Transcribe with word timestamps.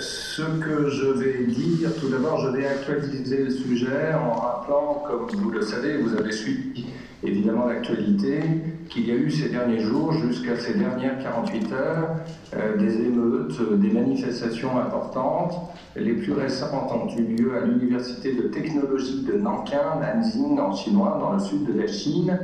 ce 0.00 0.42
que 0.42 0.88
je 0.88 1.06
vais 1.06 1.44
dire, 1.44 1.94
tout 2.00 2.08
d'abord, 2.08 2.40
je 2.40 2.48
vais 2.56 2.66
actualiser 2.66 3.44
le 3.44 3.50
sujet 3.50 4.14
en 4.14 4.32
rappelant, 4.32 5.02
comme 5.06 5.26
vous 5.38 5.50
le 5.50 5.62
savez, 5.62 5.98
vous 5.98 6.14
avez 6.14 6.32
suivi 6.32 6.86
évidemment 7.22 7.66
l'actualité, 7.66 8.40
qu'il 8.88 9.06
y 9.06 9.10
a 9.10 9.14
eu 9.14 9.30
ces 9.30 9.50
derniers 9.50 9.80
jours, 9.80 10.12
jusqu'à 10.12 10.56
ces 10.56 10.74
dernières 10.74 11.22
48 11.22 11.72
heures, 11.72 12.16
euh, 12.56 12.76
des 12.76 12.96
émeutes, 12.96 13.78
des 13.78 13.90
manifestations 13.90 14.78
importantes. 14.78 15.54
Les 15.96 16.14
plus 16.14 16.32
récentes 16.32 16.90
ont 16.92 17.08
eu 17.16 17.22
lieu 17.22 17.56
à 17.56 17.66
l'Université 17.66 18.34
de 18.34 18.42
technologie 18.48 19.22
de 19.24 19.34
Nankin, 19.34 20.00
Nanjing, 20.00 20.58
en 20.58 20.74
chinois, 20.74 21.18
dans 21.20 21.34
le 21.34 21.40
sud 21.40 21.66
de 21.66 21.78
la 21.78 21.86
Chine. 21.86 22.38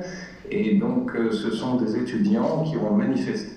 Et 0.51 0.77
donc, 0.77 1.13
euh, 1.15 1.33
ce 1.33 1.51
sont 1.51 1.77
des 1.77 1.97
étudiants 1.97 2.65
qui 2.65 2.77
ont 2.77 2.95
manifesté. 2.95 3.51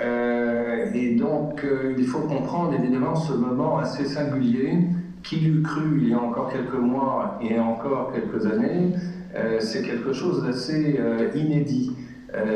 Euh, 0.00 0.86
et 0.94 1.14
donc, 1.14 1.62
euh, 1.64 1.94
il 1.98 2.06
faut 2.06 2.20
comprendre 2.20 2.74
évidemment 2.74 3.14
ce 3.14 3.32
moment 3.32 3.78
assez 3.78 4.04
singulier. 4.04 4.78
Qui 5.22 5.36
l'eût 5.36 5.60
cru 5.60 5.98
il 6.00 6.08
y 6.08 6.14
a 6.14 6.18
encore 6.18 6.50
quelques 6.50 6.80
mois 6.80 7.38
et 7.42 7.58
encore 7.60 8.10
quelques 8.14 8.46
années, 8.46 8.94
euh, 9.36 9.58
c'est 9.60 9.82
quelque 9.82 10.14
chose 10.14 10.42
d'assez 10.42 10.98
inédit. 11.34 11.94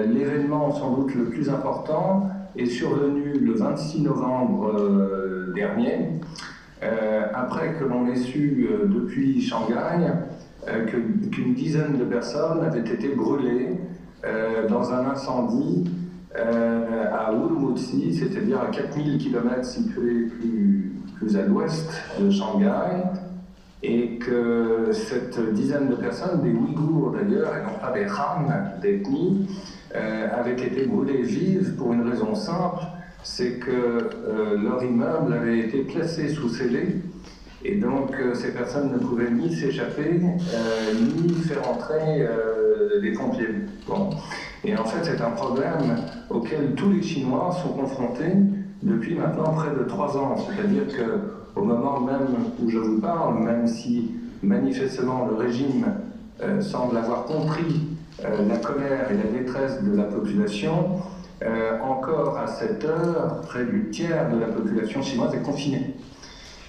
L'événement 0.09 0.73
sans 0.73 0.95
doute 0.95 1.15
le 1.15 1.25
plus 1.25 1.51
important 1.51 2.31
est 2.57 2.65
survenu 2.65 3.35
le 3.39 3.53
26 3.53 4.01
novembre 4.01 4.73
dernier, 5.55 6.11
après 7.35 7.75
que 7.75 7.85
l'on 7.85 8.07
ait 8.07 8.17
su 8.17 8.67
depuis 8.87 9.43
Shanghai 9.43 10.13
qu'une 11.33 11.55
dizaine 11.55 11.99
de 11.99 12.05
personnes 12.05 12.65
avaient 12.65 12.89
été 12.89 13.09
brûlées 13.09 13.77
dans 14.71 14.93
un 14.93 15.11
incendie 15.11 15.85
euh, 16.37 17.05
à 17.13 17.33
Urumqi, 17.33 18.13
c'est-à-dire 18.13 18.61
à 18.61 18.67
4000 18.67 19.19
km 19.19 19.65
situés 19.65 20.27
plus, 20.27 21.37
à 21.37 21.43
l'ouest 21.43 21.89
de 22.21 22.29
Shanghai, 22.29 23.05
et 23.83 24.19
que 24.19 24.91
cette 24.93 25.39
dizaine 25.55 25.89
de 25.89 25.95
personnes, 25.95 26.43
des 26.43 26.51
Ouïghours 26.51 27.13
d'ailleurs, 27.13 27.55
et 27.57 27.63
non 27.63 27.79
pas 27.81 27.93
des 27.93 28.07
Han 28.07 28.81
d'ethnie, 28.83 29.49
euh, 29.95 30.29
avaient 30.33 30.53
été 30.53 30.87
brûlées 30.87 31.23
vives 31.23 31.77
pour 31.77 31.93
une 31.93 32.09
raison 32.09 32.35
simple, 32.35 32.83
c'est 33.23 33.61
que 33.61 33.71
euh, 33.71 34.59
leur 34.61 34.83
immeuble 34.83 35.33
avait 35.35 35.61
été 35.61 35.85
placé 35.85 36.29
sous 36.29 36.49
scellé, 36.49 36.97
et 37.65 37.77
donc 37.77 38.11
ces 38.35 38.53
personnes 38.53 38.93
ne 38.93 38.99
pouvaient 38.99 39.31
ni 39.31 39.55
s'échapper, 39.55 40.21
ni 40.95 41.33
faire 41.35 41.67
entrer 41.67 42.29
les 43.01 43.13
pompiers. 43.13 43.49
Et 44.65 44.77
en 44.77 44.85
fait, 44.85 45.05
c'est 45.05 45.21
un 45.21 45.31
problème 45.31 45.97
auquel 46.31 46.75
tous 46.75 46.91
les 46.91 47.03
Chinois 47.03 47.55
sont 47.63 47.69
confrontés 47.69 48.33
depuis 48.83 49.15
maintenant 49.15 49.53
près 49.53 49.71
de 49.71 49.85
trois 49.85 50.17
ans. 50.17 50.37
C'est-à-dire 50.37 50.85
qu'au 50.89 51.63
moment 51.63 52.01
même 52.01 52.29
où 52.63 52.71
je 52.71 52.79
vous 52.79 53.01
parle, 53.01 53.43
même 53.43 53.67
si 53.67 54.13
manifestement 54.43 55.27
le 55.27 55.37
régime 55.37 55.87
euh, 56.43 56.61
semble 56.61 56.97
avoir 56.97 57.25
compris 57.25 57.89
euh, 58.25 58.49
la 58.49 58.57
colère 58.57 59.11
et 59.11 59.15
la 59.15 59.39
détresse 59.39 59.83
de 59.83 59.95
la 59.97 60.05
population, 60.05 61.01
euh, 61.43 61.79
encore 61.83 62.39
à 62.39 62.47
cette 62.47 62.85
heure, 62.85 63.43
près 63.43 63.65
du 63.65 63.91
tiers 63.91 64.31
de 64.31 64.39
la 64.39 64.47
population 64.47 65.03
chinoise 65.03 65.35
est 65.35 65.43
confinée. 65.43 65.95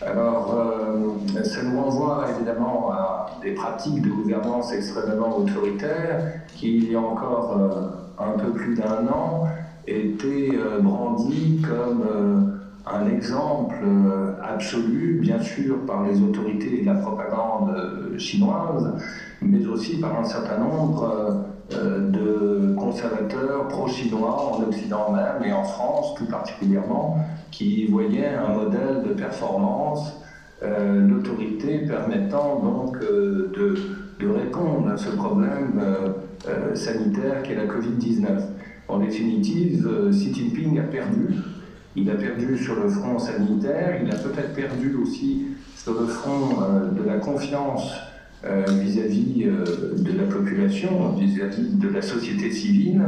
Alors, 0.02 0.54
euh, 0.54 1.44
ça 1.44 1.64
nous 1.64 1.80
renvoie 1.80 2.26
évidemment 2.36 2.92
à 2.92 3.28
des 3.42 3.54
pratiques 3.54 4.02
de 4.02 4.10
gouvernance 4.10 4.74
extrêmement 4.74 5.38
autoritaires 5.38 6.42
qui, 6.54 6.78
il 6.78 6.92
y 6.92 6.96
a 6.96 7.00
encore 7.00 7.58
euh, 7.58 8.24
un 8.24 8.38
peu 8.38 8.52
plus 8.52 8.76
d'un 8.76 9.08
an, 9.08 9.48
étaient 9.88 10.52
euh, 10.54 10.82
brandies 10.82 11.62
comme 11.62 12.04
un 12.86 13.08
exemple 13.10 13.76
absolu, 14.44 15.20
bien 15.22 15.40
sûr 15.40 15.86
par 15.88 16.04
les 16.04 16.22
autorités 16.22 16.82
et 16.82 16.84
la 16.84 16.96
propagande 16.96 17.74
chinoise, 18.18 18.94
mais 19.42 19.66
aussi 19.66 20.00
par 20.00 20.20
un 20.20 20.24
certain 20.24 20.60
nombre 20.60 21.46
de 21.72 22.76
conservateurs 22.78 23.68
pro-chinois 23.70 24.54
en 24.54 24.64
Occident 24.64 25.12
même 25.12 25.50
et 25.50 25.52
en 25.52 25.64
France 25.64 26.14
tout 26.16 26.26
particulièrement, 26.26 27.18
qui 27.52 27.88
voyait 27.88 28.36
un 28.36 28.54
modèle 28.54 29.04
de 29.08 29.14
performance, 29.14 30.22
euh, 30.64 31.08
l'autorité 31.08 31.80
permettant 31.80 32.60
donc 32.60 32.98
euh, 32.98 33.52
de, 33.56 33.76
de, 34.20 34.32
répondre 34.32 34.90
à 34.90 34.98
ce 34.98 35.10
problème 35.10 35.82
euh, 36.48 36.76
sanitaire 36.76 37.44
qu'est 37.44 37.56
la 37.56 37.66
Covid-19. 37.66 38.26
En 38.88 39.00
définitive, 39.00 39.90
Xi 40.12 40.34
Jinping 40.34 40.80
a 40.80 40.84
perdu. 40.84 41.28
Il 41.96 42.10
a 42.10 42.16
perdu 42.16 42.58
sur 42.58 42.76
le 42.76 42.90
front 42.90 43.20
sanitaire, 43.20 44.00
il 44.02 44.12
a 44.12 44.16
peut-être 44.16 44.54
perdu 44.54 44.96
aussi 45.02 45.48
sur 45.76 46.00
le 46.00 46.08
front 46.08 46.62
de 46.92 47.04
la 47.04 47.18
confiance 47.18 47.94
vis-à-vis 48.68 49.46
de 49.46 50.18
la 50.18 50.24
population, 50.24 51.14
vis-à-vis 51.14 51.76
de 51.76 51.90
la 51.90 52.02
société 52.02 52.52
civile, 52.52 53.02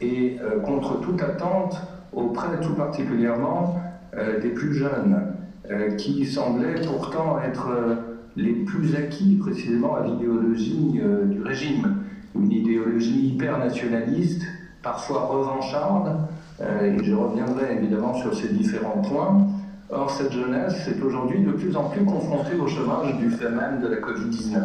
et 0.00 0.38
contre 0.64 1.00
toute 1.00 1.20
attente, 1.22 1.76
auprès 2.12 2.60
tout 2.60 2.74
particulièrement 2.74 3.80
euh, 4.16 4.40
des 4.40 4.50
plus 4.50 4.74
jeunes, 4.74 5.34
euh, 5.70 5.92
qui 5.96 6.26
semblaient 6.26 6.80
pourtant 6.82 7.40
être 7.40 7.68
euh, 7.70 7.94
les 8.36 8.52
plus 8.52 8.94
acquis 8.94 9.36
précisément 9.36 9.96
à 9.96 10.06
l'idéologie 10.06 11.00
du 11.26 11.42
régime, 11.42 11.96
une 12.34 12.52
idéologie 12.52 13.28
hyper 13.28 13.58
nationaliste, 13.58 14.42
parfois 14.82 15.26
revancharde, 15.26 16.16
et 16.60 17.04
je 17.04 17.12
reviendrai 17.12 17.76
évidemment 17.76 18.14
sur 18.14 18.34
ces 18.34 18.48
différents 18.48 19.02
points. 19.02 19.48
Or, 19.94 20.10
cette 20.10 20.32
jeunesse 20.32 20.88
est 20.88 21.02
aujourd'hui 21.02 21.44
de 21.44 21.52
plus 21.52 21.76
en 21.76 21.84
plus 21.90 22.02
confrontée 22.04 22.56
au 22.56 22.66
chômage 22.66 23.14
du 23.18 23.28
fait 23.30 23.50
même 23.50 23.80
de 23.82 23.88
la 23.88 23.96
Covid-19. 23.96 24.56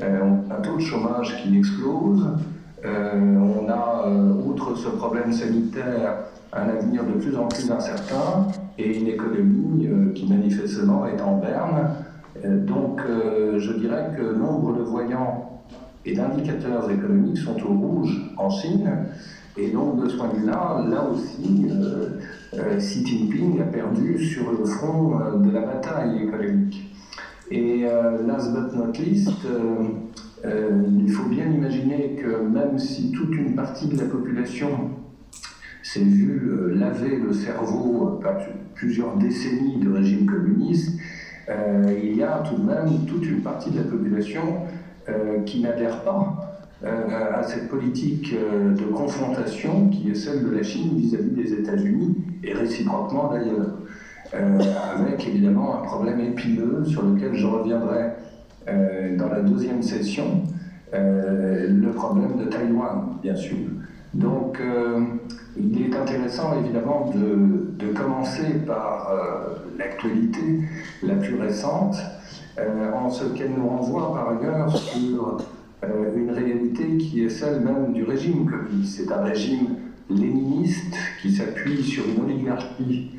on 0.00 0.50
a 0.50 0.56
un 0.56 0.60
taux 0.60 0.76
de 0.76 0.82
chômage 0.82 1.42
qui 1.42 1.56
explose, 1.56 2.28
on 2.84 3.68
a, 3.70 4.08
outre 4.44 4.76
ce 4.76 4.90
problème 4.90 5.32
sanitaire, 5.32 6.16
un 6.52 6.68
avenir 6.68 7.04
de 7.04 7.12
plus 7.12 7.34
en 7.36 7.48
plus 7.48 7.70
incertain 7.70 8.46
et 8.76 8.98
une 8.98 9.06
économie 9.06 9.86
euh, 9.86 10.12
qui 10.12 10.30
manifestement 10.30 11.06
est 11.06 11.20
en 11.20 11.38
berne. 11.38 11.94
Euh, 12.44 12.58
donc 12.64 13.00
euh, 13.08 13.58
je 13.58 13.72
dirais 13.72 14.10
que 14.16 14.34
nombre 14.34 14.76
de 14.76 14.82
voyants 14.82 15.62
et 16.04 16.14
d'indicateurs 16.14 16.90
économiques 16.90 17.38
sont 17.38 17.56
au 17.62 17.72
rouge 17.72 18.20
en 18.36 18.50
Chine. 18.50 18.90
Et 19.56 19.68
donc, 19.70 20.02
de 20.02 20.08
ce 20.08 20.16
point 20.16 20.28
de 20.28 20.38
vue-là, 20.38 20.84
là 20.88 21.06
aussi, 21.10 21.66
Xi 22.78 23.06
Jinping 23.06 23.60
a 23.60 23.64
perdu 23.64 24.18
sur 24.24 24.50
le 24.50 24.64
front 24.64 25.38
de 25.38 25.50
la 25.50 25.60
bataille 25.60 26.22
économique. 26.22 26.90
Et 27.50 27.84
last 28.26 28.54
but 28.54 28.74
not 28.74 28.92
least, 28.98 29.46
il 30.42 31.12
faut 31.12 31.28
bien 31.28 31.50
imaginer 31.50 32.16
que 32.16 32.42
même 32.42 32.78
si 32.78 33.12
toute 33.12 33.34
une 33.34 33.54
partie 33.54 33.88
de 33.88 33.98
la 33.98 34.06
population 34.06 34.90
s'est 35.82 36.00
vu 36.00 36.48
euh, 36.48 36.74
laver 36.74 37.16
le 37.16 37.32
cerveau 37.32 38.18
par 38.22 38.36
plusieurs 38.74 39.16
décennies 39.16 39.78
de 39.78 39.92
régime 39.92 40.26
communiste, 40.26 40.98
euh, 41.48 41.98
il 42.02 42.16
y 42.16 42.22
a 42.22 42.42
tout 42.48 42.56
de 42.56 42.66
même 42.66 43.04
toute 43.06 43.26
une 43.26 43.40
partie 43.40 43.70
de 43.70 43.78
la 43.78 43.84
population 43.84 44.42
euh, 45.08 45.42
qui 45.42 45.60
n'adhère 45.60 46.02
pas 46.02 46.51
à 46.84 47.42
cette 47.44 47.68
politique 47.68 48.34
de 48.34 48.84
confrontation 48.92 49.88
qui 49.88 50.10
est 50.10 50.14
celle 50.14 50.44
de 50.44 50.50
la 50.50 50.62
Chine 50.62 50.96
vis-à-vis 50.96 51.30
des 51.30 51.52
États-Unis 51.52 52.16
et 52.42 52.54
réciproquement 52.54 53.30
d'ailleurs. 53.30 53.78
avec 54.32 55.26
évidemment 55.28 55.80
un 55.80 55.82
problème 55.82 56.20
épineux 56.20 56.84
sur 56.84 57.02
lequel 57.02 57.34
je 57.34 57.46
reviendrai 57.46 58.10
dans 59.16 59.28
la 59.28 59.40
deuxième 59.42 59.82
session, 59.82 60.42
le 60.92 61.90
problème 61.90 62.36
de 62.38 62.46
Taïwan, 62.46 63.16
bien 63.22 63.36
sûr. 63.36 63.58
Donc, 64.14 64.60
il 65.56 65.82
est 65.82 65.94
intéressant 65.94 66.58
évidemment 66.58 67.10
de, 67.14 67.92
commencer 67.92 68.54
par 68.66 69.10
euh, 69.10 69.54
l'actualité 69.78 70.60
la 71.02 71.14
plus 71.14 71.38
récente, 71.38 71.96
euh, 72.58 72.90
en 72.92 73.10
ce 73.10 73.24
qu'elle 73.24 73.52
nous 73.52 73.68
renvoie 73.68 74.14
par 74.14 74.30
ailleurs 74.30 74.74
sur 74.74 75.28
euh, 75.28 75.38
une 75.82 76.30
réalité 76.30 76.96
qui 76.96 77.24
est 77.24 77.28
celle 77.28 77.60
même 77.60 77.92
du 77.92 78.04
régime 78.04 78.48
communiste. 78.48 79.00
C'est 79.00 79.12
un 79.12 79.22
régime 79.22 79.76
léniniste 80.08 80.94
qui 81.20 81.32
s'appuie 81.32 81.82
sur 81.82 82.04
une 82.08 82.24
oligarchie 82.24 83.10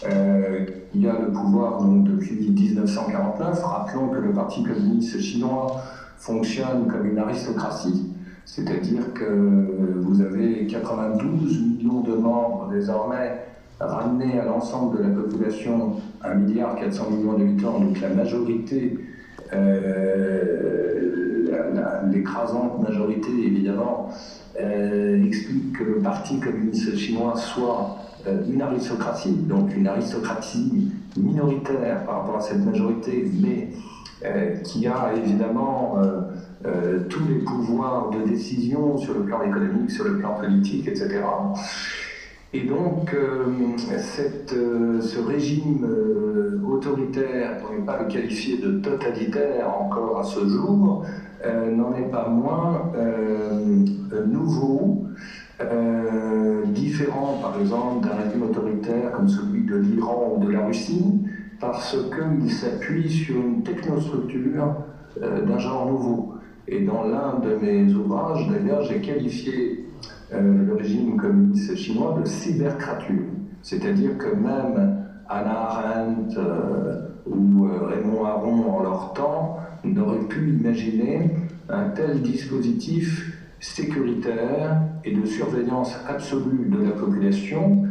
qui 0.00 1.06
a 1.08 1.18
le 1.20 1.32
pouvoir 1.32 1.82
depuis 1.82 2.50
1949. 2.50 3.62
Rappelons 3.64 4.08
que 4.08 4.18
le 4.18 4.32
Parti 4.32 4.62
communiste 4.62 5.20
chinois 5.20 5.82
fonctionne 6.18 6.86
comme 6.86 7.06
une 7.06 7.18
aristocratie 7.18 8.12
c'est-à-dire 8.44 9.14
que 9.14 10.00
vous 10.00 10.20
avez 10.20 10.66
92 10.66 11.62
millions 11.62 12.00
de 12.00 12.14
membres 12.14 12.68
désormais 12.70 13.38
ramenés 13.80 14.38
à 14.38 14.44
l'ensemble 14.44 14.98
de 14.98 15.02
la 15.04 15.08
population, 15.10 15.96
1 16.22 16.34
milliard 16.34 16.76
400 16.76 17.10
millions 17.10 17.38
d'habitants, 17.38 17.80
donc 17.80 18.00
la 18.00 18.10
majorité, 18.10 18.98
euh, 19.52 21.31
l'écrasante 22.10 22.80
majorité 22.82 23.30
évidemment, 23.44 24.10
euh, 24.60 25.24
explique 25.24 25.72
que 25.78 25.84
le 25.84 25.94
Parti 25.96 26.38
communiste 26.40 26.96
chinois 26.96 27.34
soit 27.36 27.98
une 28.48 28.62
aristocratie, 28.62 29.32
donc 29.32 29.74
une 29.74 29.88
aristocratie 29.88 30.92
minoritaire 31.16 32.04
par 32.04 32.20
rapport 32.20 32.36
à 32.36 32.40
cette 32.40 32.64
majorité, 32.64 33.28
mais 33.42 33.70
qui 34.62 34.86
a 34.86 35.12
évidemment 35.16 35.96
tous 37.08 37.26
les 37.28 37.40
pouvoirs 37.40 38.10
de 38.10 38.30
décision 38.30 38.96
sur 38.96 39.14
le 39.14 39.24
plan 39.24 39.42
économique, 39.42 39.90
sur 39.90 40.04
le 40.04 40.18
plan 40.18 40.34
politique, 40.34 40.86
etc. 40.86 41.18
Et 42.54 42.64
donc, 42.64 43.14
euh, 43.14 43.46
cette, 43.98 44.52
euh, 44.52 45.00
ce 45.00 45.18
régime 45.20 45.86
euh, 45.88 46.60
autoritaire, 46.66 47.58
pour 47.58 47.74
ne 47.74 47.80
pas 47.80 48.02
le 48.02 48.08
qualifier 48.08 48.58
de 48.58 48.72
totalitaire 48.72 49.70
encore 49.74 50.18
à 50.18 50.22
ce 50.22 50.46
jour, 50.46 51.06
n'en 51.44 51.94
est 51.94 52.10
pas 52.10 52.28
moins 52.28 52.92
nouveau, 54.26 55.06
différent 56.66 57.38
par 57.42 57.60
exemple 57.60 58.06
d'un 58.06 58.14
régime 58.14 58.42
autoritaire 58.42 59.12
comme 59.12 59.28
celui 59.28 59.64
de 59.64 59.76
l'Iran 59.76 60.36
ou 60.36 60.44
de 60.44 60.50
la 60.50 60.66
Russie, 60.66 61.22
parce 61.60 61.96
qu'il 61.96 62.50
s'appuie 62.50 63.10
sur 63.10 63.36
une 63.36 63.62
technostructure 63.62 64.76
d'un 65.20 65.58
genre 65.58 65.86
nouveau. 65.86 66.34
Et 66.68 66.84
dans 66.84 67.04
l'un 67.04 67.38
de 67.40 67.56
mes 67.56 67.92
ouvrages, 67.92 68.48
d'ailleurs, 68.48 68.82
j'ai 68.82 69.00
qualifié 69.00 69.86
euh, 70.32 70.66
le 70.66 70.74
régime 70.74 71.16
communiste 71.16 71.76
chinois 71.76 72.18
de 72.18 72.26
cybercrature. 72.26 73.26
C'est-à-dire 73.62 74.16
que 74.16 74.34
même 74.34 75.04
Anna 75.28 75.68
Arendt 75.68 76.36
euh, 76.38 77.08
ou 77.26 77.66
euh, 77.66 77.86
Raymond 77.86 78.24
Aron 78.24 78.70
en 78.70 78.82
leur 78.82 79.12
temps 79.12 79.58
n'auraient 79.84 80.28
pu 80.28 80.50
imaginer 80.50 81.30
un 81.68 81.88
tel 81.90 82.22
dispositif 82.22 83.38
sécuritaire 83.60 84.82
et 85.04 85.12
de 85.12 85.24
surveillance 85.24 85.94
absolue 86.08 86.68
de 86.68 86.84
la 86.84 86.92
population 86.92 87.84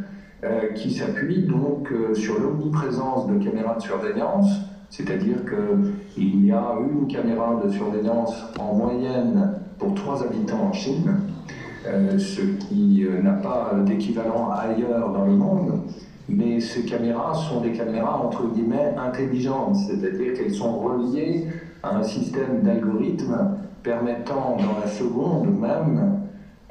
qui 0.73 0.91
s'appuie 0.91 1.43
donc 1.43 1.93
sur 2.15 2.39
l'omniprésence 2.39 3.27
de 3.27 3.37
caméras 3.37 3.75
de 3.75 3.81
surveillance, 3.83 4.49
c'est-à-dire 4.91 5.37
qu'il 5.45 6.45
y 6.45 6.51
a 6.51 6.75
une 6.79 7.07
caméra 7.07 7.61
de 7.63 7.69
surveillance 7.69 8.35
en 8.59 8.73
moyenne 8.73 9.53
pour 9.79 9.95
trois 9.95 10.21
habitants 10.21 10.67
en 10.69 10.73
Chine, 10.73 11.15
euh, 11.87 12.19
ce 12.19 12.41
qui 12.41 13.05
euh, 13.05 13.21
n'a 13.23 13.33
pas 13.33 13.71
d'équivalent 13.85 14.51
ailleurs 14.51 15.11
dans 15.11 15.25
le 15.25 15.31
monde. 15.31 15.81
Mais 16.29 16.59
ces 16.59 16.85
caméras 16.85 17.33
sont 17.33 17.61
des 17.61 17.71
caméras 17.71 18.21
entre 18.23 18.47
guillemets 18.53 18.93
intelligentes, 18.97 19.75
c'est-à-dire 19.75 20.33
qu'elles 20.33 20.53
sont 20.53 20.79
reliées 20.79 21.47
un 21.83 22.03
système 22.03 22.61
d'algorithmes 22.61 23.57
permettant 23.83 24.57
dans 24.57 24.79
la 24.79 24.87
seconde 24.87 25.59
même 25.59 26.19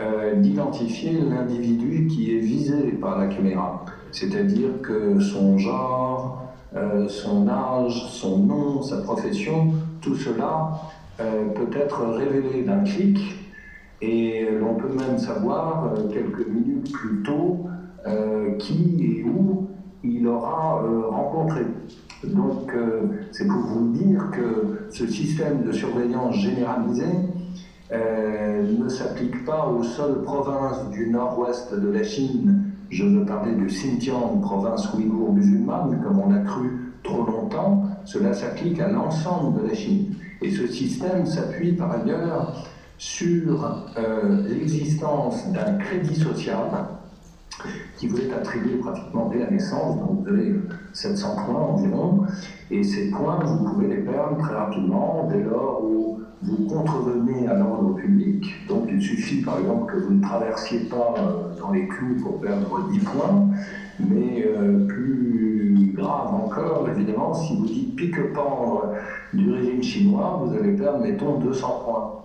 euh, 0.00 0.34
d'identifier 0.36 1.20
l'individu 1.20 2.06
qui 2.06 2.36
est 2.36 2.40
visé 2.40 2.92
par 2.92 3.18
la 3.18 3.26
caméra. 3.26 3.84
C'est-à-dire 4.12 4.80
que 4.82 5.20
son 5.20 5.58
genre, 5.58 6.42
son 7.08 7.48
âge, 7.48 8.06
son 8.08 8.38
nom, 8.38 8.82
sa 8.82 8.98
profession, 8.98 9.72
tout 10.00 10.16
cela 10.16 10.72
peut 11.18 11.70
être 11.76 12.06
révélé 12.06 12.62
d'un 12.62 12.80
clic 12.80 13.40
et 14.02 14.48
l'on 14.50 14.74
peut 14.74 14.88
même 14.88 15.18
savoir 15.18 15.92
euh, 15.92 16.08
quelques 16.08 16.46
minutes 16.46 16.92
plus 16.92 17.22
tôt 17.22 17.66
euh, 18.06 18.56
qui 18.56 19.18
et 19.18 19.24
où 19.24 19.68
il 20.02 20.26
aura 20.26 20.82
euh, 20.82 21.06
rencontré. 21.08 21.60
Donc 22.24 22.72
c'est 23.32 23.46
pour 23.46 23.60
vous 23.60 23.92
dire 23.92 24.30
que 24.30 24.88
ce 24.90 25.06
système 25.06 25.64
de 25.64 25.72
surveillance 25.72 26.34
généralisée 26.36 27.04
ne 27.92 28.88
s'applique 28.88 29.44
pas 29.44 29.66
aux 29.66 29.82
seules 29.82 30.22
provinces 30.22 30.90
du 30.90 31.10
nord-ouest 31.10 31.74
de 31.74 31.88
la 31.88 32.02
Chine. 32.02 32.72
Je 32.90 33.04
veux 33.04 33.24
parler 33.24 33.54
du 33.54 33.66
Xinjiang, 33.66 34.40
province 34.42 34.92
ouïghour 34.94 35.32
musulmane, 35.32 36.00
comme 36.02 36.18
on 36.18 36.32
a 36.34 36.40
cru 36.40 36.92
trop 37.02 37.24
longtemps. 37.24 37.84
Cela 38.04 38.32
s'applique 38.34 38.80
à 38.80 38.88
l'ensemble 38.88 39.62
de 39.62 39.68
la 39.68 39.74
Chine. 39.74 40.14
Et 40.42 40.50
ce 40.50 40.66
système 40.66 41.26
s'appuie 41.26 41.72
par 41.72 41.92
ailleurs 41.92 42.66
sur 42.98 43.88
euh, 43.96 44.46
l'existence 44.48 45.50
d'un 45.52 45.78
crédit 45.78 46.16
social 46.16 46.70
qui 47.96 48.08
vous 48.08 48.18
est 48.20 48.32
attribué 48.32 48.76
pratiquement 48.76 49.28
dès 49.28 49.40
la 49.40 49.50
naissance, 49.50 49.98
donc 49.98 50.22
vous 50.22 50.28
avez 50.28 50.54
700 50.92 51.36
points 51.44 51.60
environ, 51.60 52.22
et 52.70 52.82
ces 52.82 53.10
points, 53.10 53.40
vous 53.44 53.64
pouvez 53.64 53.88
les 53.88 54.02
perdre 54.02 54.38
très 54.38 54.54
rapidement 54.54 55.28
dès 55.30 55.42
lors 55.42 55.84
où 55.84 56.20
vous 56.42 56.66
contrevenez 56.66 57.46
à 57.48 57.54
l'ordre 57.54 57.94
public. 57.94 58.66
Donc 58.68 58.88
il 58.90 59.00
suffit 59.00 59.42
par 59.42 59.58
exemple 59.58 59.92
que 59.92 59.98
vous 59.98 60.14
ne 60.14 60.22
traversiez 60.22 60.80
pas 60.80 61.14
euh, 61.18 61.60
dans 61.60 61.72
les 61.72 61.86
clous 61.86 62.16
pour 62.22 62.40
perdre 62.40 62.88
10 62.90 62.98
points, 63.00 63.48
mais 63.98 64.46
euh, 64.46 64.86
plus 64.86 65.92
grave 65.94 66.34
encore, 66.34 66.88
évidemment, 66.88 67.34
si 67.34 67.56
vous 67.56 67.66
dites 67.66 67.96
pique-pendre 67.96 68.94
du 69.32 69.52
régime 69.52 69.82
chinois, 69.82 70.42
vous 70.42 70.54
allez 70.54 70.72
perdre, 70.72 71.00
mettons, 71.00 71.38
200 71.38 71.82
points. 71.84 72.20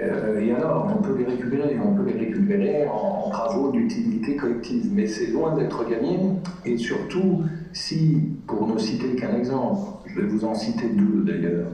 Euh, 0.00 0.40
et 0.40 0.52
alors, 0.52 0.94
on 0.96 1.02
peut 1.02 1.16
les 1.18 1.24
récupérer, 1.24 1.76
on 1.84 1.94
peut 1.94 2.04
les 2.04 2.18
récupérer 2.26 2.86
en, 2.86 3.30
travaux 3.30 3.70
d'utilité 3.70 4.36
collective, 4.36 4.90
mais 4.92 5.06
c'est 5.06 5.26
loin 5.26 5.54
d'être 5.54 5.88
gagné. 5.88 6.18
Et 6.64 6.76
surtout, 6.78 7.42
si, 7.72 8.22
pour 8.46 8.66
ne 8.66 8.78
citer 8.78 9.14
qu'un 9.16 9.36
exemple, 9.36 9.80
je 10.06 10.20
vais 10.20 10.26
vous 10.26 10.44
en 10.44 10.54
citer 10.54 10.88
deux 10.88 11.24
d'ailleurs. 11.24 11.68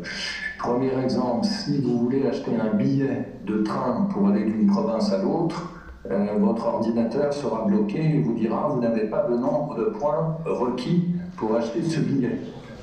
Premier 0.59 0.99
exemple, 1.03 1.45
si 1.45 1.81
vous 1.81 1.99
voulez 1.99 2.27
acheter 2.27 2.53
un 2.57 2.75
billet 2.75 3.29
de 3.47 3.59
train 3.59 4.09
pour 4.13 4.29
aller 4.29 4.45
d'une 4.45 4.67
province 4.67 5.13
à 5.13 5.23
l'autre, 5.23 5.71
euh, 6.11 6.37
votre 6.39 6.67
ordinateur 6.67 7.33
sera 7.33 7.65
bloqué 7.67 8.17
et 8.17 8.21
vous 8.21 8.35
dira 8.35 8.69
vous 8.69 8.81
n'avez 8.81 9.05
pas 9.09 9.27
le 9.29 9.37
nombre 9.39 9.77
de 9.79 9.85
points 9.85 10.37
requis 10.45 11.15
pour 11.37 11.55
acheter 11.55 11.83
ce 11.83 12.01
billet. 12.01 12.39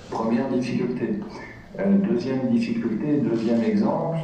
Première 0.09 0.49
difficulté. 0.49 1.19
Euh, 1.79 1.97
deuxième 1.97 2.49
difficulté, 2.49 3.17
deuxième 3.17 3.63
exemple, 3.63 4.17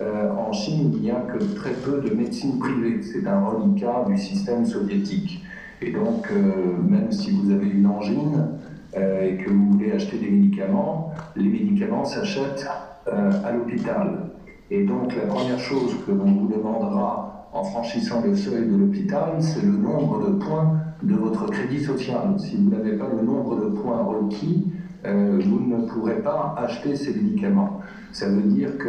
euh, 0.00 0.30
en 0.34 0.52
Chine, 0.52 0.92
il 0.94 1.02
n'y 1.02 1.10
a 1.10 1.20
que 1.20 1.38
très 1.54 1.72
peu 1.72 2.00
de 2.00 2.14
médecine 2.14 2.58
privée. 2.58 3.02
C'est 3.02 3.26
un 3.26 3.44
reliquat 3.44 4.04
du 4.08 4.16
système 4.16 4.64
soviétique. 4.64 5.44
Et 5.82 5.90
donc, 5.92 6.26
euh, 6.30 6.80
même 6.82 7.12
si 7.12 7.30
vous 7.30 7.50
avez 7.50 7.68
une 7.68 7.86
angine 7.86 8.48
euh, 8.96 9.28
et 9.28 9.36
que 9.36 9.50
vous 9.50 9.72
voulez 9.72 9.92
acheter 9.92 10.18
des 10.18 10.30
médicaments, 10.30 11.12
les 11.36 11.48
médicaments 11.48 12.04
s'achètent 12.04 12.66
à 13.06 13.50
l'hôpital. 13.50 14.30
Et 14.70 14.84
donc, 14.84 15.16
la 15.16 15.22
première 15.22 15.58
chose 15.58 15.96
que 16.06 16.12
l'on 16.12 16.32
vous 16.32 16.46
demandera 16.46 17.48
en 17.52 17.64
franchissant 17.64 18.22
le 18.24 18.36
seuil 18.36 18.68
de 18.68 18.76
l'hôpital, 18.76 19.32
c'est 19.40 19.62
le 19.62 19.72
nombre 19.72 20.28
de 20.28 20.34
points 20.36 20.74
de 21.02 21.14
votre 21.14 21.46
crédit 21.46 21.82
social. 21.82 22.38
Si 22.38 22.56
vous 22.56 22.70
n'avez 22.70 22.92
pas 22.92 23.08
le 23.08 23.26
nombre 23.26 23.56
de 23.56 23.66
points 23.70 24.00
requis, 24.02 24.70
vous 25.04 25.60
ne 25.60 25.86
pourrez 25.88 26.22
pas 26.22 26.54
acheter 26.58 26.94
ces 26.94 27.14
médicaments. 27.14 27.80
Ça 28.12 28.28
veut 28.28 28.42
dire 28.42 28.76
que 28.76 28.88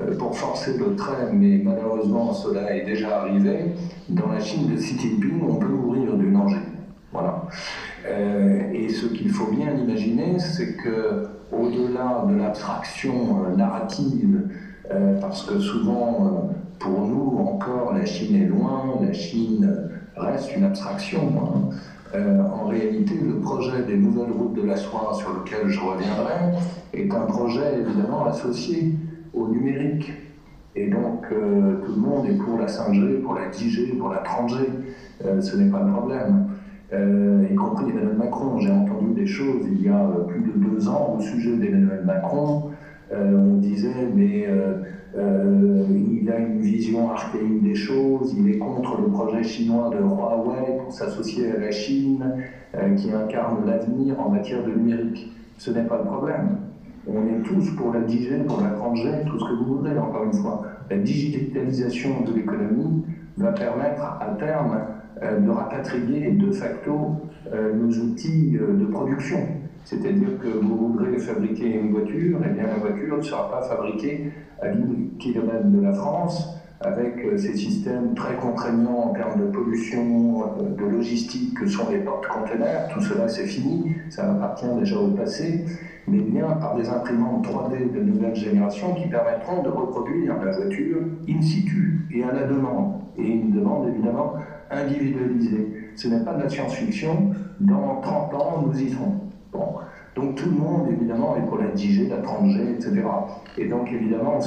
euh, 0.00 0.16
pour 0.18 0.36
forcer 0.36 0.76
le 0.76 0.96
trait, 0.96 1.32
mais 1.32 1.60
malheureusement 1.62 2.32
cela 2.32 2.74
est 2.74 2.84
déjà 2.84 3.20
arrivé, 3.20 3.72
dans 4.08 4.32
la 4.32 4.40
Chine 4.40 4.68
de 4.68 4.76
Xi 4.76 4.98
Jinping, 4.98 5.42
on 5.48 5.54
peut 5.56 5.68
mourir 5.68 6.14
d'une 6.16 6.36
angine. 6.36 6.58
Voilà. 7.12 7.44
Euh, 8.06 8.72
et 8.72 8.88
ce 8.88 9.06
qu'il 9.06 9.30
faut 9.30 9.50
bien 9.52 9.74
imaginer, 9.74 10.38
c'est 10.38 10.74
que 10.74 11.28
au-delà 11.52 12.24
de 12.28 12.34
l'abstraction 12.36 13.44
euh, 13.44 13.56
narrative, 13.56 14.48
parce 15.20 15.42
que 15.42 15.58
souvent, 15.60 16.48
pour 16.78 17.06
nous 17.06 17.36
encore, 17.40 17.92
la 17.92 18.06
Chine 18.06 18.42
est 18.42 18.46
loin, 18.46 18.98
la 19.02 19.12
Chine 19.12 19.90
reste 20.16 20.56
une 20.56 20.64
abstraction. 20.64 21.20
Hein. 21.36 21.76
Euh, 22.14 22.42
en 22.42 22.66
réalité, 22.68 23.14
le 23.22 23.38
projet 23.40 23.82
des 23.82 23.96
nouvelles 23.96 24.32
routes 24.32 24.54
de 24.54 24.66
la 24.66 24.76
soie 24.76 25.12
sur 25.12 25.30
lequel 25.34 25.68
je 25.68 25.78
reviendrai 25.78 26.56
est 26.94 27.12
un 27.12 27.26
projet 27.26 27.80
évidemment 27.80 28.24
associé 28.24 28.94
au 29.34 29.48
numérique. 29.48 30.12
Et 30.74 30.88
donc, 30.88 31.26
euh, 31.32 31.80
tout 31.84 31.92
le 31.92 32.00
monde 32.00 32.26
est 32.26 32.36
pour 32.36 32.58
la 32.58 32.66
5G, 32.66 33.20
pour 33.20 33.34
la 33.34 33.48
10G, 33.50 33.98
pour 33.98 34.08
la 34.08 34.22
30G. 34.22 34.56
Euh, 35.24 35.40
ce 35.40 35.56
n'est 35.56 35.70
pas 35.70 35.82
le 35.82 35.92
problème. 35.92 36.46
y 37.50 37.54
compris 37.54 37.90
Emmanuel 37.90 38.16
Macron. 38.16 38.58
J'ai 38.58 38.70
entendu 38.70 39.12
des 39.14 39.26
choses 39.26 39.66
il 39.70 39.82
y 39.82 39.88
a 39.88 40.08
plus 40.26 40.40
de 40.40 40.52
deux 40.52 40.88
ans 40.88 41.16
au 41.18 41.20
sujet 41.20 41.54
d'Emmanuel 41.56 42.02
Macron. 42.06 42.70
on 43.12 43.56
disait, 43.58 44.08
mais 44.14 44.46
euh, 45.16 45.84
il 46.20 46.30
a 46.30 46.38
une 46.38 46.60
vision 46.60 47.10
archaïque 47.10 47.62
des 47.62 47.74
choses, 47.74 48.34
il 48.38 48.48
est 48.50 48.58
contre 48.58 49.00
le 49.00 49.08
projet 49.08 49.42
chinois 49.42 49.90
de 49.90 50.02
Huawei 50.02 50.78
pour 50.82 50.92
s'associer 50.92 51.50
à 51.52 51.58
la 51.58 51.70
Chine, 51.70 52.24
euh, 52.74 52.94
qui 52.94 53.10
incarne 53.12 53.66
l'avenir 53.66 54.20
en 54.20 54.28
matière 54.28 54.62
de 54.64 54.70
numérique. 54.70 55.32
Ce 55.56 55.70
n'est 55.70 55.84
pas 55.84 55.98
le 55.98 56.04
problème. 56.04 56.58
On 57.06 57.26
est 57.26 57.42
tous 57.42 57.70
pour 57.70 57.92
la 57.92 58.00
10G, 58.00 58.44
pour 58.44 58.60
la 58.60 58.70
30G, 58.70 59.24
tout 59.24 59.38
ce 59.38 59.44
que 59.44 59.54
vous 59.54 59.76
voudrez, 59.76 59.96
encore 59.98 60.24
une 60.24 60.34
fois. 60.34 60.62
La 60.90 60.98
digitalisation 60.98 62.22
de 62.26 62.34
l'économie 62.34 63.04
va 63.38 63.52
permettre 63.52 64.02
à 64.20 64.36
terme 64.38 64.78
euh, 65.22 65.40
de 65.40 65.50
rapatrier 65.50 66.32
de 66.32 66.50
facto 66.52 67.12
nos 67.50 67.88
outils 67.88 68.58
de 68.58 68.84
production. 68.84 69.38
C'est-à-dire 69.88 70.38
que 70.38 70.48
vous 70.48 70.92
voudrez 70.92 71.16
fabriquer 71.16 71.80
une 71.80 71.92
voiture, 71.92 72.40
et 72.42 72.48
eh 72.50 72.52
bien 72.52 72.66
la 72.66 72.74
voiture 72.74 73.16
ne 73.16 73.22
sera 73.22 73.50
pas 73.50 73.62
fabriquée 73.62 74.30
à 74.60 74.68
10 74.68 75.16
km 75.18 75.64
de 75.64 75.80
la 75.80 75.94
France, 75.94 76.46
avec 76.82 77.14
ces 77.38 77.56
systèmes 77.56 78.14
très 78.14 78.36
contraignants 78.36 79.08
en 79.08 79.12
termes 79.14 79.40
de 79.40 79.46
pollution, 79.46 80.42
de 80.76 80.84
logistique 80.84 81.54
que 81.58 81.66
sont 81.66 81.88
les 81.90 82.00
portes-conteneurs. 82.00 82.88
Tout 82.92 83.00
cela, 83.00 83.28
c'est 83.28 83.46
fini, 83.46 83.94
ça 84.10 84.30
appartient 84.30 84.68
déjà 84.78 84.98
au 84.98 85.08
passé, 85.08 85.64
mais 86.06 86.20
bien 86.20 86.48
par 86.60 86.76
des 86.76 86.86
imprimantes 86.90 87.46
3D 87.46 87.90
de 87.90 88.00
nouvelle 88.00 88.36
génération 88.36 88.94
qui 88.94 89.08
permettront 89.08 89.62
de 89.62 89.70
reproduire 89.70 90.36
la 90.36 90.52
voiture 90.52 90.98
in 91.26 91.40
situ 91.40 92.06
et 92.14 92.22
à 92.24 92.32
la 92.32 92.42
demande. 92.42 93.00
Et 93.16 93.26
une 93.26 93.52
demande 93.52 93.88
évidemment 93.88 94.34
individualisée. 94.70 95.66
Ce 95.96 96.08
n'est 96.08 96.22
pas 96.24 96.34
de 96.34 96.42
la 96.42 96.48
science-fiction, 96.50 97.30
dans 97.60 98.02
30 98.02 98.34
ans, 98.34 98.64
nous 98.66 98.78
y 98.78 98.90
serons. 98.90 99.27
Donc 99.52 100.34
tout 100.34 100.50
le 100.50 100.56
monde, 100.56 100.88
évidemment, 100.90 101.36
est 101.36 101.46
pour 101.46 101.58
la 101.58 101.68
10G, 101.68 102.08
la 102.08 102.20
30G, 102.20 102.74
etc. 102.74 103.02
Et 103.56 103.68
donc, 103.68 103.90
évidemment, 103.92 104.40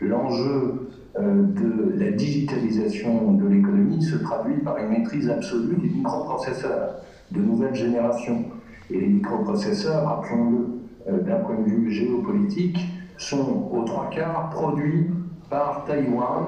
l'enjeu 0.00 0.88
euh, 1.18 1.42
de 1.42 1.98
la 1.98 2.10
digitalisation 2.10 3.32
de 3.32 3.46
l'économie 3.46 4.02
se 4.02 4.16
traduit 4.16 4.58
par 4.58 4.78
une 4.78 4.88
maîtrise 4.88 5.28
absolue 5.30 5.76
des 5.76 5.88
microprocesseurs 5.88 6.96
de 7.30 7.40
nouvelle 7.40 7.74
génération. 7.74 8.44
Et 8.90 9.00
les 9.00 9.06
microprocesseurs, 9.06 10.04
rappelons-le, 10.04 11.12
euh, 11.12 11.20
d'un 11.20 11.36
point 11.36 11.56
de 11.56 11.64
vue 11.64 11.90
géopolitique, 11.90 12.78
sont 13.16 13.68
aux 13.72 13.84
trois 13.84 14.08
quarts 14.10 14.50
produits 14.50 15.06
par 15.48 15.84
Taïwan, 15.84 16.46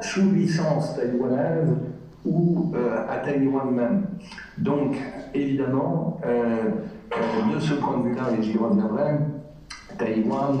sous 0.00 0.30
licence 0.30 0.96
taïwanaise 0.96 1.76
ou 2.24 2.72
euh, 2.74 3.04
à 3.08 3.18
Taïwan 3.18 3.70
même. 3.70 4.06
Donc, 4.58 4.96
évidemment, 5.34 6.20
de 7.54 7.60
ce 7.60 7.74
point 7.74 7.98
de 7.98 8.08
vue-là, 8.08 8.28
et 8.38 8.42
j'y 8.42 8.56
reviendrai, 8.56 9.18
Taïwan 9.98 10.58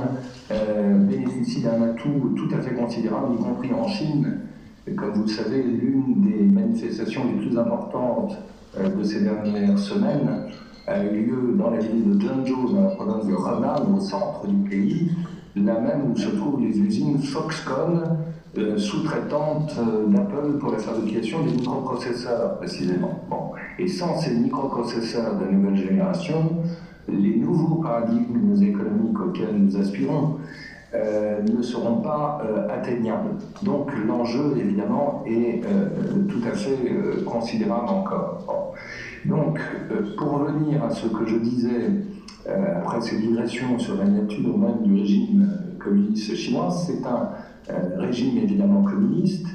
euh, 0.50 0.94
bénéficie 0.98 1.62
d'un 1.62 1.82
atout 1.82 2.34
tout 2.36 2.54
à 2.54 2.60
fait 2.60 2.74
considérable, 2.74 3.34
y 3.38 3.42
compris 3.42 3.72
en 3.72 3.86
Chine. 3.88 4.40
comme 4.96 5.12
vous 5.12 5.22
le 5.22 5.28
savez, 5.28 5.62
l'une 5.62 6.22
des 6.22 6.44
manifestations 6.44 7.22
les 7.26 7.46
plus 7.46 7.58
importantes 7.58 8.38
euh, 8.78 8.88
de 8.88 9.02
ces 9.02 9.22
dernières 9.22 9.78
semaines 9.78 10.46
a 10.86 11.02
eu 11.04 11.26
lieu 11.26 11.54
dans 11.56 11.70
la 11.70 11.78
ville 11.78 12.18
de 12.18 12.20
Zhengzhou, 12.20 12.72
dans 12.72 12.82
la 12.82 12.90
province 12.90 13.26
de 13.26 13.32
Henan, 13.32 13.96
au 13.96 14.00
centre 14.00 14.46
du 14.46 14.68
pays, 14.68 15.12
là 15.54 15.78
même 15.78 16.10
où 16.10 16.16
se 16.16 16.28
trouvent 16.28 16.60
les 16.60 16.78
usines 16.78 17.18
Foxconn, 17.18 18.02
euh, 18.58 18.76
sous-traitantes 18.76 19.74
d'Apple 20.08 20.58
pour 20.60 20.72
la 20.72 20.78
fabrication 20.78 21.42
des 21.44 21.52
microprocesseurs, 21.52 22.58
précisément. 22.58 23.20
Bon. 23.30 23.52
Et 23.78 23.88
sans 23.88 24.18
ces 24.18 24.34
microprocesseurs 24.34 25.38
de 25.38 25.46
nouvelle 25.46 25.76
génération, 25.76 26.56
les 27.08 27.36
nouveaux 27.36 27.82
paradigmes 27.82 28.54
économiques 28.62 29.20
auxquels 29.20 29.56
nous 29.56 29.76
aspirons 29.76 30.36
euh, 30.94 31.40
ne 31.42 31.62
seront 31.62 32.02
pas 32.02 32.42
euh, 32.44 32.68
atteignables. 32.68 33.30
Donc 33.62 33.90
l'enjeu, 34.06 34.58
évidemment, 34.58 35.24
est 35.26 35.62
euh, 35.64 35.88
tout 36.28 36.46
à 36.46 36.54
fait 36.54 36.76
considérable 37.24 37.88
encore. 37.88 38.74
Donc, 39.24 39.58
pour 40.18 40.32
revenir 40.32 40.84
à 40.84 40.90
ce 40.90 41.06
que 41.06 41.24
je 41.26 41.36
disais 41.36 41.92
après 42.76 43.00
ces 43.00 43.18
digressions 43.18 43.78
sur 43.78 43.96
la 43.96 44.04
nature 44.04 44.58
même 44.58 44.82
du 44.82 45.00
régime 45.00 45.48
communiste 45.78 46.34
chinois, 46.34 46.70
c'est 46.70 47.06
un 47.06 47.30
régime 47.96 48.38
évidemment 48.38 48.82
communiste, 48.82 49.46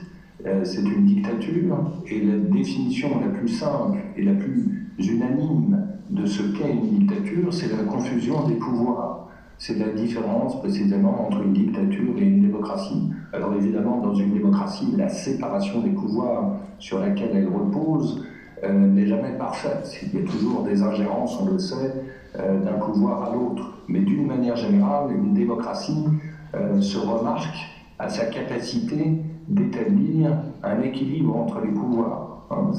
c'est 0.63 0.81
une 0.81 1.05
dictature, 1.05 1.77
et 2.07 2.21
la 2.21 2.37
définition 2.37 3.19
la 3.19 3.27
plus 3.27 3.49
simple 3.49 3.97
et 4.15 4.23
la 4.23 4.33
plus 4.33 4.87
unanime 4.99 5.87
de 6.09 6.25
ce 6.25 6.41
qu'est 6.43 6.71
une 6.71 6.99
dictature, 6.99 7.53
c'est 7.53 7.71
la 7.75 7.83
confusion 7.83 8.47
des 8.47 8.55
pouvoirs. 8.55 9.27
C'est 9.59 9.77
la 9.79 9.91
différence 9.91 10.59
précisément 10.59 11.25
entre 11.25 11.41
une 11.41 11.53
dictature 11.53 12.13
et 12.17 12.21
une 12.21 12.41
démocratie. 12.41 13.09
Alors 13.33 13.55
évidemment, 13.55 13.99
dans 14.01 14.13
une 14.13 14.33
démocratie, 14.33 14.93
la 14.95 15.09
séparation 15.09 15.81
des 15.81 15.89
pouvoirs 15.89 16.57
sur 16.77 16.99
laquelle 16.99 17.31
elle 17.33 17.47
repose 17.47 18.23
euh, 18.63 18.71
n'est 18.71 19.07
jamais 19.07 19.31
parfaite. 19.37 19.99
Il 20.03 20.19
y 20.19 20.23
a 20.23 20.25
toujours 20.27 20.63
des 20.63 20.83
ingérences, 20.83 21.39
on 21.41 21.51
le 21.51 21.57
sait, 21.57 21.93
euh, 22.39 22.63
d'un 22.63 22.73
pouvoir 22.73 23.23
à 23.23 23.33
l'autre. 23.33 23.79
Mais 23.87 23.99
d'une 23.99 24.27
manière 24.27 24.55
générale, 24.55 25.11
une 25.11 25.33
démocratie 25.33 26.05
euh, 26.53 26.79
se 26.79 26.99
remarque 26.99 27.57
à 27.99 28.09
sa 28.09 28.25
capacité 28.25 29.21
d'établir 29.47 30.31
un 30.63 30.81
équilibre 30.81 31.35
entre 31.35 31.61
les 31.61 31.71
pouvoirs. 31.71 32.45
Hein, 32.49 32.71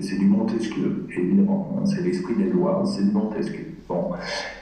c'est 0.00 0.18
du 0.18 0.26
Montesquieu, 0.26 1.06
évidemment. 1.16 1.76
Hein, 1.76 1.86
c'est 1.86 2.02
l'esprit 2.02 2.34
des 2.36 2.50
lois, 2.50 2.82
c'est 2.84 3.04
du 3.04 3.12
Montesquieu. 3.12 3.76
Bon. 3.88 4.10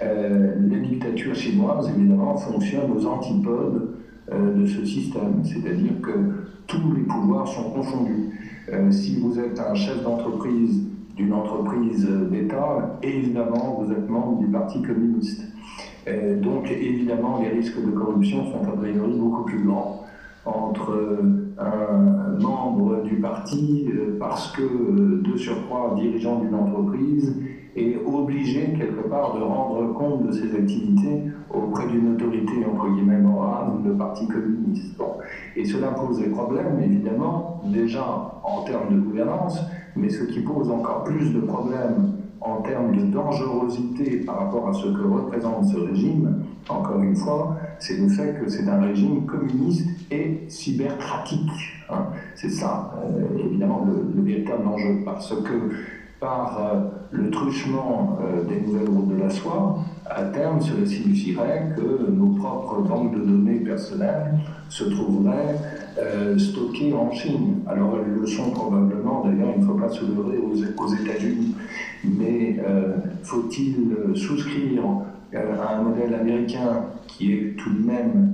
Euh, 0.02 0.54
la 0.68 0.78
dictature 0.78 1.34
chinoise, 1.34 1.90
évidemment, 1.96 2.36
fonctionne 2.36 2.90
aux 2.94 3.06
antipodes 3.06 3.96
euh, 4.32 4.54
de 4.54 4.66
ce 4.66 4.84
système, 4.84 5.42
c'est-à-dire 5.44 6.00
que 6.02 6.10
tous 6.66 6.92
les 6.94 7.02
pouvoirs 7.02 7.46
sont 7.48 7.70
confondus. 7.70 8.30
Euh, 8.72 8.90
si 8.90 9.20
vous 9.20 9.38
êtes 9.38 9.60
un 9.60 9.74
chef 9.74 10.02
d'entreprise 10.02 10.82
d'une 11.16 11.32
entreprise 11.32 12.08
d'État, 12.30 12.98
évidemment, 13.02 13.80
vous 13.80 13.92
êtes 13.92 14.08
membre 14.08 14.38
du 14.40 14.46
Parti 14.46 14.82
communiste. 14.82 15.42
donc, 16.42 16.70
évidemment, 16.70 17.40
les 17.40 17.48
risques 17.50 17.80
de 17.82 17.90
corruption 17.90 18.44
sont 18.46 18.68
a 18.68 18.76
priori 18.76 19.12
beaucoup 19.16 19.44
plus 19.44 19.62
grands 19.62 20.03
entre 20.46 20.90
euh, 20.90 21.54
un 21.58 22.38
membre 22.40 23.02
du 23.02 23.16
parti 23.16 23.88
euh, 23.88 24.16
parce 24.18 24.52
que, 24.52 24.62
euh, 24.62 25.22
de 25.22 25.36
surcroît, 25.36 25.94
dirigeant 25.96 26.40
d'une 26.40 26.54
entreprise 26.54 27.36
est 27.76 27.96
obligé 28.06 28.72
quelque 28.78 29.08
part 29.08 29.34
de 29.36 29.42
rendre 29.42 29.92
compte 29.94 30.26
de 30.26 30.32
ses 30.32 30.54
activités 30.54 31.24
auprès 31.52 31.88
d'une 31.88 32.14
autorité 32.14 32.52
entre 32.72 32.88
guillemets 32.94 33.18
morale, 33.18 33.72
le 33.84 33.94
Parti 33.94 34.28
communiste. 34.28 35.00
Et 35.56 35.64
cela 35.64 35.88
pose 35.88 36.18
des 36.18 36.28
problèmes, 36.28 36.80
évidemment, 36.80 37.62
déjà 37.64 38.40
en 38.44 38.62
termes 38.62 38.94
de 38.94 39.00
gouvernance, 39.00 39.60
mais 39.96 40.08
ce 40.08 40.24
qui 40.24 40.40
pose 40.40 40.70
encore 40.70 41.04
plus 41.04 41.32
de 41.32 41.40
problèmes 41.40 42.12
en 42.44 42.60
termes 42.60 42.94
de 42.94 43.06
dangerosité 43.06 44.18
par 44.18 44.38
rapport 44.38 44.68
à 44.68 44.72
ce 44.74 44.86
que 44.86 45.02
représente 45.02 45.64
ce 45.64 45.78
régime, 45.78 46.44
encore 46.68 47.02
une 47.02 47.16
fois, 47.16 47.56
c'est 47.78 47.96
le 47.96 48.08
fait 48.08 48.38
que 48.38 48.48
c'est 48.48 48.68
un 48.68 48.80
régime 48.82 49.24
communiste 49.24 49.88
et 50.10 50.44
cybercratique. 50.48 51.50
Hein. 51.88 52.06
C'est 52.34 52.50
ça, 52.50 52.94
euh, 53.02 53.46
évidemment, 53.46 53.86
le, 53.86 54.22
véritable 54.22 54.66
enjeu, 54.66 55.02
parce 55.04 55.34
que 55.42 55.70
par 56.24 56.58
euh, 56.58 56.80
le 57.10 57.30
truchement 57.30 58.18
euh, 58.22 58.44
des 58.44 58.58
nouvelles 58.62 58.88
routes 58.88 59.14
de 59.14 59.22
la 59.22 59.28
soie, 59.28 59.78
à 60.08 60.22
terme, 60.22 60.58
cela 60.58 60.86
signifierait 60.86 61.74
que 61.76 62.10
nos 62.10 62.28
propres 62.28 62.80
banques 62.80 63.14
de 63.14 63.20
données 63.20 63.60
personnelles 63.60 64.32
se 64.70 64.84
trouveraient 64.84 65.56
stockées 66.38 66.92
en 66.92 67.10
Chine. 67.12 67.60
Alors 67.66 67.98
elles 67.98 68.20
le 68.20 68.26
sont 68.26 68.50
probablement, 68.50 69.24
d'ailleurs, 69.24 69.50
il 69.56 69.62
ne 69.62 69.66
faut 69.66 69.78
pas 69.78 69.88
se 69.88 70.04
leurrer 70.04 70.38
aux, 70.38 70.94
États-Unis, 70.94 71.54
mais 72.04 72.58
faut-il 73.22 73.96
souscrire 74.14 74.82
à 75.32 75.76
un 75.76 75.82
modèle 75.82 76.14
américain 76.14 76.86
qui 77.06 77.32
est 77.32 77.56
tout 77.56 77.70
de 77.70 77.86
même 77.86 78.33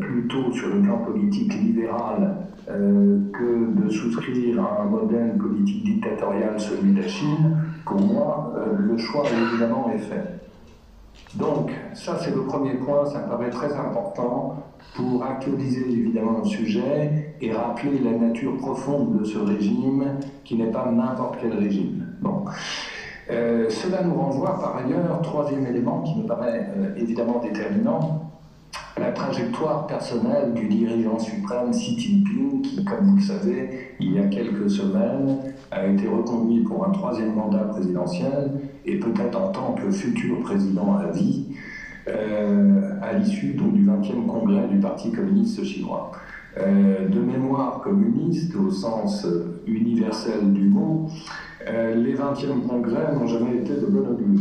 plutôt 0.00 0.52
sur 0.52 0.74
le 0.74 0.82
plan 0.82 0.98
politique 0.98 1.54
libéral 1.54 2.36
euh, 2.70 3.18
que 3.32 3.82
de 3.82 3.90
souscrire 3.90 4.62
à 4.62 4.82
un 4.82 4.84
modèle 4.84 5.36
politique 5.36 5.82
dictatorial, 5.82 6.60
celui 6.60 6.92
de 6.92 7.00
la 7.00 7.08
Chine, 7.08 7.56
pour 7.84 8.00
moi, 8.00 8.52
euh, 8.56 8.76
le 8.78 8.96
choix 8.98 9.24
évidemment 9.24 9.90
est 9.92 9.98
fait. 9.98 10.40
Donc, 11.34 11.72
ça 11.94 12.18
c'est 12.20 12.34
le 12.34 12.42
premier 12.42 12.74
point, 12.74 13.06
ça 13.06 13.22
me 13.22 13.30
paraît 13.30 13.50
très 13.50 13.72
important 13.72 14.62
pour 14.94 15.24
actualiser 15.24 15.90
évidemment 15.90 16.38
le 16.44 16.48
sujet 16.48 17.34
et 17.40 17.52
rappeler 17.52 17.98
la 17.98 18.12
nature 18.12 18.56
profonde 18.58 19.18
de 19.18 19.24
ce 19.24 19.38
régime 19.38 20.04
qui 20.44 20.56
n'est 20.56 20.70
pas 20.70 20.90
n'importe 20.92 21.38
quel 21.40 21.54
régime. 21.54 22.04
Bon. 22.20 22.44
cela 23.28 24.02
nous 24.04 24.14
renvoie 24.14 24.60
par 24.60 24.76
ailleurs, 24.76 25.20
troisième 25.22 25.66
élément 25.66 26.02
qui 26.02 26.20
me 26.20 26.26
paraît 26.26 26.68
évidemment 26.96 27.40
déterminant, 27.40 28.29
la 29.00 29.12
trajectoire 29.12 29.86
personnelle 29.86 30.52
du 30.54 30.68
dirigeant 30.68 31.18
suprême 31.18 31.70
Xi 31.70 31.98
Jinping, 31.98 32.60
qui, 32.60 32.84
comme 32.84 33.06
vous 33.06 33.16
le 33.16 33.22
savez, 33.22 33.94
il 33.98 34.12
y 34.12 34.18
a 34.18 34.26
quelques 34.26 34.68
semaines, 34.70 35.38
a 35.70 35.86
été 35.86 36.06
reconduit 36.06 36.60
pour 36.60 36.86
un 36.86 36.90
troisième 36.90 37.34
mandat 37.34 37.64
présidentiel 37.64 38.50
et 38.84 38.98
peut-être 38.98 39.40
en 39.40 39.48
tant 39.48 39.72
que 39.72 39.90
futur 39.90 40.40
président 40.40 40.96
à 40.98 41.10
vie, 41.10 41.46
euh, 42.08 42.98
à 43.00 43.14
l'issue 43.14 43.54
du 43.54 43.86
20e 43.86 44.26
congrès 44.26 44.68
du 44.68 44.78
Parti 44.78 45.10
communiste 45.10 45.64
chinois. 45.64 46.12
Euh, 46.58 47.08
de 47.08 47.20
mémoire 47.20 47.80
communiste 47.80 48.54
au 48.56 48.70
sens 48.70 49.24
universel 49.66 50.52
du 50.52 50.64
mot, 50.64 51.08
euh, 51.66 51.94
les 51.94 52.14
20e 52.14 52.66
congrès 52.68 53.14
n'ont 53.14 53.26
jamais 53.26 53.58
été 53.58 53.74
de 53.74 53.86
bon 53.86 54.00
augure. 54.00 54.40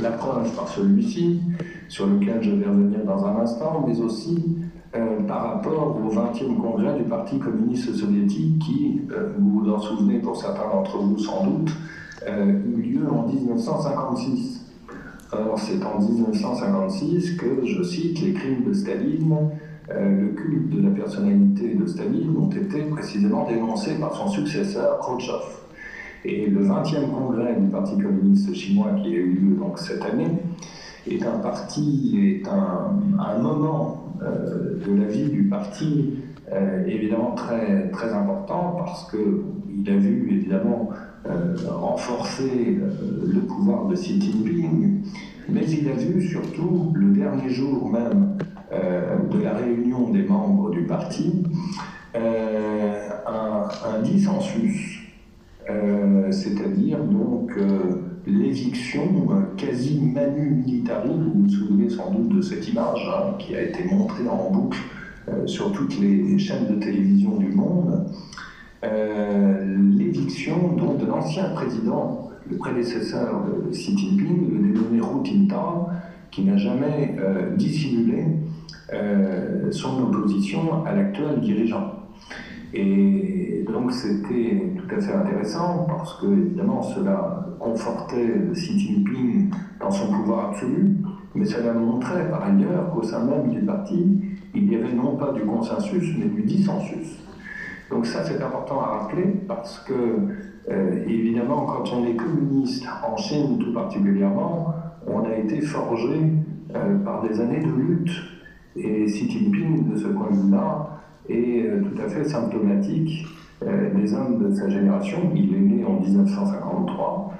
La 0.00 0.12
preuve 0.12 0.50
par 0.54 0.66
celui-ci, 0.68 1.40
sur 1.90 2.06
lequel 2.06 2.40
je 2.40 2.52
vais 2.52 2.66
revenir 2.66 3.04
dans 3.04 3.26
un 3.26 3.40
instant, 3.40 3.84
mais 3.86 4.00
aussi 4.00 4.56
euh, 4.94 5.20
par 5.26 5.42
rapport 5.42 5.96
au 6.00 6.08
20e 6.08 6.56
congrès 6.56 6.96
du 6.96 7.02
Parti 7.02 7.38
communiste 7.38 7.92
soviétique 7.92 8.60
qui, 8.60 9.02
euh, 9.10 9.32
vous 9.36 9.60
vous 9.60 9.70
en 9.70 9.78
souvenez 9.78 10.20
pour 10.20 10.36
certains 10.36 10.68
d'entre 10.72 10.98
vous 10.98 11.18
sans 11.18 11.44
doute, 11.44 11.72
euh, 12.28 12.60
eut 12.76 12.82
lieu 12.82 13.10
en 13.10 13.26
1956. 13.26 14.66
Or, 15.32 15.58
c'est 15.58 15.82
en 15.84 16.00
1956 16.00 17.36
que, 17.36 17.64
je 17.64 17.82
cite, 17.82 18.20
les 18.22 18.32
crimes 18.32 18.64
de 18.66 18.72
Staline 18.72 19.50
le 19.92 20.28
culte 20.34 20.70
de 20.70 20.82
la 20.82 20.90
personnalité 20.90 21.74
de 21.74 21.84
Staline 21.84 22.36
ont 22.36 22.48
été 22.48 22.82
précisément 22.82 23.48
dénoncés 23.48 23.98
par 23.98 24.14
son 24.14 24.28
successeur 24.28 25.00
Khrouchtchev. 25.00 25.42
Et 26.24 26.46
le 26.46 26.64
20e 26.64 27.10
congrès 27.10 27.56
du 27.56 27.66
Parti 27.66 27.98
communiste 27.98 28.54
chinois 28.54 28.92
qui 29.02 29.08
a 29.08 29.18
eu 29.18 29.32
lieu 29.32 29.56
donc 29.56 29.80
cette 29.80 30.02
année 30.02 30.30
est 31.06 31.22
un 31.22 31.38
parti, 31.38 32.40
est 32.42 32.48
un, 32.48 33.38
moment 33.38 34.16
de 34.20 34.94
la 34.94 35.06
vie 35.06 35.30
du 35.30 35.44
parti 35.44 36.14
évidemment 36.86 37.32
très, 37.34 37.88
très 37.90 38.12
important 38.12 38.74
parce 38.76 39.10
qu'il 39.10 39.88
a 39.88 39.96
vu 39.96 40.28
évidemment 40.30 40.90
renforcer 41.66 42.78
le 43.26 43.40
pouvoir 43.40 43.86
de 43.86 43.94
Xi 43.94 44.20
Jinping. 44.20 45.02
Mais 45.48 45.64
il 45.68 45.88
a 45.88 45.94
vu 45.94 46.22
surtout 46.22 46.92
le 46.94 47.12
dernier 47.12 47.48
jour 47.48 47.90
même 47.90 48.36
euh, 48.72 49.18
de 49.28 49.42
la 49.42 49.54
réunion 49.54 50.10
des 50.10 50.22
membres 50.22 50.70
du 50.70 50.82
parti 50.82 51.42
euh, 52.14 53.08
un, 53.26 54.02
dissensus, 54.02 55.00
euh, 55.68 56.30
c'est-à-dire 56.30 56.98
donc 57.02 57.52
l'éviction 58.26 59.28
quasi 59.56 60.00
manu 60.00 60.62
militari, 60.66 61.08
vous 61.08 61.42
vous 61.42 61.48
souvenez 61.48 61.88
sans 61.88 62.10
doute 62.10 62.36
de 62.36 62.42
cette 62.42 62.68
image 62.68 63.08
hein, 63.08 63.34
qui 63.38 63.54
a 63.54 63.62
été 63.62 63.84
montrée 63.84 64.28
en 64.28 64.50
boucle 64.50 64.78
sur 65.46 65.70
toutes 65.72 65.98
les 66.00 66.38
chaînes 66.38 66.66
de 66.68 66.80
télévision 66.80 67.36
du 67.36 67.48
monde, 67.48 68.06
l'éviction 68.82 70.76
de 70.76 71.06
l'ancien 71.06 71.50
président 71.50 72.30
le 72.50 72.56
prédécesseur 72.56 73.44
de 73.44 73.70
Xi 73.70 73.96
Jinping, 73.96 74.50
le 74.50 74.72
dénommé 74.72 74.98
Hu 74.98 75.24
Jintao, 75.24 75.88
qui 76.30 76.42
n'a 76.42 76.56
jamais 76.56 77.16
euh, 77.18 77.54
dissimulé 77.56 78.24
euh, 78.92 79.70
son 79.70 80.02
opposition 80.02 80.84
à 80.84 80.94
l'actuel 80.94 81.40
dirigeant. 81.40 81.94
Et 82.74 83.64
donc 83.72 83.92
c'était 83.92 84.74
tout 84.76 84.94
à 84.94 85.00
fait 85.00 85.12
intéressant 85.12 85.86
parce 85.88 86.20
que 86.20 86.26
évidemment 86.26 86.82
cela 86.82 87.46
confortait 87.60 88.34
Xi 88.54 88.78
Jinping 88.78 89.50
dans 89.78 89.90
son 89.90 90.12
pouvoir 90.12 90.50
absolu, 90.50 90.96
mais 91.34 91.44
cela 91.44 91.72
montrait 91.72 92.28
par 92.28 92.44
ailleurs 92.44 92.90
qu'au 92.90 93.02
sein 93.02 93.24
même 93.24 93.50
du 93.50 93.60
parti, 93.60 94.20
il 94.54 94.72
y 94.72 94.74
avait 94.74 94.92
non 94.92 95.16
pas 95.16 95.32
du 95.32 95.42
consensus, 95.42 96.16
mais 96.18 96.26
du 96.26 96.42
dissensus. 96.42 97.18
Donc 97.90 98.06
ça 98.06 98.24
c'est 98.24 98.42
important 98.42 98.80
à 98.80 98.98
rappeler 98.98 99.26
parce 99.46 99.78
que 99.80 99.92
euh, 100.70 101.04
évidemment, 101.06 101.66
quand 101.66 101.92
on 101.92 102.06
est 102.06 102.14
communiste, 102.14 102.86
en 103.04 103.16
Chine 103.16 103.58
tout 103.58 103.72
particulièrement, 103.72 104.74
on 105.06 105.24
a 105.24 105.34
été 105.36 105.60
forgé 105.60 106.32
euh, 106.74 106.98
par 107.04 107.22
des 107.22 107.40
années 107.40 107.60
de 107.60 107.70
lutte. 107.70 108.10
Et 108.76 109.06
Xi 109.06 109.28
Jinping, 109.28 109.92
de 109.92 109.98
ce 109.98 110.06
point 110.08 110.30
de 110.30 110.36
vue-là, 110.36 111.00
est 111.28 111.66
euh, 111.66 111.82
tout 111.82 112.00
à 112.00 112.08
fait 112.08 112.24
symptomatique 112.24 113.26
des 113.94 114.14
hommes 114.14 114.42
de 114.42 114.54
sa 114.54 114.70
génération. 114.70 115.18
Il 115.34 115.54
est 115.54 115.60
né 115.60 115.84
en 115.84 116.00
1953, 116.00 117.34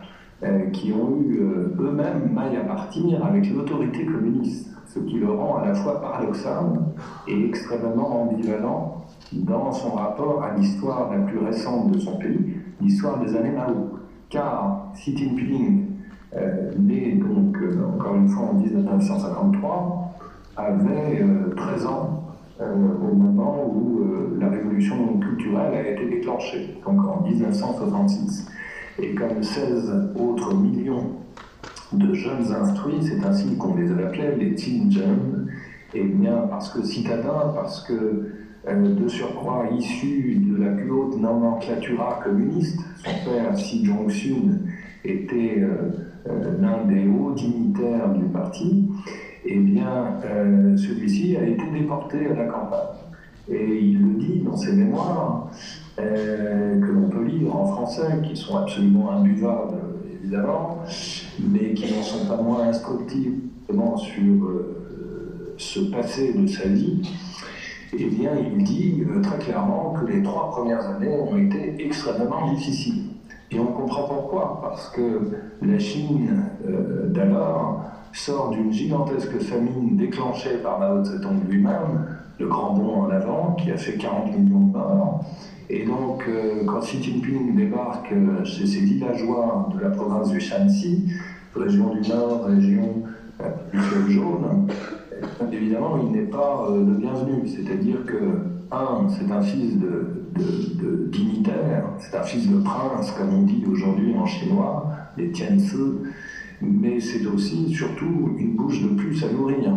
qui 0.73 0.93
ont 0.93 1.21
eu 1.21 1.41
eux-mêmes 1.79 2.33
maille 2.33 2.57
à 2.57 2.65
partir 2.65 3.25
avec 3.25 3.51
l'autorité 3.53 4.07
communiste, 4.07 4.71
ce 4.87 4.99
qui 5.01 5.19
le 5.19 5.31
rend 5.31 5.59
à 5.59 5.67
la 5.67 5.75
fois 5.75 6.01
paradoxal 6.01 6.81
et 7.29 7.47
extrêmement 7.47 8.23
ambivalent 8.23 9.05
dans 9.33 9.71
son 9.73 9.91
rapport 9.91 10.43
à 10.43 10.57
l'histoire 10.57 11.11
la 11.13 11.19
plus 11.19 11.39
récente 11.39 11.93
de 11.93 11.99
son 11.99 12.17
pays, 12.17 12.57
l'histoire 12.81 13.21
des 13.21 13.37
années 13.37 13.53
Mao. 13.53 13.99
Car 14.29 14.93
Xi 14.95 15.17
Jinping, 15.17 15.87
euh, 16.37 16.71
né 16.79 17.13
donc 17.17 17.57
euh, 17.57 17.85
encore 17.97 18.15
une 18.15 18.29
fois 18.29 18.51
en 18.51 18.55
1953, 18.55 20.15
avait 20.57 21.25
13 21.57 21.85
euh, 21.85 21.89
ans 21.89 22.17
au 22.61 23.15
moment 23.15 23.65
où 23.67 24.03
la 24.39 24.51
révolution 24.51 25.19
culturelle 25.19 25.75
a 25.75 25.91
été 25.93 26.07
déclenchée, 26.11 26.77
donc 26.85 26.99
en 27.07 27.23
1966. 27.23 28.47
Et 29.03 29.15
comme 29.15 29.43
16 29.43 29.93
autres 30.15 30.55
millions 30.55 31.13
de 31.93 32.15
jeunes 32.15 32.53
instruits, 32.53 33.01
c'est 33.01 33.25
ainsi 33.25 33.57
qu'on 33.57 33.75
les 33.77 33.91
appelait, 33.91 34.37
les 34.37 34.55
teen 34.55 34.93
jeunes, 34.93 35.49
et 35.95 36.05
bien 36.05 36.47
parce 36.51 36.71
que 36.71 36.83
citadins, 36.83 37.53
parce 37.55 37.83
que 37.85 38.31
euh, 38.69 38.95
de 38.95 39.09
surcroît 39.09 39.65
issu 39.75 40.35
de 40.35 40.63
la 40.63 40.73
plus 40.73 40.91
haute 40.91 41.19
nomenclatura 41.19 42.21
communiste. 42.23 42.79
Son 42.97 43.31
père, 43.31 43.55
Xi 43.55 43.87
Jong-sun, 43.87 44.61
était 45.03 45.61
euh, 45.61 45.91
euh, 46.29 46.61
l'un 46.61 46.85
des 46.85 47.09
hauts 47.09 47.33
dignitaires 47.33 48.13
du 48.13 48.25
parti. 48.27 48.91
Eh 49.47 49.59
bien, 49.59 50.19
celui-ci 50.77 51.35
a 51.39 51.45
été 51.45 51.63
déporté 51.73 52.27
à 52.27 52.35
la 52.35 52.45
campagne. 52.45 52.99
Et 53.49 53.79
il 53.81 53.99
le 53.99 54.21
dit 54.21 54.41
dans 54.41 54.57
ses 54.57 54.75
mémoires, 54.75 55.51
que 55.97 56.93
l'on 56.93 57.09
peut 57.09 57.25
lire 57.25 57.55
en 57.55 57.67
français, 57.67 58.21
qui 58.23 58.37
sont 58.37 58.57
absolument 58.57 59.11
imbuvables, 59.13 59.77
évidemment, 60.23 60.79
mais 61.39 61.75
qui 61.75 61.93
n'en 61.93 62.03
sont 62.03 62.27
pas 62.27 62.41
moins 62.41 62.69
instructifs 62.69 63.35
sur 63.97 64.65
ce 65.57 65.81
passé 65.91 66.33
de 66.33 66.47
sa 66.47 66.67
vie 66.69 67.03
eh 67.99 68.07
bien, 68.07 68.31
il 68.37 68.63
dit 68.63 69.03
euh, 69.09 69.21
très 69.21 69.39
clairement 69.39 69.95
que 69.95 70.07
les 70.07 70.23
trois 70.23 70.51
premières 70.51 70.87
années 70.89 71.09
ont 71.09 71.37
été 71.37 71.85
extrêmement 71.85 72.53
difficiles. 72.53 73.07
Et 73.51 73.59
on 73.59 73.67
comprend 73.67 74.05
pourquoi, 74.05 74.61
parce 74.63 74.91
que 74.91 75.33
la 75.61 75.79
Chine 75.79 76.45
euh, 76.69 77.09
d'alors 77.09 77.83
sort 78.13 78.51
d'une 78.51 78.73
gigantesque 78.73 79.39
famine 79.41 79.97
déclenchée 79.97 80.59
par 80.63 80.79
Mao 80.79 81.05
Zedong 81.05 81.41
lui-même, 81.49 82.07
le 82.39 82.47
grand 82.47 82.75
bond 82.75 83.03
en 83.03 83.11
avant, 83.11 83.55
qui 83.55 83.73
a 83.73 83.77
fait 83.77 83.97
40 83.97 84.39
millions 84.39 84.67
de 84.67 84.73
morts. 84.73 85.25
Et 85.73 85.85
donc, 85.85 86.25
euh, 86.29 86.65
quand 86.67 86.81
Xi 86.81 87.01
Jinping 87.01 87.55
débarque 87.55 88.13
chez 88.43 88.67
ses 88.67 88.81
villageois 88.81 89.69
de 89.73 89.81
la 89.81 89.91
province 89.91 90.31
du 90.31 90.41
Shanxi, 90.41 91.13
région 91.55 91.95
du 91.95 92.09
Nord, 92.09 92.47
région 92.47 93.05
du 93.73 93.79
fleuve 93.79 94.11
jaune, 94.11 94.67
évidemment, 95.53 96.01
il 96.03 96.11
n'est 96.11 96.27
pas 96.27 96.67
euh, 96.69 96.85
le 96.85 96.95
bienvenu. 96.95 97.47
C'est-à-dire 97.47 98.05
que, 98.05 98.17
un, 98.73 99.09
c'est 99.09 99.31
un 99.31 99.41
fils 99.41 99.79
de, 99.79 101.09
dignitaire, 101.13 101.85
c'est 101.99 102.17
un 102.17 102.23
fils 102.23 102.49
de 102.49 102.61
prince, 102.61 103.13
comme 103.13 103.33
on 103.33 103.43
dit 103.43 103.65
aujourd'hui 103.71 104.15
en 104.17 104.27
chinois, 104.27 104.91
les 105.17 105.31
Tianzi, 105.31 105.77
mais 106.61 106.99
c'est 106.99 107.27
aussi, 107.27 107.73
surtout, 107.73 108.35
une 108.39 108.57
bouche 108.57 108.83
de 108.83 108.89
plus 108.89 109.25
à 109.25 109.33
nourrir. 109.33 109.73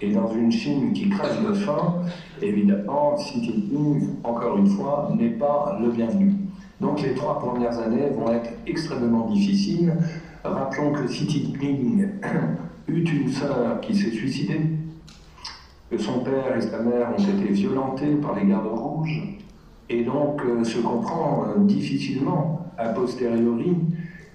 Et 0.00 0.12
dans 0.12 0.32
une 0.32 0.50
Chine 0.50 0.92
qui 0.92 1.08
crève 1.08 1.48
de 1.48 1.54
faim, 1.54 2.02
évidemment, 2.42 3.14
Xi 3.16 3.42
Jinping, 3.42 4.16
encore 4.24 4.58
une 4.58 4.66
fois, 4.66 5.10
n'est 5.18 5.30
pas 5.30 5.78
le 5.80 5.90
bienvenu. 5.90 6.34
Donc 6.80 7.00
les 7.02 7.14
trois 7.14 7.38
premières 7.38 7.78
années 7.78 8.10
vont 8.10 8.32
être 8.32 8.50
extrêmement 8.66 9.26
difficiles. 9.30 9.94
Rappelons 10.44 10.92
que 10.92 11.06
Xi 11.06 11.28
Jinping 11.28 12.08
eut 12.88 13.04
une 13.04 13.28
sœur 13.30 13.80
qui 13.80 13.94
s'est 13.96 14.10
suicidée 14.10 14.60
que 15.90 15.98
son 15.98 16.20
père 16.20 16.56
et 16.56 16.60
sa 16.60 16.78
mère 16.80 17.10
ont 17.16 17.22
été 17.22 17.52
violentés 17.52 18.14
par 18.16 18.34
les 18.34 18.46
gardes 18.46 18.66
rouges, 18.66 19.38
et 19.88 20.02
donc 20.02 20.42
euh, 20.44 20.64
se 20.64 20.78
comprend 20.78 21.44
euh, 21.44 21.60
difficilement, 21.60 22.72
a 22.76 22.88
posteriori, 22.88 23.76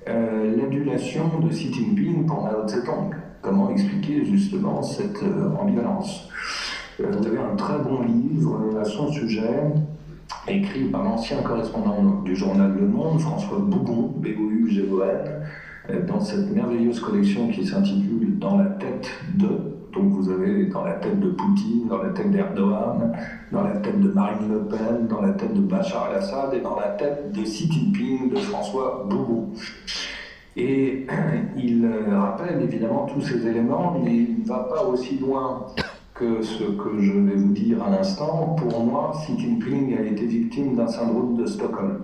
euh, 0.07 0.55
l'adulation 0.55 1.39
de 1.39 1.49
Xi 1.49 1.73
Jinping 1.73 2.25
pour 2.25 2.43
Mao 2.43 2.67
Zedong. 2.67 3.13
Comment 3.41 3.69
expliquer 3.71 4.23
justement 4.25 4.83
cette 4.83 5.23
ambivalence 5.59 6.29
Vous 6.99 7.27
avez 7.27 7.39
un 7.39 7.55
très 7.55 7.79
bon 7.79 8.01
livre 8.03 8.59
à 8.79 8.85
son 8.85 9.11
sujet, 9.11 9.63
écrit 10.47 10.85
par 10.85 11.03
l'ancien 11.03 11.41
correspondant 11.41 12.21
du 12.23 12.35
journal 12.35 12.75
Le 12.79 12.87
Monde, 12.87 13.19
François 13.19 13.57
Bougon, 13.59 14.13
B-O-U-G-O-N, 14.17 16.05
dans 16.07 16.19
cette 16.19 16.53
merveilleuse 16.53 16.99
collection 16.99 17.49
qui 17.49 17.65
s'intitule 17.65 18.37
Dans 18.37 18.57
la 18.57 18.65
tête 18.65 19.09
de 19.35 19.47
donc 19.93 20.13
vous 20.13 20.29
avez 20.29 20.67
dans 20.67 20.85
la 20.85 20.93
tête 20.93 21.19
de 21.19 21.31
Poutine, 21.31 21.87
dans 21.89 22.01
la 22.01 22.09
tête 22.09 22.31
d'Erdogan, 22.31 23.11
dans 23.51 23.63
la 23.63 23.75
tête 23.77 23.99
de 23.99 24.07
Marine 24.09 24.49
Le 24.49 24.59
Pen, 24.59 25.07
dans 25.09 25.21
la 25.21 25.33
tête 25.33 25.53
de 25.53 25.59
Bachar 25.59 26.11
el-Assad 26.11 26.53
et 26.53 26.61
dans 26.61 26.79
la 26.79 26.89
tête 26.89 27.31
de 27.33 27.41
Xi 27.41 27.69
Jinping, 27.69 28.29
de 28.29 28.37
François 28.37 29.05
Bourou. 29.09 29.53
Et 30.57 31.07
il 31.57 31.87
rappelle 32.11 32.61
évidemment 32.61 33.05
tous 33.05 33.21
ces 33.21 33.47
éléments, 33.47 33.99
mais 34.03 34.15
il 34.15 34.39
ne 34.41 34.47
va 34.47 34.59
pas 34.59 34.83
aussi 34.83 35.17
loin 35.17 35.67
que 36.13 36.41
ce 36.41 36.63
que 36.63 36.99
je 36.99 37.13
vais 37.13 37.35
vous 37.35 37.53
dire 37.53 37.83
à 37.83 37.89
l'instant. 37.89 38.55
Pour 38.57 38.83
moi, 38.83 39.11
Xi 39.15 39.39
Jinping 39.39 39.97
a 39.97 40.01
été 40.01 40.25
victime 40.25 40.75
d'un 40.75 40.87
syndrome 40.87 41.37
de 41.37 41.45
Stockholm. 41.45 42.01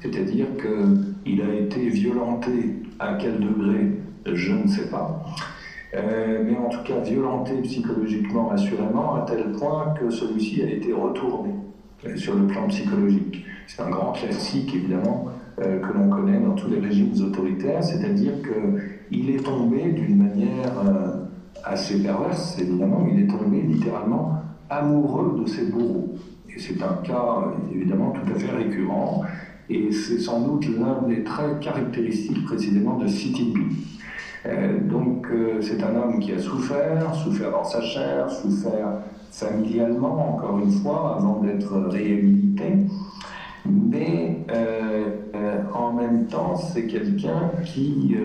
C'est-à-dire 0.00 0.46
qu'il 0.56 1.42
a 1.42 1.54
été 1.54 1.88
violenté 1.88 2.82
à 2.98 3.14
quel 3.14 3.38
degré, 3.38 3.92
je 4.26 4.52
ne 4.52 4.66
sais 4.66 4.88
pas. 4.88 5.24
Euh, 5.94 6.42
mais 6.44 6.56
en 6.56 6.68
tout 6.68 6.82
cas 6.84 6.98
violenté 7.00 7.54
psychologiquement 7.62 8.50
assurément, 8.50 9.14
à 9.14 9.20
tel 9.22 9.52
point 9.52 9.94
que 9.98 10.10
celui-ci 10.10 10.62
a 10.62 10.70
été 10.70 10.92
retourné 10.92 11.50
euh, 12.06 12.16
sur 12.16 12.34
le 12.34 12.46
plan 12.46 12.66
psychologique. 12.68 13.44
C'est 13.66 13.82
un 13.82 13.90
grand 13.90 14.12
classique, 14.12 14.74
évidemment, 14.74 15.26
euh, 15.60 15.80
que 15.80 15.92
l'on 15.96 16.08
connaît 16.08 16.40
dans 16.40 16.54
tous 16.54 16.68
les 16.68 16.80
régimes 16.80 17.12
autoritaires, 17.20 17.82
c'est-à-dire 17.82 18.32
qu'il 18.42 19.30
est 19.30 19.42
tombé 19.42 19.92
d'une 19.92 20.16
manière 20.16 20.72
assez 21.64 22.02
perverse, 22.02 22.58
évidemment, 22.60 23.06
il 23.10 23.24
est 23.24 23.26
tombé 23.26 23.62
littéralement 23.62 24.34
amoureux 24.70 25.40
de 25.40 25.48
ses 25.48 25.66
bourreaux. 25.66 26.14
Et 26.48 26.58
c'est 26.58 26.82
un 26.82 27.02
cas 27.04 27.54
évidemment 27.74 28.12
tout 28.12 28.32
à 28.32 28.38
fait 28.38 28.50
récurrent, 28.50 29.24
et 29.70 29.92
c'est 29.92 30.18
sans 30.18 30.40
doute 30.40 30.66
l'un 30.78 31.06
des 31.08 31.22
traits 31.24 31.60
caractéristiques 31.60 32.44
précisément 32.44 32.96
de 32.96 33.06
Xi 33.06 33.34
Jinping. 33.34 33.72
Euh, 34.46 34.80
donc 34.88 35.26
euh, 35.30 35.60
c'est 35.60 35.82
un 35.82 35.94
homme 35.96 36.20
qui 36.20 36.32
a 36.32 36.38
souffert, 36.38 37.14
souffert 37.14 37.50
dans 37.50 37.64
sa 37.64 37.82
chair, 37.82 38.30
souffert 38.30 39.02
familialement, 39.30 40.34
encore 40.34 40.58
une 40.58 40.70
fois, 40.70 41.16
avant 41.18 41.40
d'être 41.40 41.76
réhabilité. 41.90 42.64
Mais 43.66 44.44
euh, 44.50 45.62
en 45.74 45.92
même 45.92 46.26
temps, 46.26 46.56
c'est 46.56 46.86
quelqu'un 46.86 47.50
qui 47.64 48.16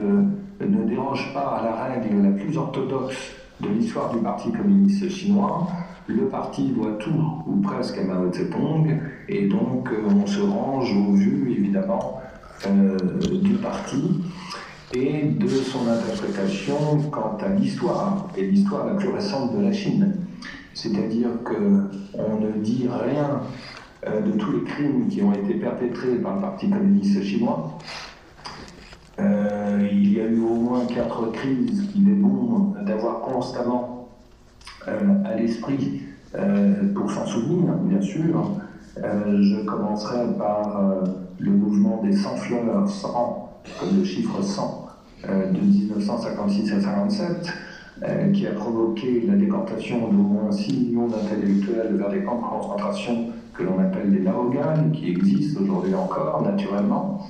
ne 0.59 0.83
déroge 0.85 1.33
pas 1.33 1.57
à 1.57 1.63
la 1.63 1.83
règle 1.85 2.21
la 2.21 2.31
plus 2.31 2.57
orthodoxe 2.57 3.17
de 3.61 3.69
l'histoire 3.69 4.11
du 4.11 4.19
Parti 4.19 4.51
communiste 4.51 5.09
chinois. 5.09 5.67
Le 6.07 6.25
parti 6.25 6.69
doit 6.69 6.97
tout, 6.99 7.43
ou 7.47 7.61
presque, 7.61 7.97
à 7.97 8.03
Mao 8.03 8.31
Zedong, 8.31 8.99
et 9.29 9.47
donc 9.47 9.89
on 10.05 10.25
se 10.25 10.41
range 10.41 10.93
au 10.95 11.13
vu, 11.13 11.53
évidemment, 11.57 12.21
du 13.31 13.53
parti 13.53 14.21
et 14.95 15.23
de 15.23 15.47
son 15.47 15.89
interprétation 15.89 16.75
quant 17.09 17.37
à 17.41 17.49
l'histoire, 17.49 18.27
et 18.37 18.45
l'histoire 18.45 18.85
la 18.85 18.93
plus 18.95 19.09
récente 19.09 19.57
de 19.57 19.63
la 19.63 19.71
Chine. 19.71 20.13
C'est-à-dire 20.73 21.29
qu'on 21.43 22.39
ne 22.39 22.51
dit 22.61 22.87
rien 22.87 23.41
euh, 24.07 24.21
de 24.21 24.31
tous 24.31 24.51
les 24.51 24.63
crimes 24.63 25.07
qui 25.07 25.21
ont 25.21 25.33
été 25.33 25.55
perpétrés 25.55 26.15
par 26.15 26.35
le 26.35 26.41
Parti 26.41 26.69
communiste 26.69 27.21
chinois. 27.23 27.77
Euh, 29.19 29.87
il 29.91 30.13
y 30.13 30.19
a 30.19 30.25
eu 30.25 30.39
au 30.41 30.55
moins 30.55 30.85
quatre 30.85 31.31
crises 31.31 31.89
qu'il 31.91 32.09
est 32.09 32.15
bon 32.15 32.73
d'avoir 32.85 33.21
constamment 33.21 34.09
euh, 34.87 34.99
à 35.25 35.35
l'esprit 35.35 36.01
pour 36.95 37.11
s'en 37.11 37.27
souvenir, 37.27 37.75
bien 37.75 38.01
sûr. 38.01 38.57
je 38.97 39.63
commencerai 39.65 40.35
par 40.35 41.03
le 41.39 41.51
mouvement 41.51 42.01
des 42.03 42.13
100 42.13 42.35
fleurs, 42.37 42.89
100, 42.89 43.61
comme 43.79 43.99
le 43.99 44.03
chiffre 44.03 44.41
100, 44.41 44.87
euh, 45.29 45.51
de 45.51 45.59
1956 45.59 46.73
à 46.73 46.81
57, 46.81 47.53
euh, 48.03 48.31
qui 48.31 48.47
a 48.47 48.51
provoqué 48.51 49.23
la 49.27 49.35
déportation 49.35 50.07
d'au 50.07 50.17
moins 50.17 50.51
6 50.51 50.73
millions 50.73 51.07
d'intellectuels 51.07 51.95
vers 51.95 52.09
des 52.09 52.23
camps 52.23 52.41
de 52.41 52.45
concentration 52.45 53.27
que 53.53 53.63
l'on 53.63 53.79
appelle 53.79 54.11
des 54.11 54.19
Laogan, 54.19 54.91
qui 54.91 55.11
existent 55.11 55.61
aujourd'hui 55.61 55.95
encore, 55.95 56.41
naturellement. 56.41 57.25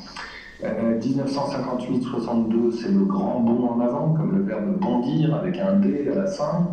1958-62, 0.62 0.64
euh, 0.64 2.72
c'est 2.72 2.92
le 2.92 3.06
grand 3.06 3.42
bond 3.42 3.68
en 3.68 3.80
avant, 3.82 4.14
comme 4.14 4.38
le 4.38 4.44
verbe 4.44 4.80
bondir 4.80 5.36
avec 5.36 5.60
un 5.60 5.80
D 5.80 6.08
à 6.12 6.16
la 6.16 6.26
fin. 6.28 6.70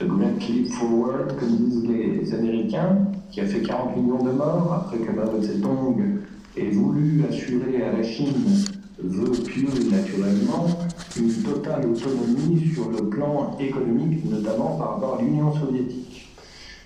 The 0.00 0.06
Great 0.06 0.48
Leap 0.48 0.72
Forward, 0.72 1.36
comme 1.38 1.56
disent 1.56 1.88
les 1.88 2.34
Américains, 2.34 2.98
qui 3.30 3.40
a 3.40 3.46
fait 3.46 3.60
40 3.60 3.96
millions 3.96 4.24
de 4.24 4.32
morts 4.32 4.72
après 4.72 4.98
que 4.98 5.12
Mao 5.12 5.40
Zedong 5.40 6.02
ait 6.56 6.70
voulu 6.70 7.24
assurer 7.28 7.84
à 7.84 7.92
la 7.92 8.02
Chine 8.02 8.66
veut 9.02 9.30
pieux 9.30 9.68
naturellement 9.90 10.66
une 11.16 11.32
totale 11.42 11.86
autonomie 11.86 12.70
sur 12.74 12.90
le 12.90 13.08
plan 13.08 13.56
économique, 13.58 14.24
notamment 14.24 14.76
par 14.76 14.94
rapport 14.94 15.18
à 15.18 15.22
l'Union 15.22 15.52
soviétique. 15.54 16.09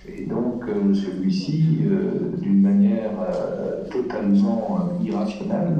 Et 0.07 0.25
donc 0.25 0.63
euh, 0.67 0.93
celui-ci, 0.93 1.79
euh, 1.85 2.37
d'une 2.41 2.61
manière 2.61 3.11
euh, 3.19 3.89
totalement 3.89 4.79
irrationnelle, 5.03 5.77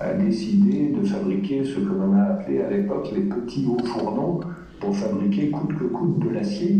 a 0.00 0.14
décidé 0.14 0.92
de 0.92 1.06
fabriquer 1.06 1.64
ce 1.64 1.80
que 1.80 1.92
l'on 1.92 2.14
a 2.14 2.22
appelé 2.22 2.62
à 2.62 2.70
l'époque 2.70 3.10
les 3.14 3.22
petits 3.22 3.66
hauts 3.66 3.84
fourneaux 3.84 4.40
pour 4.80 4.94
fabriquer 4.96 5.50
coûte 5.50 5.76
que 5.78 5.84
coûte 5.84 6.18
de 6.18 6.30
l'acier, 6.30 6.76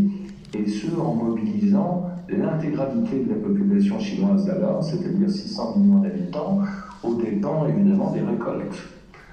et 0.52 0.66
ce 0.66 0.94
en 1.00 1.14
mobilisant 1.14 2.10
l'intégralité 2.28 3.24
de 3.24 3.30
la 3.30 3.36
population 3.36 3.98
chinoise 3.98 4.46
d'alors, 4.46 4.82
c'est-à-dire 4.82 5.30
600 5.30 5.78
millions 5.78 6.00
d'habitants, 6.00 6.60
aux 7.02 7.14
dépens 7.14 7.66
évidemment 7.68 8.12
des 8.12 8.20
récoltes. 8.20 8.88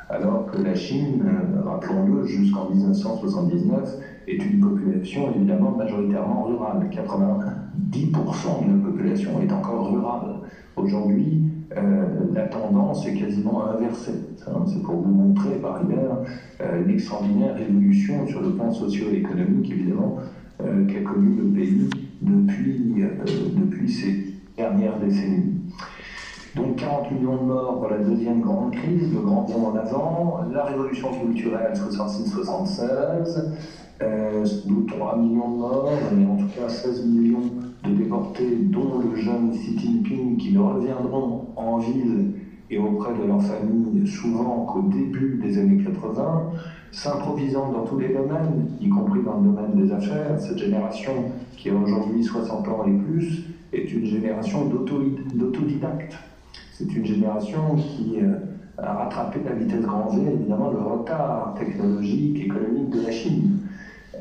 Alors 0.09 0.45
que 0.51 0.61
la 0.61 0.75
Chine, 0.75 1.23
euh, 1.25 1.61
rappelons-le, 1.63 2.25
jusqu'en 2.25 2.69
1979, 2.69 3.97
est 4.27 4.37
une 4.37 4.59
population 4.59 5.31
évidemment 5.35 5.71
majoritairement 5.71 6.43
rurale. 6.43 6.89
90% 6.89 8.65
de 8.65 8.77
la 8.77 8.89
population 8.89 9.41
est 9.41 9.51
encore 9.51 9.91
rurale. 9.91 10.35
Aujourd'hui, 10.75 11.43
euh, 11.75 12.05
la 12.33 12.47
tendance 12.47 13.07
est 13.07 13.13
quasiment 13.13 13.65
inversée. 13.67 14.19
C'est 14.37 14.83
pour 14.83 14.95
vous 14.95 15.11
montrer 15.11 15.55
par 15.61 15.77
ailleurs 15.77 16.23
euh, 16.61 16.85
l'extraordinaire 16.85 17.57
évolution 17.59 18.27
sur 18.27 18.41
le 18.41 18.51
plan 18.51 18.71
socio-économique, 18.71 19.71
évidemment, 19.71 20.17
qu'a 20.59 21.01
connu 21.01 21.37
le 21.37 21.45
pays 21.45 21.89
depuis, 22.21 23.03
depuis 23.55 23.91
ces 23.91 24.35
dernières 24.55 24.99
décennies. 24.99 25.61
Donc 26.55 26.75
40 26.75 27.11
millions 27.11 27.37
de 27.37 27.43
morts 27.43 27.79
pour 27.79 27.89
la 27.89 27.99
deuxième 27.99 28.41
grande 28.41 28.73
crise, 28.73 29.13
le 29.13 29.21
grand 29.21 29.43
bond 29.43 29.67
en 29.67 29.75
avant, 29.75 30.41
la 30.51 30.65
révolution 30.65 31.09
culturelle 31.13 31.71
66-76, 31.73 33.53
euh, 34.01 34.45
3 34.87 35.17
millions 35.17 35.51
de 35.51 35.57
morts, 35.57 35.91
mais 36.15 36.25
en 36.25 36.35
tout 36.35 36.47
cas 36.57 36.69
16 36.69 37.05
millions 37.05 37.51
de 37.83 37.91
déportés, 37.91 38.55
dont 38.61 38.99
le 38.99 39.15
jeune 39.15 39.51
Xi 39.51 39.77
Jinping, 39.77 40.37
qui 40.37 40.57
reviendront 40.57 41.47
en 41.55 41.77
ville 41.77 42.33
et 42.69 42.77
auprès 42.77 43.13
de 43.13 43.27
leur 43.27 43.41
famille 43.41 44.07
souvent 44.07 44.65
qu'au 44.65 44.83
début 44.83 45.39
des 45.43 45.57
années 45.57 45.83
80, 45.83 46.51
s'improvisant 46.91 47.71
dans 47.71 47.83
tous 47.83 47.99
les 47.99 48.09
domaines, 48.09 48.69
y 48.79 48.89
compris 48.89 49.21
dans 49.23 49.39
le 49.39 49.49
domaine 49.49 49.73
des 49.75 49.91
affaires. 49.91 50.39
Cette 50.39 50.57
génération, 50.57 51.31
qui 51.57 51.69
a 51.69 51.75
aujourd'hui 51.75 52.23
60 52.23 52.67
ans 52.67 52.85
et 52.85 52.91
plus, 52.91 53.43
est 53.73 53.91
une 53.91 54.05
génération 54.05 54.65
d'autodidactes. 54.65 56.17
C'est 56.73 56.93
une 56.93 57.05
génération 57.05 57.75
qui 57.75 58.17
euh, 58.21 58.35
a 58.77 58.93
rattrapé 58.93 59.39
la 59.45 59.53
vitesse 59.53 59.81
grand 59.81 60.09
V, 60.09 60.21
évidemment, 60.33 60.71
le 60.71 60.79
retard 60.79 61.55
technologique, 61.57 62.45
économique 62.45 62.89
de 62.89 63.01
la 63.01 63.11
Chine. 63.11 63.59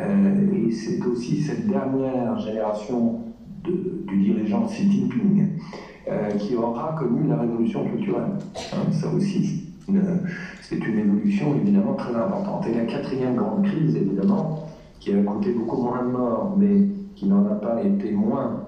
Euh, 0.01 0.69
et 0.69 0.71
c'est 0.73 1.05
aussi 1.05 1.43
cette 1.43 1.67
dernière 1.67 2.39
génération 2.39 3.21
du 3.63 4.25
dirigeant 4.25 4.67
Xi 4.67 4.91
Jinping 4.91 5.49
euh, 6.09 6.31
qui 6.39 6.57
aura 6.57 6.95
connu 6.99 7.29
la 7.29 7.37
révolution 7.37 7.85
culturelle. 7.85 8.33
Hein, 8.73 8.93
ça 8.93 9.09
aussi, 9.09 9.75
c'est 10.63 10.79
une 10.79 10.99
évolution 10.99 11.55
évidemment 11.57 11.95
très 11.95 12.15
importante. 12.15 12.67
Et 12.67 12.75
la 12.75 12.85
quatrième 12.85 13.37
grande 13.37 13.65
crise, 13.65 13.97
évidemment, 13.97 14.67
qui 14.99 15.13
a 15.13 15.23
coûté 15.23 15.53
beaucoup 15.53 15.83
moins 15.83 16.05
de 16.05 16.11
morts, 16.11 16.57
mais 16.59 16.89
qui 17.15 17.27
n'en 17.27 17.47
a 17.47 17.55
pas 17.57 17.83
été 17.83 18.13
moins 18.13 18.65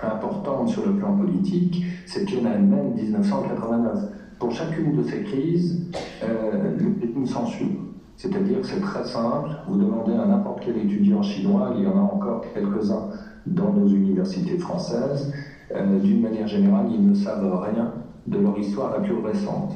importante 0.00 0.68
sur 0.68 0.86
le 0.86 0.94
plan 0.94 1.16
politique, 1.16 1.84
c'est 2.06 2.24
Tiananmen 2.24 2.94
1989. 2.94 3.98
Pour 4.38 4.50
chacune 4.50 4.96
de 4.96 5.02
ces 5.04 5.22
crises, 5.22 5.88
euh, 6.24 6.76
une 7.14 7.26
censure. 7.26 7.68
C'est-à-dire 8.22 8.60
que 8.60 8.66
c'est 8.68 8.80
très 8.80 9.04
simple, 9.04 9.48
vous 9.66 9.76
demandez 9.76 10.12
à 10.12 10.24
n'importe 10.24 10.60
quel 10.64 10.76
étudiant 10.76 11.24
chinois, 11.24 11.74
il 11.76 11.82
y 11.82 11.86
en 11.88 11.98
a 11.98 12.02
encore 12.02 12.44
quelques-uns 12.54 13.08
dans 13.46 13.72
nos 13.72 13.88
universités 13.88 14.58
françaises, 14.58 15.32
euh, 15.74 15.98
d'une 15.98 16.22
manière 16.22 16.46
générale, 16.46 16.86
ils 16.92 17.04
ne 17.04 17.14
savent 17.14 17.52
rien 17.60 17.90
de 18.28 18.38
leur 18.38 18.56
histoire 18.56 18.92
la 18.92 19.00
plus 19.00 19.16
récente. 19.16 19.72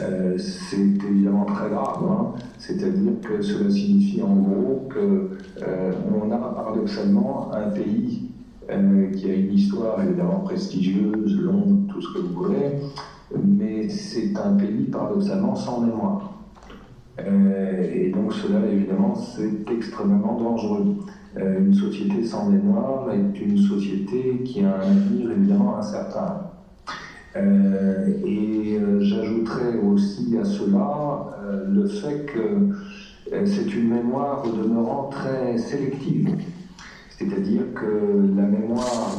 Euh, 0.00 0.36
c'est 0.36 0.98
évidemment 1.08 1.44
très 1.44 1.70
grave, 1.70 2.02
hein. 2.10 2.32
c'est-à-dire 2.58 3.20
que 3.22 3.40
cela 3.40 3.70
signifie 3.70 4.20
en 4.20 4.34
gros 4.34 4.88
qu'on 4.92 6.32
a 6.32 6.38
paradoxalement 6.38 7.52
un 7.54 7.70
pays 7.70 8.32
euh, 8.68 9.12
qui 9.12 9.30
a 9.30 9.34
une 9.34 9.52
histoire 9.52 10.02
évidemment 10.02 10.40
prestigieuse, 10.40 11.40
longue, 11.40 11.86
tout 11.86 12.02
ce 12.02 12.14
que 12.14 12.18
vous 12.18 12.46
voulez, 12.46 12.80
mais 13.44 13.88
c'est 13.88 14.36
un 14.36 14.56
pays 14.56 14.86
paradoxalement 14.90 15.54
sans 15.54 15.82
mémoire. 15.82 16.35
Euh, 17.18 17.92
et 17.94 18.10
donc 18.10 18.32
cela, 18.32 18.66
évidemment, 18.70 19.14
c'est 19.14 19.72
extrêmement 19.72 20.38
dangereux. 20.38 20.96
Euh, 21.38 21.60
une 21.60 21.74
société 21.74 22.24
sans 22.24 22.48
mémoire 22.48 23.10
est 23.12 23.40
une 23.40 23.58
société 23.58 24.42
qui 24.44 24.64
a 24.64 24.76
un 24.76 24.80
avenir 24.80 25.30
évidemment 25.30 25.78
incertain. 25.78 26.42
et 27.36 28.80
j'ajouterais 29.00 29.78
aussi 29.86 30.38
à 30.38 30.44
cela 30.44 31.36
le 31.68 31.86
fait 31.86 32.24
que 32.24 32.70
c'est 33.44 33.74
une 33.74 33.88
mémoire 33.90 34.42
demeurant 34.44 35.10
très 35.10 35.58
sélective. 35.58 36.34
C'est-à-dire 37.18 37.62
que 37.74 38.34
la 38.36 38.42
mémoire 38.42 39.16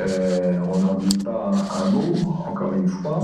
euh, 0.00 0.58
on 0.72 0.78
n'en 0.78 0.94
dit 0.94 1.18
pas 1.18 1.50
un 1.50 1.90
mot, 1.90 2.32
encore 2.48 2.72
une 2.72 2.88
fois. 2.88 3.20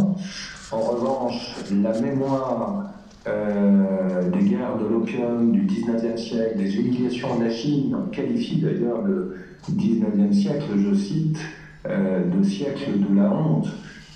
En 0.70 0.80
revanche, 0.80 1.56
la 1.70 1.98
mémoire 1.98 2.90
euh, 3.28 4.30
des 4.30 4.44
guerres 4.48 4.78
de 4.78 4.86
l'opium 4.86 5.52
du 5.52 5.62
19e 5.62 6.16
siècle, 6.16 6.58
des 6.58 6.76
humiliations 6.76 7.38
de 7.38 7.44
la 7.44 7.50
Chine, 7.50 7.94
on 7.94 8.10
qualifie 8.10 8.56
d'ailleurs 8.56 9.02
le 9.02 9.36
19e 9.70 10.32
siècle, 10.32 10.66
je 10.76 10.94
cite, 10.94 11.38
euh, 11.86 12.24
de 12.24 12.42
siècle 12.42 12.90
de 12.98 13.16
la 13.16 13.30
honte. 13.30 13.68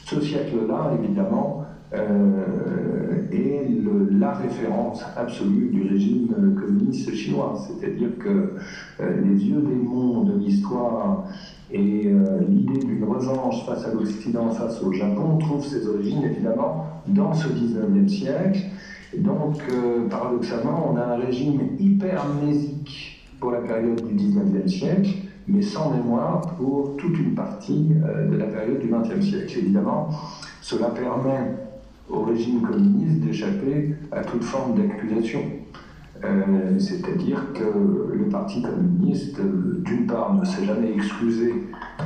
Ce 0.07 0.20
siècle-là, 0.20 0.92
évidemment, 1.03 1.66
est 1.94 3.68
la 4.18 4.33
référence 4.33 5.05
absolue 5.14 5.68
du 5.70 5.88
régime 5.88 6.57
communiste 6.59 7.14
chinois. 7.14 7.55
C'est-à-dire 7.66 8.16
que 8.18 8.55
les 8.98 9.35
vieux 9.35 9.61
démons 9.61 10.22
de 10.25 10.38
l'histoire 10.38 11.25
et 11.70 12.11
l'idée 12.48 12.79
d'une 12.85 13.05
revanche 13.05 13.66
face 13.66 13.85
à 13.87 13.92
l'Occident, 13.92 14.51
face 14.51 14.83
au 14.83 14.92
Japon, 14.92 15.37
trouve 15.38 15.64
ses 15.64 15.87
origines 15.87 16.25
évidemment 16.25 16.87
dans 17.07 17.35
ce 17.35 17.48
19e 17.48 18.09
siècle. 18.09 18.61
Donc, 19.18 19.62
paradoxalement, 20.11 20.92
on 20.92 20.96
a 20.96 21.05
un 21.05 21.16
régime 21.16 21.61
hyper 21.79 22.22
amnésique 22.22 23.22
pour 23.42 23.51
la 23.51 23.59
période 23.59 24.01
du 24.07 24.14
19e 24.14 24.68
siècle, 24.68 25.11
mais 25.48 25.62
sans 25.62 25.90
mémoire 25.90 26.55
pour 26.57 26.96
toute 26.96 27.18
une 27.18 27.35
partie 27.35 27.88
euh, 28.05 28.29
de 28.31 28.37
la 28.37 28.46
période 28.46 28.79
du 28.79 28.88
XXe 28.88 29.27
siècle. 29.27 29.59
Évidemment, 29.59 30.11
cela 30.61 30.90
permet 30.90 31.57
au 32.09 32.22
régime 32.22 32.62
communiste 32.62 33.20
d'échapper 33.20 33.96
à 34.12 34.20
toute 34.20 34.44
forme 34.44 34.77
d'accusation. 34.77 35.40
Euh, 36.25 36.79
c'est-à-dire 36.79 37.53
que 37.53 38.16
le 38.16 38.29
Parti 38.31 38.62
communiste, 38.62 39.40
d'une 39.40 40.07
part, 40.07 40.35
ne 40.35 40.44
s'est 40.44 40.64
jamais 40.64 40.92
excusé 40.92 41.53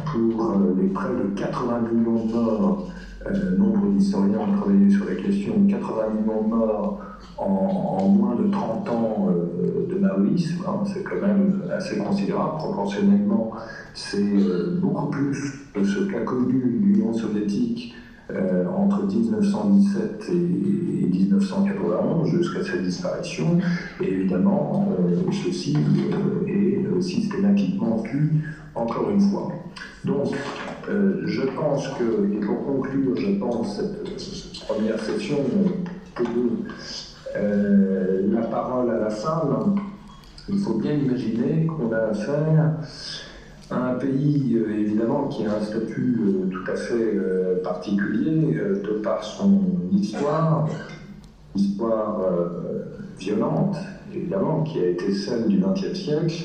pour 0.07 0.43
euh, 0.43 0.75
les 0.81 0.89
près 0.89 1.11
de 1.11 1.39
80 1.39 1.81
millions 1.93 2.25
de 2.25 2.33
morts 2.33 2.89
euh, 2.89 2.93
nombre 3.57 3.87
d'historiens 3.93 4.39
ont 4.39 4.57
travaillé 4.57 4.91
sur 4.91 5.05
la 5.07 5.15
question, 5.15 5.55
80 5.69 6.03
millions 6.21 6.43
de 6.43 6.49
morts 6.49 7.01
en, 7.39 8.09
moins 8.09 8.37
de 8.37 8.51
30 8.51 8.89
ans 8.89 9.29
euh, 9.31 9.87
de 9.93 9.99
maoïsme, 9.99 10.65
hein, 10.67 10.83
c'est 10.85 11.03
quand 11.03 11.21
même 11.21 11.63
assez 11.77 11.99
considérable. 11.99 12.59
Proportionnellement, 12.59 13.53
c'est 13.95 14.19
euh, 14.23 14.79
beaucoup 14.81 15.07
plus 15.07 15.37
que 15.75 15.85
ce 15.85 16.01
qu'a 16.11 16.21
connu 16.21 16.81
l'Union 16.83 17.13
soviétique 17.13 17.95
entre 18.77 19.07
1917 19.07 20.31
et, 20.31 21.07
1991 21.07 22.29
jusqu'à 22.29 22.65
sa 22.65 22.77
disparition. 22.79 23.59
Et 24.03 24.09
évidemment, 24.09 24.89
ceci 25.31 25.77
est 26.49 27.01
systématiquement 27.01 27.99
vu 27.99 28.43
encore 28.77 29.11
une 29.11 29.21
fois. 29.21 29.49
Donc, 30.05 30.29
euh, 30.89 31.23
je 31.25 31.43
pense 31.43 31.89
que, 31.89 32.33
et 32.33 32.41
pour 32.41 32.65
conclure, 32.65 33.17
je 33.17 33.39
pense, 33.39 33.77
cette, 33.77 34.67
première 34.67 35.01
session, 35.01 35.39
que 36.15 36.23
euh, 37.37 38.33
la 38.33 38.43
parole 38.43 38.91
à 38.91 38.99
la 38.99 39.11
salle, 39.11 39.49
il 40.49 40.59
faut 40.59 40.75
bien 40.75 40.93
imaginer 40.93 41.67
qu'on 41.67 41.93
a 41.93 42.11
affaire 42.11 42.77
à 43.71 43.91
un 43.91 43.95
pays, 43.95 44.57
euh, 44.57 44.79
évidemment, 44.79 45.29
qui 45.29 45.45
a 45.47 45.55
un 45.55 45.61
statut 45.61 46.21
tout 46.51 46.71
à 46.71 46.77
fait 46.77 47.19
particulier 47.63 48.55
de 48.55 49.01
par 49.03 49.25
son 49.25 49.61
histoire, 49.93 50.69
histoire 51.55 52.21
violente, 53.19 53.77
évidemment, 54.15 54.63
qui 54.63 54.79
a 54.81 54.87
été 54.87 55.13
celle 55.13 55.49
du 55.49 55.59
XXe 55.59 55.99
siècle, 55.99 56.45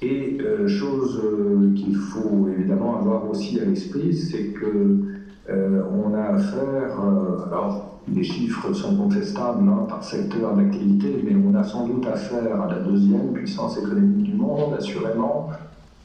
et 0.00 0.38
euh, 0.40 0.68
chose 0.68 1.20
euh, 1.24 1.74
qu'il 1.74 1.96
faut 1.96 2.48
évidemment 2.48 2.98
avoir 2.98 3.28
aussi 3.28 3.58
à 3.60 3.64
l'esprit, 3.64 4.14
c'est 4.14 4.48
que 4.48 5.18
euh, 5.50 5.82
on 5.92 6.14
a 6.14 6.34
affaire, 6.34 7.00
alors 7.46 8.00
les 8.06 8.22
chiffres 8.22 8.72
sont 8.72 8.96
contestables 8.96 9.68
hein, 9.68 9.86
par 9.88 10.04
secteur 10.04 10.54
d'activité, 10.54 11.22
mais 11.24 11.34
on 11.34 11.54
a 11.54 11.64
sans 11.64 11.86
doute 11.86 12.06
affaire 12.06 12.60
à 12.60 12.68
la 12.68 12.80
deuxième 12.80 13.32
puissance 13.32 13.78
économique 13.78 14.22
du 14.22 14.34
monde, 14.34 14.74
assurément, 14.78 15.50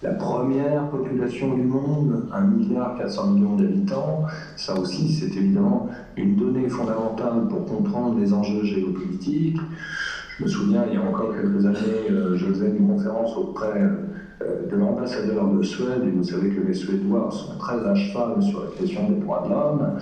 la 0.01 0.13
première 0.15 0.89
population 0.89 1.53
du 1.53 1.61
monde, 1.63 2.27
1,4 2.33 2.57
milliard 2.57 2.97
d'habitants. 3.57 4.23
Ça 4.57 4.77
aussi, 4.77 5.13
c'est 5.13 5.33
évidemment 5.37 5.87
une 6.17 6.35
donnée 6.35 6.67
fondamentale 6.67 7.47
pour 7.49 7.65
comprendre 7.65 8.19
les 8.19 8.33
enjeux 8.33 8.65
géopolitiques. 8.65 9.59
Je 10.39 10.43
me 10.43 10.49
souviens, 10.49 10.83
il 10.87 10.95
y 10.95 10.97
a 10.97 11.01
encore 11.01 11.35
quelques 11.35 11.63
années, 11.65 12.09
euh, 12.09 12.35
je 12.35 12.45
faisais 12.47 12.67
une 12.67 12.87
conférence 12.87 13.37
auprès 13.37 13.79
euh, 13.79 14.67
de 14.67 14.75
l'ambassadeur 14.75 15.47
de 15.47 15.61
Suède, 15.61 16.01
et 16.07 16.09
vous 16.09 16.23
savez 16.23 16.49
que 16.49 16.61
les 16.65 16.73
Suédois 16.73 17.29
sont 17.29 17.55
très 17.59 17.85
à 17.85 17.93
cheval 17.93 18.41
sur 18.41 18.61
la 18.61 18.71
question 18.71 19.09
des 19.09 19.19
droits 19.19 19.43
de 19.45 19.49
l'homme, 19.49 19.99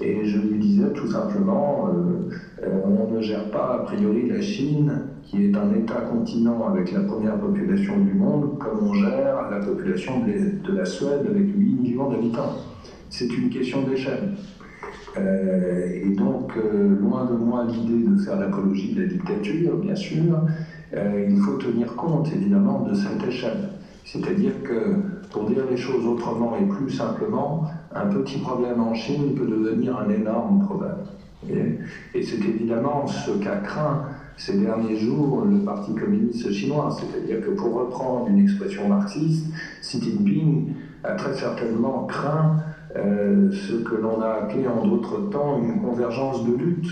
et 0.00 0.24
je 0.24 0.38
lui 0.38 0.58
disais 0.58 0.90
tout 0.94 1.10
simplement, 1.10 1.90
euh, 1.90 2.68
on 2.86 3.14
ne 3.14 3.20
gère 3.20 3.50
pas 3.50 3.74
a 3.74 3.78
priori 3.80 4.26
la 4.26 4.40
Chine, 4.40 5.00
qui 5.22 5.44
est 5.44 5.56
un 5.56 5.70
État-continent 5.74 6.66
avec 6.66 6.90
la 6.92 7.00
première 7.00 7.36
population 7.38 7.98
du 7.98 8.14
monde, 8.14 8.58
comme 8.58 8.88
on 8.88 8.94
gère 8.94 9.50
la 9.50 9.58
population 9.58 10.22
de 10.24 10.72
la 10.76 10.86
Suède 10.86 11.26
avec 11.28 11.46
8 11.54 11.74
millions 11.74 12.10
d'habitants. 12.10 12.56
C'est 13.10 13.32
une 13.36 13.50
question 13.50 13.82
d'échelle. 13.82 14.30
Euh, 15.16 16.02
et 16.02 16.10
donc, 16.14 16.56
euh, 16.56 16.98
loin 17.00 17.24
de 17.26 17.36
moi 17.36 17.64
l'idée 17.64 18.08
de 18.08 18.16
faire 18.16 18.38
l'apologie 18.38 18.94
de 18.94 19.02
la 19.02 19.08
dictature, 19.08 19.76
bien 19.76 19.94
sûr, 19.94 20.40
euh, 20.94 21.26
il 21.28 21.38
faut 21.38 21.56
tenir 21.56 21.94
compte 21.94 22.32
évidemment 22.32 22.80
de 22.80 22.94
cette 22.94 23.22
échelle. 23.26 23.70
C'est-à-dire 24.04 24.62
que, 24.62 24.96
pour 25.30 25.48
dire 25.48 25.64
les 25.70 25.76
choses 25.76 26.06
autrement 26.06 26.56
et 26.56 26.66
plus 26.66 26.90
simplement, 26.90 27.64
un 27.94 28.06
petit 28.06 28.38
problème 28.38 28.80
en 28.80 28.94
Chine 28.94 29.34
peut 29.34 29.46
devenir 29.46 29.98
un 29.98 30.10
énorme 30.10 30.64
problème. 30.64 30.96
Et, 31.48 32.22
c'est 32.22 32.44
évidemment 32.44 33.06
ce 33.06 33.32
qu'a 33.32 33.56
craint 33.56 34.06
ces 34.36 34.58
derniers 34.58 34.96
jours 34.96 35.44
le 35.44 35.58
Parti 35.58 35.94
communiste 35.94 36.50
chinois. 36.50 36.96
C'est-à-dire 36.98 37.44
que, 37.44 37.50
pour 37.50 37.74
reprendre 37.74 38.26
une 38.28 38.38
expression 38.40 38.88
marxiste, 38.88 39.46
Xi 39.80 40.02
Jinping 40.02 40.74
a 41.04 41.12
très 41.12 41.34
certainement 41.34 42.04
craint 42.06 42.56
euh, 42.96 43.50
ce 43.50 43.74
que 43.74 43.94
l'on 43.96 44.20
a 44.20 44.42
appelé 44.42 44.66
en 44.68 44.86
d'autres 44.86 45.28
temps 45.30 45.60
une 45.60 45.80
convergence 45.80 46.44
de 46.46 46.54
lutte, 46.54 46.90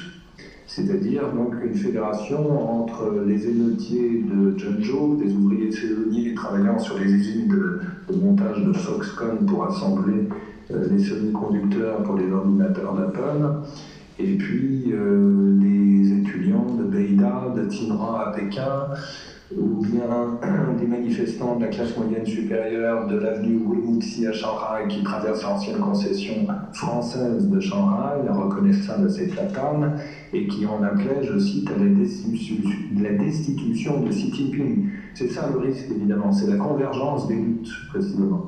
c'est-à-dire 0.66 1.32
donc 1.32 1.54
une 1.64 1.74
fédération 1.74 2.80
entre 2.80 3.22
les 3.24 3.46
émeutiers 3.46 4.24
de 4.24 4.58
Zhengzhou, 4.58 5.16
des 5.22 5.32
ouvriers 5.32 5.70
saisonniers 5.70 6.34
travaillant 6.34 6.78
sur 6.78 6.98
les 6.98 7.04
usines 7.04 7.46
de, 7.48 7.80
montage 8.16 8.64
de 8.64 8.72
Foxconn 8.72 9.46
pour 9.46 9.64
assembler 9.64 10.28
euh, 10.70 10.88
les 10.90 10.98
semi-conducteurs 10.98 12.02
pour 12.02 12.16
les 12.16 12.30
ordinateurs 12.32 12.94
d'Apple, 12.94 13.46
et 14.18 14.36
puis 14.36 14.92
euh, 14.92 15.56
les 15.60 16.12
étudiants 16.18 16.66
de 16.78 16.84
Beida, 16.84 17.52
de 17.54 17.64
Tinra 17.66 18.28
à 18.28 18.32
Pékin, 18.32 18.88
ou 19.56 19.84
bien 19.84 20.38
des 20.78 20.86
manifestants 20.86 21.56
de 21.56 21.62
la 21.64 21.68
classe 21.68 21.96
moyenne 21.96 22.26
supérieure 22.26 23.06
de 23.06 23.16
l'avenue 23.16 23.60
Wulmutsi 23.66 24.26
à 24.26 24.32
Shanghai 24.32 24.88
qui 24.88 25.02
traversent 25.02 25.42
l'ancienne 25.42 25.78
concession 25.78 26.46
française 26.72 27.48
de 27.48 27.60
Shanghai, 27.60 28.28
reconnaissable 28.28 29.06
à 29.06 29.10
cette 29.10 29.32
platane, 29.32 29.98
et 30.32 30.46
qui 30.46 30.66
en 30.66 30.82
appelaient, 30.82 31.22
je 31.22 31.38
cite, 31.38 31.70
à 31.70 31.78
la 31.78 31.90
destitution, 31.90 32.70
la 33.00 33.12
destitution 33.12 34.00
de 34.00 34.08
Xi 34.08 34.32
Jinping. 34.32 34.88
C'est 35.14 35.28
ça 35.28 35.48
le 35.52 35.58
risque, 35.58 35.86
évidemment, 35.90 36.32
c'est 36.32 36.50
la 36.50 36.56
convergence 36.56 37.28
des 37.28 37.36
luttes, 37.36 37.70
précisément. 37.90 38.46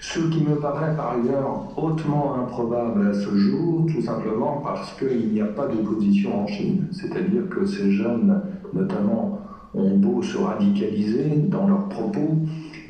Ce 0.00 0.18
qui 0.18 0.42
me 0.42 0.56
paraît 0.56 0.96
par 0.96 1.12
ailleurs 1.12 1.72
hautement 1.76 2.34
improbable 2.34 3.06
à 3.06 3.14
ce 3.14 3.36
jour, 3.36 3.86
tout 3.86 4.02
simplement 4.02 4.60
parce 4.64 4.92
qu'il 4.98 5.32
n'y 5.32 5.40
a 5.40 5.46
pas 5.46 5.68
d'opposition 5.68 6.42
en 6.42 6.46
Chine. 6.48 6.88
C'est-à-dire 6.90 7.48
que 7.48 7.64
ces 7.64 7.92
jeunes, 7.92 8.42
notamment 8.74 9.31
ont 9.74 9.96
beau 9.96 10.22
se 10.22 10.36
radicaliser 10.36 11.46
dans 11.48 11.66
leurs 11.66 11.88
propos, 11.88 12.36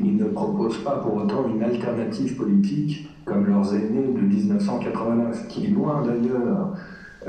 ils 0.01 0.17
ne 0.17 0.25
proposent 0.25 0.83
pas 0.83 0.97
pour 0.97 1.17
autant 1.17 1.49
une 1.49 1.63
alternative 1.63 2.37
politique 2.37 3.09
comme 3.25 3.47
leurs 3.47 3.75
aînés 3.75 4.13
de 4.15 4.21
1989, 4.21 5.47
qui, 5.49 5.69
loin 5.69 6.03
d'ailleurs 6.05 6.75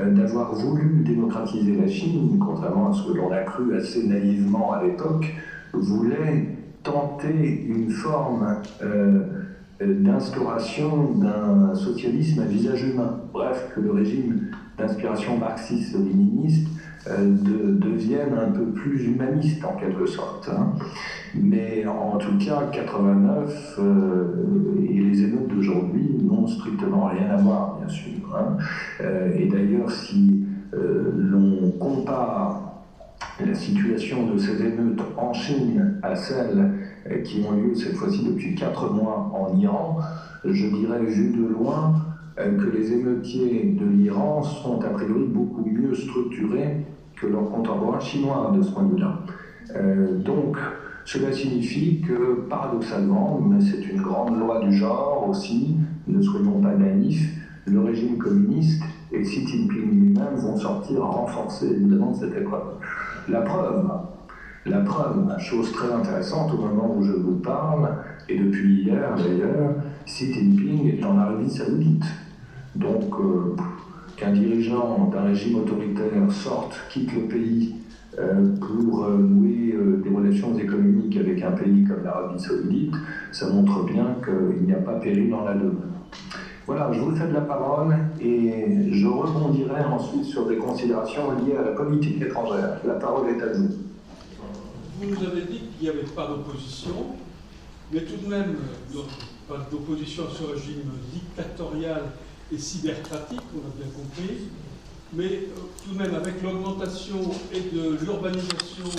euh, 0.00 0.12
d'avoir 0.12 0.54
voulu 0.54 1.04
démocratiser 1.04 1.76
la 1.76 1.86
Chine, 1.86 2.38
contrairement 2.44 2.90
à 2.90 2.92
ce 2.92 3.06
que 3.06 3.16
l'on 3.16 3.30
a 3.30 3.42
cru 3.42 3.76
assez 3.76 4.06
naïvement 4.06 4.72
à 4.72 4.82
l'époque, 4.82 5.32
voulaient 5.72 6.48
tenter 6.82 7.64
une 7.68 7.90
forme 7.90 8.56
euh, 8.82 9.20
d'instauration 9.80 11.12
d'un 11.14 11.74
socialisme 11.74 12.42
à 12.42 12.44
visage 12.44 12.82
humain. 12.82 13.20
Bref, 13.32 13.70
que 13.74 13.80
le 13.80 13.92
régime 13.92 14.48
d'inspiration 14.78 15.38
marxiste-léniniste 15.38 16.68
de, 17.08 17.72
deviennent 17.72 18.38
un 18.38 18.50
peu 18.50 18.64
plus 18.66 19.04
humanistes 19.04 19.64
en 19.64 19.76
quelque 19.76 20.06
sorte. 20.06 20.48
Hein. 20.48 20.72
Mais 21.34 21.84
en 21.86 22.16
tout 22.16 22.38
cas, 22.38 22.68
89 22.72 23.78
euh, 23.78 24.24
et 24.88 24.98
les 24.98 25.22
émeutes 25.22 25.48
d'aujourd'hui 25.48 26.16
n'ont 26.22 26.46
strictement 26.46 27.06
rien 27.06 27.30
à 27.30 27.36
voir, 27.36 27.78
bien 27.78 27.88
sûr. 27.88 28.12
Hein. 28.34 28.56
Euh, 29.00 29.36
et 29.36 29.46
d'ailleurs, 29.46 29.90
si 29.90 30.40
l'on 31.16 31.70
compare 31.78 32.82
la 33.38 33.54
situation 33.54 34.26
de 34.26 34.38
ces 34.38 34.60
émeutes 34.60 35.02
en 35.16 35.32
Chine 35.32 36.00
à 36.02 36.16
celles 36.16 36.68
qui 37.22 37.44
ont 37.48 37.52
lieu 37.52 37.76
cette 37.76 37.94
fois-ci 37.94 38.24
depuis 38.24 38.56
4 38.56 38.92
mois 38.92 39.30
en 39.32 39.56
Iran, 39.56 40.00
je 40.44 40.66
dirais 40.66 41.04
vu 41.04 41.30
de 41.30 41.46
loin 41.46 41.94
que 42.36 42.76
les 42.76 42.92
émeutiers 42.92 43.76
de 43.78 43.86
l'Iran 43.86 44.42
sont 44.42 44.80
a 44.82 44.88
priori 44.88 45.26
beaucoup 45.28 45.64
mieux 45.64 45.94
structurés 45.94 46.84
que 47.24 47.32
leurs 47.32 47.50
contemporains 47.50 48.00
chinois 48.00 48.52
de 48.54 48.62
ce 48.62 48.70
point 48.70 48.84
de 48.84 48.94
vue-là. 48.94 49.18
Euh, 49.76 50.18
donc, 50.18 50.56
cela 51.04 51.32
signifie 51.32 52.00
que, 52.00 52.46
paradoxalement, 52.48 53.40
mais 53.40 53.60
c'est 53.60 53.82
une 53.86 54.00
grande 54.00 54.38
loi 54.38 54.60
du 54.60 54.72
genre 54.72 55.26
aussi, 55.28 55.76
ne 56.06 56.20
soyons 56.20 56.60
pas 56.60 56.74
naïfs, 56.74 57.30
le 57.66 57.80
régime 57.80 58.18
communiste 58.18 58.82
et 59.12 59.22
Xi 59.22 59.46
Jinping 59.46 59.90
lui-même 59.90 60.34
vont 60.34 60.56
sortir 60.56 61.02
renforcés 61.02 61.70
évidemment 61.70 62.10
de 62.10 62.16
cette 62.16 62.36
épreuve. 62.36 62.74
La 63.28 63.40
preuve, 63.40 63.90
la 64.66 64.80
preuve, 64.80 65.38
chose 65.38 65.72
très 65.72 65.92
intéressante 65.92 66.52
au 66.52 66.58
moment 66.58 66.94
où 66.96 67.02
je 67.02 67.12
vous 67.12 67.36
parle, 67.36 67.88
et 68.28 68.38
depuis 68.38 68.82
hier 68.82 69.14
d'ailleurs, 69.16 69.74
Xi 70.06 70.32
Jinping 70.32 70.98
est 70.98 71.04
en 71.04 71.18
Arabie 71.18 71.50
Saoudite. 71.50 72.04
Donc, 72.74 73.14
euh, 73.20 73.54
qu'un 74.16 74.32
dirigeant 74.32 75.10
d'un 75.12 75.22
régime 75.22 75.56
autoritaire 75.56 76.30
sorte, 76.30 76.74
quitte 76.90 77.12
le 77.14 77.22
pays 77.22 77.74
euh, 78.18 78.54
pour 78.56 79.04
euh, 79.04 79.16
nouer 79.16 79.74
des 80.02 80.10
relations 80.10 80.56
économiques 80.58 81.16
avec 81.16 81.42
un 81.42 81.52
pays 81.52 81.84
comme 81.84 82.04
l'Arabie 82.04 82.40
Saoudite, 82.40 82.94
ça 83.32 83.48
montre 83.48 83.84
bien 83.84 84.16
qu'il 84.24 84.66
n'y 84.66 84.72
a 84.72 84.78
pas 84.78 84.94
péril 84.94 85.30
dans 85.30 85.44
la 85.44 85.54
demeure. 85.54 85.94
Voilà, 86.66 86.90
je 86.92 87.00
vous 87.00 87.14
cède 87.14 87.32
la 87.32 87.42
parole 87.42 87.94
et 88.22 88.90
je 88.90 89.06
rebondirai 89.06 89.84
ensuite 89.84 90.24
sur 90.24 90.46
des 90.46 90.56
considérations 90.56 91.32
liées 91.32 91.56
à 91.56 91.62
la 91.62 91.72
politique 91.72 92.22
étrangère. 92.22 92.78
La 92.86 92.94
parole 92.94 93.28
est 93.28 93.42
à 93.42 93.52
vous. 93.52 93.68
Vous 94.98 95.10
nous 95.10 95.26
avez 95.26 95.42
dit 95.42 95.60
qu'il 95.60 95.82
n'y 95.82 95.88
avait 95.90 96.08
pas 96.16 96.26
d'opposition, 96.26 96.94
mais 97.92 98.00
tout 98.00 98.16
de 98.24 98.30
même, 98.30 98.54
pas 99.46 99.66
d'opposition 99.70 100.22
à 100.24 100.30
ce 100.30 100.44
régime 100.54 100.90
dictatorial 101.12 102.02
et 102.54 102.58
cybercratique, 102.58 103.40
on 103.54 103.66
a 103.66 103.72
bien 103.76 103.90
compris, 103.92 104.48
mais 105.12 105.24
euh, 105.24 105.48
tout 105.82 105.94
de 105.94 105.98
même 105.98 106.14
avec 106.14 106.42
l'augmentation 106.42 107.20
et 107.52 107.60
de 107.74 107.98
l'urbanisation 108.02 108.90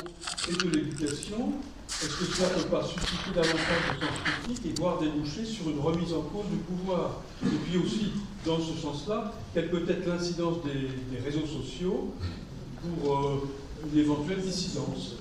et 0.49 0.53
de 0.53 0.69
l'éducation, 0.69 1.53
est-ce 1.87 2.17
que 2.17 2.25
cela 2.25 2.49
ne 2.49 2.63
peut 2.63 2.69
pas 2.69 2.83
susciter 2.83 3.31
davantage 3.33 3.99
de 3.99 4.05
sens 4.05 4.15
critique 4.23 4.65
et 4.65 4.79
voire 4.79 4.99
déboucher 4.99 5.45
sur 5.45 5.69
une 5.69 5.79
remise 5.79 6.13
en 6.13 6.21
cause 6.21 6.45
du 6.51 6.57
pouvoir? 6.57 7.21
Et 7.43 7.55
puis 7.69 7.77
aussi, 7.77 8.11
dans 8.45 8.59
ce 8.59 8.73
sens-là, 8.79 9.33
quelle 9.53 9.69
peut 9.69 9.85
être 9.87 10.05
l'incidence 10.07 10.57
des, 10.63 11.19
réseaux 11.19 11.45
sociaux 11.45 12.13
pour 12.81 13.17
euh, 13.17 13.47
une 13.91 13.99
éventuelle 13.99 14.41
dissidence? 14.41 15.15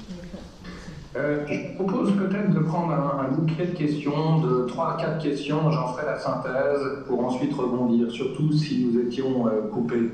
Euh, 1.16 1.46
je 1.46 1.74
propose 1.76 2.10
peut-être 2.16 2.52
de 2.52 2.58
prendre 2.58 2.92
un, 2.92 3.28
bouquet 3.28 3.66
de 3.66 3.76
questions, 3.76 4.40
de 4.40 4.66
3 4.66 4.94
à 4.94 4.96
4 4.96 5.22
questions, 5.22 5.70
j'en 5.70 5.92
ferai 5.92 6.06
la 6.06 6.18
synthèse 6.18 7.04
pour 7.06 7.24
ensuite 7.24 7.54
rebondir, 7.54 8.10
surtout 8.10 8.52
si 8.52 8.86
nous 8.86 9.00
étions 9.00 9.46
euh, 9.46 9.68
coupés. 9.72 10.10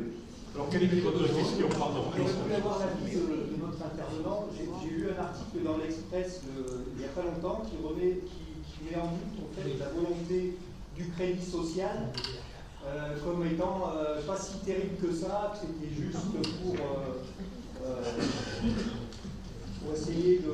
Alors, 0.54 0.68
quelle 0.70 0.82
est 0.82 1.00
votre 1.00 1.26
question 1.34 1.68
Pardon? 1.70 2.04
Je 2.14 2.20
voulais 2.20 2.56
avoir 2.56 2.80
l'avis 2.80 3.16
de, 3.16 3.64
notre 3.64 3.78
intervenant. 3.82 4.44
J'ai 4.54 4.90
lu 4.90 5.06
un 5.16 5.22
article 5.22 5.64
dans 5.64 5.78
l'Express 5.78 6.42
il 6.44 6.98
n'y 6.98 7.04
a 7.06 7.08
pas 7.08 7.22
longtemps 7.22 7.62
qui, 7.64 7.76
remet, 7.82 8.20
qui, 8.26 8.84
met 8.84 9.00
en 9.00 9.06
doute 9.06 9.40
en 9.40 9.62
fait, 9.62 9.78
la 9.78 9.88
volonté 9.88 10.58
du 10.96 11.08
crédit 11.16 11.44
social 11.44 12.08
euh, 12.86 13.16
comme 13.24 13.46
étant 13.46 13.92
pas 14.26 14.36
si 14.36 14.58
terrible 14.66 14.96
que 15.00 15.12
ça, 15.12 15.52
que 15.54 15.66
c'était 15.66 15.94
juste 15.94 16.18
pour 16.62 16.74
pour 19.80 19.94
essayer 19.94 20.38
de. 20.38 20.52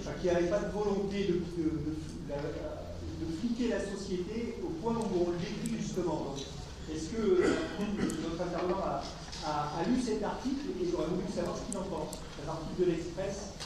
enfin, 0.00 0.12
qu'il 0.20 0.30
n'y 0.30 0.36
avait 0.36 0.48
pas 0.48 0.60
de 0.60 0.72
volonté 0.72 1.24
de, 1.24 1.34
de, 1.34 3.26
fliquer 3.40 3.68
la 3.68 3.80
société 3.80 4.56
au 4.62 4.68
point 4.82 4.94
où 4.94 5.26
on 5.26 5.30
le 5.30 5.38
décrit 5.38 5.82
justement. 5.82 6.34
Est-ce 6.92 7.10
que 7.10 7.42
notre 8.22 8.42
intervenant 8.42 8.78
a, 8.78 9.02
a, 9.44 9.88
lu 9.88 10.00
cet 10.00 10.22
article 10.22 10.70
et 10.80 10.86
j'aurais 10.88 11.08
voulu 11.08 11.26
savoir 11.34 11.56
ce 11.56 11.62
qu'il 11.66 11.76
en 11.78 11.82
pense? 11.82 12.18
Un 12.46 12.50
article 12.50 12.86
de 12.86 12.90
l'Express 12.92 13.56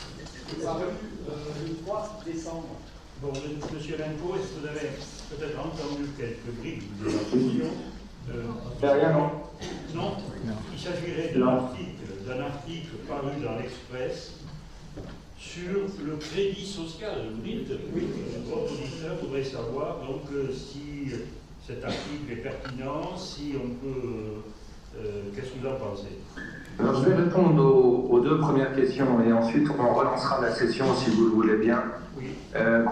paru 0.58 0.84
euh, 1.28 1.68
le 1.68 1.74
3 1.84 2.20
décembre. 2.26 2.68
Bon, 3.22 3.32
monsieur 3.74 3.96
Lenko, 3.98 4.34
est-ce 4.36 4.48
que 4.48 4.60
vous 4.60 4.66
avez 4.66 4.88
peut-être 5.28 5.58
entendu 5.58 6.08
quelques 6.16 6.58
bribes 6.58 6.82
de 7.00 7.06
la 7.06 7.12
question 7.12 7.70
Derrière, 8.80 9.12
non. 9.12 9.30
Non? 9.94 10.16
Il 10.72 10.78
s'agirait 10.80 11.32
d'un 11.34 11.48
article, 11.48 11.89
d'un 12.30 12.44
article 12.44 12.96
paru 13.08 13.30
dans 13.44 13.58
l'Express 13.58 14.34
sur 15.36 15.80
le 16.04 16.16
crédit 16.16 16.66
social. 16.66 17.18
Oui, 17.44 17.66
votre 18.48 18.72
auditeur 18.72 19.16
voudrait 19.22 19.44
savoir 19.44 19.98
donc 20.06 20.22
euh, 20.32 20.52
si 20.52 21.12
cet 21.66 21.84
article 21.84 22.30
est 22.30 22.36
pertinent, 22.36 23.16
si 23.16 23.54
on 23.56 23.68
peut. 23.84 24.42
Euh, 24.98 25.22
qu'est-ce 25.34 25.52
que 25.52 25.60
vous 25.60 25.68
en 25.68 25.78
pensez? 25.78 26.18
Alors, 26.78 27.02
je 27.02 27.08
vais 27.08 27.14
répondre 27.14 27.64
aux, 28.10 28.20
deux 28.20 28.38
premières 28.38 28.74
questions 28.74 29.20
et 29.24 29.32
ensuite 29.32 29.68
on 29.78 29.94
relancera 29.94 30.40
la 30.40 30.52
session 30.52 30.86
si 30.96 31.10
vous 31.10 31.26
le 31.26 31.30
voulez 31.30 31.56
bien. 31.56 31.82
Oui. 32.18 32.26
Euh, 32.56 32.84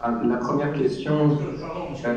ah, 0.00 0.12
la 0.24 0.36
première 0.36 0.72
question. 0.74 1.36
Pardon, 1.60 1.90
monsieur 1.90 2.08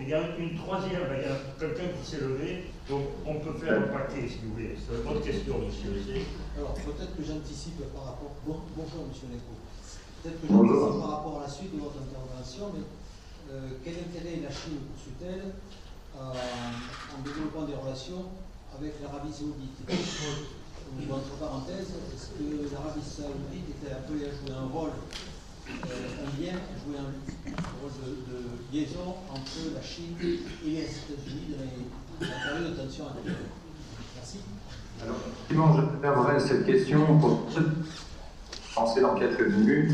il 0.00 0.08
y 0.08 0.14
a 0.14 0.20
une 0.38 0.56
troisième, 0.56 1.00
il 1.16 1.22
y 1.22 1.24
a 1.24 1.36
quelqu'un 1.58 1.88
qui 2.00 2.10
s'est 2.10 2.20
levé, 2.20 2.66
donc 2.88 3.02
on 3.26 3.34
peut 3.40 3.58
faire 3.58 3.82
un 3.82 3.88
paquet 3.90 4.28
si 4.28 4.38
vous 4.46 4.54
voulez. 4.54 4.76
C'est 4.78 4.94
une 4.94 5.08
autre 5.10 5.26
question, 5.26 5.58
monsieur. 5.58 5.90
Alors, 6.56 6.74
peut-être 6.74 7.16
que 7.16 7.22
j'anticipe 7.22 7.82
par 7.92 8.14
rapport. 8.14 8.30
bonjour, 8.46 9.10
monsieur 9.10 9.26
Leco. 9.26 9.58
Peut-être 10.22 10.40
que 10.40 10.46
j'anticipe 10.46 11.00
par 11.02 11.10
rapport 11.18 11.38
à 11.40 11.42
la 11.42 11.50
suite 11.50 11.74
de 11.74 11.80
votre 11.82 11.98
intervention, 11.98 12.70
mais 12.74 12.86
euh, 13.50 13.82
quel 13.82 13.94
intérêt 14.06 14.38
la 14.38 14.54
Chine 14.54 14.78
poursuit-elle 14.86 15.50
euh, 16.14 16.20
en 16.22 17.22
développant 17.26 17.66
des 17.66 17.74
relations 17.74 18.30
avec 18.78 18.94
l'Arabie 19.02 19.34
Saoudite? 19.34 19.82
Ou 20.86 21.12
entre 21.12 21.34
parenthèses, 21.42 21.90
est-ce 22.14 22.38
que 22.38 22.70
l'Arabie 22.70 23.02
Saoudite 23.02 23.66
était 23.74 23.92
appelée 23.92 24.26
à 24.26 24.30
jouer 24.30 24.54
un 24.54 24.70
rôle, 24.70 24.94
euh, 25.66 26.22
un 26.22 26.30
lien, 26.38 26.54
à 26.54 26.74
jouer 26.78 27.02
un, 27.02 27.10
rôle 27.82 27.90
de, 28.30 28.46
liaison 28.70 29.18
entre 29.26 29.74
la 29.74 29.82
Chine 29.82 30.14
et 30.22 30.38
les 30.62 30.86
États-Unis 30.86 31.50
dans 31.50 31.66
période 31.66 31.90
Alors, 35.02 35.16
effectivement, 35.26 35.74
je 35.76 35.82
préférerais 35.82 36.40
cette 36.40 36.64
question 36.64 37.18
pour 37.18 37.46
penser 38.74 39.00
dans 39.02 39.14
quelques 39.14 39.46
minutes 39.48 39.92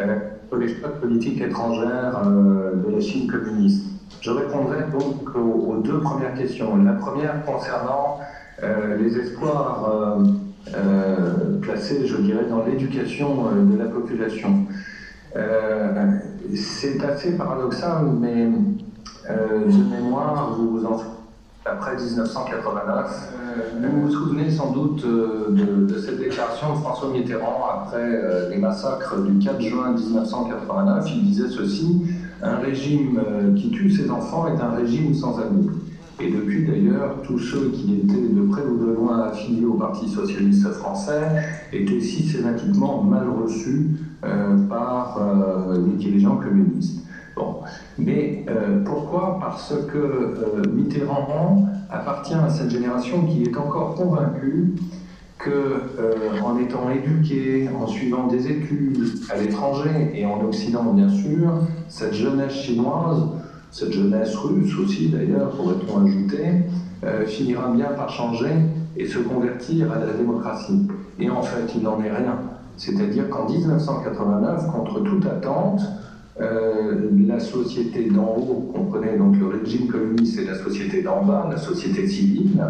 euh, 0.00 0.18
sur 0.48 0.58
les 0.58 0.68
de 0.68 1.00
politique 1.00 1.40
étrangère 1.40 2.22
euh, 2.24 2.74
de 2.86 2.94
la 2.94 3.00
Chine 3.00 3.28
communiste. 3.28 3.84
Je 4.20 4.30
répondrai 4.30 4.84
donc 4.92 5.34
aux, 5.34 5.76
deux 5.82 6.00
premières 6.00 6.34
questions. 6.34 6.76
La 6.84 6.92
première 6.92 7.44
concernant 7.44 8.20
euh, 8.62 8.96
les 8.96 9.16
espoirs 9.18 10.18
placés, 11.62 12.06
je 12.06 12.16
dirais, 12.16 12.44
dans 12.48 12.64
l'éducation 12.64 13.50
de 13.56 13.76
la 13.76 13.86
population. 13.86 14.66
C'est 16.54 17.02
assez 17.02 17.36
paradoxal, 17.36 18.04
mais 18.20 18.46
de 18.46 19.94
mémoire, 19.94 20.54
vous 20.56 20.78
vous 20.78 20.86
en 20.86 20.98
après 21.66 21.96
1989. 21.96 23.32
vous 23.82 24.00
vous 24.00 24.10
souvenez 24.10 24.50
sans 24.50 24.72
doute 24.72 25.04
euh, 25.04 25.86
de, 25.86 25.98
cette 25.98 26.18
déclaration 26.18 26.74
de 26.74 26.78
François 26.78 27.10
Mitterrand 27.10 27.66
après 27.82 28.02
euh, 28.02 28.48
les 28.48 28.56
massacres 28.56 29.20
du 29.20 29.38
4 29.44 29.60
juin 29.60 29.92
1989. 29.92 31.06
Il 31.14 31.24
disait 31.24 31.48
ceci 31.48 32.02
Un 32.42 32.56
régime 32.56 33.18
euh, 33.18 33.54
qui 33.54 33.70
tue 33.70 33.90
ses 33.90 34.10
enfants 34.10 34.46
est 34.48 34.60
un 34.60 34.70
régime 34.70 35.14
sans 35.14 35.38
amour. 35.38 35.70
Et 36.18 36.30
depuis 36.30 36.66
d'ailleurs, 36.66 37.16
tous 37.24 37.38
ceux 37.38 37.70
qui 37.70 37.94
étaient 37.94 38.34
de 38.34 38.42
près 38.50 38.62
ou 38.62 38.78
de 38.78 38.92
loin 38.92 39.22
affiliés 39.22 39.64
au 39.64 39.74
Parti 39.74 40.08
socialiste 40.08 40.68
français 40.72 41.22
étaient 41.72 42.00
systématiquement 42.00 43.02
mal 43.02 43.26
reçus 43.42 43.88
par 44.68 45.18
les 45.72 45.96
dirigeants 45.96 46.36
communistes. 46.36 47.06
Mais 47.98 48.44
euh, 48.48 48.82
pourquoi? 48.84 49.38
Parce 49.40 49.74
que 49.92 49.98
euh, 49.98 50.62
Mitterrand 50.72 51.68
appartient 51.90 52.34
à 52.34 52.48
cette 52.48 52.70
génération 52.70 53.24
qui 53.26 53.44
est 53.44 53.56
encore 53.56 53.94
convaincue 53.94 54.74
que, 55.38 55.50
euh, 55.50 56.12
en 56.44 56.58
étant 56.58 56.90
éduqué, 56.90 57.68
en 57.68 57.86
suivant 57.86 58.26
des 58.26 58.50
études 58.50 59.06
à 59.30 59.38
l'étranger 59.38 60.12
et 60.14 60.26
en 60.26 60.42
Occident 60.44 60.92
bien 60.92 61.08
sûr, 61.08 61.66
cette 61.88 62.14
jeunesse 62.14 62.52
chinoise, 62.52 63.22
cette 63.70 63.92
jeunesse 63.92 64.34
russe 64.36 64.76
aussi 64.78 65.08
d'ailleurs, 65.08 65.50
pourrait-on 65.50 66.04
ajouter, 66.04 66.64
finira 67.26 67.70
bien 67.70 67.86
par 67.96 68.10
changer 68.10 68.50
et 68.96 69.06
se 69.06 69.18
convertir 69.18 69.90
à 69.92 69.98
la 69.98 70.12
démocratie. 70.12 70.88
Et 71.18 71.30
en 71.30 71.42
fait, 71.42 71.72
il 71.74 71.82
n'en 71.82 72.02
est 72.02 72.10
rien. 72.10 72.36
C'est-à-dire 72.76 73.28
qu'en 73.30 73.48
1989, 73.48 74.66
contre 74.72 75.00
toute 75.00 75.26
attente, 75.26 75.80
euh, 76.40 77.10
la 77.26 77.38
société 77.38 78.08
d'en 78.08 78.34
haut, 78.36 78.72
comprenait 78.74 79.18
donc 79.18 79.36
le 79.38 79.46
régime 79.48 79.88
communiste 79.88 80.38
et 80.38 80.46
la 80.46 80.54
société 80.54 81.02
d'en 81.02 81.22
bas, 81.22 81.48
la 81.50 81.58
société 81.58 82.06
civile, 82.08 82.64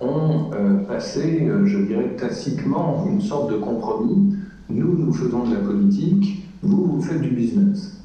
ont 0.00 0.50
euh, 0.54 0.78
passé, 0.88 1.46
euh, 1.46 1.66
je 1.66 1.78
dirais 1.80 2.16
tacitement, 2.16 3.06
une 3.06 3.20
sorte 3.20 3.52
de 3.52 3.58
compromis. 3.58 4.36
Nous, 4.70 4.96
nous 4.96 5.12
faisons 5.12 5.44
de 5.44 5.54
la 5.54 5.60
politique, 5.60 6.46
vous, 6.62 6.86
vous 6.86 7.02
faites 7.02 7.20
du 7.20 7.30
business. 7.30 8.00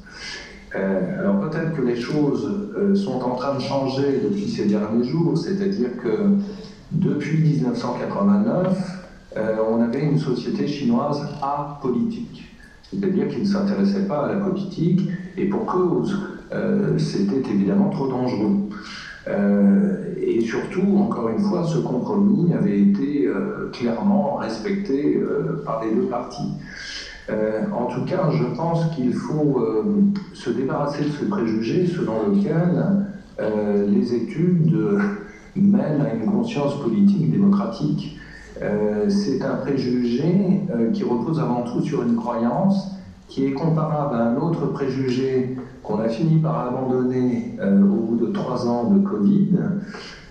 alors 0.74 1.40
peut-être 1.40 1.74
que 1.74 1.82
les 1.82 1.96
choses 1.96 2.46
sont 2.94 3.20
en 3.22 3.34
train 3.34 3.54
de 3.54 3.60
changer 3.60 4.20
depuis 4.22 4.48
ces 4.48 4.66
derniers 4.66 5.04
jours, 5.04 5.36
c'est-à-dire 5.38 5.96
que 6.02 6.36
depuis 6.92 7.38
1989, 7.38 8.76
on 9.36 9.80
avait 9.80 10.04
une 10.04 10.18
société 10.18 10.68
chinoise 10.68 11.26
apolitique 11.40 12.49
c'est-à-dire 12.90 13.28
qu'il 13.28 13.40
ne 13.40 13.46
s'intéressait 13.46 14.06
pas 14.06 14.26
à 14.26 14.32
la 14.32 14.40
politique, 14.40 15.08
et 15.36 15.46
pour 15.46 15.66
cause, 15.66 16.18
euh, 16.52 16.98
c'était 16.98 17.48
évidemment 17.50 17.90
trop 17.90 18.08
dangereux. 18.08 18.68
et 20.20 20.40
surtout, 20.40 20.98
encore 20.98 21.28
une 21.28 21.38
fois, 21.38 21.62
ce 21.62 21.78
compromis 21.78 22.52
avait 22.52 22.80
été 22.80 23.28
clairement 23.72 24.34
respecté 24.36 25.20
par 25.64 25.84
les 25.84 25.94
deux 25.94 26.08
parties. 26.08 26.50
en 27.72 27.86
tout 27.86 28.04
cas, 28.06 28.30
je 28.30 28.44
pense 28.56 28.90
qu'il 28.94 29.12
faut 29.12 29.64
se 30.32 30.50
débarrasser 30.50 31.04
de 31.04 31.10
ce 31.10 31.24
préjugé 31.26 31.86
selon 31.86 32.30
lequel 32.30 33.06
les 33.86 34.14
études 34.14 34.76
mènent 35.54 36.00
à 36.00 36.12
une 36.14 36.26
conscience 36.26 36.80
politique 36.80 37.30
démocratique. 37.30 38.18
C'est 39.08 39.42
un 39.42 39.56
préjugé 39.56 40.62
qui 40.92 41.02
repose 41.02 41.40
avant 41.40 41.62
tout 41.62 41.80
sur 41.82 42.02
une 42.02 42.16
croyance 42.16 42.90
qui 43.30 43.46
est 43.46 43.52
comparable 43.52 44.16
à 44.16 44.24
un 44.24 44.36
autre 44.36 44.66
préjugé 44.72 45.56
qu'on 45.82 46.00
a 46.00 46.08
fini 46.08 46.40
par 46.40 46.66
abandonner 46.66 47.56
euh, 47.60 47.80
au 47.82 48.02
bout 48.02 48.16
de 48.16 48.32
trois 48.32 48.68
ans 48.68 48.90
de 48.90 48.98
Covid, 49.06 49.52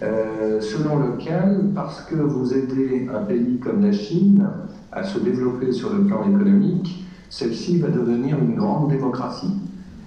euh, 0.04 0.62
selon 0.62 0.98
lequel, 0.98 1.70
parce 1.74 2.02
que 2.02 2.16
vous 2.16 2.54
aidez 2.54 3.10
un 3.14 3.24
pays 3.24 3.58
comme 3.60 3.82
la 3.82 3.92
Chine 3.92 4.46
à 4.92 5.04
se 5.04 5.18
développer 5.20 5.72
sur 5.72 5.94
le 5.94 6.04
plan 6.04 6.24
économique, 6.24 7.06
celle-ci 7.30 7.80
va 7.80 7.88
devenir 7.88 8.38
une 8.38 8.56
grande 8.56 8.90
démocratie. 8.90 9.54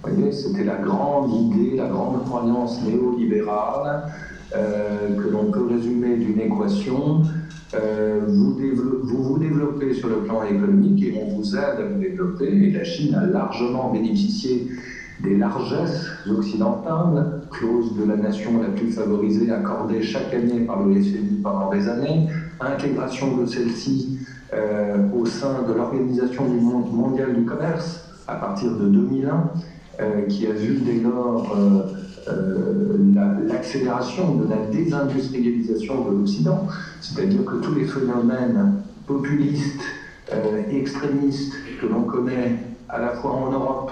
Vous 0.03 0.09
voyez, 0.09 0.31
c'était 0.31 0.65
la 0.65 0.75
grande 0.75 1.31
idée, 1.31 1.77
la 1.77 1.87
grande 1.87 2.23
croyance 2.25 2.83
néolibérale 2.83 4.03
euh, 4.03 4.32
que 4.53 5.29
l'on 5.29 5.51
peut 5.51 5.65
résumer 5.65 6.17
d'une 6.17 6.39
équation 6.39 7.23
euh, 7.75 8.19
vous, 8.27 8.55
vous, 9.03 9.39
développez 9.39 9.93
sur 9.93 10.09
le 10.09 10.17
plan 10.17 10.43
économique 10.43 11.03
et 11.03 11.19
on 11.19 11.35
vous 11.35 11.55
aide 11.55 11.79
à 11.79 11.85
vous 11.91 11.99
développer. 11.99 12.71
La 12.71 12.83
Chine 12.83 13.15
a 13.15 13.25
largement 13.25 13.91
bénéficié 13.91 14.67
des 15.23 15.37
largesses 15.37 16.05
occidentales, 16.29 17.41
clause 17.49 17.95
de 17.97 18.03
la 18.03 18.15
nation 18.15 18.61
la 18.61 18.69
plus 18.69 18.91
favorisée 18.91 19.51
accordée 19.51 20.01
chaque 20.01 20.33
année 20.33 20.61
par 20.61 20.83
le 20.83 21.01
FMI 21.01 21.39
pendant 21.41 21.71
des 21.71 21.87
années, 21.87 22.27
intégration 22.59 23.37
de 23.37 23.45
celle-ci 23.45 24.19
euh, 24.53 24.97
au 25.15 25.25
sein 25.25 25.63
de 25.67 25.73
l'Organisation 25.73 26.47
du 26.47 26.59
monde 26.59 26.93
mondial 26.93 27.33
du 27.33 27.43
commerce 27.45 28.09
à 28.27 28.35
partir 28.35 28.71
de 28.77 28.87
2001, 28.87 29.49
euh, 29.99 30.21
qui 30.27 30.45
a 30.45 30.51
vu 30.51 30.79
dès 30.85 31.01
lors 31.01 31.55
euh, 31.57 31.83
l'accélération 33.47 34.35
de 34.35 34.49
la 34.49 34.65
désindustrialisation 34.71 36.05
de 36.05 36.17
l'Occident, 36.17 36.67
c'est-à-dire 37.01 37.43
que 37.45 37.55
tous 37.55 37.75
les 37.75 37.85
phénomènes 37.85 38.73
populistes, 39.07 39.81
euh, 40.31 40.61
extrémistes 40.71 41.53
que 41.81 41.85
l'on 41.85 42.03
connaît 42.03 42.55
à 42.89 42.99
la 42.99 43.09
fois 43.09 43.31
en 43.31 43.51
Europe, 43.51 43.91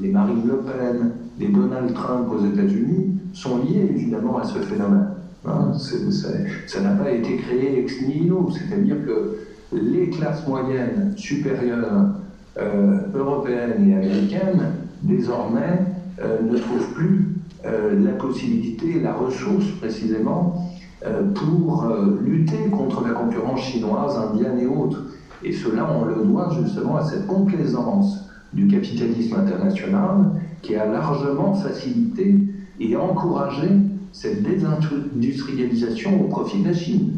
les 0.00 0.08
Marine 0.08 0.42
Le 0.46 0.58
Pen, 0.58 1.10
les 1.38 1.48
Donald 1.48 1.92
Trump 1.92 2.28
aux 2.30 2.44
États-Unis, 2.46 3.18
sont 3.32 3.58
liés 3.58 3.88
évidemment 3.90 4.38
à 4.38 4.44
ce 4.44 4.58
phénomène. 4.58 5.08
Hein, 5.44 5.72
ça 6.66 6.80
n'a 6.80 6.90
pas 6.90 7.10
été 7.10 7.36
créé 7.36 7.80
ex 7.80 8.00
nihilo, 8.02 8.48
c'est-à-dire 8.52 8.96
que 9.04 9.38
les 9.72 10.08
classes 10.10 10.46
moyennes 10.46 11.14
supérieures 11.16 12.10
euh, 12.58 12.98
européennes 13.14 13.88
et 13.88 13.94
américaines, 13.94 14.62
désormais, 15.02 15.80
ne 16.20 16.56
trouvent 16.58 16.92
plus 16.94 17.32
euh, 17.40 17.41
la 17.64 18.12
possibilité, 18.12 19.00
la 19.00 19.14
ressource 19.14 19.66
précisément, 19.80 20.72
euh, 21.04 21.32
pour 21.34 21.84
euh, 21.84 22.20
lutter 22.22 22.68
contre 22.70 23.04
la 23.04 23.12
concurrence 23.12 23.60
chinoise, 23.62 24.16
indienne 24.16 24.60
et 24.60 24.66
autres. 24.66 25.02
Et 25.42 25.52
cela, 25.52 25.88
on 25.90 26.04
le 26.04 26.24
doit 26.24 26.48
justement 26.62 26.96
à 26.96 27.04
cette 27.04 27.26
complaisance 27.26 28.30
du 28.52 28.68
capitalisme 28.68 29.34
international 29.34 30.30
qui 30.60 30.76
a 30.76 30.86
largement 30.86 31.54
facilité 31.54 32.36
et 32.78 32.94
encouragé 32.94 33.66
cette 34.12 34.44
désindustrialisation 34.44 36.24
au 36.24 36.28
profit 36.28 36.62
de 36.62 36.68
la 36.68 36.74
Chine. 36.74 37.14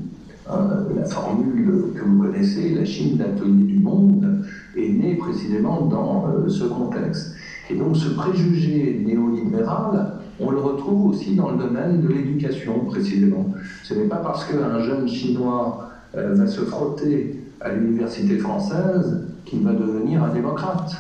la 0.49 1.05
formule 1.05 1.93
que 1.95 2.05
vous 2.05 2.23
connaissez, 2.23 2.71
la 2.71 2.87
Chine 2.87 3.19
l'atelier 3.19 3.65
du 3.65 3.81
monde, 3.81 4.47
est 4.77 4.89
née 4.89 5.17
précisément 5.17 5.83
dans 5.83 6.49
ce 6.49 6.65
contexte. 6.65 7.35
Et 7.69 7.75
donc 7.75 7.97
ce 7.97 8.09
préjugé 8.09 9.03
néolibéral 9.05 10.21
on 10.41 10.51
le 10.51 10.59
retrouve 10.59 11.11
aussi 11.11 11.35
dans 11.35 11.51
le 11.51 11.59
domaine 11.59 12.01
de 12.01 12.09
l'éducation, 12.09 12.81
précisément. 12.87 13.55
Ce 13.83 13.95
n'est 13.95 14.09
pas 14.09 14.17
parce 14.17 14.45
qu'un 14.45 14.81
jeune 14.81 15.09
Chinois 15.09 15.91
euh, 16.17 16.35
va 16.35 16.47
se 16.47 16.61
frotter 16.63 17.41
à 17.61 17.73
l'université 17.73 18.39
française 18.39 19.27
qu'il 19.45 19.61
va 19.63 19.73
devenir 19.73 20.25
un 20.25 20.33
démocrate. 20.33 20.93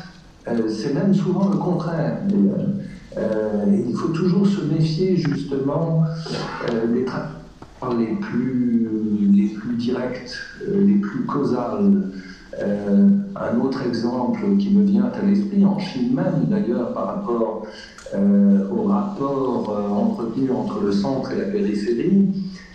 Euh, 0.48 0.68
c'est 0.68 0.94
même 0.94 1.14
souvent 1.14 1.48
le 1.48 1.56
contraire. 1.56 2.18
Euh, 3.16 3.64
il 3.88 3.94
faut 3.94 4.08
toujours 4.08 4.46
se 4.46 4.60
méfier 4.62 5.16
justement 5.16 6.04
des 6.92 7.04
les 7.98 8.16
plus, 8.16 8.88
les 9.30 9.48
plus 9.48 9.76
directes, 9.76 10.38
les 10.66 10.94
plus 10.94 11.24
causales. 11.26 12.02
un 13.36 13.60
autre 13.60 13.86
exemple 13.86 14.40
qui 14.58 14.70
me 14.70 14.84
vient 14.84 15.04
à 15.04 15.24
l'esprit, 15.24 15.64
en 15.66 15.78
Chine 15.78 16.14
même 16.14 16.46
d'ailleurs, 16.48 16.94
par 16.94 17.06
rapport 17.06 17.66
euh, 18.14 18.68
au 18.70 18.84
rapport 18.84 19.70
euh, 19.70 19.88
entretenu 19.88 20.50
entre 20.50 20.80
le 20.80 20.92
centre 20.92 21.32
et 21.32 21.38
la 21.38 21.46
périphérie, 21.46 22.28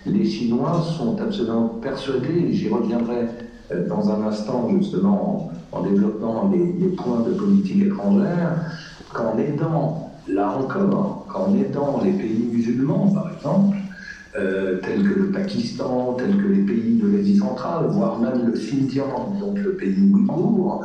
les 0.06 0.26
Chinois 0.26 0.82
sont 0.98 1.20
absolument 1.22 1.68
persuadés, 1.82 2.48
et 2.50 2.54
j'y 2.54 2.70
reviendrai 2.70 3.28
euh, 3.72 3.88
dans 3.88 4.10
un 4.10 4.28
instant 4.28 4.68
justement 4.70 5.52
en, 5.72 5.84
développant 5.84 6.52
les, 6.52 6.88
points 6.90 7.22
de 7.22 7.34
politique 7.34 7.84
étrangère, 7.84 8.56
qu'en 9.14 9.38
aidant, 9.38 10.12
là 10.28 10.58
encore, 10.58 11.26
qu'en 11.32 11.54
aidant 11.56 12.02
les 12.04 12.12
pays 12.12 12.50
musulmans 12.52 13.12
par 13.14 13.32
exemple, 13.34 13.78
tels 14.34 15.04
que 15.04 15.20
le 15.20 15.32
Pakistan, 15.32 16.14
tels 16.14 16.38
que 16.38 16.48
les 16.48 16.62
pays 16.62 17.00
de 17.02 17.08
l'Asie 17.08 17.38
centrale, 17.38 17.88
voire 17.90 18.20
même 18.20 18.48
le 18.48 18.52
Xinjiang, 18.54 19.40
donc 19.40 19.58
le 19.60 19.74
pays 19.74 19.96
ouïghour, 20.12 20.84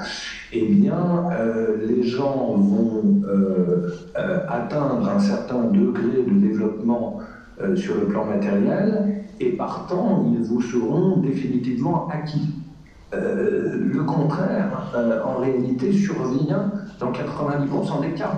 eh 0.56 0.66
bien, 0.66 1.30
euh, 1.32 1.76
les 1.86 2.04
gens 2.04 2.54
vont 2.56 3.22
euh, 3.26 3.88
euh, 4.16 4.38
atteindre 4.48 5.08
un 5.08 5.18
certain 5.18 5.64
degré 5.64 6.22
de 6.26 6.38
développement 6.38 7.20
sur 7.76 7.94
le 7.94 8.06
plan 8.06 8.24
matériel 8.24 9.22
et 9.38 9.50
partant, 9.50 10.26
ils 10.32 10.42
vous 10.42 10.60
seront 10.60 11.18
définitivement 11.18 12.08
acquis. 12.08 12.50
le 13.12 14.02
contraire, 14.02 14.92
en 15.24 15.38
réalité, 15.38 15.92
survient 15.92 16.72
dans 16.98 17.12
90% 17.12 18.00
des 18.02 18.14
cas. 18.14 18.32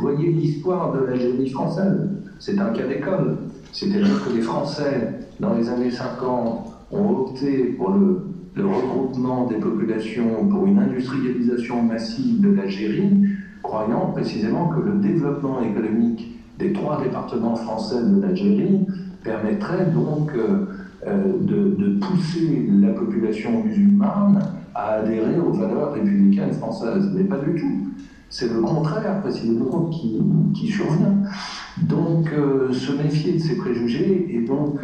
Voyez 0.00 0.30
l'histoire 0.30 0.92
de 0.92 1.04
l'Algérie 1.04 1.50
française. 1.50 2.08
C'est 2.38 2.60
un 2.60 2.70
cas 2.70 2.86
d'école. 2.86 3.38
C'est-à-dire 3.72 4.24
que 4.24 4.32
les 4.32 4.42
Français, 4.42 5.20
dans 5.38 5.54
les 5.54 5.68
années 5.68 5.90
50, 5.90 6.66
ont 6.92 7.08
opté 7.10 7.64
pour 7.76 7.90
le 7.90 8.66
regroupement 8.66 9.46
des 9.46 9.56
populations 9.56 10.46
pour 10.48 10.66
une 10.66 10.78
industrialisation 10.78 11.82
massive 11.82 12.40
de 12.40 12.50
l'Algérie, 12.50 13.28
croyant 13.62 14.12
précisément 14.12 14.68
que 14.68 14.80
le 14.80 14.92
développement 14.94 15.62
économique 15.62 16.40
des 16.58 16.72
trois 16.72 17.02
départements 17.02 17.56
français 17.56 18.02
de 18.02 18.20
l'Algérie 18.20 18.86
permettrait 19.22 19.86
donc 19.86 20.32
euh, 20.34 20.66
euh, 21.06 21.32
de, 21.40 21.98
pousser 22.00 22.68
la 22.80 22.92
population 22.92 23.62
musulmane 23.64 24.42
à 24.74 24.94
adhérer 24.94 25.38
aux 25.38 25.52
valeurs 25.52 25.92
républicaines 25.92 26.52
françaises. 26.52 27.10
Mais 27.14 27.24
pas 27.24 27.38
du 27.38 27.60
tout. 27.60 27.88
C'est 28.30 28.48
le 28.50 28.60
contraire 28.60 29.20
précisément 29.20 29.90
qui, 29.90 30.18
qui 30.54 30.68
survient. 30.68 31.22
Donc 31.76 32.32
euh, 32.32 32.72
se 32.72 32.92
méfier 32.92 33.32
de 33.34 33.38
ces 33.38 33.56
préjugés 33.56 34.26
et 34.30 34.40
donc 34.40 34.80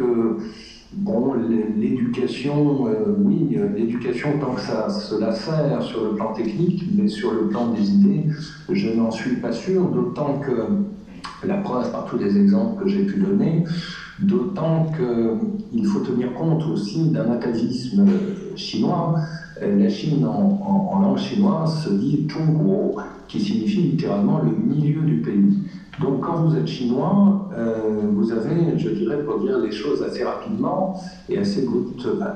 Bon, 0.93 1.33
l'éducation, 1.33 2.87
euh, 2.87 3.13
oui, 3.19 3.57
euh, 3.57 3.67
l'éducation 3.75 4.39
tant 4.39 4.53
que 4.53 4.61
ça 4.61 4.87
cela 4.89 5.33
sert 5.33 5.83
sur 5.83 6.05
le 6.05 6.15
plan 6.15 6.31
technique, 6.31 6.85
mais 6.95 7.09
sur 7.09 7.33
le 7.33 7.49
plan 7.49 7.71
des 7.73 7.91
idées, 7.91 8.25
je 8.71 8.89
n'en 8.89 9.11
suis 9.11 9.35
pas 9.35 9.51
sûr, 9.51 9.89
d'autant 9.89 10.39
que 10.39 11.45
la 11.45 11.57
preuve 11.57 11.91
par 11.91 12.05
tous 12.05 12.17
les 12.17 12.37
exemples 12.37 12.83
que 12.83 12.89
j'ai 12.89 13.03
pu 13.05 13.19
donner, 13.19 13.65
d'autant 14.19 14.85
qu'il 14.95 15.85
faut 15.85 15.99
tenir 15.99 16.33
compte 16.33 16.65
aussi 16.65 17.09
d'un 17.09 17.31
atavisme 17.31 18.05
chinois. 18.55 19.19
Euh, 19.61 19.77
la 19.77 19.89
Chine 19.89 20.25
en, 20.25 20.99
langue 21.01 21.17
chinoise 21.17 21.83
se 21.83 21.89
dit 21.89 22.27
Zhongguo, 22.29 22.95
qui 23.27 23.39
signifie 23.39 23.81
littéralement 23.81 24.39
le 24.39 24.51
milieu 24.51 25.01
du 25.01 25.21
pays. 25.21 25.59
Donc 26.01 26.21
quand 26.21 26.43
vous 26.43 26.55
êtes 26.55 26.67
chinois, 26.67 27.49
euh, 27.57 28.01
vous 28.13 28.31
avez, 28.31 28.77
je 28.77 28.89
dirais, 28.89 29.23
pour 29.23 29.39
dire 29.39 29.57
les 29.59 29.71
choses 29.71 30.03
assez 30.03 30.23
rapidement 30.23 30.99
et 31.29 31.37
assez 31.37 31.67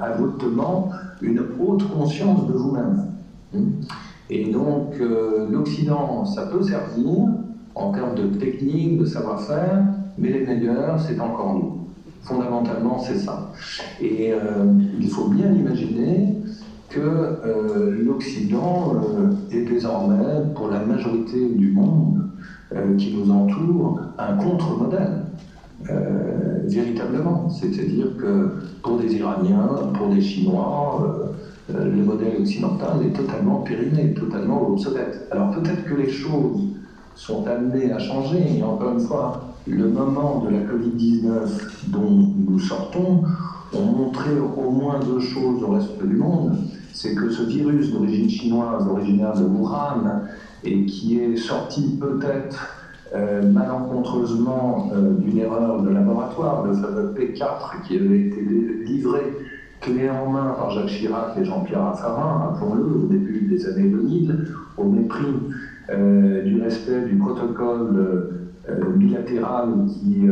abruptement, 0.01 0.89
une 1.21 1.43
haute 1.59 1.87
conscience 1.91 2.47
de 2.47 2.53
vous-même. 2.53 3.05
Et 4.29 4.51
donc 4.51 4.93
euh, 4.99 5.47
l'Occident, 5.49 6.25
ça 6.25 6.47
peut 6.47 6.63
servir 6.63 7.27
en 7.75 7.91
termes 7.91 8.15
de 8.15 8.27
technique, 8.37 8.99
de 8.99 9.05
savoir-faire, 9.05 9.83
mais 10.17 10.29
les 10.29 10.45
meilleurs, 10.45 10.99
c'est 10.99 11.19
encore 11.19 11.53
nous. 11.53 11.77
Fondamentalement, 12.23 12.99
c'est 12.99 13.17
ça. 13.17 13.51
Et 13.99 14.31
il 14.99 15.09
faut 15.09 15.27
bien 15.27 15.51
imaginer 15.51 16.40
que 16.91 18.01
l'Occident 18.03 19.01
est 19.51 19.61
désormais, 19.61 20.53
pour 20.55 20.69
la 20.69 20.79
majorité 20.79 21.49
du 21.49 21.71
monde, 21.71 22.29
euh, 22.73 22.95
qui 22.97 23.15
nous 23.15 23.31
entoure 23.31 24.01
un 24.17 24.33
contre-modèle. 24.37 25.23
véritablement. 26.65 27.49
C'est-à-dire 27.49 28.15
que 28.17 28.51
pour 28.81 28.97
des 28.97 29.15
Iraniens, 29.15 29.91
pour 29.93 30.09
des 30.09 30.21
Chinois, 30.21 31.33
le 31.69 32.03
modèle 32.03 32.39
occidental 32.39 33.03
est 33.05 33.13
totalement 33.13 33.57
périmé, 33.61 34.13
totalement 34.13 34.69
obsolète. 34.69 35.27
Alors 35.31 35.51
peut-être 35.51 35.83
que 35.85 35.95
les 35.95 36.09
choses 36.09 36.61
sont 37.15 37.45
amenées 37.47 37.91
à 37.91 37.99
changer, 37.99 38.57
et 38.57 38.63
encore 38.63 38.93
une 38.93 38.99
fois, 38.99 39.51
le 39.67 39.89
moment 39.89 40.43
de 40.45 40.49
la 40.49 40.61
Covid-19 40.61 41.89
dont 41.89 42.33
nous 42.47 42.59
sortons 42.59 43.23
ont 43.73 43.85
montré 43.85 44.31
au 44.39 44.71
moins 44.71 44.99
deux 44.99 45.19
choses 45.19 45.63
au 45.63 45.71
reste 45.71 46.03
du 46.03 46.15
monde. 46.15 46.57
C'est 47.01 47.15
que 47.15 47.31
ce 47.31 47.41
virus 47.41 47.91
d'origine 47.91 48.29
chinoise, 48.29 48.87
originaire 48.87 49.33
de 49.35 49.43
Wuhan, 49.43 50.21
et 50.63 50.85
qui 50.85 51.17
est 51.17 51.35
sorti 51.35 51.97
peut-être 51.99 52.75
euh, 53.15 53.41
malencontreusement 53.51 54.91
euh, 54.93 55.15
d'une 55.15 55.39
erreur 55.39 55.81
de 55.81 55.89
laboratoire, 55.89 56.63
le 56.67 56.73
fameux 56.73 57.15
P4 57.17 57.81
qui 57.87 57.97
avait 57.97 58.19
été 58.27 58.41
livré 58.41 59.33
clé 59.79 60.11
en 60.11 60.29
main 60.29 60.53
par 60.59 60.69
Jacques 60.69 60.89
Chirac 60.89 61.35
et 61.39 61.43
Jean-Pierre 61.43 61.85
Raffarin, 61.85 62.51
rappelons-le, 62.51 62.83
au 62.83 63.07
début 63.07 63.47
des 63.49 63.65
années 63.65 63.89
2000, 63.89 64.53
au 64.77 64.83
mépris 64.83 65.25
euh, 65.89 66.43
du 66.43 66.61
respect 66.61 67.01
du 67.01 67.15
protocole 67.15 68.29
bilatéral 68.95 69.73
qui 69.87 70.27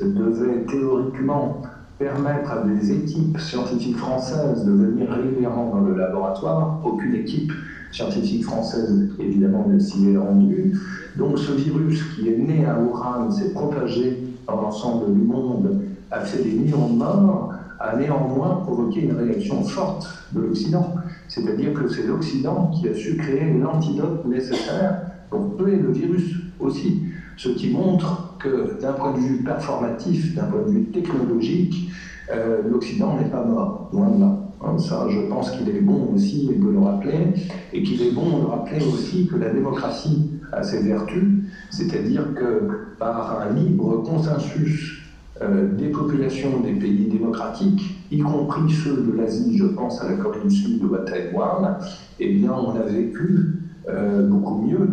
devait 0.00 0.64
théoriquement 0.70 1.62
permettre 1.98 2.52
à 2.52 2.62
des 2.64 2.92
équipes 2.92 3.38
scientifiques 3.38 3.96
françaises 3.96 4.64
de 4.64 4.72
venir 4.72 5.10
régulièrement 5.10 5.70
dans 5.70 5.80
le 5.80 5.96
laboratoire. 5.96 6.80
Aucune 6.84 7.14
équipe 7.14 7.52
scientifique 7.90 8.44
française, 8.44 9.10
évidemment, 9.18 9.66
ne 9.68 9.78
s'y 9.78 10.10
est 10.10 10.16
rendue. 10.16 10.76
Donc 11.16 11.38
ce 11.38 11.52
virus 11.52 12.02
qui 12.14 12.28
est 12.28 12.36
né 12.36 12.66
à 12.66 12.78
Wuhan, 12.78 13.30
s'est 13.30 13.52
propagé 13.52 14.22
dans 14.46 14.60
l'ensemble 14.60 15.14
du 15.14 15.22
monde, 15.22 15.80
a 16.10 16.20
fait 16.20 16.42
des 16.42 16.52
millions 16.52 16.88
de 16.88 16.96
morts, 16.96 17.54
a 17.80 17.96
néanmoins 17.96 18.56
provoqué 18.56 19.00
une 19.02 19.12
réaction 19.12 19.62
forte 19.62 20.06
de 20.32 20.40
l'Occident. 20.40 20.94
C'est-à-dire 21.28 21.72
que 21.72 21.88
c'est 21.88 22.06
l'Occident 22.06 22.70
qui 22.74 22.88
a 22.88 22.94
su 22.94 23.16
créer 23.16 23.52
l'antidote 23.54 24.24
nécessaire 24.26 24.98
pour 25.30 25.56
tuer 25.56 25.76
le 25.76 25.92
virus 25.92 26.34
aussi. 26.58 27.02
Ce 27.36 27.48
qui 27.50 27.70
montre 27.70 28.25
que 28.38 28.80
d'un 28.80 28.92
point 28.92 29.12
de 29.12 29.18
vue 29.18 29.42
performatif, 29.42 30.34
d'un 30.34 30.44
point 30.44 30.62
de 30.62 30.70
vue 30.70 30.84
technologique, 30.86 31.90
euh, 32.32 32.62
l'Occident 32.68 33.16
n'est 33.16 33.30
pas 33.30 33.44
mort, 33.44 33.88
loin 33.92 34.10
de 34.10 34.20
là. 34.20 34.36
Hein, 34.62 34.78
ça, 34.78 35.06
je 35.08 35.20
pense 35.20 35.50
qu'il 35.50 35.68
est 35.68 35.80
bon 35.80 36.12
aussi 36.14 36.46
de 36.46 36.68
le 36.68 36.78
rappeler, 36.78 37.34
et 37.72 37.82
qu'il 37.82 38.02
est 38.02 38.12
bon 38.12 38.38
de 38.38 38.44
rappeler 38.44 38.82
aussi 38.84 39.26
que 39.26 39.36
la 39.36 39.50
démocratie 39.50 40.30
a 40.52 40.62
ses 40.62 40.82
vertus, 40.82 41.24
c'est-à-dire 41.70 42.34
que 42.34 42.68
par 42.98 43.40
un 43.40 43.52
libre 43.52 44.02
consensus 44.02 45.02
euh, 45.42 45.66
des 45.76 45.88
populations 45.88 46.60
des 46.60 46.72
pays 46.72 47.06
démocratiques, 47.06 47.98
y 48.10 48.18
compris 48.20 48.72
ceux 48.72 49.02
de 49.02 49.12
l'Asie, 49.12 49.58
je 49.58 49.66
pense 49.66 50.00
à 50.00 50.10
la 50.10 50.16
Corée 50.16 50.40
du 50.42 50.50
Sud 50.50 50.82
ou 50.84 50.94
à 50.94 51.00
Taïwan, 51.00 51.76
eh 52.18 52.32
bien, 52.32 52.52
on 52.52 52.74
a 52.74 52.82
vécu 52.82 53.44
euh, 53.88 54.26
beaucoup 54.26 54.62
mieux 54.62 54.88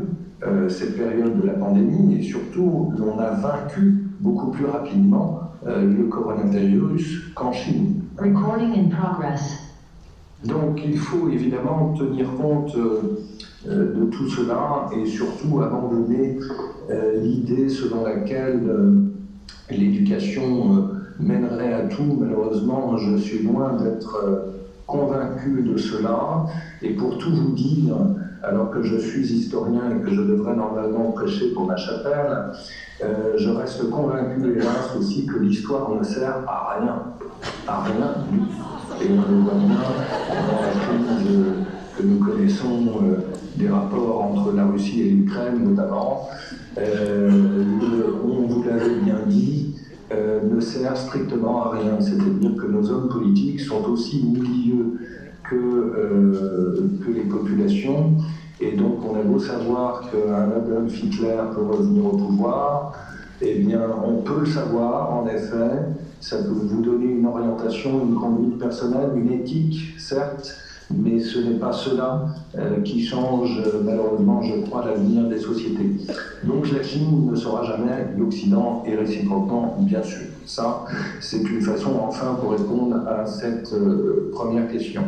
euh, 0.46 0.68
cette 0.68 0.98
période 0.98 1.39
de 1.41 1.48
la 1.48 1.54
pandémie 1.54 2.16
et 2.20 2.22
surtout, 2.22 2.94
on 3.00 3.18
a 3.20 3.30
vaincu 3.32 4.08
beaucoup 4.20 4.52
plus 4.52 4.66
rapidement 4.66 5.52
euh, 5.66 5.86
le 5.86 6.04
coronavirus 6.06 7.32
qu'en 7.34 7.54
Chine. 7.54 8.02
Recording 8.18 8.74
in 8.74 8.89
progress. 8.89 9.58
Donc 10.44 10.82
il 10.86 10.98
faut 10.98 11.30
évidemment 11.30 11.94
tenir 11.94 12.28
compte 12.36 12.76
euh, 12.76 13.20
de 13.66 14.06
tout 14.06 14.28
cela 14.28 14.89
et 14.98 15.06
surtout 15.06 15.62
abandonner 15.62 16.38
l'idée 17.16 17.70
selon 17.70 18.04
laquelle 18.04 18.62
l'éducation 19.70 20.89
mènerait 21.18 21.74
à 21.74 21.88
tout. 21.88 22.18
Malheureusement, 22.20 22.98
je 22.98 23.16
suis 23.16 23.44
loin 23.44 23.78
d'être 23.78 24.52
convaincu 24.86 25.64
de 25.64 25.78
cela. 25.78 26.46
Et 26.82 26.89
pour 26.89 27.18
tout 27.18 27.34
vous 27.34 27.54
dire, 27.54 27.96
alors 28.44 28.70
que 28.72 28.84
je 28.84 28.98
suis 28.98 29.26
historien 29.26 29.84
et 29.89 30.04
que 30.04 30.14
je 30.14 30.22
devrais 30.22 30.56
normalement 30.56 31.12
prêcher 31.12 31.54
pour 31.54 31.66
ma 31.66 31.78
chapelle, 31.78 32.52
euh, 33.02 33.34
je 33.38 33.50
reste 33.50 33.89
convaincu, 33.89 34.54
hélas, 34.56 34.96
aussi 35.00 35.26
que 35.26 35.39
l'histoire 35.39 35.89
ne 35.96 36.04
sert 36.04 36.44
à 36.48 36.78
rien. 36.78 37.04
À 37.68 37.84
rien 37.84 38.16
Et 39.02 39.08
on 39.10 39.32
le 39.32 39.39
voit 39.39 39.54
bien 39.54 39.76
dans 39.76 40.62
la 40.62 40.72
crise 40.72 41.28
que 41.98 42.04
nous 42.04 42.20
connaissons 42.20 42.86
euh, 43.02 43.18
des 43.56 43.70
rapports 43.70 44.22
entre 44.22 44.54
la 44.54 44.66
Russie 44.66 45.02
et 45.02 45.10
l'Ukraine 45.12 45.64
notamment. 45.64 46.28
Euh, 46.78 47.30
on 48.28 48.48
vous 48.48 48.64
l'avait 48.64 48.96
bien 49.04 49.20
dit, 49.28 49.76
ne 50.12 50.60
sert 50.60 50.96
strictement 50.96 51.66
à 51.66 51.78
rien. 51.78 52.00
C'est-à-dire 52.00 52.56
que 52.56 52.68
nos 52.68 52.88
hommes 52.91 53.10
politiques 53.10 53.62
sont 53.62 53.84
aussi 53.86 54.24
milieux 54.24 55.00
que, 55.54 57.06
que 57.06 57.12
les 57.12 57.22
populations 57.22 58.16
et 58.64 58.72
donc, 58.78 58.99
on 59.04 59.20
a 59.20 59.24
beau 59.24 59.39
savoir 59.39 60.10
qu'un 60.10 60.51
Adolf 60.56 61.04
Hitler 61.04 61.36
peut 61.54 61.64
revenir 61.64 62.06
au 62.06 62.16
pouvoir, 62.16 62.93
eh 63.41 63.56
bien, 63.56 63.82
on 64.06 64.22
peut 64.22 64.41
le 64.41 64.45
savoir, 64.45 65.12
en 65.14 65.28
effet. 65.28 65.82
Ça 66.22 66.38
peut 66.38 66.54
vous 66.54 66.82
donner 66.82 67.08
une 67.08 67.26
orientation, 67.26 68.06
une 68.08 68.16
conduite 68.16 68.58
personnelle, 68.58 69.10
une 69.18 69.34
éthique, 69.34 69.95
certes, 69.97 70.56
mais 70.89 71.20
ce 71.20 71.39
n'est 71.39 71.60
pas 71.60 71.74
cela 71.74 72.26
euh, 72.58 72.80
qui 72.82 73.04
change, 73.04 73.62
euh, 73.66 73.82
malheureusement, 73.84 74.41
je 74.41 74.62
crois, 74.62 74.86
l'avenir 74.86 75.28
des 75.28 75.39
sociétés. 75.39 75.89
Donc, 76.43 76.72
la 76.72 76.84
Chine 76.84 77.30
ne 77.30 77.36
sera 77.36 77.64
jamais 77.64 78.08
l'Occident 78.18 78.84
et 78.86 78.95
réciproquement, 78.95 79.76
bien 79.80 80.04
sûr. 80.04 80.28
Ça, 80.45 80.86
c'est 81.20 81.41
une 81.41 81.62
façon, 81.62 81.99
enfin, 82.01 82.38
pour 82.39 82.51
répondre 82.51 83.06
à 83.08 83.26
cette 83.26 83.74
euh, 83.74 84.30
première 84.32 84.72
question. 84.72 85.04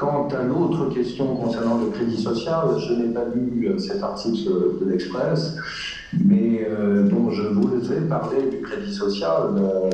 Quant 0.00 0.28
à 0.28 0.42
l'autre 0.42 0.88
question 0.94 1.36
concernant 1.36 1.76
le 1.76 1.90
crédit 1.90 2.16
social, 2.16 2.68
je 2.78 2.94
n'ai 2.94 3.12
pas 3.12 3.26
lu 3.34 3.66
euh, 3.66 3.76
cet 3.76 4.02
article 4.02 4.50
de 4.80 4.90
l'Express, 4.90 5.56
mais 6.24 6.66
euh, 6.66 7.02
dont 7.02 7.30
je 7.30 7.42
voulais 7.42 8.00
parler 8.08 8.48
du 8.50 8.62
crédit 8.62 8.94
social. 8.94 9.42
Euh, 9.58 9.90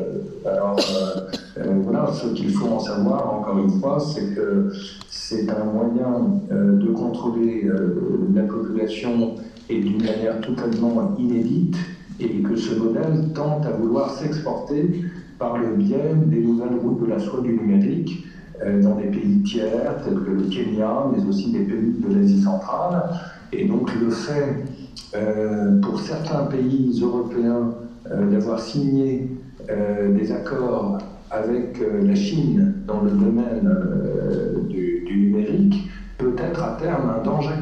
alors, 0.49 0.77
voilà, 1.83 2.07
ce 2.13 2.29
qu'il 2.29 2.51
faut 2.51 2.69
en 2.69 2.79
savoir, 2.79 3.35
encore 3.35 3.59
une 3.59 3.81
fois, 3.81 3.99
c'est 3.99 4.33
que 4.33 4.71
c'est 5.11 5.51
un 5.51 5.65
moyen 5.65 6.41
de 6.53 6.93
contrôler 6.93 7.69
la 8.33 8.43
population 8.43 9.35
et 9.69 9.81
d'une 9.81 10.05
manière 10.05 10.41
totalement 10.41 11.17
inédite, 11.19 11.77
et 12.21 12.43
que 12.43 12.55
ce 12.55 12.77
modèle 12.77 13.33
tente 13.35 13.67
à 13.67 13.71
vouloir 13.71 14.13
s'exporter 14.13 15.05
par 15.41 15.59
le 15.59 15.75
biais 15.75 16.15
des 16.27 16.41
nouvelles 16.41 16.79
routes 16.81 17.03
de 17.03 17.07
la 17.07 17.19
soie 17.19 17.41
du 17.41 17.55
numérique 17.55 18.25
euh, 18.25 18.36
dans 18.83 18.97
des 18.97 19.09
pays 19.09 19.43
tiers 19.43 19.97
tels 20.05 20.15
que 20.15 20.31
le 20.31 20.43
Kenya, 20.45 21.07
mais 21.13 21.25
aussi 21.29 21.53
des 21.53 21.61
pays 21.61 21.95
de 21.99 22.15
l'Asie 22.15 22.41
centrale. 22.41 23.03
Et 23.53 23.67
donc 23.67 23.95
le 23.95 24.11
fait 24.11 24.65
euh, 25.15 25.81
pour 25.81 26.01
certains 26.01 26.45
pays 26.45 26.99
européens 27.03 27.75
euh, 28.11 28.31
d'avoir 28.31 28.61
signé 28.61 29.31
des 29.69 30.31
accords 30.31 30.99
avec 31.33 31.81
la 31.81 32.15
Chine 32.15 32.75
dans 32.87 33.01
le 33.01 33.11
domaine 33.11 33.69
du, 34.69 35.05
numérique 35.11 35.89
peut 36.19 36.37
être 36.39 36.63
à 36.63 36.77
terme 36.79 37.11
un 37.19 37.25
danger. 37.25 37.57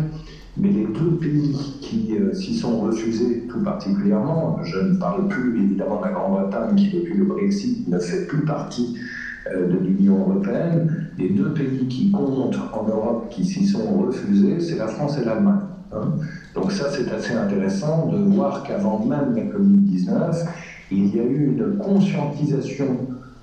Mais 0.59 0.69
les 0.69 0.85
deux 0.85 1.13
pays 1.13 1.79
qui 1.81 2.15
s'y 2.35 2.55
sont 2.55 2.81
refusés 2.81 3.45
tout 3.49 3.63
particulièrement, 3.63 4.59
je 4.65 4.79
ne 4.81 4.97
parle 4.97 5.29
plus 5.29 5.63
évidemment 5.65 6.01
de 6.01 6.05
la 6.05 6.13
Grande-Bretagne 6.13 6.77
qui 6.77 6.91
depuis 6.91 7.15
le 7.15 7.25
Brexit 7.25 7.89
ne 7.89 7.99
fait 7.99 8.27
plus 8.27 8.45
partie 8.45 8.99
euh, 8.99 9.24
de 9.53 9.77
l'Union 9.77 10.19
européenne. 10.21 11.09
Les 11.19 11.31
deux 11.31 11.53
pays 11.53 11.87
qui 11.89 12.11
comptent 12.11 12.59
en 12.73 12.89
Europe 12.89 13.29
qui 13.31 13.45
s'y 13.45 13.67
sont 13.67 13.99
refusés, 13.99 14.61
c'est 14.61 14.79
la 14.79 14.89
France 14.89 15.19
et 15.19 15.25
l'Allemagne. 15.25 15.61
Hein. 15.93 16.15
Donc 16.55 16.73
ça, 16.73 16.91
c'est 16.91 17.11
assez 17.13 17.35
intéressant 17.35 18.09
de 18.09 18.19
voir 18.35 18.63
qu'avant 18.63 19.05
même 19.05 19.35
la 19.35 19.43
Covid-19, 19.43 20.47
il 20.91 21.15
y 21.15 21.21
a 21.21 21.25
eu 21.25 21.57
une 21.57 21.77
conscientisation 21.79 22.99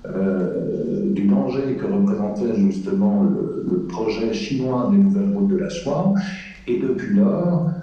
euh, 0.06 1.12
du 1.12 1.26
danger 1.26 1.76
que 1.78 1.86
représentait 1.86 2.56
justement 2.56 3.22
le, 3.24 3.52
projet 3.88 4.32
chinois 4.32 4.88
des 4.90 4.96
nouvelles 4.96 5.34
routes 5.34 5.48
de 5.48 5.56
la 5.56 5.68
soie. 5.68 6.14
Et 6.66 6.78
depuis 6.78 7.16
lors, 7.16 7.68
euh, 7.68 7.81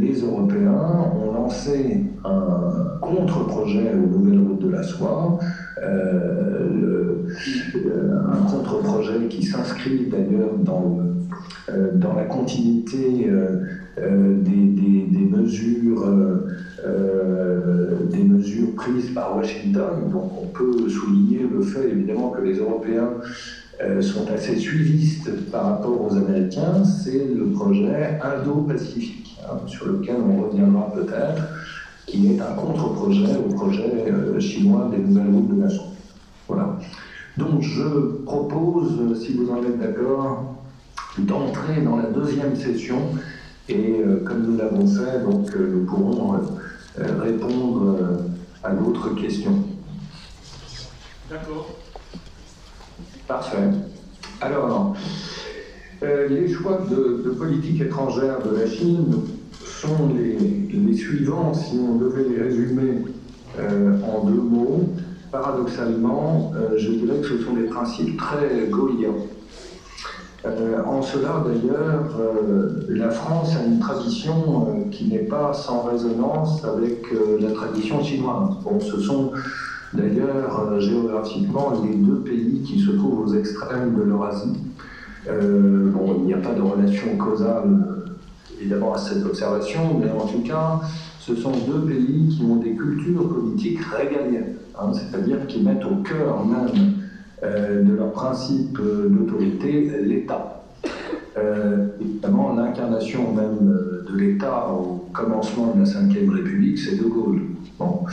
les 0.00 0.22
Européens 0.22 1.12
ont 1.14 1.32
lancé 1.32 2.04
un 2.24 2.98
contre-projet 3.00 3.92
aux 3.94 4.18
nouvelles 4.18 4.38
routes 4.38 4.62
de 4.62 4.70
la 4.70 4.82
soie, 4.82 5.38
euh, 5.82 7.26
un 8.32 8.50
contre-projet 8.50 9.28
qui 9.28 9.42
s'inscrit 9.44 10.06
d'ailleurs 10.10 10.56
dans, 10.58 10.98
euh, 11.70 11.90
dans 11.94 12.14
la 12.14 12.24
continuité 12.24 13.28
des, 13.98 15.28
mesures, 15.30 16.06
des 18.10 18.24
mesures 18.24 18.74
prises 18.74 19.10
par 19.10 19.36
Washington. 19.36 20.10
Donc 20.10 20.30
on 20.42 20.46
peut 20.46 20.88
souligner 20.88 21.46
le 21.52 21.60
fait 21.62 21.90
évidemment 21.90 22.30
que 22.30 22.42
les 22.42 22.58
Européens 22.58 23.10
euh, 23.20 23.59
sont 24.00 24.30
assez 24.30 24.56
suivistes 24.56 25.30
par 25.50 25.64
rapport 25.64 26.00
aux 26.00 26.16
Américains, 26.16 26.84
c'est 26.84 27.26
le 27.34 27.46
projet 27.52 28.18
Indo-Pacifique, 28.22 29.38
hein, 29.44 29.56
sur 29.66 29.86
lequel 29.86 30.16
on 30.16 30.42
reviendra 30.42 30.92
peut-être, 30.92 31.42
qui 32.06 32.34
est 32.34 32.40
un 32.40 32.54
contre-projet 32.54 33.36
au 33.36 33.54
projet 33.54 34.04
chinois 34.38 34.90
des 34.90 34.98
nouvelles 34.98 35.32
routes 35.32 35.56
de 35.56 35.62
la. 35.62 35.68
Voilà. 36.48 36.78
Donc 37.36 37.62
je 37.62 38.22
propose, 38.24 39.22
si 39.22 39.34
vous 39.34 39.50
en 39.50 39.62
êtes 39.64 39.78
d'accord, 39.78 40.56
d'entrer 41.18 41.80
dans 41.82 41.96
la 41.96 42.10
deuxième 42.10 42.56
session 42.56 42.98
et 43.68 44.02
comme 44.26 44.42
nous 44.46 44.56
l'avons 44.56 44.86
fait, 44.86 45.22
donc 45.24 45.54
nous 45.54 45.84
pourrons 45.86 46.40
répondre 46.96 47.96
à 48.62 48.72
d'autres 48.72 49.14
questions. 49.14 49.64
D'accord. 51.30 51.79
Parfait. 53.30 53.58
Alors, 54.40 54.96
euh, 56.02 56.26
les 56.28 56.52
choix 56.52 56.80
de, 56.90 57.30
politique 57.30 57.80
étrangère 57.80 58.38
de 58.42 58.56
la 58.58 58.66
Chine 58.66 59.06
sont 59.64 60.10
les, 60.16 60.96
suivants, 60.96 61.54
si 61.54 61.78
on 61.78 61.94
devait 61.94 62.24
les 62.28 62.42
résumer 62.42 63.04
euh, 63.60 63.98
en 64.02 64.24
deux 64.24 64.32
mots. 64.32 64.88
Paradoxalement, 65.30 66.52
euh, 66.56 66.76
je 66.76 66.90
dirais 66.90 67.20
que 67.20 67.28
ce 67.28 67.38
sont 67.44 67.52
des 67.52 67.68
principes 67.68 68.16
très 68.16 68.66
gaulliens. 68.68 69.14
en 70.84 71.00
cela, 71.00 71.44
d'ailleurs, 71.46 72.10
la 72.88 73.10
France 73.10 73.54
a 73.54 73.64
une 73.64 73.78
tradition 73.78 74.88
qui 74.90 75.04
n'est 75.06 75.28
pas 75.36 75.52
sans 75.52 75.82
résonance 75.84 76.64
avec 76.64 77.06
la 77.40 77.52
tradition 77.52 78.02
chinoise. 78.02 78.56
Bon, 78.64 78.80
ce 78.80 78.98
sont 78.98 79.30
D'ailleurs, 79.92 80.68
euh, 80.70 80.80
géographiquement, 80.80 81.82
les 81.84 81.96
deux 81.96 82.20
pays 82.20 82.62
qui 82.62 82.78
se 82.78 82.92
trouvent 82.92 83.26
aux 83.26 83.34
extrêmes 83.34 83.96
de 83.96 84.02
l'Eurasie, 84.02 84.56
euh, 85.28 85.90
bon, 85.90 86.16
il 86.18 86.26
n'y 86.26 86.34
a 86.34 86.38
pas 86.38 86.54
de 86.54 86.60
relation 86.60 87.16
causale 87.16 87.64
euh, 87.66 88.06
évidemment 88.60 88.94
à 88.94 88.98
cette 88.98 89.24
observation, 89.26 89.98
mais 89.98 90.10
en 90.10 90.26
tout 90.26 90.42
cas, 90.42 90.80
ce 91.18 91.34
sont 91.34 91.52
deux 91.66 91.80
pays 91.86 92.28
qui 92.28 92.42
ont 92.44 92.56
des 92.56 92.74
cultures 92.74 93.28
politiques 93.28 93.80
régaliennes, 93.80 94.54
hein, 94.78 94.92
c'est-à-dire 94.92 95.46
qui 95.48 95.60
mettent 95.60 95.84
au 95.84 95.96
cœur 96.02 96.44
même 96.46 96.94
de 97.42 97.94
leur 97.94 98.12
principe 98.12 98.78
d'autorité 98.78 99.90
l'État. 100.02 100.62
évidemment, 101.98 102.54
l'incarnation 102.54 103.32
même 103.32 103.74
de 104.06 104.14
l'État 104.14 104.68
au 104.68 105.06
commencement 105.10 105.72
de 105.74 105.78
la 105.78 105.86
Ve 105.86 106.30
République, 106.30 106.78
c'est 106.78 106.96
De 106.96 107.04
Gaulle. 107.04 107.40
Bon. 107.78 108.04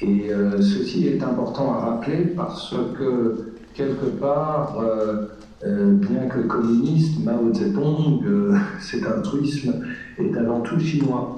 Et 0.00 0.30
euh, 0.30 0.60
ceci 0.60 1.08
est 1.08 1.22
important 1.22 1.72
à 1.74 1.78
rappeler 1.78 2.18
parce 2.36 2.74
que, 2.96 3.52
quelque 3.74 4.06
part, 4.06 4.78
euh, 4.80 5.26
euh, 5.64 5.94
bien 5.94 6.26
que 6.28 6.40
communiste, 6.40 7.24
Mao 7.24 7.52
Zedong, 7.52 8.22
cet 8.80 9.04
altruisme 9.04 9.74
est 10.18 10.36
avant 10.36 10.60
tout 10.60 10.78
chinois. 10.78 11.36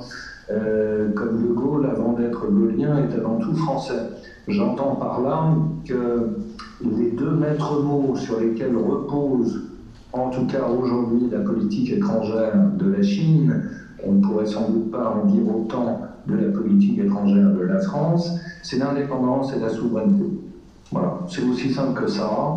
comme 1.14 1.42
De 1.42 1.52
Gaulle, 1.54 1.86
avant 1.86 2.12
d'être 2.12 2.46
gaulien, 2.48 2.98
est 2.98 3.14
avant 3.18 3.38
tout 3.38 3.54
français. 3.54 4.02
J'entends 4.48 4.96
par 4.96 5.22
là 5.22 5.54
que 5.86 6.36
les 6.82 7.12
deux 7.12 7.30
maîtres 7.30 7.80
mots 7.82 8.14
sur 8.16 8.40
lesquels 8.40 8.76
repose, 8.76 9.62
en 10.12 10.28
tout 10.28 10.46
cas 10.46 10.66
aujourd'hui, 10.66 11.28
la 11.30 11.38
politique 11.38 11.92
étrangère 11.92 12.54
de 12.76 12.90
la 12.90 13.02
Chine, 13.02 13.62
on 14.04 14.12
ne 14.12 14.22
pourrait 14.22 14.46
sans 14.46 14.68
doute 14.68 14.90
pas 14.90 15.14
en 15.22 15.26
dire 15.26 15.46
autant 15.46 16.09
de 16.30 16.46
la 16.46 16.52
politique 16.52 16.98
étrangère 16.98 17.50
de 17.50 17.62
la 17.62 17.80
France, 17.80 18.30
c'est 18.62 18.78
l'indépendance 18.78 19.52
et 19.54 19.60
la 19.60 19.68
souveraineté. 19.68 20.24
Voilà, 20.92 21.20
c'est 21.28 21.42
aussi 21.42 21.72
simple 21.72 22.00
que 22.00 22.08
ça. 22.08 22.56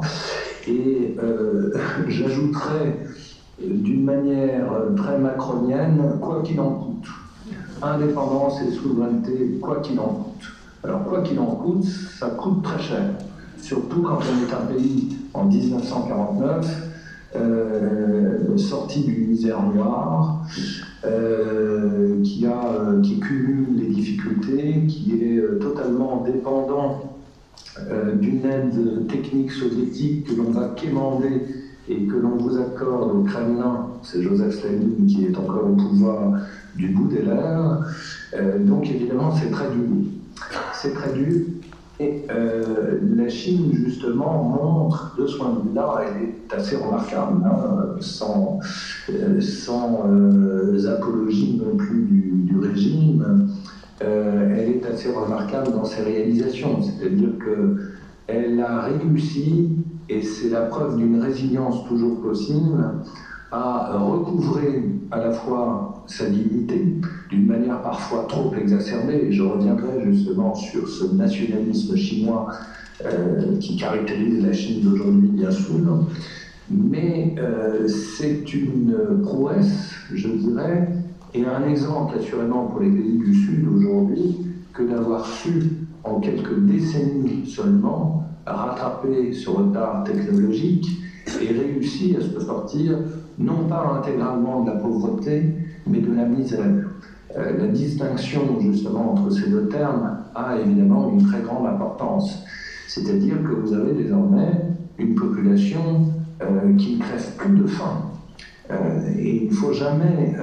Et 0.67 1.15
euh, 1.21 1.73
j'ajouterais 2.07 3.05
d'une 3.59 4.03
manière 4.03 4.71
très 4.97 5.17
macronienne, 5.17 6.17
quoi 6.19 6.41
qu'il 6.43 6.59
en 6.59 6.71
coûte. 6.71 7.07
Indépendance 7.81 8.61
et 8.61 8.71
souveraineté, 8.71 9.59
quoi 9.61 9.81
qu'il 9.81 9.99
en 9.99 10.07
coûte. 10.07 10.53
Alors, 10.83 11.03
quoi 11.05 11.21
qu'il 11.21 11.39
en 11.39 11.45
coûte, 11.45 11.85
ça 11.85 12.27
coûte 12.31 12.61
très 12.63 12.79
cher. 12.79 13.03
Surtout 13.57 14.01
quand 14.01 14.19
on 14.19 14.47
est 14.47 14.53
un 14.53 14.65
pays 14.65 15.17
en 15.33 15.45
1949 15.45 16.89
euh, 17.35 18.57
sorti 18.57 19.01
du 19.01 19.25
misère 19.27 19.63
noire, 19.63 20.45
euh, 21.05 22.21
qui, 22.23 22.45
a, 22.45 22.65
euh, 22.65 23.01
qui 23.01 23.19
cumule 23.19 23.75
les 23.75 23.87
difficultés, 23.87 24.85
qui 24.87 25.21
est 25.21 25.37
euh, 25.37 25.59
totalement 25.59 26.23
dépendant 26.25 27.09
d'une 28.21 28.45
aide 28.45 29.07
technique 29.07 29.51
soviétique 29.51 30.27
que 30.27 30.35
l'on 30.35 30.51
va 30.51 30.75
quémander 30.75 31.41
et 31.89 32.03
que 32.05 32.15
l'on 32.15 32.37
vous 32.37 32.55
accorde 32.59 33.15
au 33.15 33.23
Kremlin, 33.23 33.87
c'est 34.03 34.21
Joseph 34.21 34.53
Staline 34.53 35.07
qui 35.07 35.25
est 35.25 35.35
encore 35.35 35.71
au 35.71 35.73
pouvoir 35.73 36.33
du 36.75 36.89
bout 36.89 37.07
des 37.07 37.23
lèvres. 37.23 37.83
donc 38.59 38.87
évidemment, 38.87 39.33
c'est 39.35 39.49
très 39.49 39.71
dur. 39.71 39.89
C'est 40.75 40.93
très 40.93 41.13
dur. 41.13 41.41
Et 41.99 42.25
la 42.27 43.29
Chine, 43.29 43.71
justement, 43.71 44.43
montre 44.43 45.15
de 45.17 45.27
ce 45.27 45.37
point 45.37 45.53
de 45.53 45.69
vue-là, 45.69 46.01
elle 46.07 46.23
est 46.23 46.53
assez 46.53 46.75
remarquable, 46.75 47.43
hein, 47.45 47.95
sans, 47.99 48.59
sans 49.39 50.03
apologies 50.87 51.61
non 51.63 51.77
plus 51.77 52.01
du, 52.01 52.57
régime, 52.59 53.47
euh, 54.01 54.55
elle 54.55 54.69
est 54.69 54.85
assez 54.85 55.09
remarquable 55.09 55.71
dans 55.71 55.85
ses 55.85 56.01
réalisations. 56.01 56.81
C'est-à-dire 56.81 57.31
qu'elle 57.43 58.59
a 58.59 58.81
réussi, 58.81 59.77
et 60.09 60.21
c'est 60.21 60.49
la 60.49 60.61
preuve 60.61 60.97
d'une 60.97 61.21
résilience 61.21 61.85
toujours 61.87 62.21
possible, 62.21 62.83
à 63.53 63.99
recouvrer 63.99 64.83
à 65.11 65.19
la 65.19 65.31
fois 65.31 66.03
sa 66.07 66.25
dignité, 66.27 66.95
d'une 67.29 67.45
manière 67.45 67.83
parfois 67.83 68.25
trop 68.27 68.51
exacerbée, 68.55 69.27
et 69.27 69.31
je 69.31 69.43
reviendrai 69.43 70.03
justement 70.05 70.55
sur 70.55 70.87
ce 70.89 71.13
nationalisme 71.13 71.95
chinois 71.95 72.47
euh, 73.05 73.57
qui 73.59 73.77
caractérise 73.77 74.43
la 74.43 74.53
Chine 74.53 74.81
d'aujourd'hui 74.81 75.29
bien 75.29 75.51
sûr, 75.51 75.75
mais 76.71 77.35
euh, 77.37 77.87
c'est 77.87 78.51
une 78.55 79.21
prouesse, 79.21 79.91
je 80.11 80.29
dirais, 80.29 80.89
et 81.35 81.45
un 81.45 81.67
exemple 81.67 82.17
assurément 82.17 82.65
pour 82.65 82.79
les 82.79 82.89
pays 82.89 83.19
du 83.19 83.35
Sud 83.35 83.67
aujourd'hui, 83.67 84.47
que 84.73 84.81
d'avoir 84.81 85.27
su, 85.27 85.61
en 86.03 86.19
quelques 86.19 86.59
décennies 86.61 87.45
seulement, 87.45 88.23
rattraper 88.47 89.31
ce 89.31 89.49
retard 89.51 90.03
technologique 90.05 90.87
et 91.41 91.53
réussir 91.53 92.17
à 92.17 92.21
se 92.21 92.45
sortir 92.45 92.97
non 93.37 93.67
pas 93.67 93.99
intégralement 93.99 94.61
de 94.63 94.71
la 94.71 94.77
pauvreté, 94.77 95.55
mais 95.87 95.99
de 95.99 96.13
la 96.13 96.25
misère. 96.25 96.89
Euh, 97.35 97.57
la 97.57 97.67
distinction 97.67 98.59
justement 98.59 99.13
entre 99.13 99.31
ces 99.31 99.49
deux 99.49 99.67
termes 99.67 100.17
a 100.35 100.57
évidemment 100.57 101.09
une 101.09 101.25
très 101.25 101.41
grande 101.41 101.65
importance. 101.65 102.43
C'est-à-dire 102.87 103.41
que 103.41 103.53
vous 103.53 103.73
avez 103.73 103.93
désormais 103.93 104.61
une 104.99 105.15
population 105.15 106.11
euh, 106.41 106.75
qui 106.77 106.97
ne 106.97 107.01
crèvent 107.01 107.35
plus 107.37 107.57
de 107.57 107.65
faim. 107.65 108.03
Euh, 108.71 108.75
et 109.17 109.43
il 109.43 109.49
ne 109.49 109.53
faut 109.53 109.73
jamais 109.73 110.35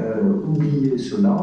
oublier 0.47 0.99
cela. 0.99 1.37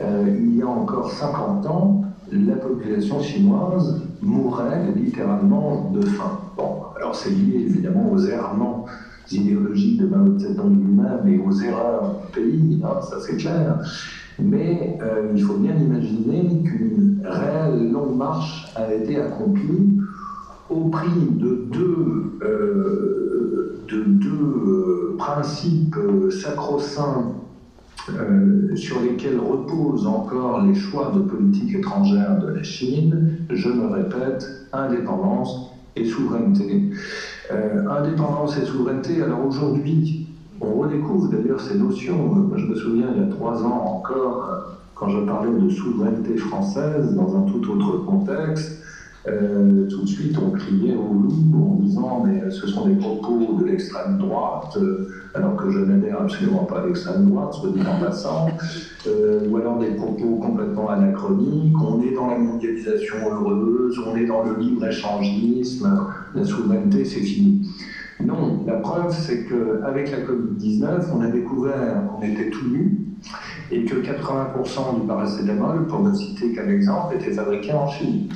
il 0.00 0.56
y 0.56 0.62
a 0.62 0.66
encore 0.66 1.10
50 1.10 1.66
ans, 1.66 2.04
la 2.32 2.56
population 2.56 3.20
chinoise 3.20 4.02
mourait 4.22 4.92
littéralement 4.96 5.90
de 5.92 6.00
faim. 6.00 6.38
Bon, 6.56 6.76
alors 6.96 7.14
c'est 7.14 7.30
lié 7.30 7.66
évidemment 7.68 8.10
aux 8.12 8.18
errements 8.18 8.86
idéologiques 9.32 10.00
de 10.00 10.06
Mao 10.06 10.38
Zedong 10.38 10.70
lui-même 10.70 11.28
et 11.28 11.38
aux 11.38 11.60
erreurs 11.60 12.16
du 12.26 12.40
pays, 12.40 12.80
hein, 12.84 13.00
ça 13.02 13.16
c'est 13.20 13.36
clair. 13.36 13.78
Mais 14.38 14.98
il 15.34 15.42
faut 15.42 15.58
bien 15.58 15.76
imaginer 15.76 16.62
qu'une 16.62 17.20
réelle 17.24 17.90
longue 17.92 18.16
marche 18.16 18.72
a 18.74 18.92
été 18.92 19.20
accomplie 19.20 19.98
au 20.70 20.88
prix 20.88 21.08
de 21.32 21.66
deux, 21.70 22.38
euh, 22.42 23.82
de 23.88 24.02
deux 24.04 24.28
euh, 24.30 25.16
principes 25.18 25.96
euh, 25.96 26.30
sacro-saints 26.30 27.34
sur 28.74 29.00
lesquels 29.02 29.38
reposent 29.38 30.06
encore 30.06 30.64
les 30.64 30.74
choix 30.74 31.12
de 31.14 31.20
politique 31.20 31.76
étrangère 31.76 32.40
de 32.40 32.48
la 32.48 32.62
Chine, 32.62 33.36
je 33.50 33.68
me 33.68 33.86
répète, 33.86 34.48
indépendance 34.72 35.70
et 35.94 36.04
souveraineté. 36.04 36.90
Indépendance 37.90 38.56
et 38.56 38.64
souveraineté, 38.64 39.22
alors 39.22 39.46
aujourd'hui, 39.46 40.26
on 40.60 40.74
redécouvre 40.74 41.28
d'ailleurs 41.28 41.60
ces 41.60 41.74
notions. 41.74 42.48
je 42.56 42.66
me 42.66 42.74
souviens, 42.74 43.08
il 43.14 43.20
y 43.20 43.24
a 43.24 43.28
trois 43.28 43.62
ans 43.62 43.98
encore, 43.98 44.76
quand 44.94 45.08
je 45.08 45.18
parlais 45.20 45.58
de 45.58 45.68
souveraineté 45.70 46.36
française 46.36 47.14
dans 47.14 47.36
un 47.36 47.42
tout 47.42 47.70
autre 47.72 47.96
contexte, 48.04 48.82
euh, 49.28 49.86
tout 49.88 50.02
de 50.02 50.06
suite 50.06 50.36
on 50.38 50.50
criait 50.50 50.96
au 50.96 51.12
loup 51.12 51.32
en 51.54 51.82
disant 51.82 52.24
mais 52.24 52.50
ce 52.50 52.66
sont 52.66 52.88
des 52.88 52.94
propos 52.94 53.58
de 53.60 53.66
l'extrême 53.66 54.16
droite, 54.16 54.74
euh, 54.78 55.08
alors 55.34 55.56
que 55.56 55.70
je 55.70 55.78
n'adhère 55.78 56.22
absolument 56.22 56.64
pas 56.64 56.80
à 56.80 56.86
l'extrême 56.86 57.26
droite, 57.26 57.52
soit 57.52 57.70
dit 57.70 57.82
en 57.86 58.02
passant, 58.02 58.48
euh, 59.06 59.46
ou 59.48 59.58
alors 59.58 59.78
des 59.78 59.90
propos 59.90 60.36
complètement 60.36 60.88
anachroniques, 60.88 61.76
on 61.82 62.00
est 62.02 62.14
dans 62.14 62.28
la 62.28 62.38
mondialisation 62.38 63.16
heureuse, 63.30 64.00
on 64.06 64.16
est 64.16 64.24
dans 64.24 64.42
le 64.42 64.56
libre-échangisme, 64.58 66.06
la 66.34 66.44
souveraineté 66.44 67.04
c'est 67.04 67.20
fini. 67.20 67.68
Non, 68.24 68.64
la 68.66 68.74
preuve, 68.74 69.14
c'est 69.18 69.46
qu'avec 69.46 70.10
la 70.10 70.18
Covid-19, 70.18 71.06
on 71.14 71.20
a 71.22 71.28
découvert 71.28 72.02
qu'on 72.08 72.22
était 72.22 72.50
tout 72.50 72.68
nu 72.68 72.98
et 73.70 73.84
que 73.84 73.94
80% 73.94 75.00
du 75.00 75.06
paracétamol, 75.06 75.86
pour 75.86 76.00
ne 76.00 76.12
citer 76.14 76.52
qu'un 76.52 76.68
exemple, 76.68 77.14
était 77.14 77.32
fabriqué 77.32 77.72
en 77.72 77.88
Chine. 77.88 78.28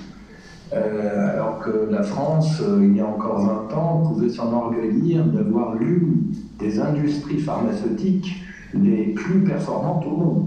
Euh, 0.72 1.32
alors 1.32 1.58
que 1.60 1.90
la 1.90 2.02
France, 2.02 2.60
euh, 2.62 2.84
il 2.84 2.96
y 2.96 3.00
a 3.00 3.06
encore 3.06 3.40
20 3.40 3.74
ans, 3.76 4.02
pouvait 4.08 4.30
s'enorgueillir 4.30 5.24
d'avoir 5.26 5.74
l'une 5.74 6.34
des 6.58 6.80
industries 6.80 7.38
pharmaceutiques 7.38 8.42
les 8.72 9.12
plus 9.12 9.40
performantes 9.40 10.04
au 10.06 10.16
monde. 10.16 10.46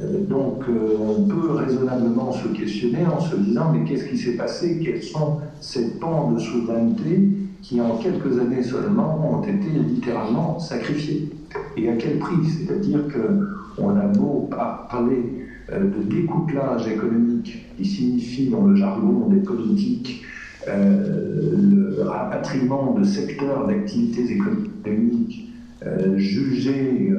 Euh, 0.00 0.20
donc 0.20 0.64
on 0.68 1.22
peut 1.22 1.52
raisonnablement 1.52 2.32
se 2.32 2.48
questionner 2.48 3.06
en 3.06 3.20
se 3.20 3.36
disant 3.36 3.70
mais 3.72 3.84
qu'est-ce 3.84 4.04
qui 4.04 4.18
s'est 4.18 4.36
passé? 4.36 4.80
Quels 4.82 5.02
sont 5.02 5.38
ces 5.60 5.98
pans 5.98 6.30
de 6.32 6.38
souveraineté 6.38 7.28
qui 7.62 7.80
en 7.80 7.96
quelques 7.96 8.38
années 8.38 8.62
seulement 8.62 9.32
ont 9.32 9.42
été 9.42 9.70
littéralement 9.70 10.58
sacrifiés? 10.58 11.28
Et 11.76 11.88
à 11.88 11.94
quel 11.94 12.18
prix? 12.18 12.44
C'est-à-dire 12.44 13.04
qu'on 13.08 13.96
a 13.96 14.06
beau 14.06 14.48
parler 14.88 15.39
de 15.78 16.02
découplage 16.02 16.88
économique 16.88 17.66
qui 17.76 17.84
signifie 17.84 18.48
dans 18.48 18.66
le 18.66 18.76
jargon 18.76 19.28
des 19.28 19.40
politiques 19.40 20.22
euh, 20.68 21.52
le 21.98 22.02
rapatriement 22.02 22.92
de 22.98 23.04
secteurs 23.04 23.66
d'activités 23.66 24.32
économiques 24.32 25.52
euh, 25.86 26.16
jugés 26.16 27.12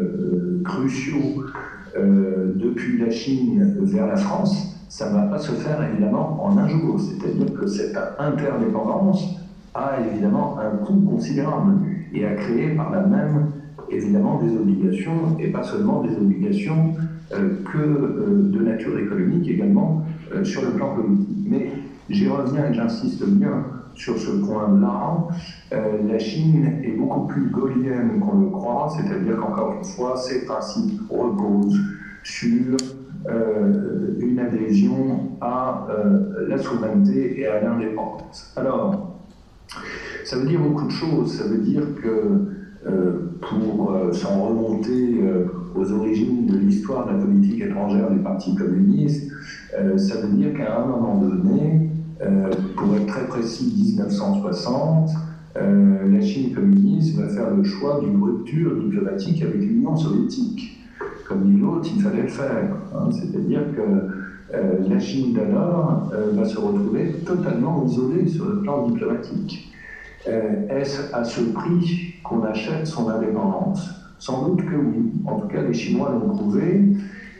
cruciaux 0.63 1.45
depuis 1.95 2.97
la 2.99 3.11
Chine 3.11 3.75
vers 3.81 4.07
la 4.07 4.15
France, 4.15 4.71
ça 4.87 5.09
ne 5.09 5.15
va 5.15 5.23
pas 5.23 5.39
se 5.39 5.51
faire 5.51 5.83
évidemment 5.91 6.43
en 6.43 6.57
un 6.57 6.67
jour. 6.67 6.99
C'est-à-dire 6.99 7.53
que 7.53 7.67
cette 7.67 7.97
interdépendance 8.17 9.25
a 9.73 9.97
évidemment 10.05 10.57
un 10.59 10.77
coût 10.85 10.99
considérable 11.01 11.79
et 12.13 12.25
a 12.25 12.33
créé 12.35 12.75
par 12.75 12.91
la 12.91 13.01
même 13.01 13.51
évidemment 13.89 14.41
des 14.41 14.55
obligations, 14.55 15.37
et 15.39 15.47
pas 15.47 15.63
seulement 15.63 16.03
des 16.03 16.15
obligations 16.15 16.93
euh, 16.97 17.01
que 17.31 17.77
euh, 17.77 18.49
de 18.49 18.59
nature 18.59 18.97
économique 18.99 19.47
également 19.47 20.05
euh, 20.33 20.43
sur 20.43 20.61
le 20.63 20.71
plan 20.71 20.95
politique. 20.95 21.45
Mais 21.47 21.71
j'y 22.09 22.27
reviens 22.27 22.69
et 22.69 22.73
j'insiste 22.73 23.25
bien 23.25 23.65
sur 23.93 24.17
ce 24.17 24.31
point-là. 24.31 25.27
la 25.71 26.17
Chine 26.17 26.79
est 26.81 26.91
beaucoup 26.91 27.27
plus 27.27 27.49
gaulienne 27.49 28.21
qu'on 28.21 28.39
le 28.39 28.49
croit, 28.49 28.89
c'est-à-dire 28.95 29.37
qu'encore 29.37 29.75
une 29.77 29.83
fois, 29.83 30.15
ses 30.15 30.45
principes 30.45 31.01
reposent 31.09 31.77
sur 32.23 32.77
une 34.21 34.39
adhésion 34.39 35.31
à 35.41 35.87
la 36.47 36.57
souveraineté 36.57 37.41
et 37.41 37.47
à 37.47 37.61
l'indépendance. 37.61 38.53
Alors, 38.55 39.17
ça 40.23 40.37
veut 40.37 40.47
dire 40.47 40.61
beaucoup 40.61 40.87
de 40.87 40.91
choses. 40.91 41.37
Ça 41.37 41.43
veut 41.49 41.59
dire 41.59 41.83
que 42.01 42.47
pour 43.41 43.93
s'en 44.11 44.47
remonter 44.47 45.19
aux 45.75 45.91
origines 45.91 46.45
de 46.45 46.57
l'histoire 46.57 47.07
de 47.07 47.13
la 47.13 47.17
politique 47.17 47.61
étrangère 47.61 48.09
du 48.11 48.19
Parti 48.19 48.55
communiste, 48.55 49.31
euh, 49.77 49.97
ça 49.97 50.21
veut 50.21 50.33
dire 50.33 50.53
qu'à 50.53 50.81
un 50.81 50.85
moment 50.85 51.17
donné, 51.17 51.89
euh, 52.21 52.49
pour 52.75 52.95
être 52.95 53.07
très 53.07 53.25
précis, 53.27 53.73
1960, 53.97 55.11
euh, 55.57 56.11
la 56.11 56.21
Chine 56.21 56.53
communiste 56.53 57.17
va 57.17 57.27
faire 57.29 57.55
le 57.55 57.63
choix 57.63 57.99
d'une 58.01 58.21
rupture 58.21 58.75
diplomatique 58.75 59.41
avec 59.41 59.61
l'Union 59.61 59.95
soviétique. 59.95 60.79
Comme 61.27 61.43
dit 61.43 61.59
l'autre, 61.59 61.89
il 61.95 62.01
fallait 62.01 62.23
le 62.23 62.27
faire. 62.27 62.75
Hein. 62.93 63.09
C'est-à-dire 63.11 63.61
que 63.75 64.89
la 64.89 64.99
Chine 64.99 65.33
d'alors 65.33 66.11
va 66.33 66.43
se 66.43 66.57
retrouver 66.57 67.13
totalement 67.25 67.85
isolée 67.85 68.27
sur 68.27 68.49
le 68.49 68.59
plan 68.59 68.89
diplomatique. 68.89 69.70
Est-ce 70.25 71.13
à 71.13 71.23
ce 71.23 71.41
prix 71.41 72.15
qu'on 72.23 72.43
achète 72.43 72.85
son 72.87 73.09
indépendance? 73.09 73.89
Sans 74.19 74.47
doute 74.47 74.63
que 74.65 74.75
oui. 74.75 75.11
En 75.25 75.39
tout 75.39 75.47
cas, 75.47 75.61
les 75.61 75.73
Chinois 75.73 76.11
l'ont 76.11 76.35
prouvé. 76.35 76.83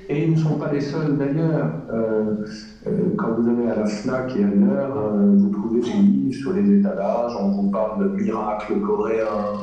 Et 0.09 0.25
ils 0.25 0.31
ne 0.31 0.35
sont 0.35 0.57
pas 0.57 0.71
les 0.73 0.81
seuls 0.81 1.17
d'ailleurs. 1.17 1.71
Euh, 1.93 2.45
euh, 2.87 3.13
quand 3.17 3.33
vous 3.33 3.47
allez 3.47 3.69
à 3.69 3.75
la 3.75 3.85
FNAC 3.85 4.35
et 4.35 4.43
ailleurs, 4.43 4.97
euh, 4.97 5.35
vous 5.37 5.49
trouvez 5.49 5.79
des 5.79 5.93
livres 5.93 6.33
sur 6.33 6.51
les 6.51 6.69
étalages, 6.69 7.33
on 7.39 7.51
vous 7.51 7.71
parle 7.71 8.03
de 8.03 8.21
miracles 8.21 8.81
coréens, 8.81 9.53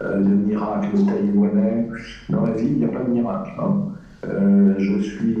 de 0.00 0.34
miracles 0.34 1.04
taïwanais. 1.04 1.88
Dans 2.30 2.42
la 2.42 2.52
vie, 2.52 2.68
il 2.68 2.78
n'y 2.78 2.84
a 2.84 2.88
pas 2.88 3.02
de 3.02 3.10
miracle. 3.10 3.50
Hein. 3.58 3.74
Je 4.22 5.00
suis 5.00 5.36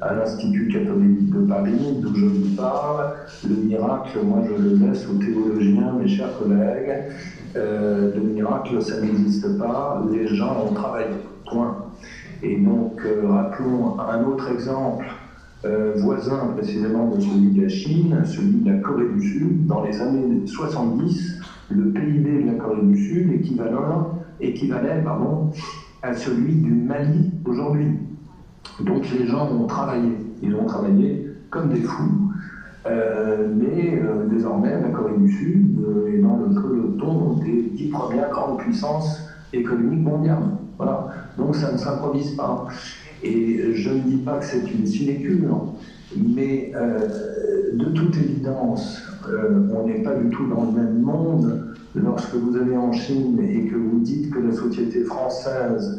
à 0.00 0.14
l'Institut 0.14 0.68
catholique 0.68 1.30
de 1.30 1.46
Paris, 1.46 1.98
d'où 2.00 2.14
je 2.14 2.26
vous 2.26 2.56
parle. 2.56 3.14
Le 3.48 3.56
miracle, 3.56 4.18
moi, 4.24 4.42
je 4.44 4.62
le 4.62 4.76
laisse 4.76 5.06
aux 5.08 5.18
théologiens, 5.18 5.92
mes 5.98 6.08
chers 6.08 6.38
collègues. 6.38 7.04
Euh, 7.56 8.12
de 8.12 8.20
miracle, 8.20 8.82
ça 8.82 9.00
n'existe 9.00 9.58
pas, 9.58 10.04
les 10.10 10.26
gens 10.26 10.66
ont 10.68 10.74
travaillé, 10.74 11.06
point. 11.48 11.76
Et 12.42 12.56
donc, 12.56 13.00
euh, 13.04 13.28
rappelons 13.28 13.98
un 14.00 14.24
autre 14.24 14.50
exemple 14.50 15.06
euh, 15.64 15.92
voisin 15.96 16.48
précisément 16.56 17.08
de 17.10 17.20
celui 17.20 17.52
de 17.52 17.62
la 17.62 17.68
Chine, 17.68 18.22
celui 18.24 18.60
de 18.60 18.72
la 18.72 18.78
Corée 18.78 19.08
du 19.16 19.26
Sud. 19.26 19.66
Dans 19.66 19.84
les 19.84 20.00
années 20.00 20.46
70, 20.46 21.40
le 21.70 21.90
PIB 21.90 22.42
de 22.42 22.46
la 22.50 22.54
Corée 22.54 22.82
du 22.82 22.96
Sud 22.96 23.32
équivalait 24.40 25.00
pardon, 25.04 25.52
à 26.04 26.12
celui 26.14 26.52
du 26.52 26.70
Mali 26.70 27.30
aujourd'hui. 27.46 27.92
Donc 28.80 29.10
les 29.10 29.26
gens 29.26 29.50
ont 29.50 29.66
travaillé, 29.66 30.12
ils 30.42 30.54
ont 30.54 30.66
travaillé 30.66 31.30
comme 31.48 31.70
des 31.70 31.80
fous, 31.80 32.30
euh, 32.86 33.48
mais 33.56 33.98
euh, 34.02 34.26
désormais, 34.28 34.78
la 34.80 34.88
Corée 34.88 35.16
du 35.16 35.32
Sud 35.32 35.78
euh, 35.80 36.12
est 36.12 36.18
dans 36.18 36.36
le 36.36 36.54
peloton 36.54 37.38
des 37.42 37.70
dix 37.74 37.88
premières 37.88 38.28
grandes 38.30 38.58
puissances 38.58 39.22
économiques 39.52 40.02
mondiales. 40.02 40.44
Voilà. 40.76 41.08
Donc 41.38 41.56
ça 41.56 41.72
ne 41.72 41.78
s'improvise 41.78 42.32
pas. 42.32 42.66
Et 43.22 43.72
je 43.74 43.90
ne 43.90 44.00
dis 44.00 44.16
pas 44.18 44.38
que 44.38 44.44
c'est 44.44 44.70
une 44.70 44.84
sinécure, 44.84 45.72
mais 46.14 46.72
de 47.72 47.84
toute 47.86 48.14
évidence, 48.18 49.02
on 49.72 49.86
n'est 49.86 50.02
pas 50.02 50.14
du 50.16 50.28
tout 50.28 50.46
dans 50.48 50.66
le 50.66 50.72
même 50.72 51.00
monde 51.00 51.73
lorsque 51.94 52.34
vous 52.34 52.56
allez 52.56 52.76
en 52.76 52.92
Chine 52.92 53.38
et 53.42 53.66
que 53.66 53.76
vous 53.76 54.00
dites 54.00 54.30
que 54.30 54.38
la 54.38 54.52
société 54.52 55.00
française 55.04 55.98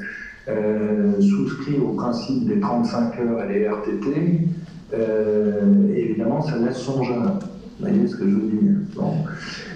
souscrit 1.20 1.80
au 1.80 1.94
principe 1.94 2.46
des 2.46 2.60
35 2.60 3.20
heures 3.20 3.50
et 3.50 3.54
des 3.54 3.66
RTT, 3.66 4.48
euh, 4.94 5.94
évidemment, 5.96 6.42
ça 6.42 6.58
laisse 6.58 6.78
songer. 6.78 7.14
Vous 7.14 7.88
voyez 7.88 8.08
ce 8.08 8.16
que 8.16 8.30
je 8.30 8.36
veux 8.36 8.48
dire? 8.48 8.76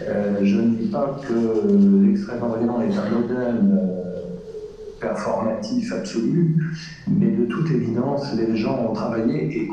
Euh, 0.08 0.40
Je 0.42 0.56
ne 0.56 0.76
dis 0.76 0.88
pas 0.88 1.20
que 1.28 2.06
l'Extrême-Orient 2.06 2.82
est 2.82 2.98
un 2.98 3.20
modèle 3.20 3.62
euh, 3.74 4.22
performatif 5.00 5.92
absolu, 5.94 6.56
mais 7.10 7.32
de 7.32 7.46
toute 7.46 7.70
évidence, 7.72 8.34
les 8.36 8.56
gens 8.56 8.80
ont 8.90 8.94
travaillé 8.94 9.58
et 9.58 9.68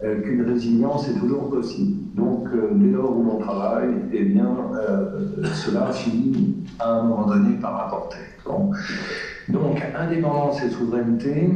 prouvent 0.00 0.22
qu'une 0.22 0.42
résilience 0.42 1.08
est 1.08 1.18
toujours 1.18 1.50
possible. 1.50 1.98
Donc, 2.14 2.48
dès 2.72 2.90
lors 2.90 3.16
où 3.16 3.22
l'on 3.22 3.38
travaille, 3.38 3.94
eh 4.12 4.24
bien, 4.24 4.48
cela 5.54 5.92
finit 5.92 6.54
à 6.78 6.90
un 6.90 7.02
moment 7.02 7.26
donné 7.26 7.56
par 7.56 7.76
rapporter. 7.76 8.18
Donc, 9.48 9.82
indépendance 9.94 10.62
et 10.62 10.70
souveraineté, 10.70 11.50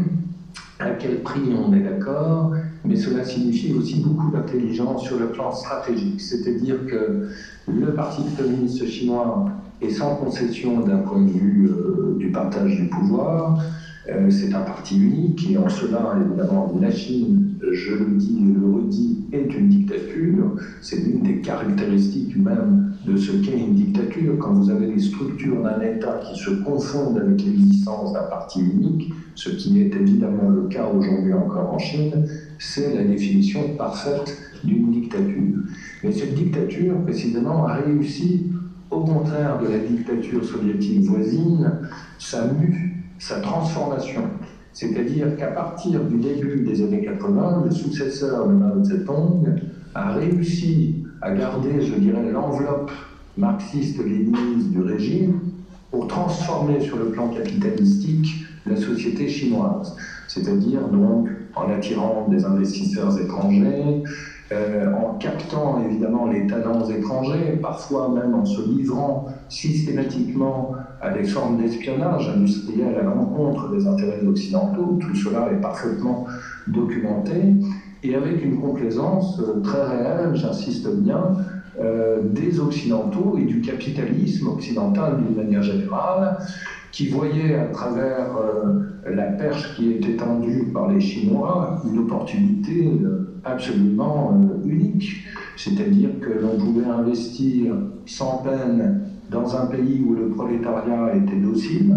à 0.79 0.91
quel 0.91 1.23
prix 1.23 1.55
on 1.55 1.73
est 1.73 1.81
d'accord 1.81 2.53
mais 2.85 2.97
cela 2.97 3.25
signifie 3.25 3.73
aussi 3.73 4.01
beaucoup 4.01 4.31
d'intelligence 4.31 5.05
sur 5.05 5.19
le 5.19 5.31
plan 5.31 5.51
stratégique. 5.53 6.21
C'est-à-dire 6.21 6.85
que 6.87 7.29
le 7.67 7.95
Parti 7.95 8.23
communiste 8.37 8.87
chinois 8.87 9.47
est 9.81 9.89
sans 9.89 10.17
concession 10.17 10.81
d'un 10.81 10.99
point 10.99 11.23
de 11.23 11.31
vue 11.31 11.67
euh, 11.67 12.15
du 12.19 12.31
partage 12.31 12.77
du 12.77 12.89
pouvoir. 12.89 13.59
Euh, 14.09 14.31
c'est 14.31 14.53
un 14.53 14.61
parti 14.61 14.99
unique 14.99 15.51
et 15.51 15.57
en 15.57 15.69
cela, 15.69 16.15
évidemment, 16.21 16.75
la 16.81 16.91
Chine, 16.91 17.55
je 17.73 17.95
le 17.95 18.17
dis 18.17 18.39
et 18.39 18.53
le 18.53 18.75
redis, 18.75 19.25
est 19.33 19.55
une 19.55 19.69
dictature. 19.69 20.57
C'est 20.83 20.97
l'une 20.97 21.23
des 21.23 21.41
caractéristiques 21.41 22.37
même 22.37 22.93
de 23.07 23.17
ce 23.17 23.33
qu'est 23.33 23.59
une 23.59 23.75
dictature. 23.75 24.37
Quand 24.39 24.53
vous 24.53 24.71
avez 24.71 24.87
les 24.89 25.01
structures 25.01 25.63
d'un 25.63 25.81
État 25.81 26.21
qui 26.23 26.39
se 26.39 26.51
confondent 26.51 27.19
avec 27.19 27.43
l'existence 27.43 28.13
d'un 28.13 28.25
parti 28.25 28.61
unique, 28.61 29.13
ce 29.35 29.51
qui 29.51 29.81
est 29.81 29.95
évidemment 29.95 30.51
le 30.51 30.69
cas 30.69 30.87
aujourd'hui 30.87 31.33
encore 31.33 31.73
en 31.73 31.79
Chine, 31.79 32.27
c'est 32.59 32.95
la 32.95 33.05
définition 33.05 33.75
parfaite 33.79 34.37
d'une 34.65 34.91
dictature. 34.91 35.63
Mais 36.03 36.13
cette 36.13 36.35
dictature, 36.35 37.01
précisément, 37.03 37.67
a 37.67 37.77
réussi, 37.77 38.53
au 38.91 39.01
contraire 39.01 39.59
de 39.63 39.69
la 39.69 39.79
dictature 39.79 40.45
soviétique 40.45 41.05
voisine, 41.05 41.73
sa 42.19 42.53
mue, 42.53 42.94
sa 43.19 43.41
transformation. 43.41 44.23
C'est-à-dire 44.73 45.37
qu'à 45.37 45.49
partir 45.49 46.05
du 46.05 46.17
début 46.19 46.61
des 46.61 46.83
années 46.83 47.05
80, 47.05 47.63
le 47.65 47.71
successeur 47.71 48.49
de 48.49 48.55
Mao 48.55 48.83
Zedong 48.83 49.61
a 49.95 50.13
réussi 50.13 51.05
à 51.23 51.33
garder, 51.33 51.81
je 51.81 51.95
dirais, 51.95 52.31
l'enveloppe 52.31 52.91
marxiste-léniniste 53.37 54.71
du 54.71 54.81
régime 54.81 55.41
pour 55.91 56.09
transformer 56.09 56.81
sur 56.81 56.97
le 56.99 57.11
plan 57.11 57.29
capitalistique 57.29 58.45
la 58.67 58.77
société 58.77 59.29
chinoise. 59.29 59.95
C'est-à-dire 60.27 60.89
donc 60.89 61.29
en 61.55 61.71
attirant 61.71 62.27
des 62.29 62.45
investisseurs 62.45 63.19
étrangers, 63.21 64.03
euh, 64.53 64.93
en 64.93 65.15
captant 65.15 65.83
évidemment 65.83 66.27
les 66.27 66.47
talents 66.47 66.87
étrangers, 66.91 67.59
parfois 67.63 68.11
même 68.11 68.35
en 68.35 68.45
se 68.45 68.61
livrant 68.61 69.29
systématiquement 69.49 70.73
à 71.01 71.11
des 71.11 71.25
formes 71.25 71.57
d'espionnage 71.57 72.29
industriel 72.29 72.95
à 73.01 73.05
l'encontre 73.05 73.71
des 73.71 73.87
intérêts 73.87 74.21
occidentaux. 74.27 74.99
Tout 75.01 75.15
cela 75.15 75.51
est 75.51 75.63
parfaitement 75.63 76.27
documenté 76.67 77.33
et 78.03 78.15
avec 78.15 78.45
une 78.45 78.61
complaisance 78.61 79.41
euh, 79.41 79.63
très 79.63 79.83
réelle, 79.83 80.35
j'insiste 80.35 80.95
bien, 80.95 81.37
euh, 81.81 82.21
des 82.23 82.61
Occidentaux 82.61 83.39
et 83.39 83.45
du 83.45 83.63
capitalisme 83.63 84.49
occidental 84.49 85.25
d'une 85.25 85.37
manière 85.37 85.63
générale, 85.63 86.37
qui 86.93 87.09
voyaient 87.09 87.55
à 87.55 87.65
travers 87.73 88.29
la 89.05 89.25
perche 89.25 89.75
qui 89.75 89.91
était 89.91 90.15
tendue 90.15 90.71
par 90.73 90.89
les 90.89 91.01
Chinois 91.01 91.83
une 91.91 91.99
opportunité 91.99 92.89
absolument 93.45 94.41
unique. 94.65 95.25
C'est-à-dire 95.57 96.11
que 96.21 96.31
l'on 96.41 96.59
pouvait 96.59 96.87
investir 96.87 97.75
sans 98.07 98.39
peine 98.39 99.01
dans 99.31 99.57
un 99.57 99.67
pays 99.67 100.05
où 100.07 100.15
le 100.15 100.29
prolétariat 100.29 101.17
était 101.17 101.41
docile, 101.41 101.95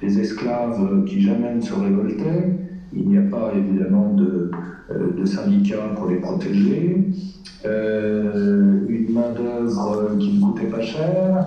des 0.00 0.20
esclaves 0.20 1.04
qui 1.06 1.20
jamais 1.20 1.54
ne 1.54 1.60
se 1.60 1.74
révoltaient, 1.74 2.58
il 2.92 3.08
n'y 3.08 3.18
a 3.18 3.22
pas 3.22 3.52
évidemment 3.54 4.14
de, 4.14 4.50
euh, 4.90 5.26
syndicats 5.26 5.92
pour 5.96 6.08
les 6.08 6.16
protéger, 6.16 7.08
euh, 7.66 8.86
une 8.88 9.12
main-d'œuvre 9.12 10.16
qui 10.18 10.38
ne 10.38 10.40
coûtait 10.40 10.66
pas 10.66 10.80
cher. 10.80 11.46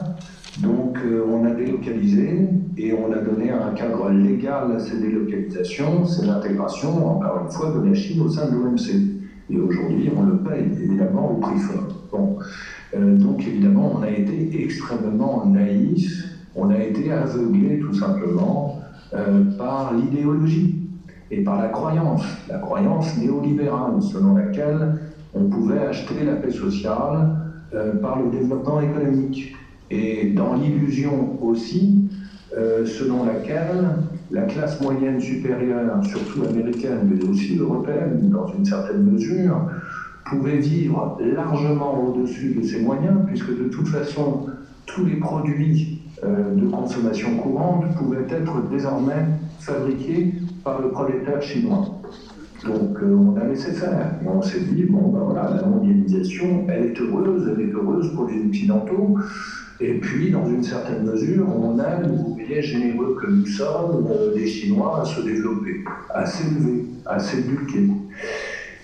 Donc 0.62 0.98
euh, 1.04 1.24
on 1.32 1.46
a 1.46 1.52
délocalisé 1.52 2.50
et 2.78 2.94
on 2.94 3.12
a 3.12 3.20
donné 3.20 3.50
un 3.52 3.72
cadre 3.74 4.10
légal 4.12 4.74
à 4.76 4.80
ces 4.80 5.00
délocalisations, 5.00 6.06
c'est 6.06 6.26
l'intégration, 6.26 7.08
encore 7.08 7.46
une 7.46 7.52
fois, 7.52 7.74
de 7.80 7.88
la 7.88 7.94
Chine 7.94 8.22
au 8.22 8.30
sein 8.30 8.50
de 8.50 8.56
l'OMC. 8.56 9.21
Et 9.52 9.60
aujourd'hui, 9.60 10.10
on 10.16 10.24
le 10.24 10.38
paye 10.38 10.72
évidemment 10.82 11.32
au 11.32 11.36
prix 11.36 11.60
fort. 11.60 11.92
Euh, 12.94 13.18
donc 13.18 13.46
évidemment, 13.46 13.94
on 13.98 14.02
a 14.02 14.10
été 14.10 14.64
extrêmement 14.64 15.46
naïf, 15.46 16.26
on 16.56 16.70
a 16.70 16.78
été 16.78 17.12
aveuglé 17.12 17.80
tout 17.80 17.94
simplement 17.94 18.82
euh, 19.14 19.44
par 19.58 19.94
l'idéologie 19.94 20.76
et 21.32 21.44
par 21.44 21.62
la 21.62 21.70
croyance, 21.70 22.24
la 22.50 22.60
croyance 22.60 23.18
néolibérale 23.18 24.02
selon 24.02 24.36
laquelle 24.36 25.00
on 25.34 25.46
pouvait 25.46 25.80
acheter 25.80 26.26
la 26.26 26.36
paix 26.36 26.52
sociale 26.52 27.36
euh, 27.74 27.96
par 27.96 28.22
le 28.22 28.30
développement 28.30 28.82
économique. 28.82 29.56
Et 29.90 30.32
dans 30.32 30.54
l'illusion 30.54 31.38
aussi, 31.42 32.10
selon 32.54 33.26
laquelle 33.26 33.90
la 34.32 34.44
classe 34.44 34.80
moyenne 34.82 35.20
supérieure, 35.20 36.04
surtout 36.06 36.44
américaine, 36.48 37.10
mais 37.10 37.24
aussi 37.28 37.58
européenne 37.58 38.30
dans 38.30 38.48
une 38.48 38.66
certaine 38.66 39.04
mesure, 39.04 39.70
pouvait 40.26 40.58
vivre 40.58 41.18
largement 41.20 42.04
au-dessus 42.04 42.56
de 42.56 42.62
ses 42.62 42.82
moyens, 42.82 43.18
puisque 43.28 43.50
de 43.50 43.66
toute 43.66 43.88
façon, 43.88 44.46
tous 44.86 45.06
les 45.06 45.16
produits 45.16 46.02
euh, 46.24 46.56
de 46.56 46.68
consommation 46.68 47.36
courante 47.38 47.96
pouvaient 47.98 48.28
être 48.30 48.70
désormais 48.70 49.26
fabriqués 49.60 50.34
par 50.64 50.82
le 50.82 50.90
prolétaire 50.90 51.42
chinois. 51.42 51.86
Donc 52.66 52.98
euh, 53.02 53.16
on 53.16 53.36
a 53.38 53.46
laissé 53.46 53.72
faire. 53.72 54.14
Et 54.24 54.28
on 54.28 54.42
s'est 54.42 54.60
dit, 54.60 54.84
bon 54.84 55.10
ben 55.10 55.20
voilà, 55.20 55.62
la 55.62 55.68
mondialisation, 55.68 56.66
elle 56.70 56.86
est 56.86 57.02
heureuse, 57.02 57.52
elle 57.54 57.62
est 57.62 57.72
heureuse 57.72 58.14
pour 58.14 58.28
les 58.28 58.40
Occidentaux. 58.46 59.18
Et 59.80 59.96
puis, 59.96 60.30
dans 60.30 60.46
une 60.46 60.62
certaine 60.62 61.04
mesure, 61.04 61.48
on 61.50 61.80
aide, 61.80 62.08
vous 62.08 62.36
voyez, 62.36 62.62
généreux 62.62 63.18
que 63.20 63.32
nous 63.32 63.48
sommes, 63.48 64.06
euh, 64.12 64.32
les 64.36 64.46
Chinois, 64.46 65.02
à 65.02 65.06
se 65.06 65.22
développer, 65.22 65.84
à 66.14 66.24
s'élever, 66.24 66.86
à 67.08 67.18
s'éduquer. 67.18 67.88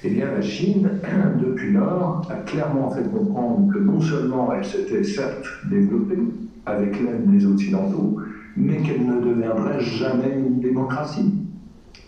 Eh 0.04 0.10
bien, 0.10 0.32
la 0.32 0.42
Chine, 0.42 0.90
depuis 1.40 1.74
lors, 1.74 2.28
a 2.32 2.36
clairement 2.38 2.90
fait 2.90 3.08
comprendre 3.12 3.72
que 3.72 3.78
non 3.78 4.02
seulement 4.02 4.52
elle 4.54 4.66
s'était 4.66 5.04
certes 5.04 5.46
développée 5.70 6.18
avec 6.66 7.00
l'aide 7.00 7.30
des 7.30 7.46
Occidentaux, 7.46 8.18
mais 8.56 8.78
qu'elle 8.78 9.06
ne 9.06 9.22
deviendrait 9.22 9.80
jamais 9.80 10.36
une 10.36 10.60
démocratie 10.60 11.32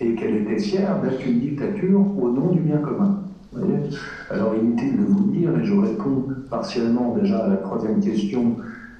et 0.01 0.15
qu'elle 0.15 0.35
était 0.37 0.59
fière 0.59 1.01
d'être 1.01 1.25
une 1.25 1.39
dictature 1.39 1.99
au 1.99 2.29
nom 2.29 2.51
du 2.51 2.59
bien 2.59 2.77
commun. 2.77 3.23
Alors 4.29 4.55
inutile 4.55 4.97
de 4.97 5.05
vous 5.05 5.31
dire, 5.31 5.57
et 5.57 5.65
je 5.65 5.73
réponds 5.73 6.27
partiellement 6.49 7.15
déjà 7.15 7.39
à 7.39 7.49
la 7.49 7.57
troisième 7.57 7.99
question 7.99 8.57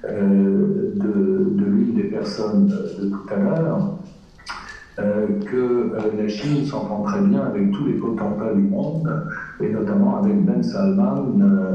euh, 0.08 0.92
de, 0.96 1.64
l'une 1.64 1.94
des 1.94 2.04
personnes 2.04 2.66
de 2.66 3.10
tout 3.10 3.32
à 3.32 3.36
l'heure, 3.36 3.98
euh, 4.98 5.26
que 5.46 5.56
euh, 5.56 5.98
la 6.18 6.28
Chine 6.28 6.64
s'entend 6.64 7.02
très 7.02 7.20
bien 7.20 7.42
avec 7.42 7.70
tous 7.70 7.86
les 7.86 7.94
potentats 7.94 8.52
du 8.54 8.62
monde, 8.62 9.08
et 9.60 9.68
notamment 9.68 10.18
avec 10.18 10.44
Ben 10.44 10.62
Salman 10.62 11.24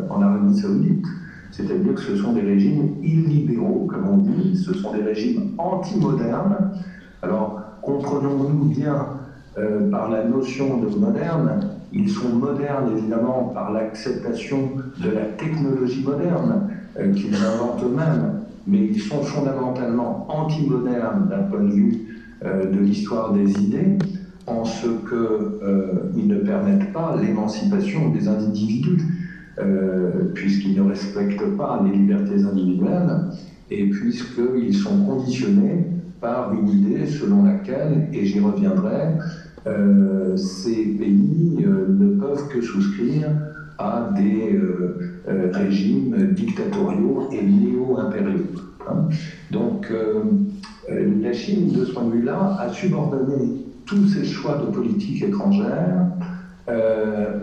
en 0.09 0.21
Arabie 0.21 0.57
Saoudite. 0.57 1.05
C'est-à-dire 1.51 1.93
que 1.93 2.01
ce 2.01 2.17
sont 2.17 2.33
des 2.33 2.41
régimes 2.41 2.95
illibéraux, 3.01 3.87
comme 3.89 4.09
on 4.09 4.17
dit, 4.17 4.57
ce 4.57 4.73
sont 4.73 4.91
des 4.91 5.03
régimes 5.03 5.51
anti-modernes. 5.57 6.71
Alors, 7.21 7.61
comprenons-nous 7.85 8.65
bien 8.65 9.07
par 9.91 10.11
la 10.11 10.25
notion 10.25 10.81
de 10.81 10.93
moderne, 10.97 11.75
ils 11.95 12.09
sont 12.09 12.29
modernes 12.29 12.91
évidemment 12.97 13.51
par 13.53 13.71
l'acceptation 13.71 14.71
de 15.01 15.09
la 15.11 15.25
technologie 15.37 16.03
moderne, 16.03 16.67
euh, 16.99 17.13
qu'ils 17.13 17.35
inventent 17.35 17.83
eux-mêmes, 17.83 18.41
mais 18.67 18.85
ils 18.85 18.99
sont 18.99 19.21
fondamentalement 19.21 20.27
anti-modernes 20.29 21.29
d'un 21.29 21.43
point 21.43 21.63
de 21.63 21.71
vue 21.71 22.21
euh, 22.43 22.69
de 22.69 22.79
l'histoire 22.79 23.31
des 23.31 23.49
idées, 23.61 23.97
en 24.45 24.65
ce 24.65 24.87
qu'ils 24.87 25.13
euh, 25.13 26.11
ne 26.15 26.35
permettent 26.39 26.91
pas 26.91 27.15
l'émancipation 27.19 28.09
des 28.09 28.27
individus, 28.27 29.01
puisqu'ils 30.33 30.75
ne 30.75 30.89
respectent 30.89 31.55
pas 31.55 31.81
les 31.85 31.97
libertés 31.97 32.43
individuelles, 32.43 33.09
et 33.71 33.89
puisqu'ils 33.89 34.75
sont 34.75 35.05
conditionnés 35.05 35.87
par 36.21 36.53
une 36.53 36.69
idée 36.69 37.05
selon 37.05 37.43
laquelle, 37.43 38.09
et 38.13 38.25
j'y 38.25 38.39
reviendrai, 38.39 39.13
ces 40.35 40.85
pays 40.85 41.57
ne 41.57 42.19
peuvent 42.19 42.47
que 42.49 42.61
souscrire 42.61 43.29
à 43.77 44.09
des 44.15 44.53
euh, 44.53 45.21
euh, 45.27 45.51
régimes 45.53 46.33
dictatoriaux 46.33 47.29
et 47.31 47.43
néo-impériaux. 47.43 48.45
Hein. 48.87 49.09
Donc 49.51 49.91
euh, 49.91 50.23
la 50.89 51.33
Chine, 51.33 51.71
de 51.71 51.85
ce 51.85 51.93
point 51.93 52.05
de 52.05 52.11
vue-là, 52.11 52.57
a 52.59 52.69
subordonné 52.69 53.65
tous 53.85 54.07
ses 54.07 54.25
choix 54.25 54.57
de 54.57 54.71
politique 54.71 55.23
étrangère 55.23 56.07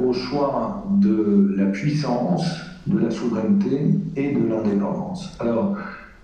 au 0.04 0.12
choix 0.12 0.84
de 1.00 1.54
la 1.56 1.66
puissance, 1.66 2.44
de 2.88 2.98
la 2.98 3.10
souveraineté 3.10 3.94
et 4.16 4.32
de 4.32 4.48
l'indépendance. 4.48 5.36
Alors, 5.38 5.76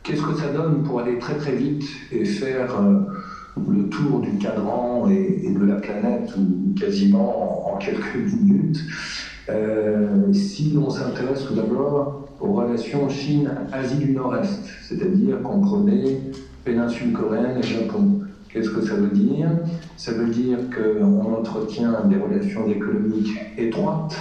qu'est-ce 0.08 0.22
que 0.22 0.34
ça 0.34 0.48
donne 0.48 0.82
pour 0.84 1.00
aller 1.00 1.18
très 1.18 1.34
très 1.34 1.52
vite 1.52 1.84
et 2.10 2.24
faire 2.24 2.74
le 3.68 3.88
tour 3.88 4.20
du 4.20 4.38
cadran 4.38 5.06
et, 5.10 5.52
de 5.52 5.64
la 5.64 5.74
planète, 5.74 6.30
ou 6.36 6.74
quasiment 6.74 7.74
en 7.74 7.76
quelques 7.76 8.16
minutes? 8.32 8.82
Euh, 9.50 10.32
si 10.32 10.74
on 10.80 10.88
s'intéresse 10.88 11.44
tout 11.46 11.54
d'abord 11.54 12.26
aux 12.40 12.52
relations 12.52 13.08
Chine-Asie 13.08 13.98
du 13.98 14.12
Nord-Est, 14.12 14.64
c'est-à-dire 14.82 15.42
qu'on 15.42 15.60
prenait 15.60 16.20
péninsule 16.64 17.12
coréenne 17.12 17.58
et 17.58 17.62
Japon. 17.62 18.20
Qu'est-ce 18.48 18.70
que 18.70 18.80
ça 18.80 18.94
veut 18.94 19.08
dire? 19.08 19.50
Ça 19.96 20.12
veut 20.12 20.30
dire 20.30 20.58
qu'on 20.74 21.34
entretient 21.34 22.04
des 22.06 22.16
relations 22.16 22.66
économiques 22.66 23.36
étroites, 23.58 24.16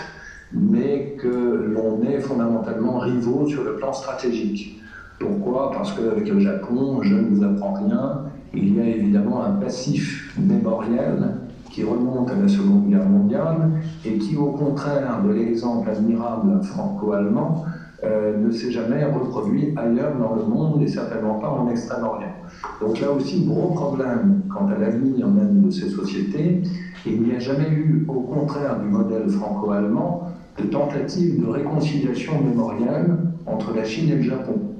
mais 0.51 1.15
que 1.17 1.27
l'on 1.27 2.03
est 2.03 2.19
fondamentalement 2.19 2.99
rivaux 2.99 3.47
sur 3.47 3.63
le 3.63 3.75
plan 3.75 3.93
stratégique. 3.93 4.76
Pourquoi? 5.19 5.71
Parce 5.71 5.93
qu'avec 5.93 6.29
le 6.29 6.39
Japon, 6.39 6.99
je 7.01 7.15
ne 7.15 7.29
vous 7.29 7.43
apprends 7.43 7.73
rien, 7.73 8.23
il 8.53 8.75
y 8.75 8.79
a 8.79 8.85
évidemment 8.85 9.43
un 9.43 9.51
passif 9.51 10.33
mémoriel 10.39 11.37
qui 11.71 11.83
remonte 11.83 12.29
à 12.29 12.35
la 12.35 12.47
Seconde 12.47 12.87
Guerre 12.87 13.07
mondiale 13.07 13.71
et 14.05 14.17
qui, 14.17 14.35
au 14.35 14.51
contraire 14.51 15.21
de 15.25 15.31
l'exemple 15.31 15.89
admirable 15.89 16.63
franco-allemand, 16.63 17.65
euh, 18.03 18.37
ne 18.37 18.51
s'est 18.51 18.69
jamais 18.69 19.03
reproduit 19.05 19.73
ailleurs 19.75 20.15
dans 20.17 20.35
le 20.35 20.43
monde 20.43 20.83
et 20.83 20.87
certainement 20.87 21.35
pas 21.35 21.49
en 21.49 21.67
Extrême-Orient. 21.69 22.35
Donc 22.79 22.99
là 23.01 23.11
aussi, 23.11 23.43
gros 23.45 23.69
problème 23.69 24.43
quant 24.49 24.67
à 24.67 24.77
l'avenir 24.77 25.27
même 25.27 25.63
de 25.63 25.71
ces 25.71 25.89
sociétés. 25.89 26.61
Il 27.07 27.23
n'y 27.23 27.35
a 27.35 27.39
jamais 27.39 27.69
eu, 27.69 28.05
au 28.07 28.21
contraire 28.21 28.79
du 28.79 28.87
modèle 28.87 29.27
franco-allemand, 29.29 30.31
de 30.59 30.63
tentative 30.67 31.41
de 31.43 31.47
réconciliation 31.49 32.33
mémorielle 32.43 33.17
entre 33.47 33.73
la 33.75 33.83
Chine 33.83 34.11
et 34.11 34.15
le 34.15 34.23
Japon. 34.23 34.76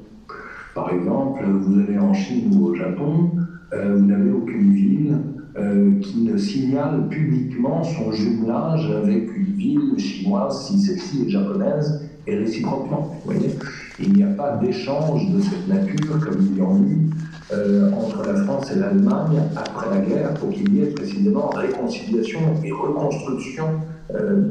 Par 0.77 0.93
exemple, 0.93 1.43
vous 1.43 1.79
allez 1.79 1.97
en 1.97 2.13
Chine 2.13 2.51
ou 2.53 2.67
au 2.67 2.75
Japon, 2.75 3.31
euh, 3.73 3.95
vous 3.97 4.05
n'avez 4.05 4.29
aucune 4.29 4.73
ville 4.73 5.17
euh, 5.57 5.99
qui 6.01 6.21
ne 6.21 6.37
signale 6.37 7.07
publiquement 7.09 7.83
son 7.83 8.11
jumelage 8.11 8.87
avec 8.91 9.35
une 9.35 9.55
ville 9.55 9.97
chinoise 9.97 10.67
si 10.67 10.77
celle-ci 10.79 11.23
est 11.25 11.29
japonaise 11.31 12.07
et 12.27 12.35
réciproquement. 12.35 13.19
voyez 13.25 13.55
il 13.99 14.13
n'y 14.13 14.21
a 14.21 14.27
pas 14.27 14.57
d'échange 14.57 15.31
de 15.31 15.41
cette 15.41 15.67
nature 15.67 16.19
comme 16.19 16.45
il 16.51 16.59
y 16.59 16.61
en 16.61 16.77
eut 16.83 17.09
euh, 17.51 17.91
entre 17.93 18.27
la 18.27 18.35
France 18.43 18.71
et 18.71 18.77
l'Allemagne 18.77 19.41
après 19.55 19.89
la 19.89 20.05
guerre 20.05 20.35
pour 20.35 20.51
qu'il 20.51 20.75
y 20.75 20.83
ait 20.83 20.91
précisément 20.91 21.47
réconciliation 21.47 22.39
et 22.63 22.71
reconstruction 22.71 23.65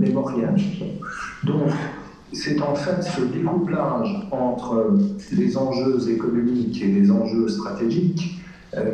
mémoriel. 0.00 0.54
Donc, 1.44 1.70
c'est 2.36 2.60
en 2.60 2.74
fait 2.74 3.02
ce 3.02 3.22
découplage 3.22 4.28
entre 4.30 4.94
les 5.32 5.56
enjeux 5.56 6.10
économiques 6.10 6.82
et 6.82 6.86
les 6.86 7.10
enjeux 7.10 7.48
stratégiques 7.48 8.40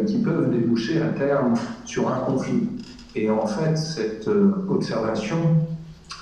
qui 0.06 0.18
peuvent 0.18 0.50
déboucher 0.50 1.02
à 1.02 1.08
terme 1.08 1.54
sur 1.84 2.08
un 2.08 2.18
conflit. 2.20 2.68
Et 3.16 3.30
en 3.30 3.46
fait, 3.46 3.76
cette 3.76 4.28
observation 4.68 5.38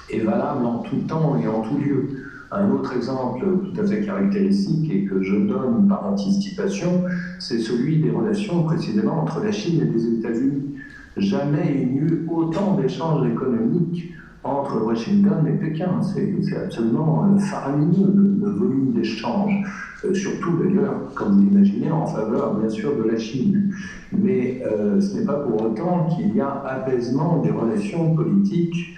est 0.09 0.21
valable 0.21 0.65
en 0.65 0.79
tout 0.79 0.97
temps 1.07 1.37
et 1.37 1.47
en 1.47 1.61
tout 1.61 1.77
lieu. 1.77 2.09
Un 2.51 2.71
autre 2.71 2.97
exemple 2.97 3.45
tout 3.45 3.81
à 3.81 3.87
fait 3.87 4.01
caractéristique 4.01 4.91
et 4.91 5.05
que 5.05 5.23
je 5.23 5.37
donne 5.37 5.87
par 5.89 6.07
anticipation, 6.07 7.05
c'est 7.39 7.59
celui 7.59 8.01
des 8.01 8.11
relations 8.11 8.65
précisément 8.65 9.21
entre 9.21 9.41
la 9.45 9.53
Chine 9.53 9.81
et 9.83 9.93
les 9.93 10.07
États-Unis. 10.19 10.75
Jamais 11.17 11.77
il 11.81 11.93
n'y 11.93 11.99
eut 11.99 12.27
autant 12.29 12.77
d'échanges 12.77 13.29
économiques 13.29 14.15
entre 14.45 14.83
Washington 14.83 15.47
et 15.47 15.53
Pékin. 15.53 16.01
C'est 16.03 16.57
absolument 16.57 17.25
euh, 17.25 17.39
faramineux 17.39 18.13
le, 18.41 18.51
volume 18.51 18.93
d'échanges, 18.93 19.65
euh, 20.05 20.15
surtout 20.15 20.57
d'ailleurs, 20.57 21.13
comme 21.15 21.33
vous 21.33 21.51
l'imaginez, 21.51 21.91
en 21.91 22.07
faveur 22.07 22.55
bien 22.55 22.69
sûr 22.69 22.97
de 22.97 23.11
la 23.11 23.19
Chine. 23.19 23.73
Mais 24.13 24.63
euh, 24.67 25.01
ce 25.01 25.19
n'est 25.19 25.25
pas 25.25 25.41
pour 25.41 25.63
autant 25.63 26.07
qu'il 26.07 26.35
y 26.35 26.41
a 26.41 26.63
apaisement 26.67 27.39
des 27.43 27.51
relations 27.51 28.15
politiques 28.15 28.97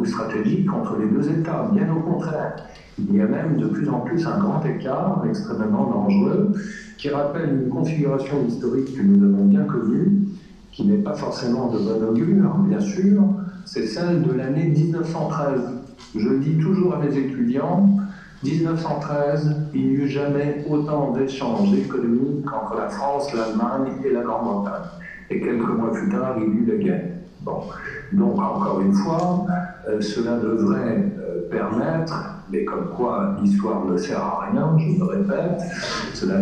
ou 0.00 0.04
stratégiques 0.04 0.68
entre 0.72 0.98
les 0.98 1.06
deux 1.06 1.30
États. 1.30 1.70
Bien 1.72 1.86
au 1.94 2.00
contraire, 2.00 2.56
il 2.98 3.14
y 3.14 3.20
a 3.20 3.26
même 3.28 3.56
de 3.56 3.66
plus 3.66 3.88
en 3.88 4.00
plus 4.00 4.26
un 4.26 4.40
grand 4.40 4.60
écart 4.64 5.24
extrêmement 5.28 5.88
dangereux 5.88 6.52
qui 6.98 7.08
rappelle 7.08 7.62
une 7.62 7.68
configuration 7.68 8.44
historique 8.48 8.96
que 8.96 9.02
nous 9.02 9.24
avons 9.24 9.44
bien 9.44 9.62
connue, 9.62 10.26
qui 10.72 10.84
n'est 10.84 10.98
pas 10.98 11.14
forcément 11.14 11.70
de 11.70 11.78
bon 11.78 12.04
augure, 12.04 12.54
bien 12.68 12.80
sûr, 12.80 13.22
c'est 13.64 13.86
celle 13.86 14.22
de 14.22 14.32
l'année 14.32 14.64
1913. 14.64 15.60
Je 16.16 16.28
dis 16.34 16.56
toujours 16.58 16.94
à 16.94 16.98
mes 16.98 17.16
étudiants, 17.16 17.88
1913, 18.44 19.56
il 19.72 19.88
n'y 19.88 19.94
eut 19.94 20.08
jamais 20.08 20.64
autant 20.68 21.12
d'échanges 21.12 21.72
économiques 21.74 22.46
entre 22.52 22.76
la 22.76 22.88
France, 22.88 23.32
l'Allemagne 23.32 23.94
et 24.04 24.10
la 24.10 24.20
Grande-Bretagne. 24.20 24.88
Et 25.30 25.40
quelques 25.40 25.68
mois 25.68 25.92
plus 25.92 26.08
tard, 26.10 26.36
il 26.38 26.42
y 26.42 26.46
eut 26.46 26.66
la 26.66 26.84
guerre. 26.84 27.04
Bon. 27.40 27.60
Donc, 28.12 28.38
encore 28.38 28.80
une 28.80 28.92
fois, 28.92 29.46
euh, 29.88 30.00
cela 30.00 30.36
devrait 30.36 31.12
euh, 31.18 31.48
permettre 31.50 32.33
mais 32.54 32.64
comme 32.64 32.88
quoi 32.96 33.36
l'histoire 33.42 33.84
ne 33.84 33.96
sert 33.96 34.20
à 34.20 34.48
rien, 34.50 34.76
je 34.78 34.98
me 34.98 35.04
répète, 35.04 35.60
cela 36.12 36.40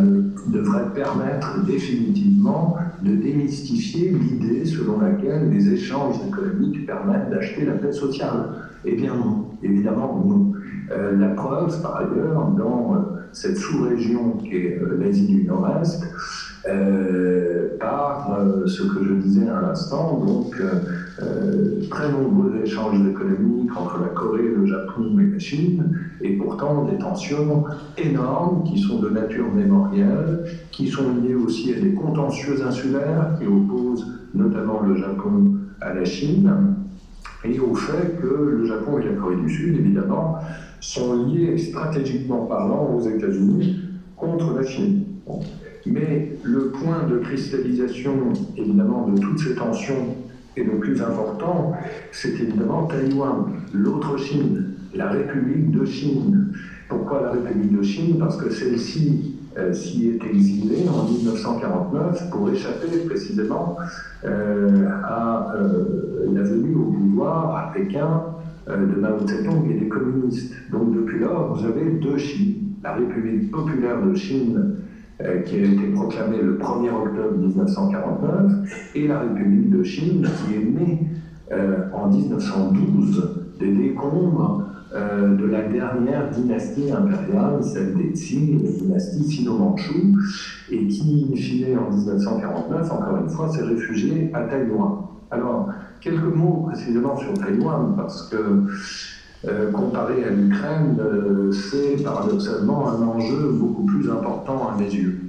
devrait 0.48 0.92
permettre 0.94 1.64
définitivement 1.64 2.76
de 3.02 3.14
démystifier 3.14 4.10
l'idée 4.10 4.64
selon 4.64 5.00
laquelle 5.00 5.50
les 5.50 5.72
échanges 5.72 6.16
économiques 6.28 6.86
permettent 6.86 7.30
d'acheter 7.30 7.64
la 7.64 7.72
paix 7.72 7.92
sociale. 7.92 8.68
Eh 8.84 8.94
bien 8.94 9.14
non, 9.14 9.46
évidemment 9.62 10.22
non. 10.24 10.52
Euh, 10.90 11.16
la 11.16 11.28
preuve, 11.28 11.80
par 11.80 11.96
ailleurs, 11.96 12.48
dans 12.48 12.94
euh, 12.94 12.98
cette 13.32 13.56
sous-région 13.56 14.32
qui 14.32 14.56
est 14.56 14.78
euh, 14.78 14.98
l'Asie 15.00 15.26
du 15.26 15.44
Nord-Est, 15.44 16.02
par 17.78 18.38
ce 18.66 18.82
que 18.82 19.04
je 19.04 19.14
disais 19.14 19.48
à 19.48 19.60
l'instant, 19.60 20.22
donc 20.24 20.62
très 21.90 22.12
nombreux 22.12 22.60
échanges 22.62 23.00
économiques 23.08 23.76
entre 23.76 24.00
la 24.00 24.08
Corée, 24.08 24.48
le 24.48 24.66
Japon 24.66 25.18
et 25.18 25.26
la 25.32 25.38
Chine, 25.38 25.98
et 26.20 26.36
pourtant 26.36 26.84
des 26.84 26.98
tensions 26.98 27.64
énormes 27.98 28.64
qui 28.64 28.78
sont 28.78 29.00
de 29.00 29.08
nature 29.10 29.52
mémorielle, 29.52 30.44
qui 30.70 30.86
sont 30.86 31.16
liées 31.20 31.34
aussi 31.34 31.74
à 31.74 31.80
des 31.80 31.94
contentieux 31.94 32.64
insulaires 32.64 33.36
qui 33.38 33.46
opposent 33.46 34.06
notamment 34.34 34.80
le 34.80 34.96
Japon 34.96 35.54
à 35.80 35.92
la 35.92 36.04
Chine, 36.04 36.50
et 37.44 37.58
au 37.58 37.74
fait 37.74 38.20
que 38.20 38.56
le 38.56 38.64
Japon 38.66 38.98
et 38.98 39.04
la 39.04 39.14
Corée 39.14 39.34
du 39.36 39.50
Sud, 39.50 39.76
évidemment, 39.76 40.38
sont 40.78 41.24
liés 41.24 41.58
stratégiquement 41.58 42.46
parlant 42.46 42.88
aux 42.94 43.00
États-Unis 43.00 43.80
contre 44.16 44.54
la 44.54 44.62
Chine. 44.62 45.02
Mais 45.86 46.32
le 46.42 46.68
point 46.68 47.06
de 47.08 47.18
cristallisation, 47.18 48.32
évidemment, 48.56 49.08
de 49.08 49.18
toutes 49.18 49.38
ces 49.40 49.54
tensions 49.54 50.16
et 50.56 50.64
le 50.64 50.78
plus 50.78 51.02
important, 51.02 51.72
c'est 52.12 52.30
évidemment 52.30 52.86
Taïwan, 52.86 53.46
l'autre 53.72 54.16
Chine, 54.18 54.74
la 54.94 55.08
République 55.08 55.70
de 55.70 55.84
Chine. 55.84 56.52
Pourquoi 56.88 57.22
la 57.22 57.30
République 57.30 57.76
de 57.76 57.82
Chine? 57.82 58.16
Parce 58.18 58.36
que 58.36 58.50
celle-ci 58.50 59.36
euh, 59.58 59.72
s'y 59.72 60.08
est 60.08 60.24
exilée 60.24 60.88
en 60.88 61.10
1949 61.10 62.30
pour 62.30 62.50
échapper 62.50 62.98
précisément 63.06 63.76
euh, 64.24 64.88
à 65.04 65.54
euh, 65.56 66.26
la 66.32 66.42
venue 66.42 66.74
au 66.74 66.84
pouvoir 66.84 67.56
à 67.56 67.72
Pékin 67.72 68.22
de 68.68 69.00
Mao 69.00 69.18
Tse-tung 69.26 69.68
et 69.70 69.74
des 69.74 69.88
communistes. 69.88 70.54
Donc 70.70 70.94
depuis 70.94 71.18
lors, 71.18 71.54
vous 71.54 71.66
avez 71.66 71.90
deux 71.90 72.16
Chines. 72.16 72.54
La 72.82 72.94
République 72.94 73.50
populaire 73.50 74.02
de 74.02 74.14
Chine 74.14 74.76
qui 75.44 75.56
a 75.56 75.62
été 75.62 75.86
proclamée 75.94 76.38
le 76.42 76.58
1er 76.58 76.90
octobre 76.90 77.36
1949 77.38 78.92
et 78.94 79.06
la 79.06 79.20
République 79.20 79.70
de 79.70 79.82
Chine 79.82 80.26
qui 80.46 80.54
est 80.54 80.64
née 80.64 81.00
en 81.92 82.08
1912 82.08 83.42
des 83.60 83.72
décombres 83.72 84.62
euh, 84.94 85.36
de 85.36 85.46
la 85.46 85.62
dernière 85.62 86.28
dynastie 86.28 86.90
impériale, 86.92 87.64
celle 87.64 87.94
des 87.94 88.12
Qing, 88.12 88.62
la 88.62 88.72
dynastie 88.72 89.24
sino-manchou, 89.24 90.18
et 90.70 90.86
qui, 90.86 91.28
in 91.32 91.36
fine, 91.36 91.78
en 91.78 91.90
1949, 91.90 92.92
encore 92.92 93.16
une 93.22 93.30
fois, 93.30 93.48
s'est 93.48 93.62
réfugiée 93.62 94.30
à 94.34 94.42
Taïwan. 94.42 94.98
Alors, 95.30 95.70
quelques 95.98 96.34
mots 96.34 96.66
précisément 96.68 97.16
sur 97.16 97.32
Taïwan, 97.32 97.94
parce 97.96 98.28
que 98.28 98.66
euh, 99.48 99.70
comparé 99.70 100.24
à 100.24 100.30
l'Ukraine, 100.30 100.96
euh, 101.00 101.52
c'est 101.52 102.02
paradoxalement 102.02 102.88
un 102.88 103.02
enjeu 103.02 103.50
beaucoup 103.52 103.84
plus 103.84 104.10
important 104.10 104.68
à 104.68 104.78
mes 104.78 104.92
yeux. 104.92 105.20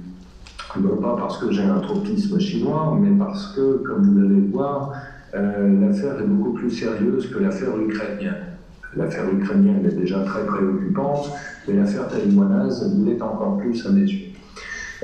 Non 0.80 0.96
pas 0.96 1.16
parce 1.16 1.38
que 1.38 1.52
j'ai 1.52 1.62
un 1.62 1.80
tropisme 1.80 2.38
chinois, 2.40 2.96
mais 3.00 3.16
parce 3.16 3.54
que, 3.54 3.78
comme 3.78 4.02
vous 4.02 4.18
allez 4.18 4.40
le 4.40 4.50
voir, 4.50 4.92
l'affaire 5.32 6.20
est 6.20 6.26
beaucoup 6.26 6.52
plus 6.52 6.70
sérieuse 6.70 7.30
que 7.30 7.38
l'affaire 7.38 7.78
ukrainienne. 7.78 8.54
L'affaire 8.96 9.32
ukrainienne 9.32 9.84
est 9.84 9.96
déjà 9.96 10.20
très 10.20 10.44
préoccupante, 10.46 11.30
mais 11.66 11.74
l'affaire 11.74 12.08
taïwanaise 12.08 12.92
l'est 13.04 13.20
encore 13.22 13.58
plus 13.58 13.86
à 13.86 13.90
mes 13.90 14.02
yeux. 14.02 14.34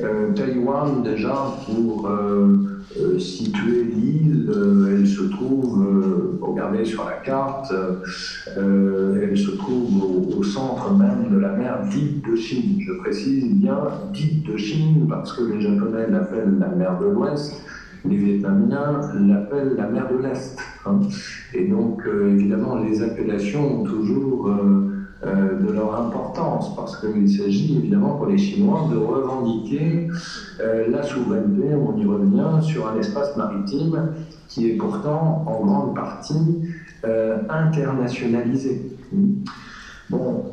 Euh, 0.03 0.33
Taïwan, 0.33 1.03
déjà, 1.03 1.35
pour 1.67 2.09
euh, 2.97 3.15
euh, 3.15 3.19
situer 3.19 3.85
l'île, 3.85 4.51
elle 4.91 5.07
se 5.07 5.23
trouve, 5.23 6.39
regardez 6.41 6.85
sur 6.85 7.05
la 7.05 7.17
carte, 7.17 7.73
elle 8.57 9.39
se 9.39 9.51
trouve 9.53 10.39
au, 10.39 10.43
centre 10.43 10.93
même 10.95 11.31
de 11.31 11.39
la 11.39 11.53
mer 11.53 11.81
dite 11.91 12.25
de 12.29 12.35
Chine. 12.37 12.81
Je 12.81 12.93
précise 12.95 13.55
bien 13.55 13.79
dite 14.13 14.47
de 14.51 14.57
Chine 14.57 15.07
parce 15.09 15.33
que 15.33 15.45
les 15.45 15.61
Japonais 15.61 16.09
l'appellent 16.11 16.59
la 16.59 16.69
mer 16.69 16.99
de 16.99 17.07
l'Ouest 17.07 17.61
les 18.05 18.17
Vietnamiens 18.17 19.01
l'appellent 19.15 19.75
la 19.77 19.89
mer 19.89 20.09
de 20.11 20.23
l'Est. 20.23 20.59
Hein. 20.87 21.01
Et 21.55 21.67
donc, 21.67 22.03
euh, 22.07 22.35
évidemment, 22.35 22.79
les 22.79 23.03
appellations 23.03 23.81
ont 23.81 23.85
toujours 23.85 24.49
euh, 24.49 24.91
euh, 25.25 25.59
de 25.61 25.73
leur 25.73 26.01
importance, 26.01 26.75
parce 26.77 26.99
qu'il 27.01 27.31
s'agit 27.31 27.77
évidemment 27.77 28.17
pour 28.17 28.27
les 28.27 28.39
Chinois 28.39 28.89
de 28.91 28.97
revendiquer 28.97 30.09
la 30.89 31.03
souveraineté, 31.03 31.75
on 31.75 31.97
y 31.97 32.05
revient, 32.05 32.63
sur 32.63 32.89
un 32.89 32.99
espace 32.99 33.37
maritime 33.37 34.15
qui 34.49 34.71
est 34.71 34.77
pourtant 34.77 35.45
en 35.47 35.65
grande 35.65 35.95
partie 35.95 36.63
internationalisé. 37.49 38.97
Bon, 40.11 40.45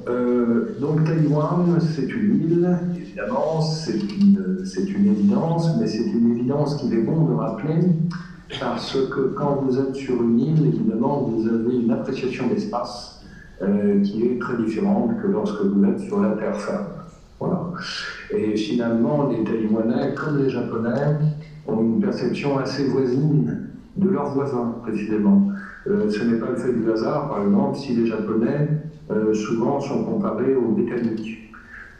donc 0.79 1.03
Taïwan, 1.03 1.79
c'est 1.79 2.07
une 2.07 2.41
île 2.41 2.77
évidemment, 3.17 3.61
c'est 3.61 3.97
une, 3.97 4.63
une, 4.95 5.07
évidence, 5.07 5.69
mais 5.79 5.87
c'est 5.87 6.05
une 6.05 6.31
évidence 6.31 6.75
qu'il 6.75 6.93
est 6.93 7.01
bon 7.01 7.25
de 7.25 7.33
rappeler, 7.33 7.79
parce 8.59 8.93
que 8.93 9.33
quand 9.35 9.63
vous 9.63 9.79
êtes 9.79 9.95
sur 9.95 10.21
une 10.21 10.39
île, 10.39 10.65
évidemment, 10.67 11.21
vous 11.21 11.47
avez 11.47 11.77
une 11.77 11.91
appréciation 11.91 12.47
d'espace 12.47 13.23
euh, 13.61 14.01
qui 14.03 14.23
est 14.23 14.39
très 14.39 14.57
différente 14.57 15.19
que 15.21 15.27
lorsque 15.27 15.61
vous 15.61 15.83
êtes 15.85 15.99
sur 15.99 16.21
la 16.21 16.31
terre 16.31 16.55
ferme. 16.61 16.85
Voilà. 17.39 17.71
Et 18.31 18.55
finalement, 18.55 19.27
les 19.27 19.43
Taïwanais, 19.43 20.13
comme 20.13 20.37
les 20.37 20.49
Japonais, 20.49 21.17
ont 21.65 21.81
une 21.81 21.99
perception 21.99 22.57
assez 22.57 22.83
voisine 22.83 23.69
de 23.95 24.09
leurs 24.09 24.29
voisins, 24.29 24.75
précisément. 24.81 25.47
Euh, 25.87 26.09
ce 26.09 26.23
n'est 26.23 26.37
pas 26.37 26.49
le 26.49 26.57
fait 26.57 26.73
du 26.73 26.89
hasard, 26.91 27.29
par 27.29 27.43
exemple, 27.43 27.77
si 27.77 27.95
les 27.95 28.05
Japonais 28.05 28.67
euh, 29.09 29.33
souvent 29.33 29.79
sont 29.79 30.03
comparés 30.03 30.55
aux 30.55 30.69
Britanniques. 30.69 31.51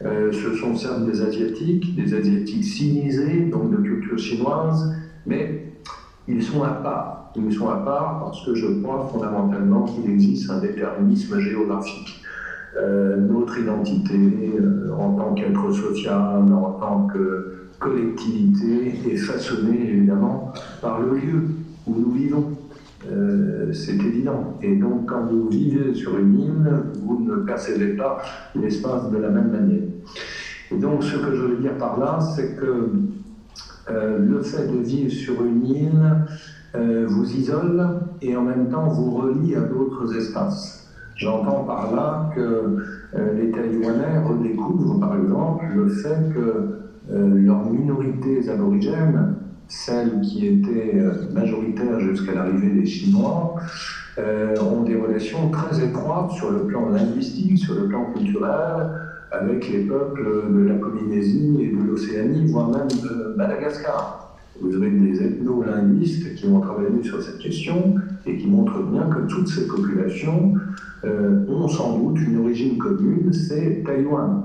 Euh, 0.05 0.31
ce 0.31 0.53
sont 0.53 0.75
certes 0.75 1.05
des 1.05 1.21
Asiatiques, 1.21 1.95
des 1.95 2.13
Asiatiques 2.13 2.63
sinisés, 2.63 3.45
donc 3.45 3.71
de 3.71 3.77
culture 3.77 4.19
chinoise, 4.19 4.93
mais 5.25 5.63
ils 6.27 6.43
sont 6.43 6.63
à 6.63 6.71
part. 6.71 7.31
Ils 7.35 7.53
sont 7.53 7.69
à 7.69 7.77
part 7.77 8.19
parce 8.19 8.45
que 8.45 8.53
je 8.53 8.67
crois 8.81 9.07
fondamentalement 9.11 9.83
qu'il 9.83 10.09
existe 10.09 10.49
un 10.49 10.59
déterminisme 10.59 11.39
géographique. 11.39 12.21
Euh, 12.77 13.17
notre 13.17 13.57
identité 13.57 14.13
euh, 14.59 14.91
en 14.99 15.13
tant 15.13 15.33
qu'être 15.33 15.71
social, 15.71 16.43
en 16.53 16.71
tant 16.73 17.07
que 17.07 17.69
collectivité, 17.79 18.93
est 19.09 19.17
façonnée 19.17 19.89
évidemment 19.89 20.53
par 20.81 21.01
le 21.01 21.17
lieu 21.17 21.43
où 21.87 21.95
nous 21.95 22.11
vivons. 22.11 22.51
euh, 23.09 23.73
c'est 23.73 23.95
évident. 23.95 24.57
Et 24.61 24.75
donc, 24.75 25.07
quand 25.07 25.23
vous 25.25 25.47
vivez 25.49 25.93
sur 25.93 26.17
une 26.17 26.39
île, 26.39 26.73
vous 27.01 27.23
ne 27.23 27.37
percevez 27.37 27.95
pas 27.95 28.21
l'espace 28.53 29.09
de 29.09 29.17
la 29.17 29.29
même 29.29 29.51
manière. 29.51 29.87
Et 30.71 30.75
donc, 30.77 31.03
ce 31.03 31.15
que 31.15 31.33
je 31.33 31.41
veux 31.43 31.57
dire 31.57 31.77
par 31.77 31.99
là, 31.99 32.19
c'est 32.19 32.55
que 32.55 32.89
le 33.89 34.41
fait 34.41 34.67
de 34.67 34.79
vivre 34.79 35.11
sur 35.11 35.45
une 35.45 35.65
île 35.65 36.25
vous 37.07 37.31
isole 37.31 38.01
et 38.21 38.35
en 38.35 38.41
même 38.43 38.69
temps 38.69 38.87
vous 38.89 39.11
relie 39.11 39.55
à 39.55 39.61
d'autres 39.61 40.13
espaces. 40.17 40.86
J'entends 41.17 41.63
par 41.63 41.95
là 41.95 42.29
que 42.35 42.77
les 43.35 43.49
Taïwanais 43.51 44.19
redécouvrent, 44.19 44.99
par 44.99 45.17
exemple, 45.17 45.65
le 45.75 45.87
fait 45.89 46.31
que 46.33 46.79
leurs 47.09 47.65
minorités 47.65 48.47
aborigènes 48.49 49.35
celles 49.67 50.21
qui 50.21 50.47
étaient 50.47 50.95
euh, 50.95 51.31
majoritaires 51.33 51.99
jusqu'à 51.99 52.33
l'arrivée 52.33 52.69
des 52.69 52.85
Chinois, 52.85 53.55
euh, 54.17 54.55
ont 54.61 54.83
des 54.83 54.95
relations 54.95 55.49
très 55.51 55.83
étroites 55.83 56.31
sur 56.31 56.51
le 56.51 56.65
plan 56.65 56.89
linguistique, 56.89 57.57
sur 57.57 57.75
le 57.75 57.87
plan 57.87 58.05
culturel, 58.13 58.89
avec 59.31 59.69
les 59.69 59.79
peuples 59.79 60.53
de 60.53 60.63
la 60.63 60.75
Polynésie 60.75 61.57
et 61.61 61.75
de 61.75 61.83
l'Océanie, 61.83 62.47
voire 62.47 62.69
même 62.69 62.87
de 62.87 63.35
Madagascar. 63.35 64.37
Vous 64.61 64.73
avez 64.73 64.89
des 64.89 65.21
ethno-linguistes 65.21 66.33
qui 66.35 66.47
ont 66.47 66.59
travaillé 66.61 67.03
sur 67.03 67.21
cette 67.21 67.37
question 67.37 67.95
et 68.27 68.37
qui 68.37 68.47
montrent 68.47 68.83
bien 68.83 69.03
que 69.03 69.27
toutes 69.27 69.47
ces 69.47 69.67
populations 69.67 70.53
euh, 71.05 71.45
ont 71.47 71.67
sans 71.67 71.97
doute 71.97 72.19
une 72.21 72.39
origine 72.39 72.77
commune, 72.77 73.31
c'est 73.31 73.83
Taïwan. 73.85 74.43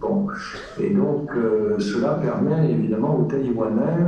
Bon. 0.00 0.28
Et 0.80 0.90
donc, 0.90 1.30
euh, 1.36 1.78
cela 1.78 2.14
permet 2.14 2.70
évidemment 2.70 3.18
aux 3.18 3.24
Taïwanais 3.24 4.06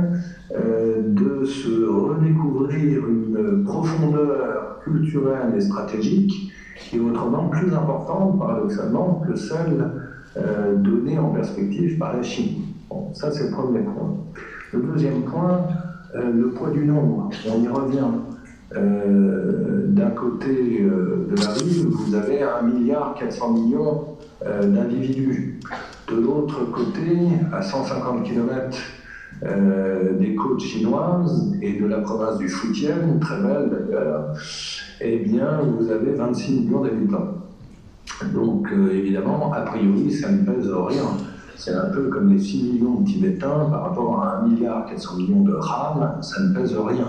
euh, 0.55 1.01
de 1.05 1.45
se 1.45 1.85
redécouvrir 1.85 3.07
une 3.07 3.63
profondeur 3.63 4.79
culturelle 4.83 5.53
et 5.55 5.61
stratégique 5.61 6.53
qui 6.79 6.97
est 6.97 6.99
autrement 6.99 7.49
plus 7.49 7.73
importante, 7.73 8.39
paradoxalement, 8.39 9.23
que 9.27 9.35
celle 9.35 9.91
donnée 10.83 11.17
en 11.17 11.29
perspective 11.29 11.97
par 11.97 12.13
la 12.13 12.21
Chine. 12.21 12.63
Bon, 12.89 13.13
ça, 13.13 13.31
c'est 13.31 13.45
le 13.45 13.51
premier 13.51 13.79
point. 13.79 14.17
Le 14.73 14.81
deuxième 14.81 15.23
point, 15.23 15.61
le 16.13 16.49
poids 16.49 16.71
du 16.71 16.85
nombre. 16.85 17.29
On 17.49 17.63
y 17.63 17.67
revient. 17.69 18.09
D'un 18.71 20.09
côté 20.09 20.81
de 20.81 21.35
la 21.35 21.49
rue, 21.49 21.87
vous 21.89 22.15
avez 22.15 22.39
1,4 22.39 22.63
milliard 22.63 23.15
euh, 24.45 24.63
d'individus. 24.63 25.59
De 26.09 26.17
l'autre 26.17 26.65
côté, 26.71 27.17
à 27.53 27.61
150 27.61 28.23
km 28.23 28.77
euh, 29.43 30.17
des 30.19 30.35
côtes 30.35 30.61
chinoises 30.61 31.53
et 31.61 31.79
de 31.79 31.85
la 31.85 31.99
province 31.99 32.37
du 32.37 32.47
Fujian, 32.47 33.17
très 33.19 33.41
belle 33.41 33.71
d'ailleurs, 33.71 34.33
eh 35.01 35.17
bien, 35.19 35.61
vous 35.77 35.89
avez 35.89 36.11
26 36.11 36.59
millions 36.59 36.81
d'habitants. 36.81 37.33
Donc, 38.33 38.71
euh, 38.71 38.91
évidemment, 38.91 39.51
a 39.53 39.61
priori, 39.61 40.11
ça 40.11 40.29
ne 40.31 40.45
pèse 40.45 40.69
rien. 40.69 41.05
C'est 41.55 41.73
un 41.73 41.89
peu 41.89 42.09
comme 42.09 42.31
les 42.31 42.39
6 42.39 42.73
millions 42.73 43.01
de 43.01 43.05
Tibétains 43.05 43.67
par 43.71 43.83
rapport 43.83 44.21
à 44.21 44.39
1 44.39 44.47
milliard 44.47 44.85
400 44.85 45.17
millions 45.17 45.41
de 45.41 45.55
Han, 45.55 46.21
ça 46.21 46.43
ne 46.43 46.53
pèse 46.53 46.75
rien. 46.77 47.07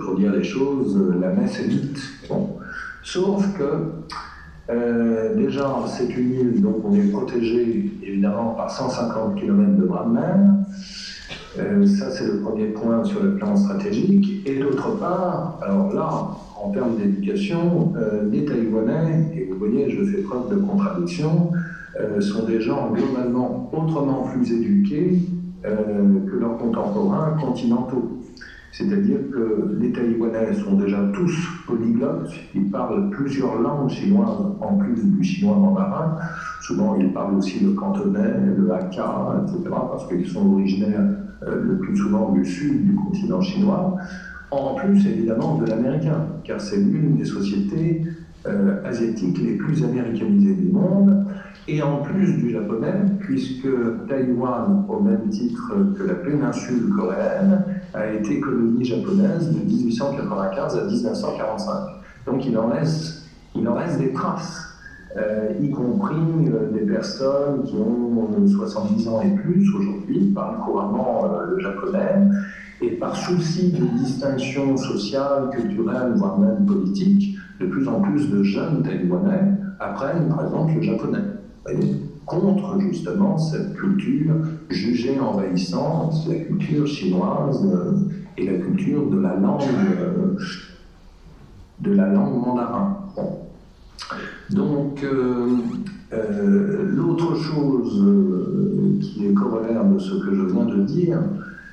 Pour 0.00 0.16
dire 0.16 0.32
les 0.32 0.44
choses, 0.44 0.98
la 1.20 1.30
messe 1.30 1.60
est 1.60 1.68
vite. 1.68 1.98
Bon. 2.28 2.58
Sauf 3.02 3.56
que 3.56 3.64
euh, 4.70 5.34
déjà, 5.34 5.74
c'est 5.88 6.08
une 6.10 6.32
île, 6.32 6.60
donc 6.60 6.76
on 6.84 6.94
est 6.94 7.10
protégé 7.10 7.90
évidemment 8.02 8.54
par 8.54 8.70
150 8.70 9.34
km 9.36 9.76
de 9.76 9.84
bras 9.84 10.04
de 10.04 10.12
mer. 10.12 10.36
Euh, 11.58 11.86
ça, 11.86 12.10
c'est 12.10 12.26
le 12.26 12.40
premier 12.40 12.66
point 12.66 13.02
sur 13.02 13.22
le 13.22 13.34
plan 13.34 13.56
stratégique. 13.56 14.46
Et 14.46 14.60
d'autre 14.60 14.96
part, 14.98 15.58
alors 15.62 15.92
là, 15.92 16.08
en 16.62 16.70
termes 16.70 16.96
d'éducation, 16.96 17.92
euh, 17.96 18.28
les 18.30 18.44
Taïwanais, 18.44 19.32
et 19.34 19.48
vous 19.50 19.58
voyez, 19.58 19.90
je 19.90 20.04
fais 20.04 20.22
preuve 20.22 20.50
de 20.50 20.56
contradiction, 20.56 21.50
sont 22.20 22.44
des 22.46 22.62
gens 22.62 22.92
globalement 22.92 23.70
autrement 23.74 24.22
plus 24.22 24.50
éduqués 24.52 25.18
que 25.62 26.36
leurs 26.38 26.56
contemporains 26.56 27.36
continentaux. 27.38 28.19
C'est-à-dire 28.72 29.18
que 29.32 29.76
les 29.80 29.92
Taïwanais 29.92 30.52
sont 30.54 30.76
déjà 30.76 30.98
tous 31.12 31.34
polyglottes, 31.66 32.30
ils 32.54 32.70
parlent 32.70 33.10
plusieurs 33.10 33.60
langues 33.60 33.90
chinoises 33.90 34.46
en 34.60 34.76
plus 34.76 35.04
du 35.04 35.24
chinois 35.24 35.56
mandarin. 35.56 36.18
Souvent, 36.62 36.94
ils 36.94 37.12
parlent 37.12 37.36
aussi 37.36 37.64
le 37.64 37.72
cantonais, 37.72 38.34
le 38.56 38.72
hakka, 38.72 39.42
etc., 39.42 39.62
parce 39.70 40.06
qu'ils 40.06 40.28
sont 40.28 40.52
originaires 40.52 41.04
euh, 41.42 41.62
le 41.62 41.78
plus 41.78 41.96
souvent 41.96 42.30
du 42.30 42.44
sud 42.44 42.86
du 42.86 42.94
continent 42.94 43.40
chinois. 43.40 43.96
En 44.52 44.74
plus, 44.74 45.04
évidemment, 45.06 45.58
de 45.58 45.66
l'américain, 45.66 46.26
car 46.44 46.60
c'est 46.60 46.76
l'une 46.76 47.16
des 47.16 47.24
sociétés 47.24 48.02
euh, 48.46 48.84
asiatiques 48.84 49.38
les 49.42 49.56
plus 49.56 49.84
américanisées 49.84 50.54
du 50.54 50.70
monde, 50.70 51.26
et 51.68 51.82
en 51.82 52.02
plus 52.02 52.34
du 52.36 52.50
japonais, 52.50 53.04
puisque 53.20 53.68
Taïwan, 54.08 54.84
au 54.88 55.00
même 55.00 55.28
titre 55.28 55.94
que 55.96 56.02
la 56.04 56.14
péninsule 56.14 56.90
coréenne, 56.96 57.64
a 57.94 58.12
été 58.12 58.40
colonie 58.40 58.84
japonaise 58.84 59.50
de 59.50 59.64
1895 59.64 60.78
à 60.78 60.84
1945. 60.84 61.74
Donc 62.26 62.46
il 62.46 62.56
en 62.58 62.68
reste, 62.68 63.24
il 63.54 63.66
en 63.68 63.74
reste 63.74 63.98
des 63.98 64.12
traces. 64.12 64.66
Euh, 65.16 65.54
y 65.60 65.70
compris 65.70 66.14
euh, 66.14 66.70
des 66.70 66.86
personnes 66.86 67.64
qui 67.64 67.74
ont 67.74 68.46
70 68.46 69.08
ans 69.08 69.20
et 69.22 69.30
plus 69.30 69.68
aujourd'hui, 69.74 70.32
parlent 70.32 70.58
couramment 70.58 71.28
le 71.50 71.58
japonais, 71.58 72.28
et 72.80 72.90
par 72.92 73.16
souci 73.16 73.72
de 73.72 73.84
distinction 73.98 74.76
sociale, 74.76 75.50
culturelle, 75.50 76.12
voire 76.14 76.38
même 76.38 76.64
politique, 76.64 77.36
de 77.60 77.66
plus 77.66 77.88
en 77.88 78.00
plus 78.00 78.30
de 78.30 78.42
jeunes 78.42 78.82
taïwanais 78.82 79.52
apprennent 79.80 80.28
par 80.28 80.44
exemple 80.44 80.74
le 80.76 80.82
japonais. 80.82 81.18
Contre 82.30 82.78
justement 82.80 83.36
cette 83.36 83.74
culture 83.74 84.36
jugée 84.68 85.18
envahissante, 85.18 86.14
la 86.28 86.36
culture 86.36 86.86
chinoise 86.86 87.60
euh, 87.66 87.92
et 88.38 88.46
la 88.46 88.58
culture 88.58 89.10
de 89.10 89.18
la 89.18 89.34
langue, 89.34 89.62
euh, 90.00 90.38
de 91.80 91.92
la 91.92 92.06
langue 92.06 92.46
mandarin. 92.46 92.98
Donc, 94.50 95.02
euh, 95.02 95.56
l'autre 96.94 97.34
chose 97.34 98.04
qui 99.00 99.26
est 99.26 99.34
corollaire 99.34 99.84
de 99.84 99.98
ce 99.98 100.14
que 100.24 100.34
je 100.34 100.42
viens 100.42 100.64
de 100.64 100.82
dire, 100.82 101.18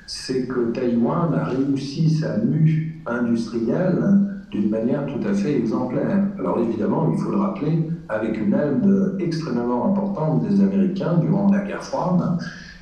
c'est 0.08 0.48
que 0.48 0.72
Taïwan 0.72 1.34
a 1.36 1.46
réussi 1.46 2.10
sa 2.10 2.38
mue 2.38 3.02
industrielle 3.06 4.02
d'une 4.50 4.70
manière 4.70 5.06
tout 5.06 5.28
à 5.28 5.34
fait 5.34 5.56
exemplaire. 5.56 6.24
Alors 6.40 6.60
évidemment, 6.60 7.12
il 7.14 7.20
faut 7.22 7.32
le 7.32 7.38
rappeler, 7.38 7.90
avec 8.10 8.38
une 8.38 8.54
aide 8.54 9.16
extrêmement 9.20 9.88
importante 9.88 10.48
des 10.48 10.62
Américains 10.62 11.18
durant 11.18 11.52
la 11.52 11.60
guerre 11.60 11.84
froide, 11.84 12.38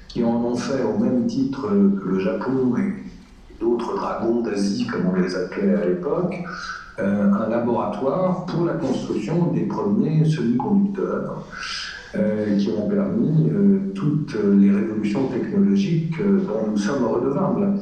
qui 0.08 0.24
en 0.24 0.36
ont 0.44 0.56
fait 0.56 0.84
au 0.84 0.98
même 0.98 1.26
titre 1.26 1.68
que 1.68 2.10
le 2.10 2.20
Japon 2.20 2.76
et 2.78 2.94
d'autres 3.60 3.96
dragons 3.96 4.42
d'Asie, 4.42 4.88
comme 4.88 5.08
on 5.12 5.20
les 5.20 5.36
appelait 5.36 5.74
à 5.74 5.86
l'époque, 5.86 6.44
euh, 6.98 7.34
un 7.34 7.50
laboratoire 7.50 8.46
pour 8.46 8.66
la 8.66 8.74
construction 8.74 9.52
des 9.52 9.64
premiers 9.64 10.24
semi-conducteurs. 10.24 11.46
Euh, 12.16 12.56
qui 12.58 12.70
ont 12.70 12.88
permis 12.88 13.50
euh, 13.50 13.92
toutes 13.94 14.38
les 14.58 14.72
révolutions 14.72 15.28
technologiques 15.28 16.16
dont 16.18 16.72
nous 16.72 16.78
sommes 16.78 17.04
redevables 17.04 17.74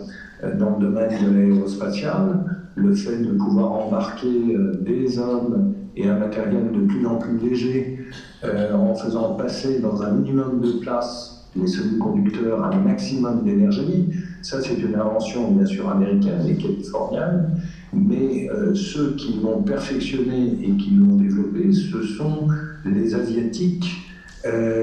dans 0.57 0.79
le 0.79 0.86
domaine 0.87 1.11
de 1.24 1.37
l'aérospatial, 1.37 2.43
le 2.74 2.95
fait 2.95 3.17
de 3.17 3.32
pouvoir 3.33 3.74
embarquer 3.74 4.57
des 4.82 5.20
hommes 5.20 5.72
et 5.95 6.07
un 6.07 6.17
matériel 6.17 6.71
de 6.71 6.82
plus 6.82 7.05
en 7.05 7.17
plus 7.17 7.37
léger 7.37 7.99
euh, 8.43 8.74
en 8.75 8.95
faisant 8.95 9.36
passer 9.36 9.79
dans 9.79 10.01
un 10.01 10.11
minimum 10.11 10.61
de 10.61 10.79
place 10.79 11.47
les 11.55 11.67
semi-conducteurs 11.67 12.63
à 12.63 12.74
un 12.74 12.79
maximum 12.79 13.43
d'énergie. 13.43 14.09
Ça, 14.41 14.59
c'est 14.59 14.79
une 14.79 14.95
invention 14.95 15.51
bien 15.51 15.65
sûr 15.65 15.87
américaine 15.89 16.47
et 16.47 16.55
californienne, 16.55 17.59
mais 17.93 18.49
euh, 18.49 18.74
ceux 18.74 19.15
qui 19.15 19.39
l'ont 19.41 19.61
perfectionné 19.61 20.57
et 20.63 20.71
qui 20.71 20.91
l'ont 20.91 21.15
développé, 21.15 21.71
ce 21.71 22.01
sont 22.01 22.47
les 22.86 23.15
Asiatiques 23.15 23.99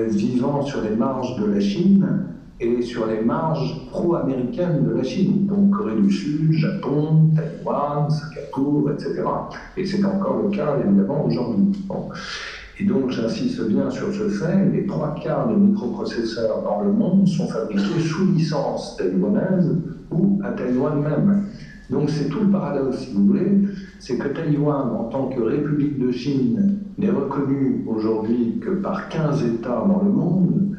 vivant 0.08 0.62
sur 0.62 0.80
les 0.80 0.96
marges 0.96 1.36
de 1.38 1.44
la 1.44 1.60
Chine 1.60 2.08
et 2.60 2.82
sur 2.82 3.06
les 3.06 3.22
marges 3.22 3.86
pro-américaines 3.90 4.84
de 4.84 4.94
la 4.94 5.02
Chine, 5.02 5.46
donc 5.46 5.70
Corée 5.70 5.96
du 5.96 6.10
Sud, 6.10 6.52
Japon, 6.52 7.30
Taïwan, 7.34 8.10
Singapour, 8.10 8.90
etc. 8.90 9.22
Et 9.76 9.86
c'est 9.86 10.04
encore 10.04 10.42
le 10.44 10.50
cas 10.50 10.76
évidemment 10.84 11.24
aujourd'hui. 11.24 11.72
Et 12.78 12.84
donc 12.84 13.10
j'insiste 13.10 13.66
bien 13.66 13.90
sur 13.90 14.12
ce 14.12 14.28
fait, 14.28 14.66
les 14.72 14.86
trois 14.86 15.14
quarts 15.14 15.48
des 15.48 15.56
microprocesseurs 15.56 16.62
dans 16.62 16.82
le 16.82 16.92
monde 16.92 17.26
sont 17.26 17.48
fabriqués 17.48 18.00
sous 18.00 18.26
licence 18.32 18.96
taïwanaise 18.96 19.76
ou 20.10 20.38
à 20.44 20.50
Taïwan 20.50 21.00
même. 21.00 21.44
Donc 21.88 22.10
c'est 22.10 22.28
tout 22.28 22.40
le 22.40 22.50
paradoxe, 22.50 22.98
si 22.98 23.12
vous 23.14 23.26
voulez, 23.26 23.50
c'est 23.98 24.16
que 24.16 24.28
Taïwan, 24.28 24.90
en 24.98 25.04
tant 25.04 25.28
que 25.28 25.40
République 25.40 25.98
de 25.98 26.12
Chine, 26.12 26.76
n'est 26.98 27.10
reconnue 27.10 27.84
aujourd'hui 27.86 28.58
que 28.60 28.70
par 28.70 29.08
15 29.08 29.44
États 29.44 29.84
dans 29.88 30.02
le 30.04 30.10
monde, 30.10 30.76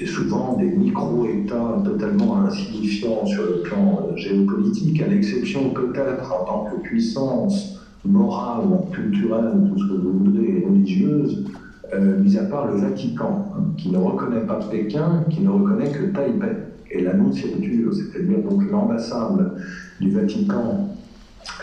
et 0.00 0.06
souvent 0.06 0.56
des 0.56 0.70
micro-États 0.70 1.82
totalement 1.84 2.44
insignifiants 2.44 3.26
sur 3.26 3.42
le 3.44 3.62
plan 3.62 4.16
géopolitique, 4.16 5.02
à 5.02 5.08
l'exception 5.08 5.70
peut-être 5.70 6.32
en 6.32 6.44
tant 6.44 6.64
que 6.64 6.80
puissance 6.82 7.78
morale, 8.04 8.68
culturelle, 8.92 9.52
tout 9.68 9.78
ce 9.78 9.88
que 9.88 9.94
vous 9.94 10.18
voudrez, 10.24 10.64
religieuse, 10.66 11.44
euh, 11.92 12.20
mis 12.20 12.36
à 12.36 12.44
part 12.44 12.68
le 12.68 12.80
Vatican, 12.80 13.52
hein, 13.56 13.62
qui 13.76 13.90
ne 13.90 13.98
reconnaît 13.98 14.46
pas 14.46 14.60
Pékin, 14.70 15.24
qui 15.30 15.40
ne 15.40 15.48
reconnaît 15.48 15.90
que 15.90 16.04
Taipei. 16.04 16.56
Et 16.90 17.02
l'annonciature, 17.02 17.92
c'est-à-dire 17.92 18.38
donc 18.48 18.70
l'ambassade 18.70 19.62
du 20.00 20.10
Vatican 20.10 20.88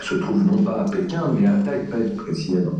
se 0.02 0.14
trouve 0.16 0.44
non 0.44 0.62
pas 0.62 0.82
à 0.82 0.84
Pékin, 0.84 1.22
mais 1.38 1.46
à 1.46 1.54
Taipei 1.64 2.14
précisément. 2.16 2.72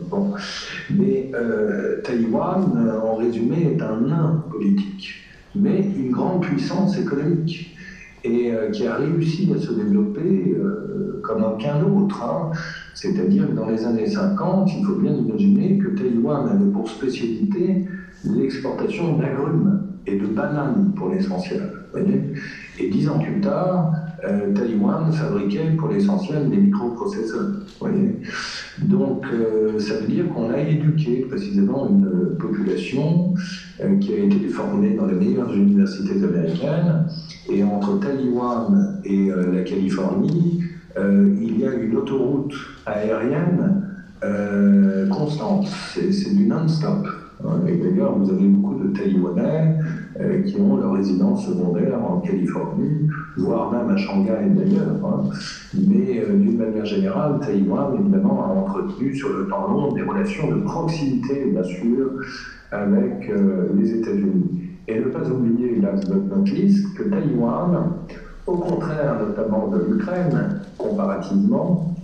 Mais 0.91 1.31
euh, 1.35 2.01
Taïwan, 2.03 2.93
en 3.03 3.17
résumé, 3.17 3.75
est 3.75 3.83
un 3.83 4.01
nain 4.01 4.45
politique, 4.51 5.26
mais 5.61 5.81
une 5.81 6.11
grande 6.11 6.43
puissance 6.43 6.99
économique 6.99 7.77
et 8.25 8.53
euh, 8.53 8.71
qui 8.71 8.87
a 8.87 8.97
réussi 8.97 9.53
à 9.55 9.59
se 9.59 9.73
développer 9.73 10.57
euh, 10.59 11.21
comme 11.23 11.45
aucun 11.45 11.83
autre. 11.85 12.23
Hein. 12.23 12.51
C'est-à-dire 12.95 13.49
que 13.49 13.53
dans 13.53 13.69
les 13.69 13.85
années 13.85 14.07
50, 14.07 14.71
il 14.77 14.85
faut 14.85 14.97
bien 14.97 15.15
imaginer 15.15 15.79
que 15.79 15.89
Taïwan 15.89 16.49
avait 16.49 16.71
pour 16.71 16.89
spécialité 16.89 17.85
l'exportation 18.25 19.19
d'agrumes 19.19 19.83
et 20.07 20.17
de 20.17 20.27
bananes 20.27 20.93
pour 20.97 21.11
l'essentiel. 21.11 21.73
Et 22.79 22.89
dix 22.91 23.09
ans 23.09 23.19
plus 23.19 23.41
tard, 23.41 23.93
euh, 24.25 24.53
Taïwan 24.53 25.11
fabriquait 25.13 25.71
pour 25.79 25.89
l'essentiel 25.89 26.51
des 26.51 26.57
microprocesseurs. 26.57 27.53
Donc 28.83 29.25
ça 29.79 29.95
veut 29.95 30.07
dire 30.07 30.29
qu'on 30.33 30.51
a 30.51 30.59
éduqué 30.59 31.27
précisément 31.29 31.89
une 31.89 32.37
population 32.39 33.35
qui 34.01 34.15
a 34.15 34.19
été 34.19 34.49
formée 34.49 34.95
dans 34.95 35.07
les 35.07 35.15
meilleures 35.15 35.53
universités 35.53 36.23
américaines 36.23 37.07
et 37.49 37.63
entre 37.63 37.99
Taïwan 38.01 39.01
et 39.05 39.31
euh, 39.31 39.53
la 39.53 39.63
Californie, 39.63 40.63
euh, 40.97 41.35
il 41.41 41.61
y 41.61 41.67
a 41.67 41.73
une 41.75 41.97
autoroute 41.97 42.55
aérienne 42.87 43.83
euh, 44.25 45.09
constante. 45.09 45.67
C'est 45.95 46.35
du 46.35 46.47
non-stop. 46.47 47.07
Et 47.69 47.77
d'ailleurs, 47.77 48.19
vous 48.19 48.31
avez 48.31 48.47
beaucoup 48.47 48.83
de 48.83 48.97
Taïwanais 48.97 49.77
qui 50.47 50.57
ont 50.59 50.79
leur 50.79 50.95
résidence 50.95 51.47
secondaire 51.47 52.03
en 52.03 52.21
Californie, 52.21 53.09
voire 53.37 53.71
même 53.71 53.91
à 53.91 53.97
Shanghai 53.99 54.49
d'ailleurs. 54.49 54.97
Hein. 55.05 55.29
Mais 55.75 56.25
d'une 56.35 56.57
manière 56.57 56.87
générale, 56.87 57.39
Taïwan, 57.41 57.95
évidemment, 58.01 58.43
a 58.43 58.49
entretenu 58.49 59.15
sur 59.15 59.29
le 59.29 59.47
temps 59.49 59.71
long 59.71 59.93
des 59.93 60.01
relations 60.01 60.51
de 60.51 60.63
proximité, 60.63 61.51
bien 61.53 61.63
sûr, 61.63 62.11
avec 62.77 63.31
les 63.75 63.95
États-Unis. 63.95 64.61
Et 64.89 65.01
ne 65.01 65.07
pas 65.07 65.29
oublier, 65.29 65.81
last 65.81 66.09
but 66.09 66.29
not 66.29 66.45
least, 66.45 66.95
que 66.97 67.05
Taïwan, 67.05 67.93
au 68.47 68.57
contraire 68.57 69.17
notamment 69.19 69.69
de 69.69 69.85
l'Ukraine, 69.89 70.61
comparativement, 70.79 71.95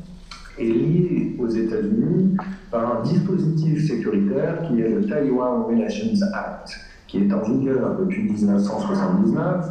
est 0.58 0.64
lié 0.64 1.36
aux 1.38 1.48
États-Unis 1.48 2.36
par 2.70 2.98
un 2.98 3.02
dispositif 3.02 3.86
sécuritaire 3.86 4.62
qui 4.66 4.80
est 4.80 4.88
le 4.88 5.06
Taiwan 5.06 5.62
Relations 5.62 6.26
Act, 6.34 6.80
qui 7.06 7.18
est 7.18 7.32
en 7.32 7.42
vigueur 7.42 7.96
depuis 8.00 8.24
1979 8.24 9.66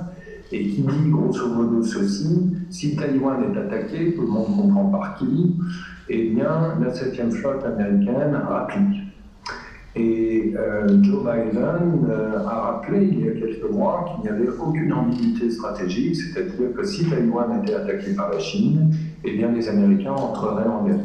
et 0.54 0.64
qui 0.64 0.82
dit 0.82 1.10
grosso 1.10 1.48
modo 1.48 1.84
ceci 1.84 2.56
si 2.70 2.96
Taïwan 2.96 3.38
est 3.44 3.58
attaqué, 3.58 4.14
tout 4.14 4.22
le 4.22 4.28
monde 4.28 4.56
comprend 4.56 4.86
par 4.86 5.16
qui, 5.16 5.56
eh 6.10 6.30
bien 6.30 6.76
la 6.80 6.92
7e 6.92 7.32
flotte 7.32 7.66
américaine 7.66 8.38
applique. 8.50 9.01
Et 9.96 10.54
euh, 10.58 10.88
Joe 11.04 11.20
Biden 11.20 12.08
euh, 12.10 12.48
a 12.48 12.62
rappelé 12.62 13.10
il 13.12 13.26
y 13.26 13.30
a 13.30 13.34
quelques 13.34 13.70
mois 13.70 14.06
qu'il 14.06 14.24
n'y 14.24 14.30
avait 14.30 14.50
aucune 14.50 14.94
ambiguïté 14.94 15.52
stratégique, 15.52 16.16
c'est-à-dire 16.16 16.74
que 16.74 16.84
si 16.86 17.10
Taïwan 17.10 17.62
était 17.62 17.74
attaqué 17.74 18.14
par 18.14 18.32
la 18.32 18.40
Chine, 18.40 18.94
eh 19.26 19.32
bien 19.36 19.52
les 19.52 19.68
Américains 19.68 20.14
entreraient 20.14 20.70
en 20.70 20.86
guerre. 20.86 20.96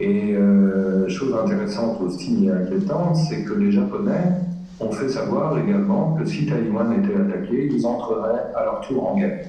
Et 0.00 0.34
euh, 0.34 1.08
chose 1.08 1.32
intéressante 1.44 2.00
aussi 2.00 2.46
et 2.46 2.50
inquiétante, 2.50 3.14
c'est 3.14 3.44
que 3.44 3.54
les 3.54 3.70
Japonais 3.70 4.32
ont 4.80 4.90
fait 4.90 5.08
savoir 5.08 5.56
également 5.58 6.14
que 6.14 6.24
si 6.24 6.46
Taïwan 6.46 6.92
était 6.94 7.14
attaqué, 7.14 7.70
ils 7.72 7.86
entreraient 7.86 8.52
à 8.56 8.64
leur 8.64 8.80
tour 8.80 9.12
en 9.12 9.16
guerre. 9.16 9.46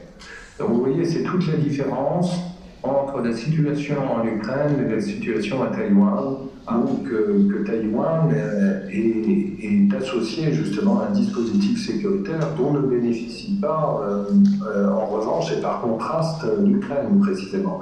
Donc 0.60 0.70
vous 0.70 0.80
voyez, 0.82 1.06
c'est 1.06 1.24
toute 1.24 1.48
la 1.48 1.58
différence 1.58 2.53
entre 2.84 3.22
la 3.22 3.34
situation 3.34 3.96
en 4.14 4.26
Ukraine 4.26 4.86
et 4.86 4.94
la 4.94 5.02
situation 5.02 5.64
à 5.64 5.68
Taïwan 5.68 6.36
donc 6.72 7.04
que, 7.04 7.64
Taïwan 7.66 8.32
euh, 8.34 8.88
est, 8.90 9.94
associé 9.96 10.52
justement 10.54 11.02
à 11.02 11.08
un 11.08 11.12
dispositif 11.12 11.86
sécuritaire 11.86 12.56
dont 12.58 12.74
ne 12.74 12.80
bénéficie 12.80 13.60
pas 13.62 14.02
euh, 14.02 14.24
euh, 14.66 14.90
en 14.90 15.06
revanche 15.06 15.52
et 15.52 15.62
par 15.62 15.82
contraste 15.82 16.44
l'Ukraine 16.64 17.20
précisément. 17.22 17.80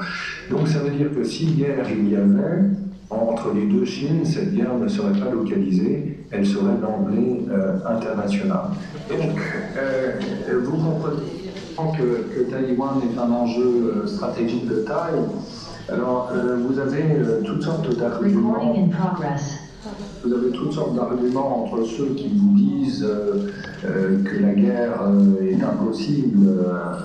Donc 0.50 0.68
ça 0.68 0.80
veut 0.80 0.90
dire 0.90 1.14
que 1.16 1.24
si 1.24 1.46
guerre 1.46 1.86
il 1.90 2.10
y 2.10 2.16
avait 2.16 2.64
entre 3.10 3.54
les 3.54 3.66
deux 3.66 3.86
Chines, 3.86 4.26
cette 4.26 4.54
guerre 4.54 4.76
ne 4.78 4.88
serait 4.88 5.18
pas 5.20 5.30
localisée, 5.32 6.18
elle 6.32 6.46
serait 6.46 6.78
d'emblée 6.82 7.46
internationale. 7.86 8.72
donc 9.10 9.40
vous 10.64 10.78
comprenez 10.78 11.31
que, 11.98 12.34
que 12.34 12.50
Taïwan 12.50 13.02
est 13.02 13.18
un 13.18 13.32
enjeu 13.32 14.04
stratégique 14.08 14.68
de 14.68 14.82
taille. 14.82 15.22
Alors, 15.92 16.32
euh, 16.34 16.58
vous 16.58 16.80
avez 16.80 17.04
euh, 17.04 17.42
toutes 17.44 17.64
sortes 17.64 17.98
d'arguments. 17.98 18.74
Vous 20.24 20.34
avez 20.34 20.52
toutes 20.52 20.72
sortes 20.72 20.96
d'arguments 20.96 21.64
entre 21.64 21.84
ceux 21.84 22.14
qui 22.16 22.30
vous 22.30 22.56
disent 22.56 23.06
euh, 23.06 24.24
que 24.24 24.42
la 24.42 24.54
guerre 24.54 25.02
est 25.42 25.62
impossible 25.62 26.48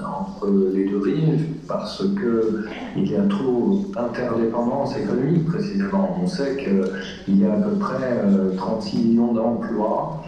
entre 0.06 0.52
les 0.74 0.84
deux 0.84 0.98
rives 0.98 1.46
parce 1.66 2.02
qu'il 2.04 3.10
y 3.10 3.16
a 3.16 3.22
trop 3.22 3.82
d'interdépendance 3.94 4.96
économique 4.98 5.46
précisément. 5.46 6.16
On 6.22 6.26
sait 6.26 6.56
qu'il 6.56 7.40
y 7.40 7.46
a 7.46 7.54
à 7.54 7.56
peu 7.56 7.76
près 7.78 8.22
36 8.56 8.98
millions 8.98 9.32
d'emplois 9.32 10.22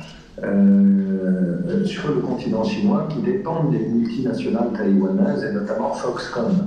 sur 1.84 2.08
le 2.08 2.20
continent 2.20 2.64
chinois 2.64 3.08
qui 3.10 3.20
dépendent 3.20 3.70
des 3.70 3.86
multinationales 3.88 4.72
taïwanaises 4.76 5.44
et 5.44 5.52
notamment 5.52 5.92
Foxconn. 5.92 6.66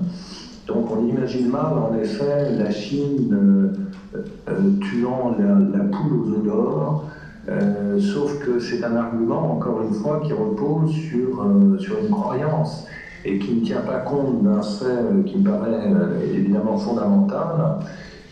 Donc 0.67 0.87
on 0.91 1.05
imagine 1.07 1.49
mal 1.49 1.73
en 1.73 1.97
effet 1.97 2.51
la 2.57 2.71
Chine 2.71 3.73
euh, 4.15 4.19
euh, 4.49 4.79
tuant 4.79 5.35
la, 5.37 5.83
poule 5.85 6.13
aux 6.13 6.29
œufs 6.29 6.43
d'or, 6.43 7.05
euh, 7.49 7.99
sauf 7.99 8.39
que 8.39 8.59
c'est 8.59 8.83
un 8.83 8.95
argument, 8.95 9.53
encore 9.53 9.81
une 9.81 9.93
fois, 9.93 10.21
qui 10.23 10.33
repose 10.33 10.91
sur, 10.91 11.45
sur 11.79 11.99
une 11.99 12.11
croyance 12.11 12.85
et 13.25 13.39
qui 13.39 13.55
ne 13.55 13.65
tient 13.65 13.81
pas 13.81 13.99
compte 13.99 14.43
d'un 14.43 14.61
fait 14.61 15.25
qui 15.25 15.39
me 15.39 15.49
paraît 15.49 15.91
évidemment 16.33 16.77
fondamental, 16.77 17.79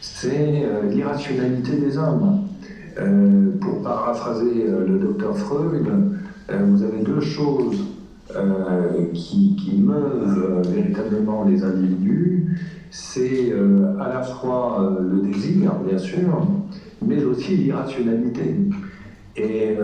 c'est 0.02 0.66
l'irrationalité 0.90 1.74
des 1.78 1.98
hommes. 1.98 2.49
Pour 3.62 3.82
paraphraser 3.82 4.66
le 4.88 4.98
docteur 5.00 5.38
Freud, 5.38 5.88
vous 6.50 6.84
avez 6.84 7.02
deux 7.04 7.22
choses 7.22 7.86
euh, 8.36 9.12
qui, 9.14 9.82
meuvent 9.82 10.62
véritablement 10.70 11.46
les 11.46 11.64
individus, 11.64 12.60
c'est 12.92 13.52
euh, 13.52 14.00
à 14.00 14.08
la 14.08 14.22
fois 14.22 14.82
euh, 14.82 15.16
le 15.16 15.22
désir, 15.22 15.74
bien 15.84 15.98
sûr, 15.98 16.46
mais 17.04 17.24
aussi 17.24 17.58
l'irrationalité. 17.58 18.56
Et 19.36 19.78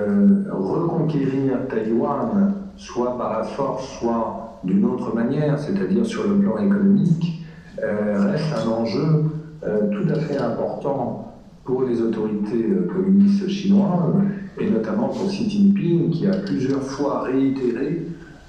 reconquérir 0.52 1.68
Taïwan, 1.70 2.54
soit 2.76 3.18
par 3.18 3.40
la 3.40 3.44
force, 3.44 3.88
soit 4.00 4.60
d'une 4.64 4.84
autre 4.86 5.16
manière, 5.16 5.58
c'est-à-dire 5.58 6.06
sur 6.06 6.28
le 6.28 6.36
plan 6.40 6.58
économique, 6.58 7.46
reste 7.78 8.54
un 8.54 8.70
enjeu 8.70 9.24
tout 9.62 10.10
à 10.10 10.16
fait 10.16 10.38
important 10.38 11.25
pour 11.66 11.84
les 11.84 12.00
autorités 12.00 12.66
communistes 12.94 13.50
chinoises, 13.50 14.14
et 14.60 14.70
notamment 14.70 15.10
pour 15.10 15.28
Xi 15.28 15.50
Jinping, 15.50 16.12
qui 16.12 16.28
a 16.28 16.38
plusieurs 16.38 16.84
fois 16.84 17.24
réitéré 17.24 18.06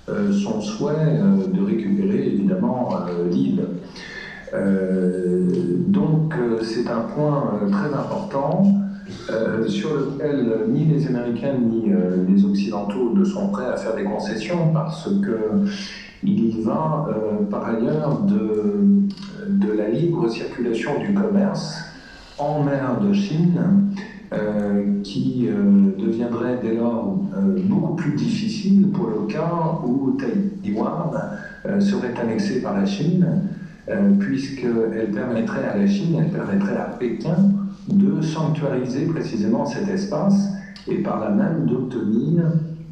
euh, 0.08 0.32
son 0.32 0.60
souhait 0.60 0.94
euh, 0.94 1.48
de 1.52 1.64
récupérer 1.64 2.28
évidemment 2.28 2.90
euh, 3.08 3.28
l'île. 3.28 3.64
donc 5.88 6.32
c'est 6.62 6.88
un 6.88 7.00
point 7.00 7.60
très 7.70 7.92
important 7.92 8.62
sur 9.66 9.90
lequel 9.94 10.60
ni 10.68 10.84
les 10.84 11.06
Américains 11.08 11.54
ni 11.58 11.90
les 12.28 12.44
Occidentaux 12.44 13.12
ne 13.12 13.24
sont 13.24 13.48
prêts 13.48 13.66
à 13.66 13.76
faire 13.76 13.94
des 13.96 14.04
concessions 14.04 14.72
parce 14.72 15.10
que 15.20 15.66
il 16.22 16.56
y 16.56 16.62
va 16.62 17.08
par 17.50 17.66
ailleurs 17.66 18.20
de, 18.22 18.84
de 19.48 19.72
la 19.72 19.88
libre 19.88 20.30
circulation 20.30 21.00
du 21.00 21.12
commerce 21.12 21.85
en 22.38 22.62
mer 22.62 23.00
de 23.00 23.12
Chine 23.12 23.60
euh, 24.32 25.02
qui 25.02 25.46
euh, 25.48 25.96
deviendrait 25.98 26.58
dès 26.60 26.74
lors 26.74 27.16
euh, 27.36 27.56
beaucoup 27.64 27.94
plus 27.94 28.14
difficile 28.14 28.88
pour 28.92 29.06
le 29.06 29.26
cas 29.26 29.80
où 29.86 30.16
Taïwan 30.18 31.80
serait 31.80 32.14
annexé 32.20 32.60
par 32.60 32.74
la 32.76 32.86
Chine, 32.86 33.26
puisqu'elle 34.20 35.10
permettrait 35.12 35.64
à 35.64 35.76
la 35.76 35.86
Chine, 35.86 36.16
elle 36.18 36.30
permettrait 36.30 36.76
à 36.76 36.96
Pékin 36.98 37.36
de 37.88 38.20
sanctuariser 38.20 39.06
précisément 39.06 39.66
cet 39.66 39.88
espace 39.88 40.48
et 40.88 40.96
par 40.96 41.20
là 41.20 41.30
même 41.30 41.66
d'obtenir 41.66 42.44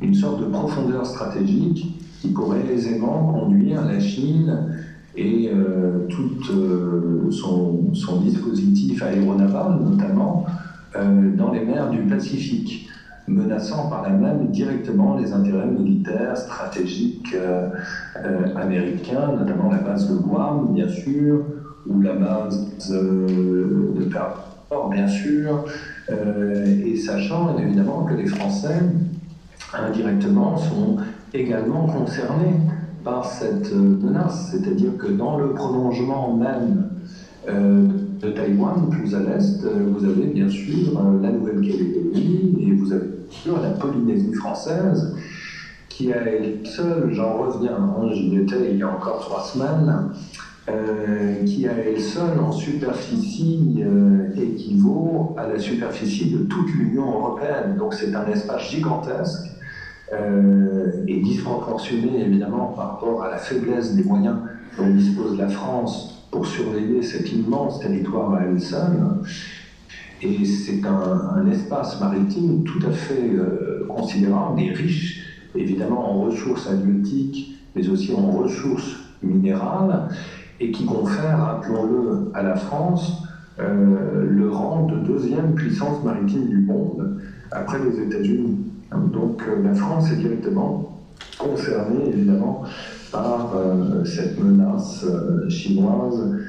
une 0.03 0.15
sorte 0.15 0.41
de 0.41 0.47
profondeur 0.47 1.07
stratégique 1.07 2.01
qui 2.21 2.29
pourrait 2.29 2.67
aisément 2.73 3.33
conduire 3.33 3.85
la 3.85 4.01
Chine 4.01 4.74
et 5.17 5.51
euh, 5.53 6.07
tout 6.09 6.41
euh, 6.51 7.31
son, 7.31 8.21
dispositif 8.21 9.03
aéronaval, 9.03 9.79
notamment, 9.81 10.47
euh, 10.97 11.35
dans 11.37 11.53
les 11.53 11.65
mers 11.65 11.91
du 11.91 12.01
Pacifique, 12.01 12.89
menaçant 13.27 13.89
par 13.89 14.03
là 14.03 14.11
même 14.11 14.49
directement 14.49 15.17
les 15.17 15.33
intérêts 15.33 15.67
militaires, 15.67 16.37
stratégiques 16.37 17.35
américains, 18.55 19.33
notamment 19.39 19.71
la 19.71 19.79
base 19.79 20.11
de 20.11 20.17
Guam, 20.17 20.75
bien 20.75 20.89
sûr, 20.89 21.43
ou 21.87 22.01
la 22.03 22.15
base 22.15 22.91
de 22.91 24.05
Pearl 24.11 24.35
bien 24.91 25.09
sûr, 25.09 25.65
et 26.11 26.97
sachant 26.97 27.57
évidemment 27.59 28.05
que 28.05 28.15
les 28.15 28.27
Français, 28.27 28.81
indirectement, 29.73 30.57
sont 30.57 30.99
également 31.33 31.87
concernés 31.87 32.61
par 33.05 33.27
cette 33.27 33.71
euh, 33.73 33.99
menace. 34.03 34.51
C'est-à-dire 34.51 34.97
que 34.99 35.07
dans 35.07 35.39
le 35.39 35.51
prolongement 35.51 36.35
même 36.35 36.89
euh, 37.49 37.87
de 38.21 38.31
Taïwan, 38.31 38.89
plus 38.91 39.15
à 39.15 39.21
l'est, 39.21 39.63
euh, 39.65 39.87
vous 39.93 40.05
avez 40.05 40.25
bien 40.27 40.49
sûr 40.49 41.01
la 41.23 41.31
Nouvelle-Calédonie 41.31 42.57
et 42.61 42.73
vous 42.73 42.93
avez 42.93 43.07
bien 43.07 43.31
sûr 43.31 43.61
la 43.61 43.71
Polynésie 43.71 44.33
française 44.33 45.15
qui 45.91 46.13
a 46.13 46.17
elle 46.23 46.67
seule, 46.67 47.13
j'en 47.13 47.39
reviens, 47.39 47.77
hein, 47.77 48.09
j'y 48.13 48.37
étais 48.37 48.73
il 48.73 48.79
y 48.79 48.83
a 48.83 48.89
encore 48.89 49.21
trois 49.21 49.45
semaines, 49.45 50.09
qui 51.47 51.69
a 51.69 51.73
elle 51.73 52.01
seule 52.01 52.41
en 52.41 52.51
superficie 52.51 53.85
équivaut 54.37 55.37
à 55.39 55.47
la 55.47 55.59
superficie 55.59 56.33
de 56.33 56.39
toute 56.39 56.75
l'Union 56.75 57.07
européenne. 57.07 57.77
Donc 57.79 57.95
c'est 57.95 58.13
un 58.13 58.27
espace 58.27 58.71
gigantesque 58.71 59.54
est 61.07 61.21
disproportionné 61.21 62.23
évidemment 62.23 62.73
par 62.77 62.93
rapport 62.93 63.23
à 63.23 63.31
la 63.31 63.37
faiblesse 63.37 63.95
des 63.95 64.05
moyens 64.05 64.37
dont 64.79 64.89
dispose 64.89 65.39
la 65.39 65.49
France 65.49 66.27
pour 66.31 66.47
surveiller 66.47 67.03
cet 67.03 67.33
immense 67.33 67.81
territoire 67.81 68.35
à 68.35 68.43
elle 68.43 68.61
seule. 68.61 68.99
Et 70.23 70.45
c'est 70.45 70.85
un, 70.85 71.47
espace 71.47 72.01
maritime 72.01 72.65
tout 72.65 72.85
à 72.87 72.91
fait 72.91 73.31
euh, 73.35 73.87
considérable 73.89 74.61
et 74.61 74.73
riche, 74.73 75.23
évidemment 75.55 76.11
en 76.11 76.23
ressources 76.23 76.69
halieutiques, 76.69 77.59
mais 77.77 77.89
aussi 77.89 78.13
en 78.15 78.31
ressources 78.31 78.97
minérales, 79.23 80.09
et 80.61 80.71
qui 80.71 80.87
confère, 80.87 81.39
rappelons-le, 81.39 82.31
à 82.33 82.43
la 82.43 82.57
France 82.57 83.23
euh, 83.61 84.25
le 84.29 84.51
rang 84.51 84.87
de 84.87 84.97
deuxième 85.07 85.55
puissance 85.55 86.03
maritime 86.03 86.49
du 86.49 86.59
monde, 86.61 87.21
après 87.53 87.79
les 87.79 88.01
États-Unis. 88.01 88.59
Donc 89.13 89.43
euh, 89.49 89.63
la 89.63 89.75
France 89.75 90.11
est 90.13 90.17
directement 90.17 91.01
concernée 91.39 92.09
évidemment 92.09 92.63
par 93.13 93.55
euh, 93.57 94.05
cette 94.05 94.43
menace 94.43 95.05
euh, 95.05 95.49
chinoise 95.49 96.41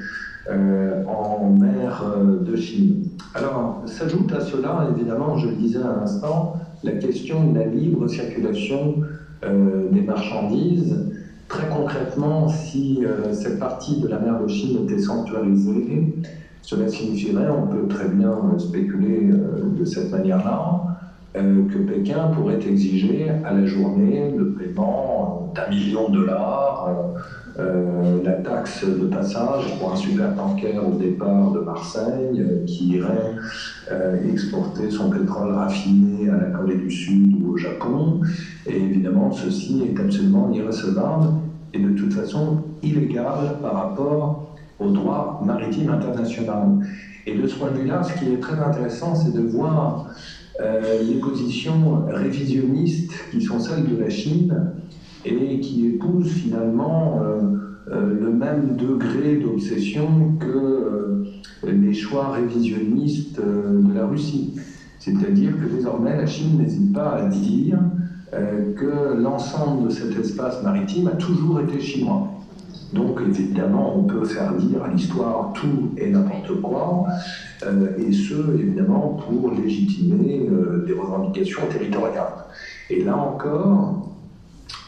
en 0.48 1.50
mer 1.50 2.04
de 2.40 2.54
Chine. 2.54 3.08
Alors 3.34 3.82
s'ajoute 3.86 4.32
à 4.32 4.40
cela 4.40 4.86
évidemment, 4.96 5.36
je 5.36 5.48
le 5.48 5.56
disais 5.56 5.80
à 5.80 6.00
l'instant, 6.00 6.54
la 6.84 6.92
question 6.92 7.50
de 7.50 7.58
la 7.58 7.64
libre 7.66 8.06
circulation 8.06 8.94
des 9.42 10.02
marchandises. 10.02 11.04
Très 11.48 11.68
concrètement, 11.68 12.48
si 12.48 13.02
cette 13.32 13.58
partie 13.58 14.00
de 14.00 14.06
la 14.06 14.20
mer 14.20 14.40
de 14.40 14.46
Chine 14.46 14.84
était 14.84 15.00
sanctuarisée, 15.00 16.14
cela 16.62 16.86
signifierait, 16.86 17.50
on 17.50 17.66
peut 17.66 17.88
très 17.88 18.08
bien 18.08 18.38
spéculer 18.58 19.28
de 19.28 19.84
cette 19.84 20.12
manière-là, 20.12 20.95
que 21.42 21.78
Pékin 21.78 22.28
pourrait 22.34 22.60
exiger 22.66 23.30
à 23.44 23.52
la 23.52 23.66
journée 23.66 24.32
le 24.36 24.52
paiement 24.52 25.52
d'un 25.54 25.68
million 25.68 26.08
de 26.08 26.20
dollars, 26.20 26.88
euh, 26.88 27.62
euh, 27.62 28.22
la 28.24 28.32
taxe 28.32 28.84
de 28.84 29.06
passage 29.06 29.78
pour 29.78 29.92
un 29.92 29.96
super 29.96 30.34
tanker 30.34 30.78
au 30.78 30.96
départ 30.96 31.52
de 31.52 31.60
Marseille 31.60 32.64
qui 32.66 32.88
irait 32.96 33.34
exporter 34.32 34.90
son 34.90 35.10
pétrole 35.10 35.54
raffiné 35.54 36.28
à 36.28 36.36
la 36.36 36.46
Corée 36.46 36.76
du 36.76 36.90
Sud 36.90 37.34
ou 37.42 37.52
au 37.52 37.56
Japon. 37.56 38.20
Et 38.66 38.76
évidemment, 38.76 39.30
ceci 39.30 39.84
est 39.88 40.00
absolument 40.00 40.50
irrecevable 40.52 41.28
et 41.72 41.78
de 41.78 41.90
toute 41.90 42.12
façon 42.12 42.62
illégal 42.82 43.58
par 43.62 43.74
rapport 43.74 44.54
au 44.78 44.90
droit 44.90 45.42
maritime 45.44 45.90
international. 45.90 46.80
Et 47.26 47.36
de 47.36 47.46
ce 47.46 47.56
point 47.56 47.70
de 47.70 47.78
vue-là, 47.78 48.02
ce 48.02 48.18
qui 48.18 48.32
est 48.32 48.40
très 48.40 48.58
intéressant, 48.58 49.14
c'est 49.14 49.32
de 49.32 49.40
voir 49.40 50.10
euh, 50.60 51.02
les 51.02 51.16
positions 51.16 52.04
révisionnistes 52.08 53.12
qui 53.30 53.42
sont 53.42 53.58
celles 53.58 53.84
de 53.84 53.96
la 53.96 54.08
Chine 54.08 54.72
et 55.24 55.60
qui 55.60 55.86
épousent 55.86 56.32
finalement 56.32 57.20
euh, 57.20 57.40
euh, 57.92 58.14
le 58.20 58.30
même 58.30 58.76
degré 58.76 59.36
d'obsession 59.36 60.36
que 60.40 61.24
les 61.66 61.92
choix 61.92 62.30
révisionnistes 62.32 63.40
de 63.40 63.94
la 63.94 64.06
Russie. 64.06 64.54
C'est-à-dire 64.98 65.52
que 65.58 65.74
désormais 65.74 66.16
la 66.16 66.26
Chine 66.26 66.58
n'hésite 66.58 66.92
pas 66.92 67.16
à 67.16 67.26
dire 67.26 67.78
que 68.32 69.14
l'ensemble 69.16 69.88
de 69.88 69.92
cet 69.92 70.18
espace 70.18 70.62
maritime 70.62 71.08
a 71.08 71.16
toujours 71.16 71.60
été 71.60 71.80
chinois. 71.80 72.35
Donc 72.92 73.20
évidemment, 73.26 73.98
on 73.98 74.04
peut 74.04 74.24
faire 74.24 74.54
dire 74.54 74.82
à 74.84 74.88
l'histoire 74.88 75.52
tout 75.54 75.90
et 75.96 76.10
n'importe 76.10 76.60
quoi, 76.60 77.06
euh, 77.64 77.88
et 77.98 78.12
ce, 78.12 78.34
évidemment, 78.58 79.20
pour 79.26 79.52
légitimer 79.52 80.48
euh, 80.50 80.84
des 80.86 80.92
revendications 80.92 81.62
territoriales. 81.70 82.44
Et 82.90 83.02
là 83.02 83.16
encore, 83.16 84.12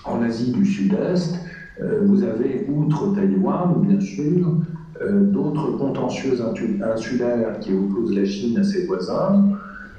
en 0.05 0.23
Asie 0.23 0.53
du 0.53 0.65
Sud-Est, 0.65 1.41
euh, 1.81 2.03
vous 2.05 2.23
avez, 2.23 2.67
outre 2.73 3.15
Taïwan, 3.15 3.75
bien 3.81 4.01
sûr, 4.01 4.57
d'autres 5.01 5.77
contentieux 5.77 6.39
insulaires 6.83 7.61
qui 7.61 7.73
opposent 7.73 8.17
la 8.17 8.25
Chine 8.25 8.59
à 8.59 8.65
ses 8.65 8.85
voisins. 8.85 9.45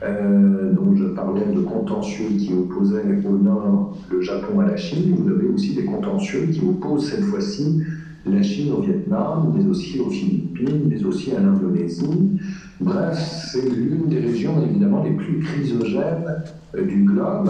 Donc 0.01 0.95
je 0.95 1.05
parlais 1.05 1.45
de 1.45 1.59
contentieux 1.61 2.29
qui 2.37 2.53
opposaient 2.53 3.21
au 3.25 3.37
nord 3.37 3.97
le 4.09 4.21
Japon 4.21 4.59
à 4.59 4.65
la 4.65 4.77
Chine. 4.77 5.15
Vous 5.17 5.29
avez 5.29 5.47
aussi 5.47 5.75
des 5.75 5.85
contentieux 5.85 6.47
qui 6.51 6.61
opposent 6.65 7.09
cette 7.09 7.23
fois-ci 7.25 7.83
la 8.25 8.41
Chine 8.41 8.73
au 8.73 8.81
Vietnam, 8.81 9.53
mais 9.55 9.65
aussi 9.65 9.99
aux 9.99 10.09
Philippines, 10.09 10.81
mais 10.87 11.03
aussi 11.03 11.31
à 11.33 11.39
l'Indonésie. 11.39 12.39
Bref, 12.79 13.17
c'est 13.51 13.67
l'une 13.69 14.07
des 14.07 14.19
régions 14.19 14.61
évidemment 14.61 15.03
les 15.03 15.11
plus 15.11 15.39
chrysogènes 15.39 16.43
euh, 16.75 16.85
du 16.85 17.03
globe. 17.03 17.49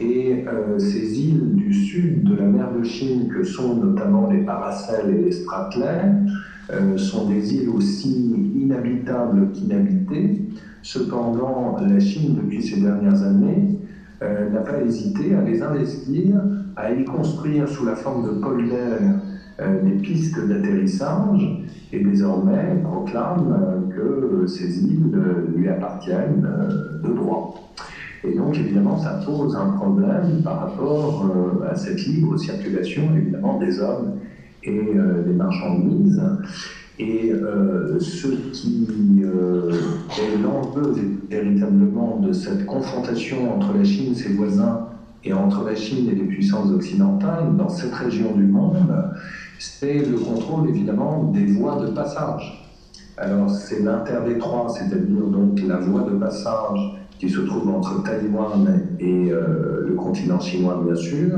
Et 0.00 0.44
euh, 0.48 0.78
ces 0.78 1.20
îles 1.20 1.54
du 1.56 1.72
sud 1.74 2.24
de 2.24 2.34
la 2.34 2.46
mer 2.46 2.72
de 2.72 2.82
Chine, 2.82 3.28
que 3.28 3.44
sont 3.44 3.76
notamment 3.76 4.30
les 4.30 4.38
Paracels 4.38 5.14
et 5.14 5.24
les 5.24 5.32
Spratlets, 5.32 6.12
euh, 6.72 6.96
sont 6.96 7.28
des 7.28 7.54
îles 7.54 7.68
aussi 7.68 8.52
inhabitables 8.58 9.50
qu'inhabitées. 9.52 10.40
Cependant, 10.82 11.76
la 11.80 12.00
Chine, 12.00 12.36
depuis 12.36 12.62
ces 12.62 12.80
dernières 12.80 13.22
années, 13.22 13.78
n'a 14.20 14.60
pas 14.60 14.80
hésité 14.82 15.34
à 15.34 15.42
les 15.42 15.62
investir, 15.62 16.36
à 16.76 16.92
y 16.92 17.04
construire 17.04 17.68
sous 17.68 17.84
la 17.84 17.96
forme 17.96 18.24
de 18.24 18.40
polders 18.40 19.20
euh, 19.60 19.82
des 19.82 19.92
pistes 19.92 20.38
d'atterrissage 20.48 21.42
et 21.92 22.02
désormais 22.02 22.80
proclame 22.82 23.52
euh, 23.52 23.94
que 23.94 24.46
ces 24.46 24.84
îles 24.84 25.12
euh, 25.14 25.54
lui 25.54 25.68
appartiennent 25.68 26.48
de 27.04 27.12
droit. 27.12 27.70
Et 28.24 28.34
donc, 28.34 28.56
évidemment, 28.56 28.96
ça 28.96 29.20
pose 29.24 29.56
un 29.56 29.72
problème 29.72 30.42
par 30.42 30.60
rapport 30.60 31.30
à 31.70 31.74
cette 31.74 32.02
libre 32.06 32.38
circulation, 32.38 33.02
évidemment, 33.16 33.58
des 33.58 33.80
hommes 33.80 34.12
et 34.62 34.92
des 35.26 35.32
marchandises. 35.32 36.20
Et 37.02 37.32
ce 37.98 38.28
qui 38.52 39.22
est 39.22 40.42
l'enjeu 40.42 40.94
véritablement 41.30 42.18
de 42.18 42.32
cette 42.34 42.66
confrontation 42.66 43.56
entre 43.56 43.72
la 43.72 43.84
Chine, 43.84 44.14
ses 44.14 44.34
voisins, 44.34 44.86
et 45.24 45.32
entre 45.32 45.64
la 45.64 45.74
Chine 45.74 46.10
et 46.10 46.14
les 46.14 46.24
puissances 46.24 46.70
occidentales 46.70 47.56
dans 47.56 47.70
cette 47.70 47.94
région 47.94 48.34
du 48.34 48.44
monde, 48.44 49.12
c'est 49.58 50.04
le 50.04 50.18
contrôle 50.18 50.68
évidemment 50.68 51.24
des 51.24 51.46
voies 51.46 51.76
de 51.76 51.90
passage. 51.90 52.66
Alors 53.16 53.50
c'est 53.50 53.80
l'interdétroit, 53.80 54.68
c'est-à-dire 54.68 55.26
donc 55.26 55.60
la 55.66 55.78
voie 55.78 56.02
de 56.02 56.16
passage 56.16 56.99
qui 57.20 57.28
se 57.28 57.40
trouve 57.40 57.68
entre 57.68 58.02
Taïwan 58.02 58.80
et 58.98 59.30
euh, 59.30 59.84
le 59.86 59.92
continent 59.94 60.40
chinois 60.40 60.82
bien 60.82 60.96
sûr, 60.96 61.36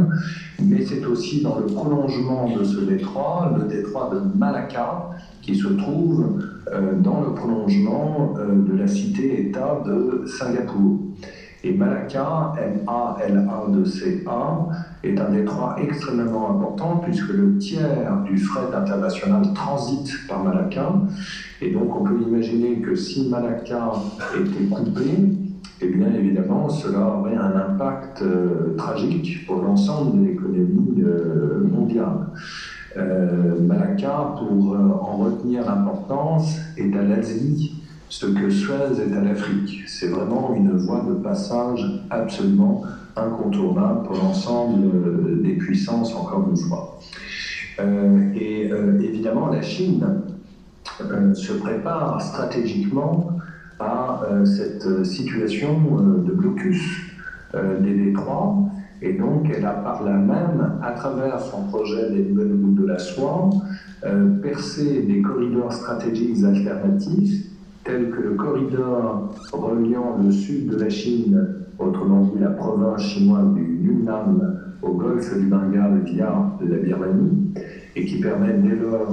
mais 0.63 0.87
c'est 0.87 1.05
aussi 1.05 1.43
dans 1.43 1.59
le 1.59 1.67
prolongement 1.67 2.57
de 2.57 2.63
ce 2.63 2.83
détroit, 2.83 3.53
le 3.59 3.65
détroit 3.65 4.09
de 4.15 4.21
Malacca, 4.39 5.11
qui 5.43 5.57
se 5.57 5.67
trouve 5.67 6.41
euh, 6.73 6.95
dans 7.01 7.21
le 7.23 7.35
prolongement 7.35 8.33
euh, 8.39 8.63
de 8.63 8.79
la 8.79 8.87
cité-État 8.87 9.83
de 9.85 10.25
Singapour. 10.27 11.01
Et 11.65 11.73
Malacca, 11.73 12.53
M-A-L-A-C-A, 12.59 13.49
est 15.05 15.19
un 15.19 15.31
détroit 15.31 15.77
extrêmement 15.81 16.51
important 16.51 17.01
puisque 17.05 17.29
le 17.29 17.59
tiers 17.59 18.23
du 18.25 18.37
fret 18.37 18.75
international 18.75 19.53
transite 19.55 20.13
par 20.29 20.45
Malacca. 20.45 20.93
Et 21.61 21.71
donc 21.71 21.95
on 22.01 22.05
peut 22.05 22.21
imaginer 22.21 22.81
que 22.81 22.95
si 22.97 23.29
Malacca 23.29 23.93
était 24.35 24.65
coupé, 24.65 25.42
eh 25.83 25.89
bien 25.89 26.13
évidemment, 26.15 26.69
cela 26.69 27.01
aurait 27.01 27.35
un 27.35 27.57
impact 27.57 28.23
euh, 28.23 28.75
tragique 28.77 29.45
pour 29.47 29.63
l'ensemble 29.63 30.21
de 30.21 30.27
l'économie 30.29 31.03
euh, 31.03 31.67
mondiale. 31.69 32.29
Euh, 32.97 33.61
Malacca, 33.61 34.35
pour 34.39 34.77
en 34.77 35.17
retenir 35.17 35.65
l'importance, 35.67 36.59
est 36.77 36.95
à 36.97 37.03
l'Asie 37.03 37.83
ce 38.09 38.27
que 38.27 38.51
Suez 38.51 39.01
est 39.01 39.17
à 39.17 39.23
l'Afrique. 39.23 39.85
C'est 39.87 40.09
vraiment 40.09 40.55
une 40.55 40.77
voie 40.77 41.05
de 41.09 41.15
passage 41.15 41.83
absolument 42.11 42.83
incontournable 43.17 44.03
pour 44.05 44.17
l'ensemble 44.17 45.43
des 45.43 45.55
puissances, 45.55 46.15
encore 46.15 46.47
une 46.51 46.57
fois. 46.59 47.01
et 48.37 48.71
évidemment, 49.01 49.47
la 49.47 49.63
Chine 49.63 50.05
se 51.33 51.53
prépare 51.55 52.21
stratégiquement 52.21 53.32
à 53.83 54.23
euh, 54.25 54.45
cette 54.45 55.05
situation 55.05 55.71
euh, 55.99 56.23
de 56.23 56.33
blocus 56.33 56.81
euh, 57.55 57.81
des 57.81 57.95
détroits. 57.95 58.57
Et 59.01 59.15
donc, 59.15 59.51
elle 59.55 59.67
a 59.67 59.73
par 59.73 60.05
là 60.05 60.13
même, 60.13 60.79
à 60.83 60.93
travers 60.93 61.41
son 61.41 61.65
projet 61.65 62.11
des 62.11 62.23
nouvelles 62.23 62.53
routes 62.53 62.77
de 62.77 62.87
la 62.87 62.99
soie, 62.99 63.51
percé 64.43 65.03
des 65.03 65.23
corridors 65.23 65.73
stratégiques 65.73 66.45
alternatifs, 66.45 67.47
tels 67.83 68.11
que 68.11 68.21
le 68.21 68.35
corridor 68.35 69.35
reliant 69.53 70.19
le 70.25 70.31
sud 70.31 70.69
de 70.69 70.77
la 70.77 70.89
Chine, 70.89 71.47
autrement 71.81 72.21
dit 72.21 72.41
la 72.41 72.51
province 72.51 73.03
chinoise 73.03 73.53
du 73.55 73.81
Yunnan, 73.85 74.39
au 74.83 74.93
golfe 74.93 75.37
du 75.37 75.47
Bengale 75.47 76.03
via 76.05 76.53
la 76.61 76.77
Birmanie, 76.77 77.55
et 77.97 78.05
qui 78.05 78.21
permet 78.21 78.53
dès 78.53 78.77
lors 78.77 79.13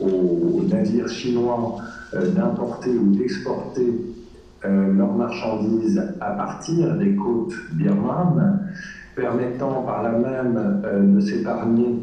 aux 0.00 0.62
navires 0.68 1.08
chinois 1.08 1.76
euh, 1.78 1.93
d'importer 2.34 2.90
ou 2.90 3.14
d'exporter 3.14 3.92
euh, 4.64 4.92
leurs 4.94 5.12
marchandises 5.12 6.02
à 6.20 6.30
partir 6.30 6.96
des 6.96 7.14
côtes 7.14 7.54
birmanes, 7.74 8.60
permettant 9.14 9.82
par 9.82 10.02
là 10.02 10.12
même 10.12 10.82
euh, 10.84 11.02
de 11.14 11.20
s'épargner 11.20 11.98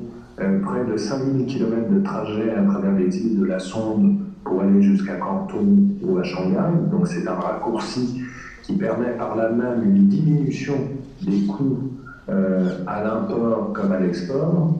près 0.63 0.85
de 0.85 0.97
5000 0.97 1.45
km 1.45 1.89
de 1.89 1.99
trajet 2.01 2.51
à 2.51 2.63
travers 2.63 2.93
les 2.93 3.15
îles 3.15 3.39
de 3.39 3.45
la 3.45 3.59
Sonde 3.59 4.17
pour 4.43 4.61
aller 4.61 4.81
jusqu'à 4.81 5.15
Canton 5.15 5.77
ou 6.01 6.17
à 6.17 6.23
Shanghai. 6.23 6.89
Donc 6.89 7.07
c'est 7.07 7.27
un 7.27 7.35
raccourci 7.35 8.23
qui 8.63 8.73
permet 8.73 9.11
par 9.17 9.35
là 9.35 9.49
même 9.49 9.83
une 9.83 10.07
diminution 10.07 10.73
des 11.21 11.45
coûts 11.45 11.91
à 12.27 13.03
l'import 13.03 13.71
comme 13.73 13.91
à 13.91 13.99
l'export. 13.99 14.79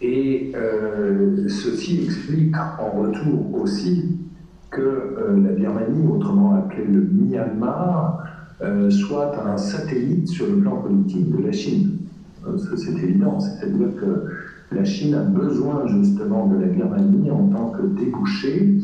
Et 0.00 0.52
ceci 1.48 2.04
explique 2.06 2.56
en 2.56 2.98
retour 2.98 3.60
aussi 3.60 4.16
que 4.76 4.82
euh, 4.82 5.42
la 5.42 5.52
Birmanie, 5.52 6.06
autrement 6.06 6.54
appelée 6.54 6.84
le 6.84 7.00
Myanmar, 7.00 8.24
euh, 8.62 8.90
soit 8.90 9.34
un 9.46 9.56
satellite 9.56 10.28
sur 10.28 10.46
le 10.46 10.58
plan 10.58 10.76
politique 10.76 11.34
de 11.34 11.42
la 11.42 11.52
Chine. 11.52 11.98
Euh, 12.46 12.56
c'est 12.76 12.92
évident, 13.02 13.40
c'est-à-dire 13.40 13.88
que 13.98 14.74
la 14.74 14.84
Chine 14.84 15.14
a 15.14 15.22
besoin 15.22 15.86
justement 15.86 16.46
de 16.46 16.58
la 16.58 16.66
Birmanie 16.66 17.30
en 17.30 17.48
tant 17.48 17.70
que 17.70 17.82
débouché. 17.82 18.78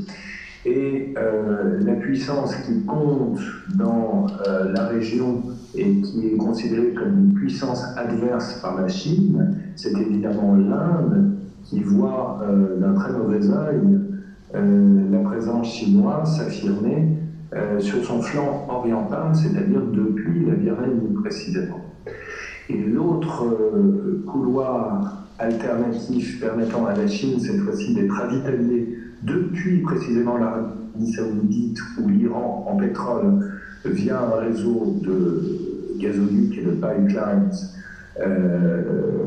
Et 0.65 1.13
la 1.17 1.95
puissance 1.95 2.55
qui 2.55 2.85
compte 2.85 3.41
dans 3.75 4.29
la 4.47 4.87
région 4.87 5.43
et 5.75 5.97
qui 6.03 6.29
est 6.29 6.37
considérée 6.37 6.95
comme 6.95 7.19
une 7.19 7.35
puissance 7.35 7.85
adverse 7.97 8.61
par 8.63 8.81
la 8.81 8.87
Chine, 8.87 9.57
c'est 9.75 9.91
évidemment 9.91 10.55
l'Inde 10.55 11.33
qui 11.65 11.83
voit 11.83 12.47
d'un 12.79 12.95
très 12.95 13.11
mauvais 13.11 13.45
œil 13.51 13.99
la 14.55 15.19
présence 15.21 15.73
chinoise 15.73 16.37
s'affirmait 16.37 17.09
euh, 17.55 17.79
sur 17.81 18.03
son 18.03 18.23
flanc 18.23 18.67
oriental, 18.71 19.35
c'est-à-dire 19.35 19.83
depuis 19.93 20.47
la 20.47 20.55
Birmanie 20.55 21.13
précisément. 21.23 21.81
Et 22.71 22.79
l'autre 22.79 23.45
euh, 23.45 24.25
couloir 24.27 25.27
alternatif 25.39 26.41
permettant 26.41 26.87
à 26.87 26.97
la 26.97 27.07
Chine, 27.07 27.39
cette 27.39 27.61
fois-ci, 27.61 27.95
d'être 27.95 28.13
ravitaillée 28.15 28.97
depuis 29.23 29.83
précisément 29.83 30.39
l'Arabie 30.39 31.13
saoudite 31.13 31.79
ou 32.01 32.09
l'Iran 32.09 32.67
en 32.71 32.77
pétrole 32.77 33.53
via 33.85 34.23
un 34.23 34.41
réseau 34.41 34.97
de 35.03 35.99
gazoducs 35.99 36.57
et 36.57 36.63
de 36.63 36.71
pipelines, 36.71 37.51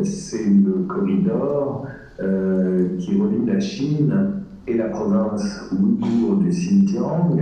c'est 0.04 0.46
le 0.46 0.84
corridor 0.88 1.86
qui 2.18 3.22
relie 3.22 3.46
la 3.46 3.60
Chine 3.60 4.35
et 4.68 4.76
la 4.76 4.86
province 4.86 5.70
ouïghour 5.72 6.38
du 6.38 6.50
Xinjiang 6.50 7.40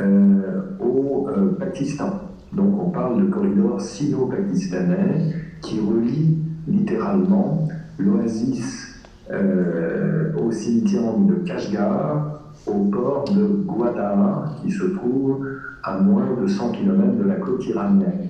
euh, 0.00 0.60
au 0.80 1.28
euh, 1.28 1.56
Pakistan. 1.58 2.20
Donc 2.52 2.80
on 2.80 2.90
parle 2.90 3.24
de 3.24 3.30
corridor 3.30 3.80
sino-pakistanais 3.80 5.34
qui 5.60 5.80
relie 5.80 6.38
littéralement 6.68 7.68
l'oasis 7.98 9.02
euh, 9.30 10.32
au 10.36 10.48
Xinjiang 10.48 11.26
de 11.26 11.34
Kashgar 11.46 12.40
au 12.66 12.84
port 12.84 13.24
de 13.34 13.46
Gwadar 13.66 14.56
qui 14.62 14.70
se 14.70 14.84
trouve 14.84 15.46
à 15.82 15.98
moins 15.98 16.36
de 16.40 16.46
100 16.46 16.72
km 16.72 17.16
de 17.18 17.24
la 17.24 17.34
côte 17.34 17.66
iranienne. 17.66 18.28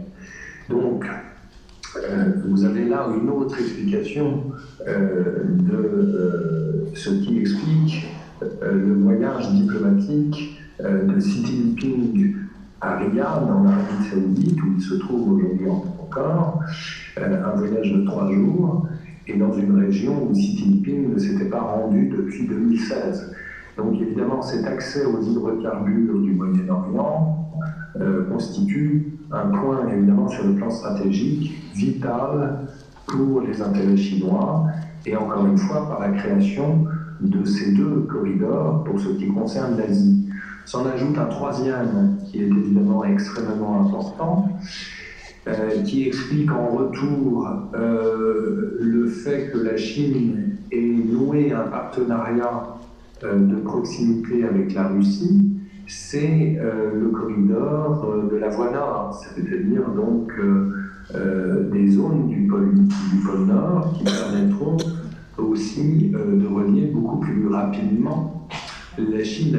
Donc 0.71 1.07
vous 2.47 2.65
avez 2.65 2.85
là 2.85 3.09
une 3.21 3.31
autre 3.31 3.59
explication 3.59 4.45
de 4.87 6.85
ce 6.95 7.11
qui 7.11 7.39
explique 7.39 8.07
euh, 8.43 8.73
le 8.73 8.95
voyage 8.95 9.51
diplomatique 9.53 10.61
euh, 10.81 11.05
de 11.05 11.19
Xi 11.19 11.47
Jinping 11.47 12.35
à 12.81 12.99
Riyad, 12.99 13.47
dans 13.47 13.63
l'Arabie 13.63 14.05
Saoudite, 14.11 14.63
où 14.63 14.75
il 14.77 14.83
se 14.83 14.95
trouve 14.95 15.33
aujourd'hui 15.33 15.69
encore, 15.69 16.61
euh, 17.19 17.45
un 17.45 17.57
voyage 17.57 17.93
de 17.93 18.05
trois 18.05 18.31
jours, 18.31 18.89
et 19.27 19.37
dans 19.37 19.53
une 19.53 19.79
région 19.79 20.29
où 20.29 20.33
Xi 20.33 20.59
Jinping 20.59 21.15
ne 21.15 21.19
s'était 21.19 21.49
pas 21.49 21.61
rendu 21.61 22.09
depuis 22.09 22.47
2016. 22.47 23.35
Donc 23.77 24.01
évidemment, 24.01 24.43
cet 24.43 24.67
accès 24.67 25.05
aux 25.05 25.21
hydrocarbures 25.21 26.21
du 26.21 26.33
Moyen-Orient 26.33 27.41
constitue 28.31 29.14
un 29.33 29.47
point 29.49 29.89
évidemment 29.89 30.29
sur 30.29 30.45
le 30.45 30.55
plan 30.55 30.71
stratégique 30.71 31.53
vital 31.75 32.67
pour 33.07 33.43
les 33.43 33.61
intérêts 33.61 33.97
chinois, 33.97 34.67
et 35.07 35.17
encore 35.17 35.47
une 35.47 35.59
fois 35.59 35.89
par 35.89 36.01
la 36.01 36.11
création 36.11 36.87
de 37.21 37.45
ces 37.45 37.73
deux 37.73 38.07
corridors 38.11 38.85
pour 38.85 38.99
ce 39.01 39.09
qui 39.11 39.29
concerne 39.29 39.77
l'Asie. 39.77 40.29
S'en 40.65 40.87
ajoute 40.87 41.19
un 41.19 41.27
troisième 41.27 42.17
qui 42.25 42.43
est 42.43 42.47
évidemment 42.47 43.05
extrêmement 43.05 43.83
important, 43.83 44.49
euh, 45.47 45.83
qui 45.83 46.09
explique 46.09 46.51
en 46.51 46.69
retour 46.69 47.49
euh, 47.75 48.79
le 48.81 49.07
fait 49.07 49.51
que 49.53 49.59
la 49.59 49.77
Chine 49.77 50.57
ait 50.73 50.81
noué 50.81 51.53
un 51.53 51.65
partenariat 51.65 52.79
euh, 53.23 53.39
de 53.39 53.57
proximité 53.57 54.45
avec 54.45 54.73
la 54.73 54.89
Russie, 54.89 55.54
c'est 55.87 56.59
le 56.61 57.09
corridor 57.09 58.29
de 58.31 58.37
la 58.37 58.49
voie 58.49 58.71
nord, 58.71 59.21
c'est-à-dire 59.23 59.89
donc 59.91 60.33
des 61.73 61.91
zones 61.91 62.29
du 62.29 62.47
pôle, 62.47 62.75
du 62.75 63.19
pôle 63.25 63.47
Nord 63.47 63.93
qui 63.99 64.05
permettront 64.05 64.77
aussi 65.39 66.13
euh, 66.15 66.37
de 66.37 66.47
relier 66.47 66.87
beaucoup 66.87 67.19
plus 67.19 67.49
rapidement 67.49 68.49
la 68.99 69.25
Chine 69.25 69.59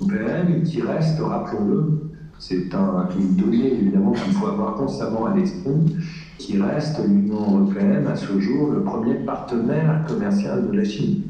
européenne 0.00 0.62
qui 0.62 0.82
reste, 0.82 1.18
rappelons-le, 1.20 2.10
c'est 2.38 2.74
un, 2.74 3.08
une 3.18 3.34
donnée 3.34 3.72
évidemment 3.72 4.12
qu'il 4.12 4.32
faut 4.34 4.46
avoir 4.46 4.74
constamment 4.74 5.26
à 5.26 5.34
l'esprit, 5.34 5.96
qui 6.38 6.60
reste 6.60 7.00
l'Union 7.06 7.60
européenne 7.60 8.06
à 8.06 8.14
ce 8.14 8.38
jour 8.38 8.72
le 8.72 8.82
premier 8.82 9.14
partenaire 9.14 10.04
commercial 10.06 10.70
de 10.70 10.76
la 10.76 10.84
Chine. 10.84 11.22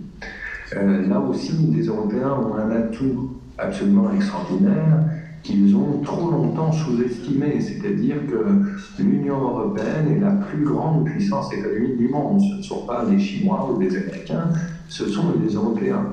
Euh, 0.76 1.06
là 1.06 1.20
aussi, 1.20 1.52
les 1.72 1.86
Européens 1.86 2.32
ont 2.32 2.56
un 2.56 2.70
atout 2.70 3.30
absolument 3.58 4.12
extraordinaire, 4.14 5.04
qu'ils 5.42 5.76
ont 5.76 6.00
trop 6.02 6.30
longtemps 6.30 6.72
sous-estimé, 6.72 7.60
c'est-à-dire 7.60 8.16
que 8.26 9.02
l'Union 9.02 9.40
européenne 9.40 10.08
est 10.16 10.20
la 10.20 10.32
plus 10.32 10.64
grande 10.64 11.04
puissance 11.04 11.52
économique 11.52 11.96
du 11.96 12.08
monde. 12.08 12.40
Ce 12.40 12.56
ne 12.56 12.62
sont 12.62 12.86
pas 12.86 13.04
les 13.08 13.18
Chinois 13.18 13.70
ou 13.72 13.80
les 13.80 13.96
Américains, 13.96 14.48
ce 14.88 15.06
sont 15.06 15.34
les 15.42 15.54
Européens. 15.54 16.04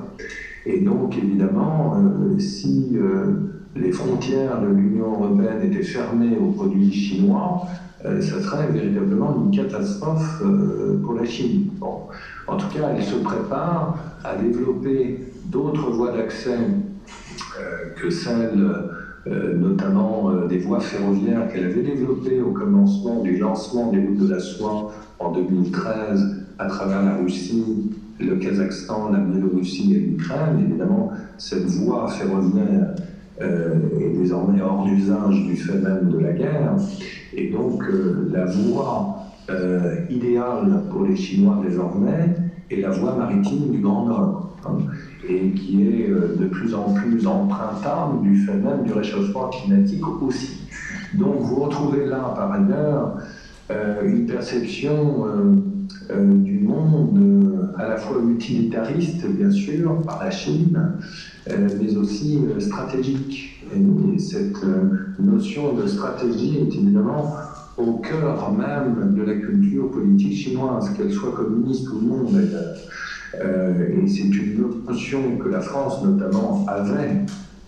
Et 0.66 0.80
donc, 0.80 1.16
évidemment, 1.16 1.96
euh, 1.96 2.38
si 2.38 2.90
euh, 2.94 3.60
les 3.76 3.92
frontières 3.92 4.60
de 4.62 4.68
l'Union 4.68 5.12
européenne 5.12 5.62
étaient 5.64 5.82
fermées 5.82 6.38
aux 6.40 6.52
produits 6.52 6.92
chinois, 6.92 7.66
euh, 8.04 8.20
ça 8.20 8.40
serait 8.40 8.68
véritablement 8.70 9.34
une 9.44 9.50
catastrophe 9.50 10.42
pour 11.02 11.14
la 11.14 11.24
Chine. 11.24 11.70
Bon. 11.78 12.02
En 12.46 12.56
tout 12.56 12.68
cas, 12.68 12.90
elle 12.96 13.02
se 13.02 13.16
prépare 13.16 13.98
à 14.22 14.36
développer 14.36 15.32
d'autres 15.46 15.90
voies 15.90 16.12
d'accès 16.12 16.58
que 17.96 18.10
celles 18.10 18.64
euh, 19.26 19.56
notamment 19.56 20.30
euh, 20.30 20.46
des 20.46 20.58
voies 20.58 20.80
ferroviaires 20.80 21.48
qu'elle 21.50 21.64
avait 21.64 21.80
développées 21.80 22.42
au 22.42 22.50
commencement 22.50 23.22
du 23.22 23.38
lancement 23.38 23.90
des 23.90 23.98
routes 23.98 24.18
de 24.18 24.28
la 24.28 24.38
soie 24.38 24.92
en 25.18 25.32
2013 25.32 26.44
à 26.58 26.66
travers 26.66 27.02
la 27.02 27.16
Russie, 27.16 27.90
le 28.20 28.36
Kazakhstan, 28.36 29.12
la 29.12 29.20
Biélorussie 29.20 29.94
et 29.94 29.98
l'Ukraine. 29.98 30.62
Évidemment, 30.68 31.10
cette 31.38 31.64
voie 31.64 32.06
ferroviaire 32.08 32.94
est 33.40 34.16
désormais 34.16 34.60
hors 34.60 34.84
d'usage 34.84 35.42
du 35.46 35.56
fait 35.56 35.78
même 35.78 36.10
de 36.10 36.18
la 36.18 36.32
guerre. 36.32 36.76
Et 37.32 37.48
donc 37.48 37.82
la 38.30 38.44
voie 38.44 39.24
idéale 40.08 40.82
pour 40.90 41.04
les 41.04 41.16
Chinois 41.16 41.60
désormais 41.66 42.36
est 42.70 42.82
la 42.82 42.90
voie 42.90 43.16
maritime 43.16 43.70
du 43.70 43.78
Grand 43.78 44.06
Nord. 44.06 44.53
Hein, 44.66 44.78
et 45.28 45.50
qui 45.52 45.82
est 45.82 46.08
de 46.08 46.46
plus 46.46 46.74
en 46.74 46.92
plus 46.92 47.26
empruntable 47.26 48.22
du 48.22 48.46
même 48.46 48.84
du 48.84 48.92
réchauffement 48.92 49.48
climatique 49.48 50.06
aussi. 50.22 50.68
Donc 51.14 51.40
vous 51.40 51.56
retrouvez 51.56 52.06
là 52.06 52.34
par 52.36 52.52
ailleurs 52.52 53.18
une 54.04 54.26
perception 54.26 55.24
euh, 56.10 56.34
du 56.34 56.58
monde 56.58 57.18
euh, 57.18 57.82
à 57.82 57.88
la 57.88 57.96
fois 57.96 58.18
utilitariste, 58.22 59.26
bien 59.26 59.50
sûr, 59.50 60.02
par 60.02 60.22
la 60.22 60.30
Chine, 60.30 60.98
euh, 61.48 61.68
mais 61.80 61.96
aussi 61.96 62.40
stratégique. 62.58 63.62
Et 63.74 64.18
cette 64.18 64.62
notion 65.18 65.72
de 65.74 65.86
stratégie 65.86 66.58
est 66.58 66.74
évidemment 66.76 67.34
au 67.78 67.94
cœur 67.94 68.52
même 68.52 69.14
de 69.14 69.22
la 69.22 69.34
culture 69.34 69.90
politique 69.90 70.34
chinoise, 70.34 70.90
qu'elle 70.90 71.10
soit 71.10 71.32
communiste 71.32 71.88
ou 71.88 72.00
non 72.02 72.26
et 73.40 74.06
c'est 74.06 74.22
une 74.22 74.84
notion 74.86 75.36
que 75.38 75.48
la 75.48 75.60
France 75.60 76.02
notamment 76.04 76.64
avait 76.68 77.24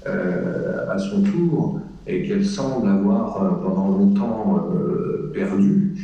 à 0.07 0.99
son 0.99 1.23
tour 1.23 1.81
et 2.07 2.23
qu'elle 2.23 2.45
semble 2.45 2.89
avoir 2.89 3.61
pendant 3.61 3.89
longtemps 3.89 4.69
perdue. 5.33 5.95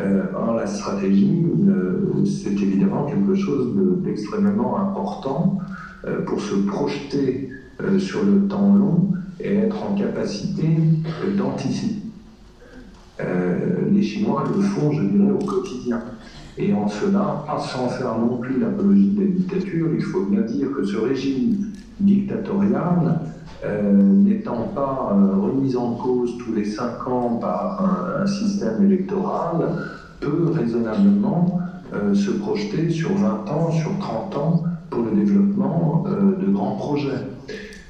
Euh, 0.00 0.22
or, 0.34 0.54
la 0.54 0.66
stratégie, 0.66 1.44
euh, 1.68 2.24
c'est 2.24 2.52
évidemment 2.52 3.04
quelque 3.04 3.34
chose 3.34 3.74
d'extrêmement 4.02 4.78
important 4.78 5.58
euh, 6.06 6.24
pour 6.24 6.40
se 6.40 6.54
projeter 6.54 7.50
sur 7.98 8.24
le 8.24 8.46
temps 8.46 8.74
long 8.74 9.12
et 9.40 9.56
être 9.56 9.82
en 9.82 9.94
capacité 9.94 10.68
d'anticiper. 11.36 12.00
les 13.90 14.02
Chinois 14.02 14.44
le 14.54 14.62
font, 14.62 14.92
je 14.92 15.02
dirais, 15.02 15.32
au 15.32 15.44
quotidien. 15.44 16.00
Et 16.58 16.72
en 16.74 16.86
cela, 16.86 17.44
sans 17.58 17.88
faire 17.88 18.18
non 18.18 18.36
plus 18.36 18.60
l'apologie 18.60 19.08
des 19.08 19.26
dictatures, 19.26 19.88
il 19.94 20.02
faut 20.02 20.24
bien 20.24 20.42
dire 20.42 20.70
que 20.72 20.84
ce 20.84 20.98
régime 20.98 21.72
dictatorial 21.98 23.20
euh, 23.64 23.92
n'étant 23.92 24.68
pas 24.74 25.12
euh, 25.14 25.36
remise 25.36 25.76
en 25.76 25.94
cause 25.94 26.32
tous 26.44 26.52
les 26.52 26.64
cinq 26.64 27.06
ans 27.06 27.38
par 27.40 28.20
un, 28.20 28.26
système 28.26 28.84
électoral, 28.84 29.68
peut 30.20 30.50
raisonnablement 30.52 31.60
euh, 31.94 32.14
se 32.14 32.30
projeter 32.30 32.90
sur 32.90 33.14
20 33.14 33.50
ans, 33.50 33.70
sur 33.70 33.98
30 33.98 34.36
ans 34.36 34.64
pour 34.90 35.04
le 35.04 35.12
développement 35.12 36.04
de 36.06 36.52
grands 36.52 36.76
projets. 36.76 37.26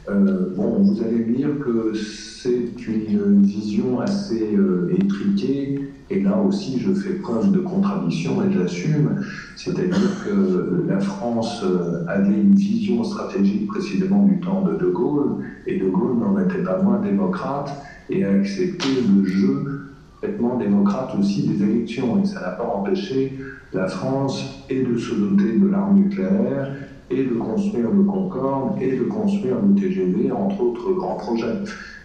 bon, 0.08 0.82
vous 0.82 1.02
allez 1.02 1.24
me 1.24 1.34
dire 1.34 1.48
que 1.64 1.94
c'est 1.94 2.86
une 2.86 3.42
vision 3.42 4.00
assez 4.00 4.56
étriquée 4.96 5.91
et 6.10 6.20
là 6.20 6.36
aussi, 6.36 6.78
je 6.80 6.92
fais 6.92 7.14
preuve 7.14 7.52
de 7.52 7.60
contradiction 7.60 8.42
et 8.42 8.52
j'assume. 8.52 9.22
C'est-à-dire 9.56 10.24
que 10.24 10.84
la 10.88 10.98
France 10.98 11.62
euh, 11.64 12.04
avait 12.06 12.34
une 12.34 12.54
vision 12.54 13.02
stratégique 13.04 13.66
précisément 13.68 14.24
du 14.24 14.40
temps 14.40 14.62
de 14.62 14.74
De 14.74 14.90
Gaulle, 14.90 15.44
et 15.66 15.78
De 15.78 15.88
Gaulle 15.88 16.18
n'en 16.18 16.38
était 16.40 16.62
pas 16.62 16.82
moins 16.82 17.00
démocrate 17.00 17.70
et 18.10 18.24
a 18.24 18.30
accepté 18.32 18.88
le 19.14 19.24
jeu 19.24 19.82
complètement 20.20 20.56
démocrate 20.58 21.14
aussi 21.18 21.48
des 21.48 21.62
élections. 21.64 22.20
Et 22.22 22.26
ça 22.26 22.40
n'a 22.40 22.50
pas 22.50 22.64
empêché 22.64 23.38
la 23.72 23.86
France 23.86 24.64
et 24.68 24.82
de 24.82 24.96
se 24.96 25.14
doter 25.14 25.58
de 25.58 25.66
l'arme 25.66 25.96
nucléaire, 25.96 26.74
et 27.10 27.24
de 27.24 27.34
construire 27.34 27.90
le 27.90 28.04
Concorde, 28.04 28.80
et 28.80 28.96
de 28.96 29.04
construire 29.04 29.56
le 29.56 29.74
TGV, 29.74 30.32
entre 30.32 30.60
autres 30.62 30.92
grands 30.92 31.16
projets. 31.16 31.58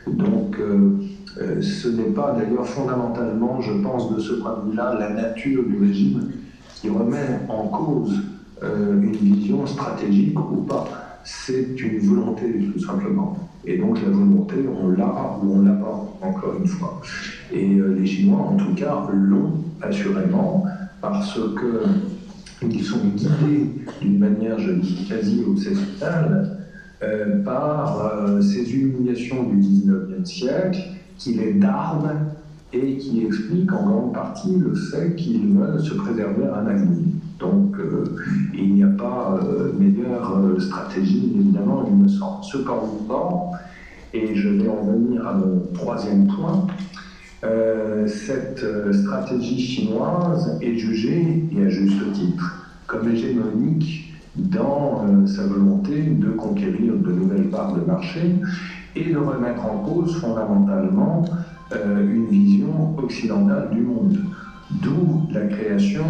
Donc, 0.07 0.57
euh, 0.59 0.97
euh, 1.39 1.61
ce 1.61 1.87
n'est 1.89 2.11
pas 2.11 2.35
d'ailleurs 2.37 2.65
fondamentalement, 2.65 3.61
je 3.61 3.73
pense, 3.81 4.13
de 4.15 4.19
ce 4.19 4.33
point 4.33 4.59
de 4.63 4.71
vue-là, 4.71 4.95
la 4.99 5.09
nature 5.09 5.63
du 5.63 5.77
régime 5.77 6.31
qui 6.75 6.89
remet 6.89 7.41
en 7.49 7.67
cause 7.67 8.21
euh, 8.63 9.01
une 9.01 9.11
vision 9.11 9.65
stratégique 9.67 10.39
ou 10.39 10.61
pas. 10.61 10.87
C'est 11.23 11.79
une 11.79 11.99
volonté, 11.99 12.71
tout 12.73 12.79
simplement. 12.79 13.37
Et 13.65 13.77
donc 13.77 14.01
la 14.01 14.09
volonté, 14.09 14.55
on 14.81 14.89
l'a 14.89 15.37
ou 15.43 15.57
on 15.57 15.61
l'a 15.61 15.73
pas, 15.73 16.09
encore 16.21 16.55
une 16.59 16.67
fois. 16.67 17.01
Et 17.53 17.75
euh, 17.75 17.95
les 17.99 18.05
Chinois, 18.05 18.39
en 18.39 18.55
tout 18.55 18.73
cas, 18.73 19.07
l'ont 19.13 19.63
assurément, 19.81 20.65
parce 21.01 21.35
que 21.35 21.83
ils 22.63 22.83
sont 22.83 23.05
guidés 23.15 23.69
d'une 24.01 24.17
manière, 24.17 24.57
je 24.57 24.71
dis, 24.71 25.05
quasi 25.07 25.43
obsessionnelle 25.47 26.53
par 27.45 28.01
ces 28.41 28.73
humiliations 28.73 29.43
du 29.43 29.57
19e 29.57 30.25
siècle 30.25 30.79
qui 31.17 31.33
les 31.33 31.53
darde 31.53 32.09
et 32.73 32.97
qui 32.97 33.25
explique 33.25 33.71
en 33.71 33.85
grande 33.85 34.13
partie 34.13 34.55
le 34.55 34.75
fait 34.75 35.15
qu'ils 35.15 35.53
veulent 35.53 35.79
se 35.79 35.93
préserver 35.93 36.45
un 36.45 36.67
avenir. 36.67 37.07
Donc 37.39 37.75
euh, 37.79 38.03
il 38.53 38.73
n'y 38.73 38.83
a 38.83 38.87
pas 38.87 39.39
euh, 39.41 39.71
meilleure 39.77 40.37
euh, 40.37 40.59
stratégie, 40.59 41.31
évidemment, 41.39 41.85
il 41.87 41.95
me 41.95 42.07
semble. 42.07 42.43
Cependant, 42.43 43.51
et 44.13 44.35
je 44.35 44.49
vais 44.49 44.67
en 44.67 44.83
venir 44.83 45.27
à 45.27 45.33
mon 45.33 45.61
troisième 45.73 46.27
point, 46.27 46.67
cette 48.07 48.65
stratégie 48.93 49.59
chinoise 49.59 50.57
est 50.61 50.75
jugée, 50.75 51.45
et 51.51 51.65
à 51.65 51.69
juste 51.69 52.11
titre, 52.13 52.67
comme 52.87 53.09
hégémonique 53.09 54.13
dans 54.35 55.05
sa 55.27 55.43
volonté 55.43 56.01
de 56.01 56.29
conquérir 56.29 56.93
de 56.95 57.11
nouvelles 57.11 57.49
parts 57.49 57.73
de 57.73 57.81
marché 57.81 58.35
et 58.95 59.11
de 59.11 59.17
remettre 59.17 59.65
en 59.65 59.79
cause 59.79 60.19
fondamentalement 60.19 61.25
euh, 61.75 61.99
une 61.99 62.27
vision 62.27 62.97
occidentale 62.97 63.69
du 63.71 63.81
monde. 63.81 64.17
D'où 64.81 65.27
la 65.31 65.47
création 65.47 66.05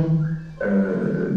euh, 0.64 1.30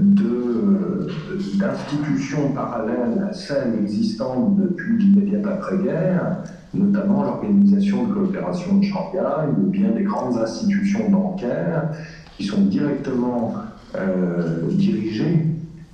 d'institutions 1.54 2.52
parallèles 2.54 3.26
à 3.28 3.32
celles 3.32 3.74
existantes 3.80 4.56
depuis 4.56 4.98
l'immédiate 4.98 5.46
après-guerre, 5.46 6.38
notamment 6.74 7.24
l'Organisation 7.24 8.06
de 8.06 8.14
coopération 8.14 8.76
de 8.76 8.84
Shanghai 8.84 9.48
ou 9.58 9.70
bien 9.70 9.90
des 9.90 10.02
grandes 10.02 10.38
institutions 10.38 11.10
bancaires 11.10 11.90
qui 12.36 12.44
sont 12.44 12.62
directement 12.62 13.54
euh, 13.96 14.68
dirigées 14.70 15.46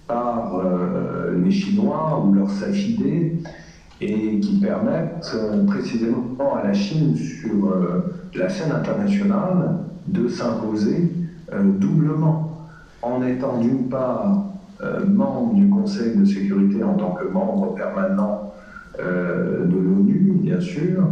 par 0.06 0.62
les 1.36 1.51
Chinois 1.51 2.24
ou 2.24 2.32
leurs 2.32 2.62
affidés 2.62 3.40
et 4.01 4.40
qui 4.40 4.60
permettent 4.60 5.32
euh, 5.35 5.64
précisément 5.66 6.55
à 6.55 6.66
la 6.66 6.74
Chine 6.74 7.16
sur 7.16 7.66
euh, 7.66 8.14
la 8.35 8.48
scène 8.48 8.73
internationale 8.73 9.78
de 10.06 10.28
s'imposer 10.28 11.12
euh, 11.52 11.62
doublement. 11.62 12.68
En 13.02 13.23
étant 13.23 13.59
d'une 13.59 13.89
part 13.89 14.43
membre 15.06 15.55
du 15.55 15.68
Conseil 15.68 16.16
de 16.16 16.24
sécurité 16.24 16.82
en 16.82 16.94
tant 16.94 17.12
que 17.12 17.27
membre 17.28 17.74
permanent 17.74 18.52
de 18.98 19.74
l'ONU, 19.74 20.39
bien 20.43 20.60
sûr, 20.60 21.05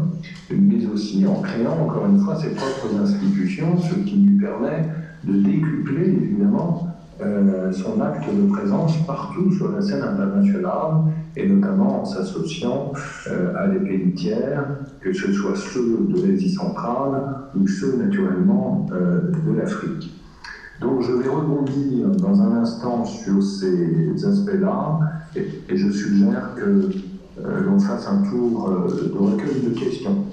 mais 0.50 0.84
aussi 0.86 1.24
en 1.26 1.40
créant 1.40 1.78
encore 1.84 2.06
une 2.06 2.18
fois 2.18 2.36
ses 2.36 2.50
propres 2.50 2.94
institutions, 3.00 3.78
ce 3.78 3.94
qui 3.94 4.16
lui 4.16 4.38
permet 4.38 4.88
de 5.22 5.34
décupler 5.34 6.08
évidemment 6.08 6.88
son 7.72 8.00
acte 8.00 8.26
de 8.28 8.50
présence 8.50 8.96
partout 9.06 9.52
sur 9.52 9.70
la 9.70 9.80
scène 9.80 10.02
internationale 10.02 11.04
et 11.36 11.46
notamment 11.46 12.02
en 12.02 12.04
s'associant 12.04 12.92
euh, 13.26 13.54
à 13.56 13.68
des 13.68 13.80
pays 13.80 14.14
tiers, 14.14 14.64
que 15.00 15.12
ce 15.12 15.32
soit 15.32 15.56
ceux 15.56 16.06
de 16.08 16.26
l'Asie 16.26 16.52
centrale 16.52 17.22
ou 17.56 17.66
ceux 17.66 17.96
naturellement 17.96 18.86
euh, 18.92 19.32
de 19.46 19.58
l'Afrique. 19.58 20.12
Donc 20.80 21.02
je 21.02 21.12
vais 21.12 21.28
rebondir 21.28 22.08
dans 22.16 22.40
un 22.40 22.58
instant 22.58 23.04
sur 23.04 23.42
ces 23.42 24.24
aspects-là 24.24 25.00
et, 25.36 25.76
je 25.76 25.90
suggère 25.90 26.54
que 26.54 26.90
euh, 27.40 27.60
l'on 27.64 27.78
fasse 27.80 28.06
un 28.06 28.22
tour 28.22 28.68
de 28.68 29.18
recueil 29.18 29.62
de 29.62 29.78
questions. 29.78 30.24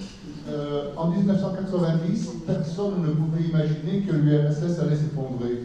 en 0.98 1.10
1990, 1.10 2.30
personne 2.46 3.02
ne 3.02 3.12
pouvait 3.12 3.44
imaginer 3.50 4.02
que 4.02 4.14
l'URSS 4.16 4.80
allait 4.80 4.96
s'effondrer. 4.96 5.64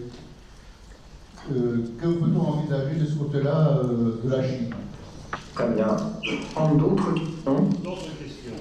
que 1.48 2.06
peut-on 2.06 2.40
envisager 2.40 3.00
de 3.00 3.06
ce 3.06 3.18
côté-là 3.18 3.82
de 4.24 4.30
la 4.30 4.42
Chine? 4.42 4.70
Très 5.56 5.68
bien. 5.68 5.96
Prends 6.54 6.74
d'autres 6.74 7.14
questions. 7.14 7.62
D'autres 7.82 8.12
questions. 8.18 8.52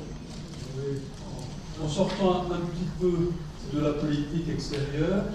En 1.83 1.89
sortant 1.89 2.45
un, 2.49 2.59
petit 2.67 2.87
peu 3.01 3.31
de 3.73 3.83
la 3.83 3.91
politique 3.91 4.47
extérieure, 4.49 5.25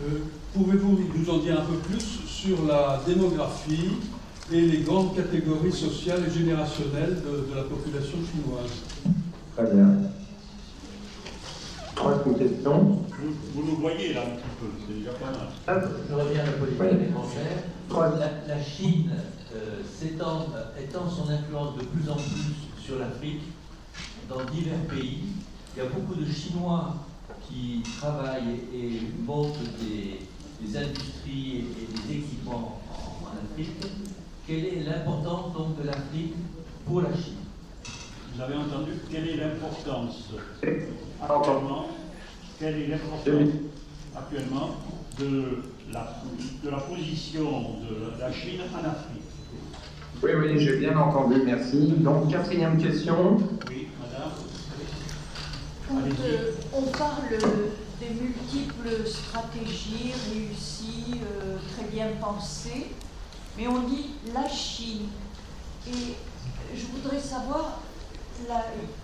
euh, 0.00 0.20
pouvez-vous 0.54 1.00
nous 1.14 1.30
en 1.30 1.38
dire 1.40 1.60
un 1.60 1.64
peu 1.64 1.76
plus 1.86 2.22
sur 2.26 2.64
la 2.64 3.02
démographie 3.06 3.90
et 4.50 4.62
les 4.62 4.78
grandes 4.78 5.14
catégories 5.14 5.70
sociales 5.70 6.22
et 6.26 6.30
générationnelles 6.32 7.20
de, 7.22 7.54
la 7.56 7.64
population 7.64 8.16
chinoise? 8.32 8.72
Très 9.54 9.74
bien. 9.74 9.88
Troisième 11.94 12.38
question. 12.38 13.00
Vous, 13.54 13.62
nous 13.62 13.76
voyez 13.76 14.14
là 14.14 14.22
un 14.22 14.36
petit 14.36 14.48
peu, 14.58 14.66
c'est 14.88 14.98
déjà 14.98 15.10
pas 15.10 15.30
mal. 15.30 15.90
Je 16.08 16.14
reviens 16.14 16.40
à 16.40 16.46
la 16.46 16.52
politique 16.52 17.10
étrangère. 17.10 18.18
La, 18.18 18.54
la 18.54 18.62
Chine 18.62 19.10
euh, 19.54 19.82
étend 20.82 21.10
son 21.10 21.30
influence 21.30 21.76
de 21.76 21.84
plus 21.84 22.08
en 22.10 22.14
plus 22.14 22.82
sur 22.82 22.98
l'Afrique, 22.98 23.42
dans 24.28 24.44
divers 24.44 24.80
pays. 24.88 25.20
Il 25.74 25.82
y 25.82 25.86
a 25.86 25.88
beaucoup 25.88 26.14
de 26.14 26.24
Chinois 26.30 26.96
qui 27.48 27.82
travaillent 27.98 28.60
et 28.74 29.00
montent 29.24 29.58
des, 29.80 30.76
industries 30.76 31.56
et 31.58 32.08
des 32.08 32.16
équipements 32.18 32.80
en, 32.90 33.26
Afrique. 33.44 33.84
Quelle 34.46 34.64
est 34.64 34.82
l'importance 34.84 35.52
donc 35.52 35.80
de 35.80 35.86
l'Afrique 35.86 36.34
pour 36.86 37.02
la 37.02 37.14
Chine? 37.14 37.44
Vous 38.34 38.40
avez 38.40 38.54
entendu? 38.54 38.92
Quelle 39.10 39.28
est 39.28 39.36
l'importance 39.36 40.30
actuellement? 41.20 41.86
Quelle 42.58 42.82
est 42.82 42.86
l'importance 42.86 43.54
actuellement 44.16 44.70
de 45.18 45.62
la, 45.92 46.22
de 46.64 46.70
la 46.70 46.78
position 46.78 47.80
de 47.80 48.20
la 48.20 48.32
Chine 48.32 48.60
en 48.72 48.78
Afrique? 48.78 49.21
Oui, 50.22 50.30
oui, 50.38 50.60
j'ai 50.60 50.76
bien 50.76 50.96
entendu, 50.96 51.42
merci. 51.44 51.94
Donc, 51.98 52.30
quatrième 52.30 52.80
question. 52.80 53.38
Oui, 53.68 53.88
madame. 54.00 54.30
Quand 55.88 56.24
euh, 56.24 56.52
on 56.72 56.82
parle 56.96 57.24
des 57.98 58.10
multiples 58.10 59.04
stratégies 59.04 60.12
réussies, 60.30 61.14
euh, 61.24 61.56
très 61.74 61.88
bien 61.90 62.06
pensées, 62.20 62.92
mais 63.58 63.66
on 63.66 63.80
dit 63.80 64.10
la 64.32 64.48
Chine. 64.48 65.08
Et 65.88 66.14
je 66.76 66.86
voudrais 66.86 67.20
savoir 67.20 67.80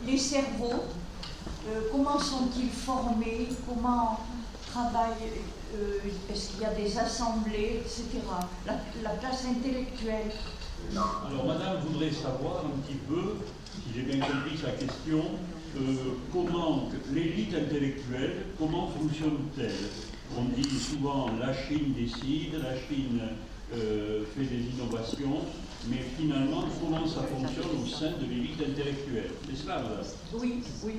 les 0.06 0.18
cerveaux, 0.18 0.84
euh, 1.68 1.80
comment 1.90 2.20
sont-ils 2.20 2.70
formés, 2.70 3.48
comment 3.68 4.20
travaillent, 4.70 5.32
est-ce 6.30 6.50
qu'il 6.50 6.60
y 6.60 6.64
a 6.64 6.74
des 6.74 6.96
assemblées, 6.96 7.80
etc. 7.84 8.04
La, 8.64 8.74
la 9.02 9.10
place 9.16 9.44
intellectuelle. 9.50 10.30
Alors, 10.96 11.46
madame 11.46 11.76
voudrait 11.86 12.10
savoir 12.10 12.64
un 12.64 12.80
petit 12.80 12.98
peu, 13.08 13.36
si 13.74 13.94
j'ai 13.94 14.02
bien 14.02 14.20
compris 14.20 14.56
sa 14.56 14.70
question, 14.72 15.22
euh, 15.76 15.80
comment 16.32 16.88
l'élite 17.12 17.54
intellectuelle, 17.54 18.46
comment 18.58 18.88
fonctionne-t-elle? 18.88 19.70
On 20.36 20.44
dit 20.44 20.78
souvent 20.78 21.26
la 21.38 21.52
Chine 21.52 21.94
décide, 21.96 22.54
la 22.62 22.74
Chine 22.76 23.20
euh, 23.74 24.24
fait 24.34 24.44
des 24.44 24.62
innovations, 24.74 25.40
mais 25.88 25.98
finalement, 26.18 26.64
comment 26.80 27.06
ça 27.06 27.22
fonctionne 27.22 27.82
au 27.82 27.86
sein 27.86 28.12
de 28.20 28.26
l'élite 28.28 28.60
intellectuelle? 28.60 29.30
C'est 29.48 29.56
cela, 29.56 29.76
madame 29.76 30.04
Oui, 30.40 30.62
oui. 30.84 30.92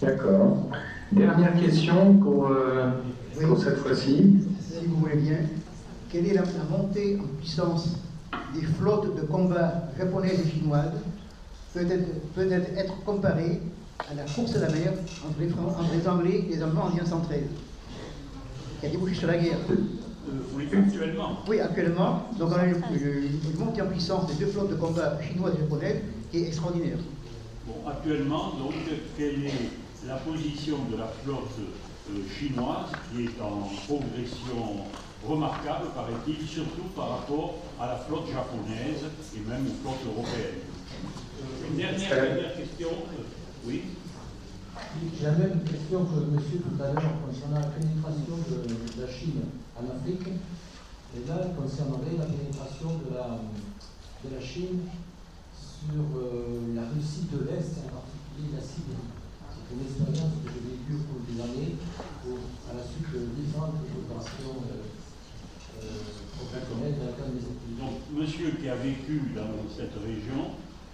D'accord. 0.00 0.68
Dernière 1.12 1.60
question 1.60 2.14
pour, 2.14 2.48
euh, 2.48 2.90
pour 3.40 3.58
cette 3.58 3.78
fois-ci. 3.78 4.36
Si 4.60 4.86
vous 4.86 4.96
voulez 4.96 5.16
bien, 5.16 5.38
quelle 6.12 6.26
est 6.26 6.34
la 6.34 6.42
montée 6.70 7.18
en 7.18 7.26
puissance 7.38 7.88
des 8.54 8.62
flottes 8.62 9.16
de 9.16 9.22
combat 9.22 9.88
japonaises 9.98 10.40
et 10.46 10.50
chinoises 10.50 10.92
peut 11.72 11.90
être, 11.90 12.34
peut 12.34 12.52
être 12.52 13.02
comparée 13.04 13.60
à 14.10 14.14
la 14.14 14.24
course 14.24 14.54
à 14.56 14.60
la 14.60 14.68
mer 14.68 14.92
entre 15.26 15.40
les, 15.40 16.08
Anglais 16.08 16.44
et 16.46 16.54
les 16.54 16.62
Allemands 16.62 16.84
en 16.84 16.90
1913, 16.90 17.40
qui 18.80 18.86
a 18.86 18.88
débouché 18.90 19.14
sur 19.14 19.28
la 19.28 19.38
guerre? 19.38 19.56
Euh, 19.70 20.32
oui, 20.54 20.68
actuellement. 20.70 21.38
Oui, 21.48 21.60
actuellement. 21.60 22.22
Donc 22.38 22.50
on 22.50 22.58
a 22.58 22.66
une, 22.66 22.80
montée 23.58 23.80
en 23.80 23.86
puissance 23.86 24.26
des 24.26 24.44
deux 24.44 24.50
flottes 24.50 24.70
de 24.70 24.74
combat 24.74 25.18
chinoises 25.22 25.54
et 25.56 25.60
japonaises 25.60 26.02
qui 26.30 26.38
est 26.38 26.48
extraordinaire. 26.48 26.98
Bon, 27.66 27.88
actuellement, 27.88 28.52
donc, 28.58 28.74
quelle 29.16 29.46
est 29.46 30.06
la 30.06 30.16
position 30.16 30.76
de 30.90 30.98
la 30.98 31.06
flotte 31.24 31.58
euh, 32.10 32.18
chinoise 32.38 32.90
qui 33.14 33.24
est 33.24 33.40
en 33.40 33.70
progression 33.86 34.84
remarquable, 35.26 35.86
paraît-il, 35.94 36.46
surtout 36.46 36.88
par 36.96 37.20
rapport 37.20 37.54
à 37.80 37.86
la 37.86 37.96
flotte 37.96 38.26
japonaise 38.26 39.06
et 39.34 39.40
même 39.48 39.66
aux 39.66 39.78
flottes 39.82 40.04
européennes. 40.06 40.66
Euh, 40.66 41.70
une 41.70 41.76
dernière, 41.76 42.10
dernière 42.10 42.56
question. 42.56 42.88
Oui 43.64 43.82
J'ai 45.18 45.24
la 45.24 45.32
même 45.32 45.62
question 45.64 46.04
que 46.04 46.18
monsieur 46.34 46.58
tout 46.58 46.82
à 46.82 46.92
l'heure 46.92 47.14
concernant 47.26 47.60
la 47.60 47.70
pénétration 47.70 48.36
de, 48.50 49.00
la 49.00 49.08
Chine 49.08 49.42
en 49.78 49.84
Afrique. 49.94 50.26
Et 51.14 51.28
là, 51.28 51.44
elle 51.44 51.54
concernerait 51.54 52.18
la 52.18 52.26
pénétration 52.26 52.98
de 53.04 53.14
la, 53.14 53.38
de 54.24 54.34
la 54.34 54.40
Chine 54.40 54.80
sur 55.54 56.02
euh, 56.16 56.74
la 56.74 56.82
Russie 56.88 57.28
de 57.30 57.46
l'Est, 57.46 57.78
en 57.84 57.90
particulier 57.94 58.56
la 58.56 58.62
Sibérie. 58.62 59.12
C'est 59.52 59.74
une 59.74 59.82
expérience 59.86 60.32
que 60.42 60.50
j'ai 60.50 60.62
vécue 60.62 60.94
au 60.98 61.04
cours 61.06 61.22
des 61.26 61.38
années, 61.42 61.74
à 62.70 62.72
la 62.74 62.82
suite 62.82 63.10
de 63.12 63.28
différentes 63.38 63.76
opérations 63.82 64.56
euh, 64.66 65.01
donc, 67.78 67.92
monsieur 68.14 68.50
qui 68.60 68.68
a 68.68 68.74
vécu 68.74 69.22
dans 69.34 69.72
cette 69.74 69.94
région 70.04 70.50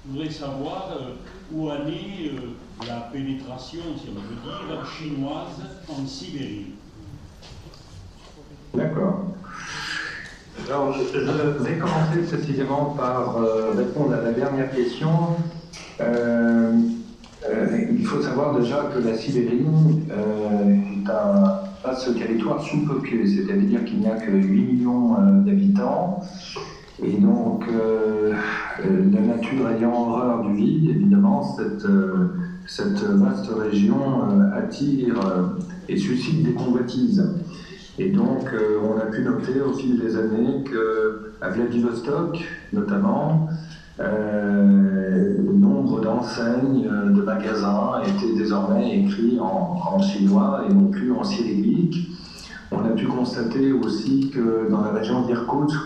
voudrait 0.07 0.31
savoir 0.31 0.91
euh, 0.93 1.15
où 1.53 1.69
en 1.69 1.85
est 1.87 2.31
euh, 2.33 2.55
la 2.87 3.11
pénétration, 3.13 3.81
si 3.97 4.09
on 4.11 4.15
veut 4.15 4.37
dire, 4.43 4.87
chinoise 4.87 5.61
en 5.89 6.07
Sibérie. 6.07 6.75
D'accord. 8.75 9.25
Alors, 10.67 10.95
je, 10.95 11.19
vais 11.63 11.79
commencer 11.79 12.23
précisément 12.27 12.97
par 12.97 13.39
euh, 13.39 13.73
répondre 13.77 14.15
à 14.15 14.23
la 14.23 14.33
dernière 14.33 14.71
question. 14.71 15.37
il 16.01 18.07
faut 18.07 18.23
savoir 18.23 18.59
déjà 18.59 18.91
que 18.95 19.01
la 19.01 19.17
Sibérie 19.17 19.67
est 20.11 21.11
un 21.11 21.68
ce 21.97 22.11
territoire 22.11 22.63
sous-peuplé, 22.63 23.27
c'est-à-dire 23.27 23.85
qu'il 23.85 24.01
n'y 24.01 24.07
a 24.07 24.17
que 24.17 24.31
8 24.31 24.63
millions 24.63 25.15
euh, 25.15 25.41
d'habitants. 25.45 26.21
Et 27.03 27.13
donc, 27.13 27.65
euh, 27.69 28.35
euh, 28.85 29.11
la 29.13 29.21
nature 29.21 29.69
ayant 29.69 29.93
horreur 29.93 30.43
du 30.43 30.55
vide, 30.55 30.91
évidemment, 30.91 31.43
cette, 31.57 31.87
cette 32.67 33.03
vaste 33.03 33.49
région 33.51 34.01
attire 34.53 35.21
et 35.89 35.97
suscite 35.97 36.43
des 36.43 36.53
convoitises. 36.53 37.25
Et 38.01 38.11
donc, 38.11 38.53
on 38.83 38.99
a 38.99 39.07
pu 39.07 39.23
noter 39.23 39.61
au 39.61 39.73
fil 39.75 39.99
des 39.99 40.17
années 40.17 40.65
qu'à 40.65 41.49
Vladivostok, 41.49 42.45
notamment, 42.73 43.49
le 43.99 45.53
nombre 45.53 46.01
d'enseignes, 46.01 46.89
de 47.15 47.23
magasins 47.23 48.01
était 48.03 48.37
désormais 48.37 49.01
écrit 49.01 49.39
en, 49.41 49.99
chinois 50.01 50.65
et 50.69 50.73
non 50.73 50.89
plus 50.89 51.13
en 51.13 51.25
cyrillique. 51.25 52.09
On 52.71 52.85
a 52.85 52.91
pu 52.91 53.07
constater 53.07 53.73
aussi 53.73 54.31
que 54.31 54.71
dans 54.71 54.83
la 54.83 54.91
région 54.91 55.27
d'Irkoutsk, 55.27 55.79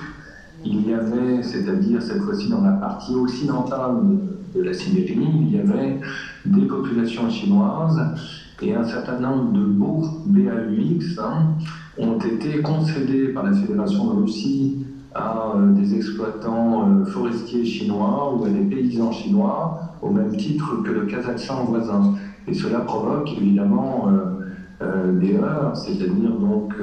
il 0.64 0.88
y 0.88 0.94
avait, 0.94 1.42
c'est-à-dire 1.42 2.02
cette 2.02 2.22
fois-ci 2.22 2.48
dans 2.48 2.60
la 2.60 2.72
partie 2.72 3.14
occidentale 3.14 3.96
de, 4.54 4.62
la 4.62 4.72
Sibérie, 4.74 5.28
il 5.40 5.56
y 5.56 5.58
avait 5.58 6.00
des 6.44 6.66
populations 6.66 7.28
chinoises 7.30 8.00
et 8.60 8.74
un 8.74 8.84
certain 8.84 9.18
nombre 9.18 9.52
de 9.52 9.64
beaux 9.64 10.04
BAUX 10.26 11.18
hein, 11.18 11.54
ont 11.98 12.18
été 12.18 12.60
concédés 12.62 13.28
par 13.28 13.44
la 13.44 13.52
Fédération 13.54 14.12
de 14.12 14.22
Russie 14.22 14.86
à 15.14 15.54
euh, 15.56 15.72
des 15.72 15.94
exploitants 15.94 16.88
euh, 16.88 17.04
forestiers 17.04 17.64
chinois 17.64 18.34
ou 18.34 18.44
à 18.44 18.48
des 18.48 18.64
paysans 18.64 19.12
chinois, 19.12 19.80
au 20.00 20.10
même 20.10 20.36
titre 20.36 20.82
que 20.82 20.90
le 20.90 21.06
Kazakhstan 21.06 21.64
voisin. 21.64 22.14
Et 22.46 22.54
cela 22.54 22.80
provoque 22.80 23.30
évidemment 23.32 24.08
euh, 24.80 25.12
des 25.20 25.36
heurts, 25.36 25.76
c'est-à-dire 25.76 26.32
donc 26.32 26.74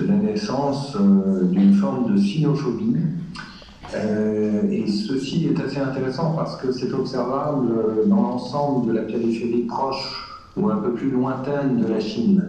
la 0.00 0.14
naissance 0.14 0.96
d'une 1.50 1.74
forme 1.74 2.10
de 2.10 2.16
sinophobie. 2.16 2.96
et 3.92 4.86
ceci 4.86 5.48
est 5.48 5.60
assez 5.60 5.80
intéressant 5.80 6.32
parce 6.34 6.56
que 6.56 6.72
c'est 6.72 6.90
observable 6.94 7.68
dans 8.06 8.22
l'ensemble 8.22 8.86
de 8.86 8.92
la 8.92 9.02
périphérie 9.02 9.66
proche 9.68 10.40
ou 10.56 10.70
un 10.70 10.76
peu 10.76 10.94
plus 10.94 11.10
lointaine 11.10 11.76
de 11.76 11.86
la 11.86 12.00
Chine. 12.00 12.42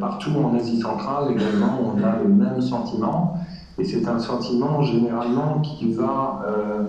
partout 0.00 0.30
en 0.42 0.56
Asie 0.56 0.80
centrale 0.80 1.32
également, 1.32 1.94
on 1.94 2.02
a 2.02 2.22
le 2.22 2.28
même 2.30 2.62
sentiment. 2.62 3.38
Et 3.78 3.84
c'est 3.84 4.06
un 4.06 4.18
sentiment 4.18 4.82
généralement 4.82 5.60
qui 5.60 5.92
va 5.92 6.44
euh, 6.46 6.82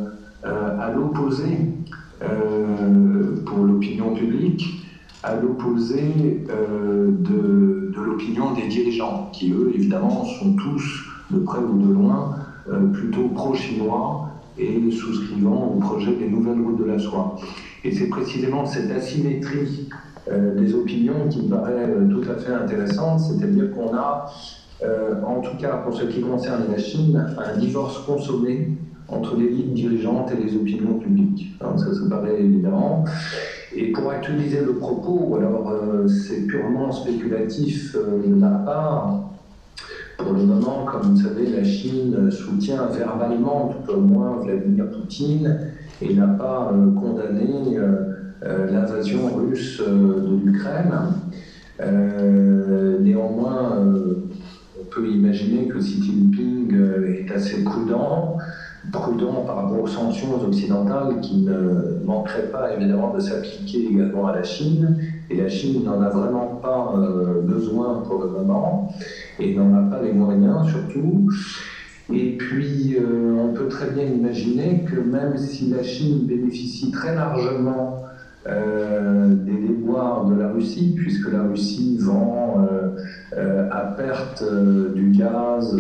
euh, 0.46 0.80
à 0.80 0.92
l'opposé 0.92 1.46
euh, 2.22 3.44
pour 3.46 3.60
l'opinion 3.60 4.14
publique, 4.14 4.86
à 5.24 5.36
l'opposé 5.36 6.46
de, 6.48 7.92
de 7.96 8.02
l'opinion 8.02 8.54
des 8.54 8.68
dirigeants, 8.68 9.30
qui 9.34 9.52
eux, 9.52 9.72
évidemment, 9.74 10.24
sont 10.24 10.54
tous, 10.54 11.04
de 11.32 11.40
près 11.40 11.58
ou 11.60 11.80
de 11.80 11.92
loin, 11.92 12.36
plutôt 12.94 13.30
pro-chinois 13.30 14.30
et 14.60 14.92
souscrivant 14.92 15.74
au 15.76 15.80
projet 15.80 16.14
des 16.16 16.30
nouvelles 16.30 16.62
routes 16.62 16.78
de 16.78 16.86
la 16.86 17.00
soie. 17.00 17.38
Et 17.84 17.92
c'est 17.92 18.08
précisément 18.08 18.66
cette 18.68 18.92
asymétrie 18.92 19.90
des 20.30 20.76
opinions 20.76 21.28
qui 21.30 21.42
me 21.42 21.50
paraît 21.50 21.90
tout 22.12 22.30
à 22.30 22.36
fait 22.36 22.54
intéressante, 22.54 23.20
c'est-à-dire 23.22 23.72
qu'on 23.72 23.96
a 23.96 24.28
euh, 24.84 25.22
en 25.26 25.40
tout 25.40 25.56
cas 25.58 25.78
pour 25.78 25.94
ce 25.96 26.06
qui 26.06 26.22
concerne 26.22 26.64
la 26.70 26.78
Chine, 26.78 27.26
un 27.38 27.58
divorce 27.58 28.00
consommé 28.00 28.78
entre 29.08 29.38
l'élite 29.38 29.74
dirigeante 29.74 30.32
et 30.32 30.44
les 30.44 30.56
opinions 30.56 30.96
publiques. 30.96 31.56
ça, 31.60 31.78
ça 31.78 32.10
paraît 32.10 32.42
évident. 32.42 33.06
Et 33.74 33.92
pour 33.92 34.10
actualiser 34.10 34.62
le 34.66 34.74
propos, 34.74 35.36
alors 35.38 35.70
euh, 35.70 36.08
c'est 36.08 36.48
purement 36.48 36.92
spéculatif 36.92 37.96
euh, 37.96 38.22
de 38.26 38.34
ma 38.34 38.50
part, 38.50 39.20
Pour 40.18 40.34
le 40.34 40.44
moment, 40.44 40.86
comme 40.86 41.14
vous 41.14 41.22
savez, 41.22 41.48
la 41.48 41.64
Chine 41.64 42.32
soutient 42.32 42.88
verbalement 42.88 43.70
tout 43.70 43.94
au 43.94 44.00
moins 44.00 44.40
Vladimir 44.44 44.90
Poutine 44.90 45.60
et 46.02 46.14
n'a 46.14 46.28
pas 46.28 46.74
condamné 47.00 47.78
l'invasion 48.42 49.36
russe 49.36 49.82
de 49.82 50.46
l'Ukraine. 50.46 50.94
néanmoins, 53.02 53.78
peut 54.96 55.08
imaginer 55.08 55.68
que 55.68 55.78
Xi 55.78 56.02
Jinping 56.02 56.74
est 57.08 57.32
assez 57.32 57.64
prudent 57.64 58.38
prudent 58.92 59.44
par 59.46 59.56
rapport 59.58 59.82
aux 59.82 59.88
sanctions 59.88 60.42
occidentales 60.44 61.20
qui 61.22 61.42
ne 61.42 62.04
manqueraient 62.04 62.52
pas 62.52 62.74
évidemment 62.74 63.14
de 63.14 63.20
s'appliquer 63.20 63.88
également 63.92 64.28
à 64.28 64.36
la 64.36 64.44
Chine. 64.44 64.98
Et 65.30 65.36
la 65.36 65.50
Chine 65.50 65.84
n'en 65.84 66.02
a 66.02 66.10
vraiment 66.10 66.60
pas 66.62 66.94
euh, 66.98 67.42
besoin 67.42 68.04
pour 68.06 68.24
le 68.24 68.30
moment 68.30 68.94
et 69.40 69.56
n'en 69.56 69.74
a 69.76 69.90
pas 69.90 70.02
les 70.02 70.14
moyens 70.14 70.68
surtout. 70.70 71.30
Et 72.14 72.38
puis, 72.38 72.98
euh, 73.00 73.50
on 73.50 73.54
peut 73.54 73.68
très 73.68 73.90
bien 73.90 74.06
imaginer 74.06 74.84
que 74.84 75.00
même 75.00 75.38
si 75.38 75.70
la 75.70 75.82
Chine 75.82 76.26
bénéficie 76.26 76.92
très 76.92 77.16
largement 77.16 78.05
euh, 78.48 79.28
des 79.28 79.68
déboires 79.68 80.26
de 80.26 80.36
la 80.36 80.52
Russie, 80.52 80.94
puisque 80.98 81.32
la 81.32 81.44
Russie 81.44 81.98
vend 82.00 82.68
à 83.72 83.82
perte 83.98 84.44
du 84.94 85.12
gaz 85.12 85.78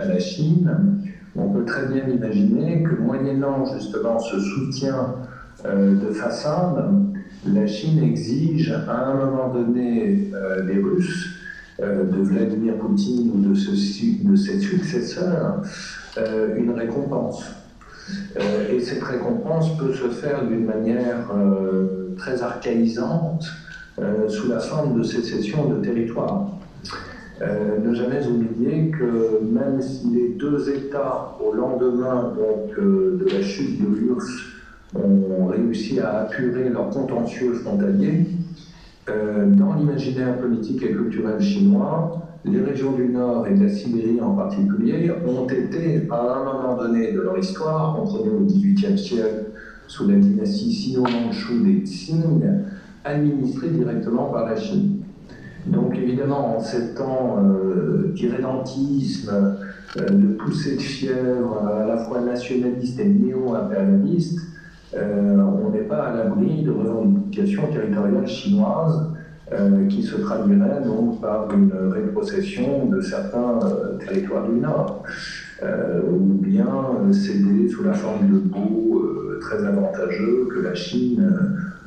à 0.00 0.04
la 0.06 0.18
Chine, 0.18 1.00
on 1.36 1.48
peut 1.48 1.64
très 1.64 1.86
bien 1.86 2.08
imaginer 2.08 2.82
que 2.82 2.94
moyennant 2.94 3.64
justement 3.66 4.18
ce 4.18 4.38
soutien 4.38 5.16
euh, 5.66 5.94
de 5.94 6.12
façade, 6.12 6.84
la 7.46 7.66
Chine 7.66 8.02
exige 8.02 8.72
à 8.88 9.08
un 9.08 9.14
moment 9.14 9.52
donné 9.52 10.30
euh, 10.34 10.64
des 10.66 10.78
Russes, 10.78 11.30
euh, 11.80 12.04
de 12.04 12.22
Vladimir 12.22 12.76
Poutine 12.76 13.32
ou 13.34 13.48
de, 13.48 13.54
ce, 13.54 13.70
de 13.70 14.36
ses 14.36 14.60
successeurs, 14.60 15.62
une 16.56 16.70
récompense. 16.70 17.44
Et 18.70 18.80
cette 18.80 19.02
récompense 19.02 19.76
peut 19.78 19.92
se 19.92 20.08
faire 20.08 20.46
d'une 20.46 20.66
manière 20.66 21.30
très 22.16 22.42
archaïsante 22.42 23.46
sous 24.28 24.48
la 24.48 24.60
forme 24.60 24.98
de 24.98 25.02
sécession 25.02 25.68
de 25.68 25.82
territoire. 25.82 26.48
Euh, 27.42 27.78
ne 27.80 27.94
jamais 27.94 28.24
oublier 28.28 28.90
que 28.90 29.40
même 29.42 29.80
si 29.80 30.08
les 30.10 30.28
deux 30.30 30.70
États, 30.70 31.36
au 31.44 31.52
lendemain 31.52 32.32
donc, 32.36 32.78
euh, 32.78 33.18
de 33.18 33.28
la 33.28 33.42
chute 33.42 33.82
de 33.82 33.88
l'URSS, 33.88 34.52
ont 34.94 35.46
réussi 35.46 35.98
à 35.98 36.20
apurer 36.20 36.68
leur 36.68 36.90
contentieux 36.90 37.54
frontalier, 37.54 38.26
euh, 39.08 39.46
dans 39.46 39.74
l'imaginaire 39.74 40.38
politique 40.38 40.82
et 40.84 40.92
culturel 40.92 41.40
chinois, 41.40 42.23
les 42.44 42.60
régions 42.60 42.92
du 42.92 43.08
Nord 43.08 43.46
et 43.46 43.54
de 43.54 43.64
la 43.64 43.68
Sibérie 43.70 44.20
en 44.20 44.34
particulier 44.34 45.10
ont 45.26 45.46
été, 45.46 46.06
à 46.10 46.40
un 46.40 46.44
moment 46.44 46.76
donné 46.76 47.12
de 47.12 47.20
leur 47.20 47.38
histoire, 47.38 47.96
comprenez 47.96 48.30
au 48.30 48.40
XVIIIe 48.40 48.98
siècle, 48.98 49.46
sous 49.86 50.08
la 50.08 50.16
dynastie 50.16 50.72
sino-manchoue 50.72 51.64
des 51.64 51.82
Qing, 51.82 52.42
administrées 53.04 53.70
directement 53.70 54.26
par 54.26 54.46
la 54.46 54.56
Chine. 54.56 55.00
Donc 55.66 55.96
évidemment, 55.96 56.56
en 56.56 56.60
ces 56.60 56.94
temps 56.94 57.38
euh, 57.42 58.12
d'irrédentisme, 58.14 59.56
euh, 59.96 60.08
de 60.08 60.26
poussée 60.34 60.76
de 60.76 60.80
fièvre 60.80 61.62
à 61.66 61.86
la 61.86 61.96
fois 61.98 62.20
nationaliste 62.20 63.00
et 63.00 63.08
néo-impérialiste, 63.08 64.40
euh, 64.94 65.36
on 65.64 65.70
n'est 65.70 65.84
pas 65.84 66.08
à 66.08 66.16
l'abri 66.16 66.62
de 66.62 66.70
revendications 66.70 67.66
territoriales 67.72 68.26
chinoises 68.26 69.13
euh, 69.52 69.86
qui 69.88 70.02
se 70.02 70.16
traduiraient 70.16 70.82
donc 70.84 71.20
par 71.20 71.48
une 71.52 71.72
rétrocession 71.92 72.86
de 72.86 73.00
certains 73.00 73.58
territoires 74.00 74.48
du 74.48 74.60
Nord, 74.60 75.02
ou 75.62 76.18
bien 76.18 76.66
céder 77.12 77.68
sous 77.68 77.84
la 77.84 77.94
forme 77.94 78.28
de 78.28 78.38
baux 78.38 79.02
très 79.40 79.64
avantageux 79.64 80.48
que 80.52 80.60
la 80.60 80.74
Chine 80.74 81.26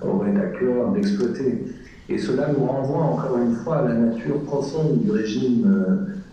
aurait 0.02 0.36
à 0.36 0.48
cœur 0.58 0.92
d'exploiter. 0.94 1.66
Et 2.10 2.18
cela 2.18 2.48
nous 2.58 2.66
renvoie 2.66 3.04
encore 3.04 3.38
une 3.38 3.54
fois 3.54 3.80
à 3.80 3.88
la 3.88 3.96
nature 3.96 4.40
profonde 4.42 5.04
du 5.04 5.12
régime 5.12 5.66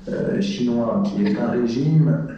euh, 0.09 0.13
euh, 0.13 0.41
chinois, 0.41 1.03
qui 1.05 1.25
est 1.25 1.37
un 1.39 1.51
régime 1.51 2.29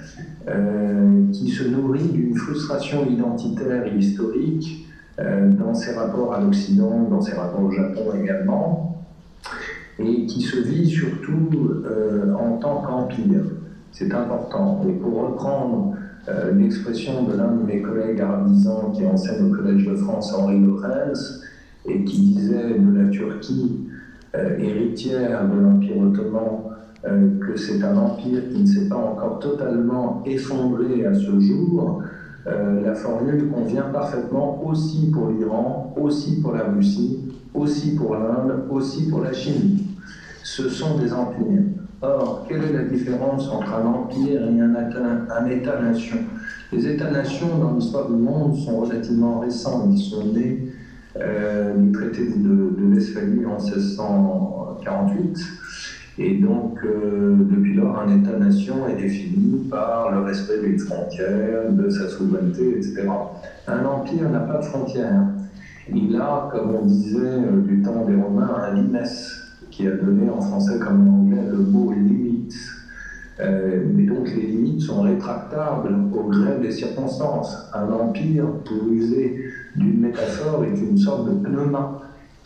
euh, 0.48 1.30
qui 1.32 1.50
se 1.50 1.64
nourrit 1.64 2.08
d'une 2.08 2.34
frustration 2.34 3.06
identitaire 3.06 3.84
et 3.86 3.98
historique 3.98 4.85
dans 5.18 5.72
ses 5.72 5.92
rapports 5.94 6.34
à 6.34 6.40
l'Occident, 6.40 7.08
dans 7.08 7.20
ses 7.20 7.32
rapports 7.32 7.64
au 7.64 7.70
Japon 7.70 8.12
également, 8.22 9.04
et 9.98 10.26
qui 10.26 10.42
se 10.42 10.58
vit 10.58 10.88
surtout 10.88 11.48
en 12.38 12.58
tant 12.58 12.82
qu'empire. 12.82 13.44
C'est 13.92 14.12
important. 14.12 14.84
Et 14.86 14.92
pour 14.92 15.22
reprendre 15.22 15.94
l'expression 16.54 17.24
de 17.24 17.34
l'un 17.34 17.52
de 17.52 17.62
mes 17.62 17.80
collègues 17.80 18.20
arabisants 18.20 18.90
qui 18.94 19.06
enseigne 19.06 19.50
au 19.50 19.56
Collège 19.56 19.86
de 19.86 19.96
France, 19.96 20.34
Henri 20.34 20.60
Lorenz, 20.60 21.42
et 21.88 22.04
qui 22.04 22.20
disait 22.20 22.78
de 22.78 22.98
la 22.98 23.08
Turquie, 23.08 23.86
euh, 24.34 24.58
héritière 24.58 25.48
de 25.48 25.60
l'Empire 25.60 25.98
ottoman, 25.98 26.62
euh, 27.06 27.38
que 27.40 27.56
c'est 27.56 27.82
un 27.82 27.96
empire 27.96 28.42
qui 28.52 28.62
ne 28.62 28.66
s'est 28.66 28.88
pas 28.88 28.96
encore 28.96 29.38
totalement 29.38 30.22
effondré 30.26 31.06
à 31.06 31.14
ce 31.14 31.38
jour, 31.40 32.02
euh, 32.46 32.80
la 32.80 32.94
formule 32.94 33.48
convient 33.50 33.90
parfaitement 33.92 34.64
aussi 34.64 35.10
pour 35.12 35.30
l'Iran, 35.30 35.92
aussi 36.00 36.40
pour 36.40 36.52
la 36.52 36.64
Russie, 36.64 37.18
aussi 37.54 37.96
pour 37.96 38.14
l'Inde, 38.14 38.66
aussi 38.70 39.08
pour 39.08 39.22
la 39.22 39.32
Chine. 39.32 39.78
Ce 40.44 40.68
sont 40.68 40.96
des 40.98 41.12
empires. 41.12 41.62
Or, 42.02 42.44
quelle 42.48 42.62
est 42.62 42.72
la 42.72 42.84
différence 42.84 43.48
entre 43.48 43.74
un 43.74 43.86
empire 43.86 44.42
et 44.42 44.60
un, 44.60 45.46
État-nation? 45.46 46.18
Les 46.72 46.86
États-nations 46.86 47.58
dans 47.58 47.74
l'histoire 47.74 48.08
du 48.08 48.16
monde 48.16 48.54
sont 48.54 48.80
relativement 48.80 49.40
récents. 49.40 49.88
Ils 49.90 49.98
sont 49.98 50.26
nés 50.26 50.68
euh, 51.16 51.74
du 51.76 51.90
traité 51.90 52.28
de, 52.28 52.76
de 52.78 52.94
Westphalie 52.94 53.44
en 53.46 53.58
1648. 53.58 55.38
Et 56.18 56.36
donc, 56.36 56.78
euh, 56.82 57.36
depuis 57.38 57.74
lors, 57.74 57.98
un 57.98 58.08
État-nation 58.08 58.88
est 58.88 58.96
défini 58.96 59.68
par 59.68 60.12
le 60.12 60.20
respect 60.20 60.60
des 60.62 60.78
frontières, 60.78 61.70
de 61.70 61.90
sa 61.90 62.08
souveraineté, 62.08 62.78
etc. 62.78 63.06
Un 63.68 63.84
empire 63.84 64.30
n'a 64.30 64.40
pas 64.40 64.58
de 64.58 64.64
frontières. 64.64 65.24
Il 65.94 66.16
a, 66.16 66.48
comme 66.50 66.74
on 66.74 66.86
disait 66.86 67.18
euh, 67.20 67.60
du 67.60 67.82
temps 67.82 68.06
des 68.06 68.14
Romains, 68.14 68.62
un 68.62 68.74
limes, 68.74 68.98
qui 69.70 69.86
a 69.86 69.90
donné 69.90 70.30
en 70.30 70.40
français 70.40 70.78
comme 70.78 71.06
en 71.06 71.20
anglais 71.20 71.42
le 71.50 71.58
mot 71.58 71.92
limite. 71.92 72.54
mais 73.38 74.04
donc 74.04 74.34
les 74.34 74.46
limites 74.46 74.80
sont 74.80 75.02
rétractables 75.02 75.94
au 76.14 76.30
gré 76.30 76.58
des 76.62 76.70
circonstances. 76.70 77.70
Un 77.74 77.92
empire, 77.92 78.46
pour 78.64 78.90
user 78.90 79.50
d'une 79.76 80.00
métaphore 80.00 80.64
est 80.64 80.78
une 80.78 80.96
sorte 80.96 81.28
de 81.28 81.34
pneuma 81.46 81.95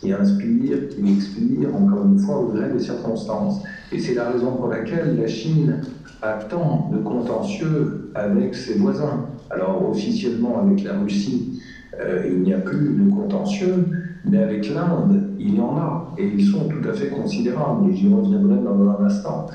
qui 0.00 0.12
inspire, 0.12 0.88
qui 0.88 1.12
expire, 1.12 1.74
encore 1.74 2.06
une 2.06 2.18
fois, 2.18 2.40
au-delà 2.40 2.68
des 2.68 2.80
circonstances. 2.80 3.62
Et 3.92 3.98
c'est 3.98 4.14
la 4.14 4.30
raison 4.30 4.52
pour 4.52 4.68
laquelle 4.68 5.18
la 5.20 5.26
Chine 5.26 5.80
a 6.22 6.34
tant 6.34 6.90
de 6.92 6.98
contentieux 6.98 8.10
avec 8.14 8.54
ses 8.54 8.74
voisins. 8.74 9.26
Alors 9.50 9.88
officiellement 9.90 10.60
avec 10.60 10.84
la 10.84 10.98
Russie, 10.98 11.60
euh, 12.00 12.30
il 12.30 12.42
n'y 12.42 12.54
a 12.54 12.58
plus 12.58 12.96
de 12.96 13.10
contentieux, 13.10 13.86
mais 14.24 14.38
avec 14.38 14.72
l'Inde, 14.72 15.30
il 15.38 15.56
y 15.56 15.60
en 15.60 15.76
a, 15.76 16.14
et 16.18 16.26
ils 16.26 16.44
sont 16.44 16.68
tout 16.68 16.88
à 16.88 16.92
fait 16.92 17.08
considérables, 17.08 17.90
et 17.90 17.96
j'y 17.96 18.12
reviendrai 18.12 18.56
dans 18.62 18.88
un 18.88 19.04
instant. 19.04 19.46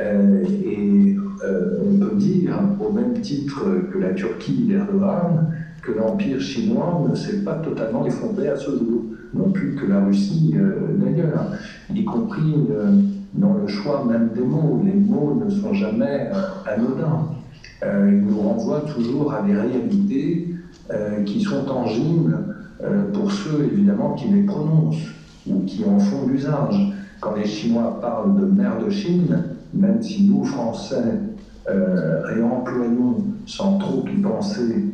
Euh, 0.00 0.44
et 0.64 1.16
euh, 1.44 1.78
on 1.86 1.98
peut 1.98 2.16
dire, 2.16 2.58
au 2.80 2.92
même 2.92 3.20
titre 3.20 3.64
que 3.92 3.98
la 3.98 4.12
Turquie 4.14 4.66
l'Erdogan, 4.68 5.54
que 5.82 5.92
l'Empire 5.92 6.40
chinois 6.40 7.06
ne 7.08 7.14
s'est 7.14 7.44
pas 7.44 7.54
totalement 7.54 8.04
effondré 8.04 8.48
à 8.48 8.56
ce 8.56 8.70
jour, 8.72 9.04
non 9.36 9.50
plus 9.50 9.74
que 9.74 9.86
la 9.86 10.04
Russie 10.04 10.54
euh, 10.56 10.96
d'ailleurs, 10.98 11.52
y 11.94 12.04
compris 12.04 12.54
euh, 12.70 12.90
dans 13.34 13.54
le 13.54 13.66
choix 13.66 14.04
même 14.04 14.30
des 14.34 14.42
mots. 14.42 14.82
Les 14.84 14.94
mots 14.94 15.40
ne 15.44 15.50
sont 15.50 15.74
jamais 15.74 16.30
euh, 16.32 16.74
anodins. 16.74 17.28
ils 17.82 18.24
nous 18.24 18.40
renvoient 18.40 18.82
toujours 18.82 19.32
à 19.34 19.42
des 19.42 19.54
réalités 19.54 20.48
qui 21.26 21.40
sont 21.40 21.64
tangibles 21.64 22.54
pour 23.12 23.30
ceux 23.30 23.64
évidemment 23.72 24.14
qui 24.14 24.28
les 24.28 24.42
prononcent 24.42 25.08
ou 25.46 25.60
qui 25.66 25.84
en 25.84 25.98
font 25.98 26.28
l'usage. 26.28 26.94
Quand 27.20 27.34
les 27.34 27.44
Chinois 27.44 27.98
parlent 28.00 28.40
de 28.40 28.46
mer 28.46 28.78
de 28.84 28.88
Chine, 28.88 29.44
même 29.74 30.00
si 30.00 30.28
nous, 30.28 30.44
Français, 30.44 31.18
réemployons 31.66 33.24
sans 33.46 33.78
trop 33.78 34.04
y 34.06 34.20
penser 34.20 34.86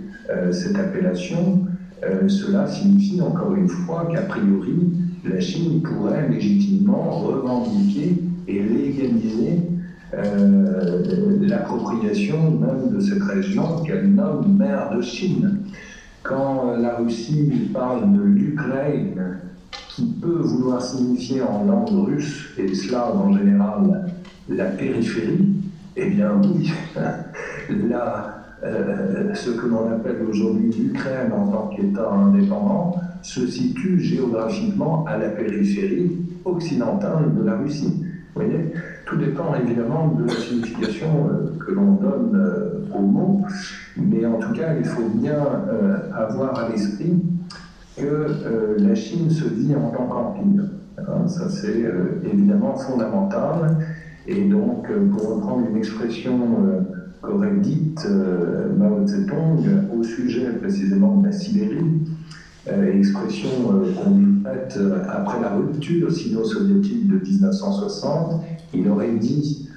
cette 0.50 0.76
appellation, 0.76 1.66
euh, 2.04 2.28
cela 2.28 2.66
signifie 2.66 3.20
encore 3.20 3.54
une 3.54 3.68
fois 3.68 4.08
qu'a 4.12 4.22
priori, 4.22 4.92
la 5.24 5.40
Chine 5.40 5.82
pourrait 5.82 6.28
légitimement 6.28 7.10
revendiquer 7.10 8.16
et 8.48 8.62
légaliser 8.62 9.60
euh, 10.14 11.38
l'appropriation 11.40 12.50
même 12.50 12.92
de 12.92 13.00
cette 13.00 13.22
région 13.22 13.82
qu'elle 13.84 14.12
nomme 14.14 14.56
mer 14.58 14.90
de 14.96 15.00
Chine. 15.00 15.60
Quand 16.22 16.76
la 16.76 16.96
Russie 16.96 17.70
parle 17.72 18.12
de 18.16 18.22
l'Ukraine, 18.22 19.38
qui 19.94 20.06
peut 20.20 20.40
vouloir 20.40 20.82
signifier 20.82 21.42
en 21.42 21.64
langue 21.64 22.06
russe 22.06 22.50
et 22.58 22.74
slave 22.74 23.16
en 23.16 23.36
général 23.36 24.12
la 24.48 24.66
périphérie, 24.66 25.48
Eh 25.94 26.10
bien 26.10 26.40
oui, 26.42 26.72
là, 27.88 28.41
euh, 28.64 29.34
ce 29.34 29.50
que 29.50 29.66
l'on 29.66 29.90
appelle 29.90 30.18
aujourd'hui 30.28 30.70
l'Ukraine 30.70 31.32
en 31.32 31.48
tant 31.48 31.66
qu'État 31.74 32.12
indépendant 32.12 32.94
se 33.20 33.44
situe 33.44 33.98
géographiquement 33.98 35.04
à 35.06 35.18
la 35.18 35.30
périphérie 35.30 36.12
occidentale 36.44 37.34
de 37.36 37.44
la 37.44 37.56
Russie. 37.56 38.04
Vous 38.34 38.42
voyez 38.42 38.72
Tout 39.04 39.16
dépend 39.16 39.54
évidemment 39.56 40.14
de 40.16 40.26
la 40.26 40.34
signification 40.34 41.08
euh, 41.28 41.58
que 41.58 41.72
l'on 41.72 41.94
donne 41.94 42.36
euh, 42.36 42.96
au 42.96 43.00
mot, 43.02 43.40
mais 43.96 44.24
en 44.26 44.38
tout 44.38 44.52
cas, 44.52 44.74
il 44.78 44.84
faut 44.84 45.08
bien 45.08 45.38
avoir 46.14 46.58
à 46.58 46.68
l'esprit 46.68 47.20
que 47.96 48.26
la 48.78 48.94
Chine 48.94 49.30
se 49.30 49.44
vit 49.44 49.74
en 49.74 49.90
tant 49.90 50.06
qu'empire. 50.06 50.64
Hein, 50.98 51.26
ça, 51.26 51.48
c'est 51.48 51.84
évidemment 52.32 52.76
fondamental. 52.76 53.78
Et 54.26 54.44
donc, 54.44 54.88
pour 55.10 55.36
reprendre 55.36 55.66
une 55.70 55.76
expression 55.76 56.38
qu'aurait 57.22 57.56
dite 57.56 58.04
euh, 58.04 58.68
Mao 58.76 59.06
Zedong 59.06 59.64
au 59.96 60.02
sujet 60.02 60.52
précisément 60.60 61.18
de 61.18 61.26
la 61.26 61.32
Sibérie, 61.32 62.02
euh, 62.68 62.98
expression 62.98 63.48
euh, 63.72 63.92
qu'on 63.92 64.42
prête 64.42 64.78
après 65.08 65.40
la 65.40 65.50
rupture 65.50 66.12
sino-soviétique 66.12 67.08
de 67.08 67.18
1960. 67.18 68.42
Il 68.74 68.88
aurait 68.88 69.12
dit 69.12 69.68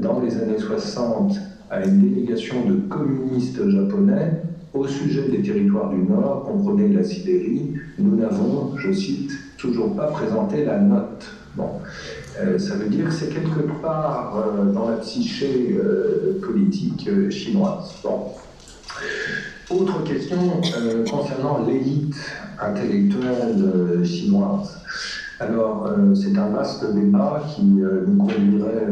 dans 0.00 0.20
les 0.20 0.34
années 0.38 0.58
60 0.58 1.38
à 1.70 1.84
une 1.84 2.00
délégation 2.00 2.54
de 2.66 2.76
communistes 2.88 3.68
japonais 3.68 4.32
au 4.72 4.86
sujet 4.86 5.28
des 5.28 5.42
territoires 5.42 5.90
du 5.90 5.98
Nord, 5.98 6.44
comprenez 6.44 6.88
la 6.88 7.02
Sibérie, 7.02 7.74
nous 7.98 8.16
n'avons, 8.16 8.76
je 8.76 8.92
cite, 8.92 9.32
toujours 9.58 9.94
pas 9.94 10.06
présenté 10.06 10.64
la 10.64 10.80
note. 10.80 11.26
Bon. 11.54 11.68
Euh, 12.40 12.58
ça 12.58 12.74
veut 12.74 12.88
dire 12.88 13.06
que 13.06 13.12
c'est 13.12 13.28
quelque 13.28 13.60
part 13.80 14.36
euh, 14.36 14.72
dans 14.72 14.90
la 14.90 14.96
psyché 14.96 15.78
euh, 15.78 16.38
politique 16.42 17.08
chinoise. 17.30 17.94
Bon. 18.02 18.32
Autre 19.70 20.04
question 20.04 20.36
concernant 21.10 21.66
l'élite 21.66 22.14
intellectuelle 22.60 24.04
chinoise. 24.04 24.78
Alors, 25.40 25.90
c'est 26.14 26.38
un 26.38 26.48
vaste 26.50 26.94
débat 26.94 27.42
qui 27.54 27.64
nous 27.64 28.16
conduirait 28.16 28.86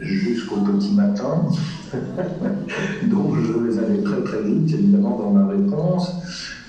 jusqu'au 0.00 0.56
petit 0.56 0.94
matin, 0.94 1.44
donc 3.04 3.36
je 3.36 3.52
vais 3.52 3.84
aller 3.84 4.02
très 4.02 4.22
très 4.22 4.42
vite 4.42 4.72
évidemment 4.72 5.18
dans 5.18 5.30
ma 5.30 5.46
réponse, 5.46 6.12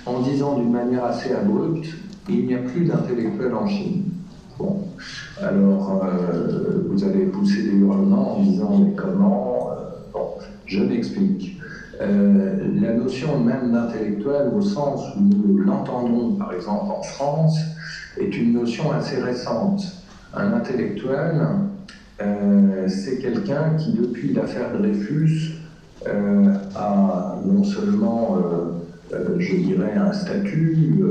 en 0.06 0.22
disant 0.22 0.60
d'une 0.60 0.72
manière 0.72 1.06
assez 1.06 1.31
abrupte, 1.31 1.88
il 2.30 2.45
n'y 2.48 2.53
a 2.53 2.60
plus 2.60 2.85
d'intellectuels 2.85 3.56
en 3.56 3.68
Chine. 3.68 4.03
Bon. 4.60 4.88
Alors, 5.42 6.04
euh, 6.04 6.82
vous 6.90 7.04
allez 7.04 7.26
pousser 7.26 7.62
des 7.62 7.78
hurlements 7.78 8.38
en 8.38 8.44
disant 8.44 8.80
mais 8.80 8.94
comment 8.96 9.70
euh, 9.70 9.76
Bon, 10.12 10.30
je 10.66 10.82
m'explique. 10.82 11.60
Euh, 12.02 12.58
la 12.82 12.94
notion 12.94 13.40
même 13.40 13.72
d'intellectuel, 13.72 14.52
au 14.56 14.62
sens 14.62 15.16
où 15.16 15.22
nous 15.22 15.60
l'entendons 15.60 16.34
par 16.36 16.54
exemple 16.54 16.92
en 16.92 17.04
France, 17.04 17.60
est 18.20 18.36
une 18.36 18.54
notion 18.54 18.92
assez 18.92 19.18
récente. 19.18 19.84
Un 20.34 20.54
intellectuel, 20.54 21.48
c'est 22.88 23.20
quelqu'un 23.20 23.76
qui, 23.78 23.94
depuis 23.94 24.34
l'affaire 24.34 24.78
Dreyfus, 24.78 25.60
a 26.06 27.38
non 27.46 27.64
seulement, 27.64 28.38
je 29.12 29.56
dirais, 29.56 29.94
un 29.96 30.14
statut 30.14 31.04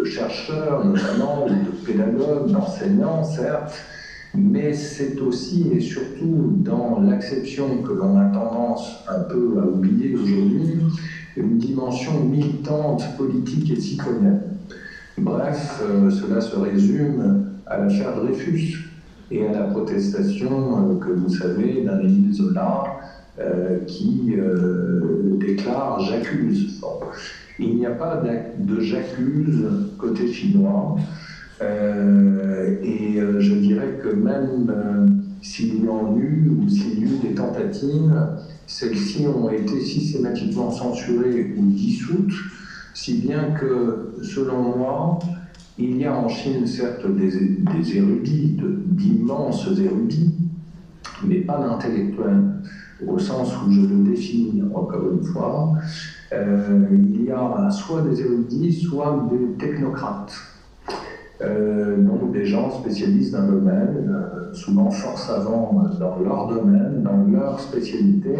de 0.00 0.04
chercheurs 0.04 0.84
notamment, 0.84 1.46
de 1.46 1.86
pédagogues, 1.86 2.50
d'enseignants, 2.50 3.22
certes, 3.24 3.74
mais 4.34 4.72
c'est 4.72 5.20
aussi 5.20 5.68
et 5.72 5.80
surtout 5.80 6.54
dans 6.56 7.00
l'acception 7.00 7.82
que 7.82 7.92
l'on 7.92 8.16
a 8.18 8.26
tendance 8.26 9.04
un 9.08 9.20
peu 9.20 9.58
à 9.60 9.66
oublier 9.66 10.14
aujourd'hui, 10.14 10.78
une 11.36 11.58
dimension 11.58 12.20
militante, 12.24 13.04
politique 13.16 13.70
et 13.72 13.80
citoyenne. 13.80 14.42
Bref, 15.18 15.82
euh, 15.82 16.10
cela 16.10 16.40
se 16.40 16.56
résume 16.56 17.44
à 17.66 17.78
l'affaire 17.78 18.14
Dreyfus 18.14 18.90
et 19.30 19.46
à 19.46 19.52
la 19.52 19.62
protestation 19.64 20.50
euh, 20.50 20.98
que 20.98 21.10
vous 21.10 21.28
savez 21.28 21.82
d'un 21.82 22.00
Émile 22.00 22.32
Zola 22.32 22.84
euh, 23.38 23.80
qui 23.86 24.34
déclare 25.38 26.00
J'accuse. 26.00 26.80
Il 27.60 27.76
n'y 27.76 27.84
a 27.84 27.90
pas 27.90 28.22
de 28.58 28.80
j'accuse 28.80 29.68
côté 29.98 30.26
chinois. 30.32 30.96
Euh, 31.60 32.76
et 32.82 33.20
euh, 33.20 33.38
je 33.38 33.54
dirais 33.54 34.00
que 34.02 34.08
même 34.08 34.72
euh, 34.74 35.06
s'il 35.42 35.84
y 35.84 35.88
en 35.88 36.16
eut 36.16 36.50
ou 36.58 36.66
s'il 36.70 37.00
y 37.00 37.02
eut 37.02 37.18
des 37.22 37.34
tentatives, 37.34 38.18
celles-ci 38.66 39.26
ont 39.26 39.50
été 39.50 39.78
systématiquement 39.80 40.70
censurées 40.70 41.54
ou 41.58 41.66
dissoutes, 41.66 42.32
si 42.94 43.18
bien 43.18 43.50
que, 43.50 44.14
selon 44.22 44.78
moi, 44.78 45.18
il 45.78 45.98
y 45.98 46.06
a 46.06 46.16
en 46.16 46.28
Chine 46.28 46.66
certes 46.66 47.06
des, 47.14 47.30
des 47.30 47.96
érudits, 47.96 48.56
d'immenses 48.86 49.68
érudits, 49.78 50.34
mais 51.22 51.40
pas 51.40 51.58
d'intellectuels, 51.58 52.42
au 53.06 53.18
sens 53.18 53.52
où 53.62 53.70
je 53.70 53.82
le 53.82 54.02
définis 54.02 54.62
encore 54.74 55.12
une 55.12 55.24
fois, 55.24 55.74
il 56.32 57.24
y 57.24 57.30
a 57.30 57.70
soit 57.70 58.02
des 58.02 58.20
érudits, 58.20 58.72
soit 58.72 59.28
des 59.30 59.56
technocrates. 59.58 60.32
Euh, 61.42 61.96
donc 61.96 62.32
des 62.32 62.44
gens 62.44 62.70
spécialistes 62.70 63.32
d'un 63.32 63.46
domaine, 63.46 64.14
euh, 64.14 64.52
souvent 64.52 64.90
fort 64.90 65.18
savants 65.18 65.88
dans 65.98 66.18
leur 66.18 66.48
domaine, 66.48 67.02
dans 67.02 67.26
leur 67.32 67.58
spécialité, 67.58 68.34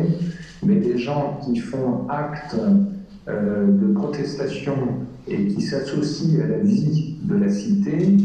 mais 0.62 0.76
des 0.76 0.98
gens 0.98 1.40
qui 1.42 1.56
font 1.56 2.06
acte 2.08 2.56
de 3.26 3.92
protestation 3.94 4.74
et 5.28 5.46
qui 5.46 5.62
s'associent 5.62 6.40
à 6.44 6.48
la 6.48 6.58
vie 6.58 7.16
de 7.22 7.36
la 7.36 7.48
cité, 7.48 8.16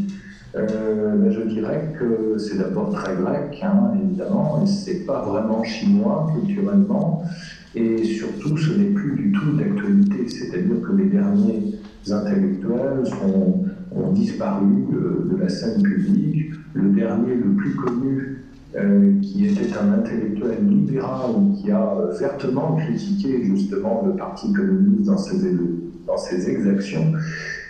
ben, 0.54 1.30
je 1.30 1.42
dirais 1.42 1.94
que 2.00 2.38
c'est 2.38 2.58
d'abord 2.58 2.92
très 2.92 3.16
grec, 3.16 3.62
hein, 3.64 3.92
évidemment, 4.04 4.62
et 4.64 4.68
c'est 4.68 5.06
pas 5.06 5.22
vraiment 5.22 5.64
chinois 5.64 6.32
culturellement, 6.34 7.24
et 7.76 8.04
surtout, 8.04 8.58
ce 8.58 8.74
n'est 8.74 8.92
plus 8.92 9.16
du 9.16 9.32
tout 9.34 9.52
d'actualité, 9.58 10.28
c'est-à-dire 10.30 10.82
que 10.82 10.96
les 10.96 11.10
derniers 11.10 11.76
intellectuels 12.10 13.04
ont 13.94 14.12
disparu 14.12 14.66
de, 14.92 15.38
la 15.38 15.50
scène 15.50 15.82
publique. 15.84 16.52
Le 16.74 16.90
dernier, 16.90 17.36
le 17.36 17.52
plus 17.56 17.76
connu, 17.76 18.38
euh, 18.76 19.20
qui 19.22 19.46
était 19.46 19.74
un 19.78 19.94
intellectuel 20.00 20.66
libéral 20.68 21.32
qui 21.56 21.72
a 21.72 21.96
vertement 22.20 22.76
critiqué 22.76 23.44
justement 23.44 24.04
le 24.06 24.16
Parti 24.16 24.52
communiste 24.54 25.08
dans 25.08 25.18
ses, 25.18 25.38
dans 26.08 26.18
ses 26.18 26.50
exactions, 26.50 27.14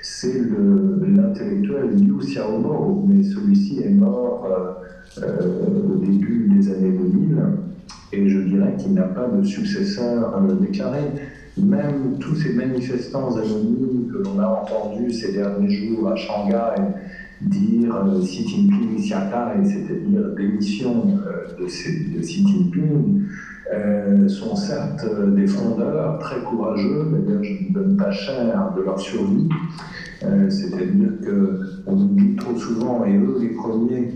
c'est 0.01 0.41
l'intellectuel 1.01 1.95
Liu 1.95 2.17
Xiaobo, 2.19 3.05
mais 3.07 3.23
celui-ci 3.23 3.81
est 3.81 3.89
mort 3.89 4.45
euh, 4.45 5.23
euh, 5.23 5.93
au 5.93 5.97
début 5.97 6.47
des 6.55 6.71
années 6.71 6.91
2000 6.91 7.37
et 8.15 8.29
je 8.29 8.39
dirais 8.39 8.73
qu'il 8.77 8.93
n'a 8.93 9.03
pas 9.03 9.27
de 9.27 9.43
successeur 9.43 10.37
euh, 10.37 10.53
déclaré. 10.55 11.01
Même 11.57 12.17
tous 12.19 12.35
ces 12.35 12.53
manifestants 12.53 13.35
anonymes 13.37 14.11
que 14.11 14.17
l'on 14.23 14.39
a 14.39 14.47
entendus 14.47 15.11
ces 15.11 15.33
derniers 15.33 15.69
jours 15.69 16.09
à 16.09 16.15
Shanghai 16.15 16.75
dire 17.41 17.95
euh, 17.95 18.21
Xi 18.21 18.47
Jinping 18.47 18.97
Xiakai, 18.97 19.63
c'est-à-dire 19.63 20.35
démission 20.35 21.19
euh, 21.25 21.55
de, 21.57 21.63
de, 21.63 22.21
Xi 22.21 22.45
Jinping, 22.47 23.23
sont 24.27 24.55
certes 24.55 25.05
des 25.35 25.47
frondeurs 25.47 26.19
très 26.19 26.39
courageux, 26.41 27.07
d'ailleurs 27.11 27.43
je 27.43 27.67
ne 27.67 27.73
donne 27.73 27.97
pas 27.97 28.11
cher 28.11 28.71
de 28.77 28.81
leur 28.83 28.99
survie, 28.99 29.49
c'est-à-dire 30.21 31.13
qu'on 31.25 31.93
oublie 31.93 32.35
trop 32.35 32.55
souvent, 32.55 33.03
et 33.05 33.17
eux 33.17 33.37
les 33.41 33.49
premiers, 33.49 34.13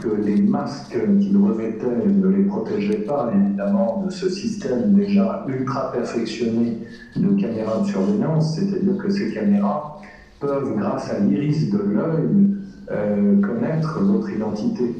que 0.00 0.08
les 0.08 0.40
masques 0.40 0.98
qu'ils 1.20 1.36
revêtaient 1.36 2.06
ne 2.06 2.28
les 2.28 2.44
protégeaient 2.44 3.04
pas, 3.04 3.32
évidemment, 3.34 4.04
de 4.06 4.10
ce 4.10 4.28
système 4.28 4.92
déjà 4.92 5.44
ultra 5.48 5.92
perfectionné 5.92 6.78
de 7.16 7.40
caméras 7.40 7.80
de 7.80 7.86
surveillance, 7.86 8.56
c'est-à-dire 8.56 8.96
que 8.98 9.10
ces 9.10 9.32
caméras 9.32 10.00
peuvent, 10.40 10.74
grâce 10.76 11.10
à 11.10 11.18
l'iris 11.20 11.70
de 11.70 11.78
l'œil, 11.78 12.56
euh, 12.90 13.40
connaître 13.40 14.00
votre 14.00 14.30
identité. 14.30 14.94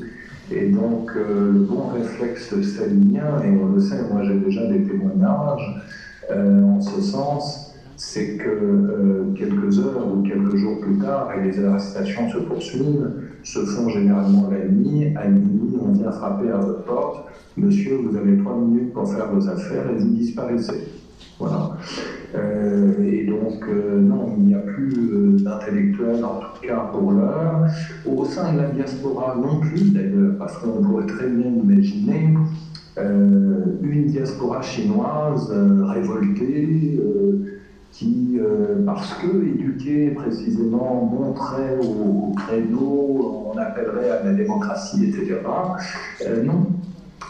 Et 0.51 0.69
donc, 0.69 1.13
euh, 1.17 1.53
le 1.53 1.61
bon 1.61 1.89
réflexe 1.89 2.55
salinien, 2.61 3.41
et 3.45 3.51
on 3.51 3.75
le 3.75 3.81
sait, 3.81 4.03
moi 4.13 4.23
j'ai 4.25 4.39
déjà 4.39 4.67
des 4.67 4.83
témoignages 4.83 5.83
euh, 6.31 6.63
en 6.63 6.81
ce 6.81 7.01
sens, 7.01 7.75
c'est 7.97 8.37
que 8.37 8.49
euh, 8.49 9.35
quelques 9.37 9.79
heures 9.79 10.07
ou 10.13 10.23
quelques 10.23 10.57
jours 10.57 10.81
plus 10.81 10.99
tard, 10.99 11.31
et 11.35 11.45
les 11.45 11.65
arrestations 11.65 12.29
se 12.31 12.39
poursuivent, 12.39 13.11
se 13.43 13.61
font 13.61 13.89
généralement 13.89 14.49
la 14.51 14.67
nuit. 14.69 15.15
À 15.17 15.29
minuit, 15.29 15.77
on 15.81 15.93
vient 15.93 16.13
frapper 16.13 16.51
à 16.51 16.59
votre 16.59 16.85
porte. 16.85 17.27
Monsieur, 17.57 17.97
vous 17.97 18.17
avez 18.17 18.37
trois 18.39 18.57
minutes 18.57 18.93
pour 18.93 19.13
faire 19.13 19.33
vos 19.33 19.49
affaires 19.49 19.91
et 19.91 19.99
vous 19.99 20.09
disparaissez. 20.09 20.89
Voilà. 21.39 21.77
Euh, 22.35 23.03
et 23.05 23.27
donc, 23.27 23.63
euh, 23.69 24.01
non, 24.01 24.35
il 24.39 24.45
n'y 24.45 24.55
a 24.55 24.59
plus 24.59 25.43
d'intellectuels, 25.43 26.25
en 26.25 26.41
tout 26.41 26.67
cas 26.67 26.89
pour 26.93 27.13
l'heure. 27.13 27.67
Au 28.07 28.25
sein 28.25 28.55
de 28.55 28.59
la 28.59 28.71
diaspora 28.71 29.37
non 29.37 29.61
plus, 29.61 29.91
d'ailleurs, 29.91 30.39
parce 30.39 30.57
qu'on 30.59 30.83
pourrait 30.83 31.07
très 31.07 31.29
bien 31.29 31.51
imaginer 31.51 32.35
une 32.99 34.05
diaspora 34.07 34.61
chinoise 34.61 35.51
révoltée 35.51 37.01
qui, 37.93 38.39
parce 38.87 39.15
que 39.15 39.27
éduquée 39.27 40.11
précisément, 40.11 41.11
montrait 41.13 41.79
au, 41.83 42.33
créneau, 42.35 43.53
on 43.53 43.59
appellerait 43.59 44.11
à 44.11 44.25
la 44.25 44.33
démocratie, 44.33 45.05
etc. 45.07 45.41
non, 46.43 46.67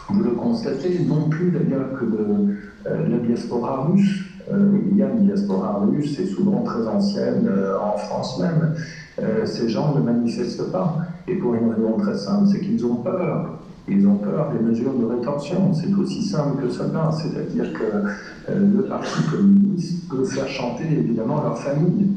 vous 0.08 0.22
le 0.22 0.30
constatez, 0.30 1.00
non 1.06 1.28
plus 1.28 1.50
d'ailleurs 1.50 1.98
que 1.98 2.88
la 2.88 3.18
diaspora 3.18 3.86
russe, 3.86 4.24
euh, 4.50 4.78
il 4.90 4.96
y 4.96 5.02
a 5.02 5.08
une 5.08 5.26
diaspora 5.26 5.80
russe, 5.80 6.18
et 6.18 6.26
souvent 6.26 6.62
très 6.62 6.86
ancienne 6.86 7.46
euh, 7.48 7.78
en 7.78 7.96
France 7.96 8.40
même. 8.40 8.74
Euh, 9.20 9.46
ces 9.46 9.68
gens 9.68 9.94
ne 9.94 10.00
manifestent 10.00 10.70
pas. 10.72 10.98
Et 11.28 11.34
pour 11.36 11.54
une 11.54 11.70
raison 11.70 11.96
très 11.98 12.16
simple, 12.16 12.48
c'est 12.50 12.60
qu'ils 12.60 12.84
ont 12.84 12.96
peur. 12.96 13.61
Ils 13.88 14.06
ont 14.06 14.16
peur 14.16 14.52
des 14.52 14.64
mesures 14.64 14.94
de 14.94 15.04
rétorsion. 15.04 15.74
C'est 15.74 15.92
aussi 15.94 16.22
simple 16.22 16.62
que 16.62 16.70
cela. 16.70 17.10
C'est-à-dire 17.12 17.72
que 17.72 18.52
le 18.52 18.82
Parti 18.82 19.22
communiste 19.30 20.08
peut 20.08 20.24
faire 20.24 20.48
chanter 20.48 20.84
évidemment 20.84 21.42
leur 21.42 21.58
famille. 21.58 22.08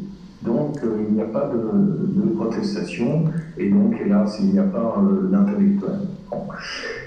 Donc 0.43 0.79
il 0.83 1.15
n'y 1.15 1.21
a 1.21 1.25
pas 1.25 1.51
de, 1.51 2.35
protestation 2.35 3.23
et 3.57 3.69
donc 3.69 3.95
hélas 3.99 4.37
il 4.41 4.51
n'y 4.51 4.59
a 4.59 4.63
pas 4.63 5.01
d'intellectuel. 5.31 5.99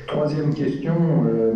Troisième 0.06 0.54
question, 0.54 0.94
euh, 1.26 1.52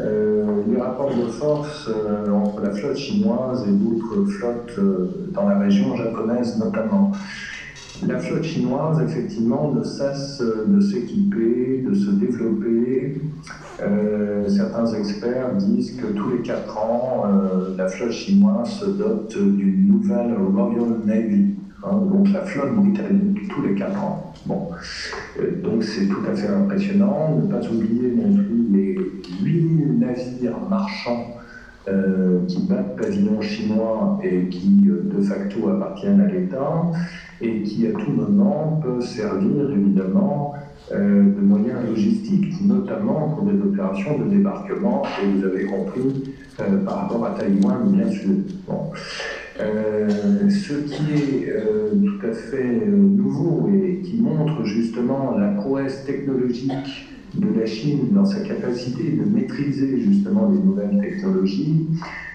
euh, 0.00 0.62
les 0.68 0.80
rapports 0.80 1.14
de 1.14 1.30
force 1.30 1.88
euh, 1.88 2.30
entre 2.32 2.60
la 2.60 2.72
flotte 2.72 2.96
chinoise 2.96 3.64
et 3.68 3.70
d'autres 3.70 4.24
flottes 4.24 4.80
dans 5.32 5.48
la 5.48 5.58
région 5.58 5.96
japonaise 5.96 6.58
notamment. 6.58 7.12
La 8.06 8.18
flotte 8.18 8.42
chinoise, 8.42 9.00
effectivement, 9.00 9.72
ne 9.72 9.82
cesse 9.82 10.42
de 10.42 10.80
s'équiper, 10.80 11.84
de 11.88 11.94
se 11.94 12.10
développer. 12.10 13.20
certains 14.48 14.92
experts 14.94 15.54
disent 15.56 15.96
que 15.96 16.06
tous 16.08 16.30
les 16.30 16.42
quatre 16.42 16.76
ans, 16.76 17.24
la 17.76 17.88
flotte 17.88 18.12
chinoise 18.12 18.68
se 18.68 18.86
dote 18.86 19.38
d'une 19.38 19.88
nouvelle 19.88 20.34
Royal 20.34 21.00
Navy. 21.04 21.54
Hein, 21.82 21.98
donc 22.10 22.32
la 22.32 22.40
flotte 22.40 22.74
britannique 22.74 23.48
tous 23.48 23.62
les 23.62 23.74
4 23.74 24.02
ans. 24.02 24.32
Bon. 24.46 24.68
Euh, 25.38 25.62
donc 25.62 25.84
c'est 25.84 26.06
tout 26.06 26.22
à 26.28 26.34
fait 26.34 26.48
impressionnant. 26.48 27.38
Ne 27.42 27.46
pas 27.46 27.60
oublier 27.68 28.12
non 28.12 28.34
plus 28.34 28.66
les 28.72 28.98
8000 29.42 29.98
navires 29.98 30.60
marchands 30.68 31.36
euh, 31.88 32.40
qui 32.48 32.62
battent 32.66 32.96
pavillon 32.96 33.40
chinois 33.40 34.18
et 34.24 34.48
qui 34.48 34.80
euh, 34.88 35.02
de 35.16 35.22
facto 35.22 35.68
appartiennent 35.68 36.20
à 36.20 36.26
l'État 36.26 36.82
et 37.40 37.62
qui 37.62 37.86
à 37.86 37.92
tout 37.92 38.10
moment 38.10 38.80
peuvent 38.82 39.04
servir 39.04 39.70
évidemment 39.70 40.54
de 40.92 41.40
moyens 41.40 41.78
logistiques, 41.88 42.64
notamment 42.64 43.30
pour 43.30 43.44
des 43.44 43.60
opérations 43.60 44.18
de 44.18 44.30
débarquement, 44.30 45.02
et 45.20 45.36
vous 45.36 45.44
avez 45.44 45.64
compris, 45.64 46.32
par 46.84 47.00
rapport 47.00 47.26
à 47.26 47.30
Taïwan, 47.30 47.90
bien 47.90 48.08
sûr. 48.08 48.30
Bon. 48.68 48.92
Euh, 49.58 50.50
ce 50.50 50.74
qui 50.74 51.12
est 51.14 51.48
euh, 51.48 51.88
tout 51.94 52.26
à 52.26 52.32
fait 52.32 52.82
euh, 52.86 52.94
nouveau 52.94 53.70
et 53.72 54.02
qui 54.02 54.20
montre 54.20 54.64
justement 54.64 55.34
la 55.38 55.48
prouesse 55.48 56.04
technologique 56.04 57.08
de 57.34 57.58
la 57.58 57.64
Chine 57.64 58.08
dans 58.12 58.26
sa 58.26 58.40
capacité 58.40 59.12
de 59.12 59.24
maîtriser 59.24 59.98
justement 59.98 60.50
les 60.50 60.58
nouvelles 60.58 61.00
technologies, 61.00 61.86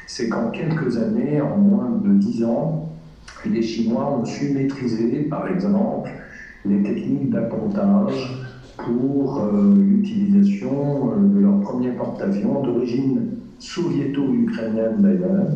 c'est 0.07 0.29
qu'en 0.29 0.49
quelques 0.49 0.97
années, 0.97 1.39
en 1.41 1.57
moins 1.57 2.01
de 2.03 2.13
dix 2.13 2.43
ans, 2.43 2.90
les 3.49 3.61
Chinois 3.61 4.17
ont 4.19 4.25
su 4.25 4.51
maîtriser, 4.51 5.27
par 5.29 5.47
exemple, 5.47 6.09
les 6.65 6.81
techniques 6.83 7.29
d'appontage 7.29 8.47
pour 8.77 9.49
l'utilisation 9.75 11.17
de 11.17 11.39
leur 11.39 11.59
premier 11.61 11.91
porte-avions 11.91 12.61
d'origine 12.61 13.31
soviéto-ukrainienne 13.61 14.97
d'ailleurs, 14.99 15.47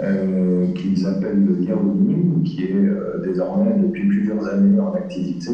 euh, 0.00 0.72
qu'ils 0.74 1.06
appellent 1.06 1.44
le 1.44 1.60
Yaoning, 1.60 2.42
qui 2.44 2.64
est 2.64 2.72
euh, 2.72 3.20
désormais 3.24 3.74
depuis 3.78 4.06
plusieurs 4.06 4.46
années 4.46 4.78
en 4.78 4.94
activité. 4.94 5.50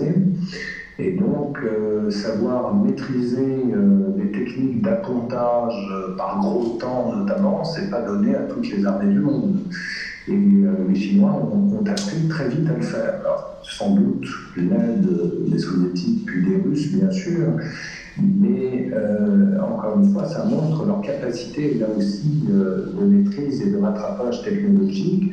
Et 0.99 1.13
donc, 1.13 1.59
euh, 1.65 2.11
savoir 2.11 2.75
maîtriser 2.75 3.63
des 4.17 4.31
techniques 4.31 4.83
d'appontage 4.83 5.75
par 6.17 6.41
gros 6.41 6.77
temps 6.79 7.13
notamment, 7.17 7.65
c'est 7.65 7.91
pas 7.91 8.03
donné 8.03 8.35
à 8.35 8.43
toutes 8.43 8.71
les 8.71 8.85
armées 8.85 9.13
du 9.13 9.19
monde. 9.19 9.57
Et 10.29 10.39
les 10.89 10.95
Chinois 10.95 11.33
ont, 11.33 11.79
ont, 11.79 11.85
appris 11.87 12.29
très 12.29 12.49
vite 12.49 12.69
à 12.69 12.77
le 12.77 12.83
faire. 12.83 13.21
Alors, 13.21 13.61
sans 13.63 13.95
doute 13.95 14.27
l'aide 14.57 15.07
des 15.49 15.59
soviétiques 15.59 16.25
puis 16.27 16.47
des 16.47 16.57
Russes, 16.57 16.93
bien 16.93 17.11
sûr, 17.11 17.59
mais 18.19 18.91
euh, 18.93 19.59
encore 19.61 19.99
une 19.99 20.13
fois, 20.13 20.27
ça 20.27 20.45
montre 20.45 20.87
leur 20.87 21.01
capacité 21.01 21.75
là 21.75 21.87
aussi 21.97 22.45
euh, 22.51 22.93
de 22.99 23.05
maîtrise 23.05 23.63
et 23.63 23.71
de 23.71 23.79
rattrapage 23.79 24.43
technologique. 24.43 25.33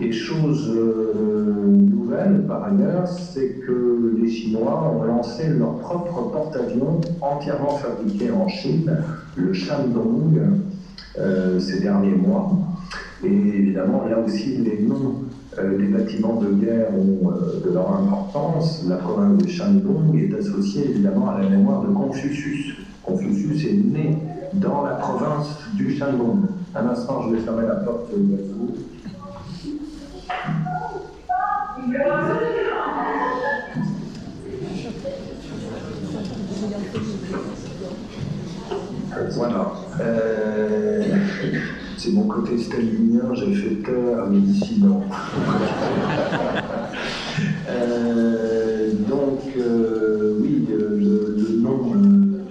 Et 0.00 0.10
chose 0.10 0.72
euh, 0.74 1.66
nouvelle 1.66 2.44
par 2.48 2.64
ailleurs, 2.64 3.06
c'est 3.06 3.60
que 3.64 4.16
les 4.20 4.28
Chinois 4.28 4.92
ont 4.92 5.04
lancé 5.04 5.48
leur 5.48 5.76
propre 5.78 6.30
porte-avions 6.32 7.00
entièrement 7.20 7.76
fabriqué 7.76 8.30
en 8.30 8.48
Chine, 8.48 8.90
le 9.36 9.52
Shandong, 9.52 10.40
ces 11.60 11.80
derniers 11.80 12.16
mois. 12.16 12.50
Et 13.22 13.28
évidemment, 13.28 14.04
là 14.08 14.18
aussi, 14.18 14.56
les 14.56 14.82
noms 14.82 15.24
euh, 15.58 15.78
les 15.78 15.86
bâtiments 15.86 16.40
de 16.40 16.52
guerre 16.54 16.88
ont 16.92 17.30
euh, 17.30 17.60
de 17.64 17.72
leur 17.72 17.92
importance. 17.92 18.84
La 18.88 18.96
province 18.96 19.38
de 19.38 19.48
Shandong 19.48 20.16
est 20.16 20.34
associée 20.34 20.90
évidemment 20.90 21.30
à 21.30 21.42
la 21.42 21.48
mémoire 21.48 21.82
de 21.82 21.92
Confucius. 21.92 22.74
Confucius 23.02 23.64
est 23.64 23.74
né 23.74 24.18
dans 24.54 24.82
la 24.82 24.94
province 24.94 25.56
du 25.74 25.96
Shandong. 25.96 26.46
Un 26.74 26.86
instant, 26.88 27.22
je 27.28 27.36
vais 27.36 27.42
fermer 27.42 27.66
la 27.68 27.76
porte. 27.76 28.10
Voilà. 39.36 39.72
Euh, 40.00 40.93
c'est 42.04 42.12
mon 42.12 42.24
côté 42.24 42.58
stalinien, 42.58 43.32
j'ai 43.32 43.54
fait 43.54 43.76
peur 43.76 44.24
à 44.24 44.28
mes 44.28 44.40
dissidents. 44.40 45.02
Euh, 47.68 48.92
donc, 49.08 49.40
euh, 49.58 50.38
oui, 50.40 50.68
le, 50.70 51.58
nom 51.60 51.92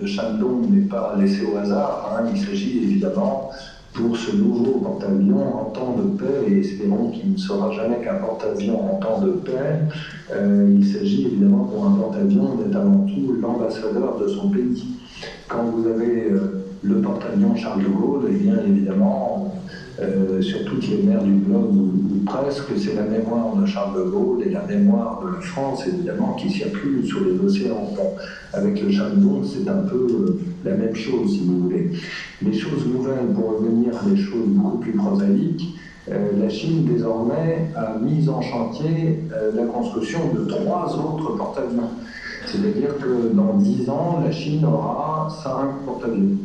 de 0.02 0.06
Shandong 0.06 0.70
n'est 0.70 0.88
pas 0.88 1.16
laissé 1.18 1.46
au 1.46 1.56
hasard. 1.56 2.12
Hein. 2.12 2.26
Il 2.34 2.42
s'agit 2.42 2.80
évidemment 2.80 3.52
pour 3.94 4.18
ce 4.18 4.36
nouveau 4.36 4.80
porte-avions 4.80 5.56
en 5.56 5.66
temps 5.66 5.96
de 5.96 6.18
paix, 6.18 6.50
et 6.50 6.60
espérons 6.60 7.12
qu'il 7.12 7.32
ne 7.34 7.38
sera 7.38 7.72
jamais 7.72 8.04
qu'un 8.04 8.16
porte-avions 8.16 8.96
en 8.96 8.98
temps 8.98 9.22
de 9.22 9.32
paix. 9.32 9.80
Euh, 10.34 10.76
il 10.78 10.86
s'agit 10.86 11.28
évidemment 11.28 11.66
pour 11.66 11.86
un 11.86 11.92
porte-avions 11.92 12.56
d'être 12.56 12.76
avant 12.76 13.06
tout 13.06 13.36
l'ambassadeur 13.40 14.18
de 14.20 14.28
son 14.28 14.50
pays. 14.50 14.84
Quand 15.48 15.64
vous 15.64 15.88
avez 15.88 16.32
le 16.84 16.96
porte-avions 17.02 17.56
Charles 17.56 17.84
de 17.84 17.90
Gaulle, 17.90 18.30
et 18.30 18.36
bien 18.36 18.58
évidemment, 18.68 19.56
euh, 20.02 20.42
sur 20.42 20.66
toutes 20.66 20.88
les 20.90 21.04
mers 21.04 21.24
du 21.24 21.34
globe, 21.36 21.76
ou, 21.76 22.24
presque, 22.26 22.72
c'est 22.78 22.96
la 22.96 23.04
mémoire 23.04 23.56
de 23.56 23.66
Charles 23.66 23.98
de 23.98 24.10
Gaulle 24.10 24.44
et 24.46 24.50
la 24.50 24.66
mémoire 24.66 25.22
de 25.24 25.36
la 25.36 25.42
France, 25.42 25.88
évidemment, 25.88 26.34
qui 26.34 26.50
circule 26.50 27.06
sur 27.06 27.22
les 27.24 27.40
océans. 27.40 27.94
avec 28.54 28.82
le 28.84 28.92
Charles 28.92 29.20
de 29.20 29.26
Gaulle, 29.26 29.44
c'est 29.46 29.68
un 29.70 29.84
peu 29.84 30.08
euh, 30.10 30.40
la 30.66 30.76
même 30.76 30.96
chose, 30.96 31.32
si 31.32 31.42
vous 31.46 31.60
voulez. 31.64 31.92
Les 32.42 32.54
choses 32.54 32.86
nouvelles, 32.86 33.34
pour 33.34 33.60
revenir 33.60 33.94
à 33.98 34.10
des 34.10 34.18
choses 34.18 34.48
beaucoup 34.48 34.78
plus 34.78 34.94
prosaïques, 34.94 35.76
euh, 36.12 36.32
la 36.38 36.50
Chine 36.50 36.86
désormais 36.86 37.70
a 37.76 37.98
mis 37.98 38.28
en 38.28 38.42
chantier 38.42 39.20
la 39.56 39.64
construction 39.64 40.20
de 40.34 40.46
trois 40.46 40.94
autres 40.96 41.38
porte-avions. 41.38 41.90
C'est-à-dire 42.46 42.98
que 42.98 43.34
dans 43.34 43.58
dix 43.58 43.90
ans, 43.90 44.20
la 44.24 44.32
Chine 44.32 44.66
aura 44.66 45.30
cinq 45.42 45.86
porte-avions. 45.86 46.38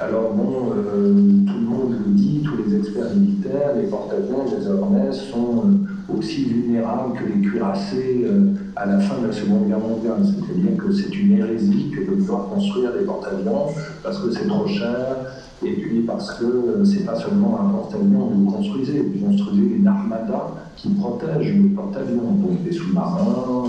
Alors 0.00 0.32
bon, 0.32 0.72
euh, 0.76 1.12
tout 1.46 1.58
le 1.58 1.66
monde 1.66 1.96
le 2.06 2.12
dit, 2.12 2.42
tous 2.44 2.62
les 2.62 2.76
experts 2.76 3.14
militaires, 3.16 3.74
les 3.76 3.88
porte-avions 3.88 4.44
désormais 4.48 5.12
sont 5.12 5.64
euh, 5.64 6.16
aussi 6.16 6.44
vulnérables 6.44 7.18
que 7.18 7.24
les 7.24 7.40
cuirassés 7.40 8.24
euh, 8.24 8.52
à 8.76 8.86
la 8.86 9.00
fin 9.00 9.20
de 9.20 9.26
la 9.26 9.32
Seconde 9.32 9.66
Guerre 9.66 9.80
mondiale. 9.80 10.18
C'est-à-dire 10.22 10.76
que 10.76 10.92
c'est 10.92 11.14
une 11.18 11.32
hérésie 11.32 11.90
que 11.90 12.10
de 12.10 12.16
devoir 12.16 12.48
construire 12.48 12.92
des 12.92 13.04
porte-avions 13.04 13.66
parce 14.02 14.18
que 14.18 14.30
c'est 14.30 14.46
trop 14.46 14.68
cher 14.68 15.16
et 15.64 15.72
puis 15.72 16.00
parce 16.02 16.34
que 16.34 16.84
c'est 16.84 17.04
pas 17.04 17.16
seulement 17.16 17.58
un 17.60 17.70
porte-avions 17.70 18.28
que 18.28 18.34
vous 18.34 18.50
construisez, 18.50 19.00
vous 19.00 19.26
construisez 19.26 19.76
une 19.76 19.86
armada 19.86 20.50
qui 20.76 20.88
protège 20.90 21.54
le 21.54 21.70
porte-avions, 21.70 22.32
donc 22.32 22.62
des 22.62 22.72
sous-marins, 22.72 23.64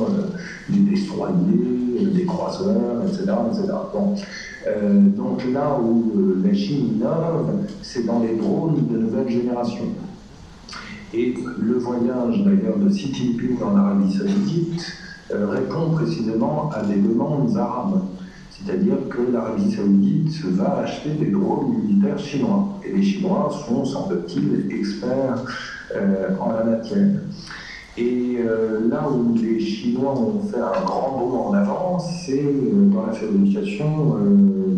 des 0.70 0.80
destroyers, 0.92 2.06
des 2.14 2.26
croiseurs, 2.26 3.04
etc. 3.08 3.24
etc. 3.52 3.74
Euh, 4.68 5.00
donc 5.16 5.44
là 5.52 5.80
où 5.82 6.12
euh, 6.16 6.42
la 6.46 6.54
Chine 6.54 6.96
innove, 6.96 7.66
c'est 7.82 8.06
dans 8.06 8.20
les 8.20 8.36
drones 8.36 8.86
de 8.92 8.98
nouvelle 8.98 9.30
génération. 9.30 9.86
Et 11.14 11.34
le 11.60 11.76
voyage 11.76 12.44
d'ailleurs 12.44 12.78
de 12.78 12.90
Xi 12.90 13.14
Jinping 13.14 13.58
en 13.64 13.76
Arabie 13.76 14.14
Saoudite 14.14 14.94
euh, 15.32 15.48
répond 15.48 15.92
précisément 15.92 16.70
à 16.72 16.84
des 16.84 17.00
demandes 17.00 17.56
arabes. 17.58 18.02
C'est-à-dire 18.66 18.96
que 19.10 19.32
l'Arabie 19.32 19.72
saoudite 19.72 20.44
va 20.46 20.80
acheter 20.84 21.12
des 21.12 21.32
drones 21.32 21.76
militaires 21.78 22.20
chinois. 22.20 22.80
Et 22.86 22.94
les 22.96 23.04
Chinois 23.04 23.50
sont, 23.66 23.86
semble-t-il, 23.86 24.72
experts 24.74 25.46
euh, 25.96 26.30
en 26.40 26.52
la 26.52 26.64
matière. 26.64 27.08
Et 27.98 28.38
euh, 28.40 28.88
là 28.90 29.08
où 29.10 29.36
les 29.36 29.60
Chinois 29.60 30.12
ont 30.12 30.42
fait 30.42 30.60
un 30.60 30.84
grand 30.86 31.18
bond 31.18 31.50
en 31.50 31.54
avant, 31.54 32.00
c'est 32.00 32.44
euh, 32.44 32.90
dans 32.94 33.06
la 33.06 33.14
fabrication 33.14 34.18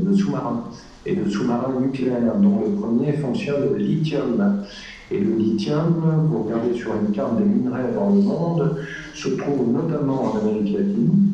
de 0.04 0.16
sous-marins 0.16 0.64
et 1.06 1.16
de 1.16 1.30
sous-marins 1.30 1.74
nucléaires, 1.82 2.36
dont 2.40 2.62
le 2.66 2.72
premier 2.74 3.14
fonctionne 3.14 3.70
au 3.72 3.76
lithium. 3.76 4.64
Et 5.10 5.20
le 5.20 5.36
lithium, 5.36 6.28
vous 6.30 6.44
regardez 6.44 6.74
sur 6.74 6.92
une 6.96 7.14
carte 7.14 7.38
des 7.38 7.44
minerais 7.44 7.92
dans 7.94 8.10
le 8.10 8.22
monde, 8.22 8.78
se 9.14 9.30
trouve 9.30 9.74
notamment 9.74 10.24
en 10.24 10.38
Amérique 10.40 10.78
latine. 10.78 11.31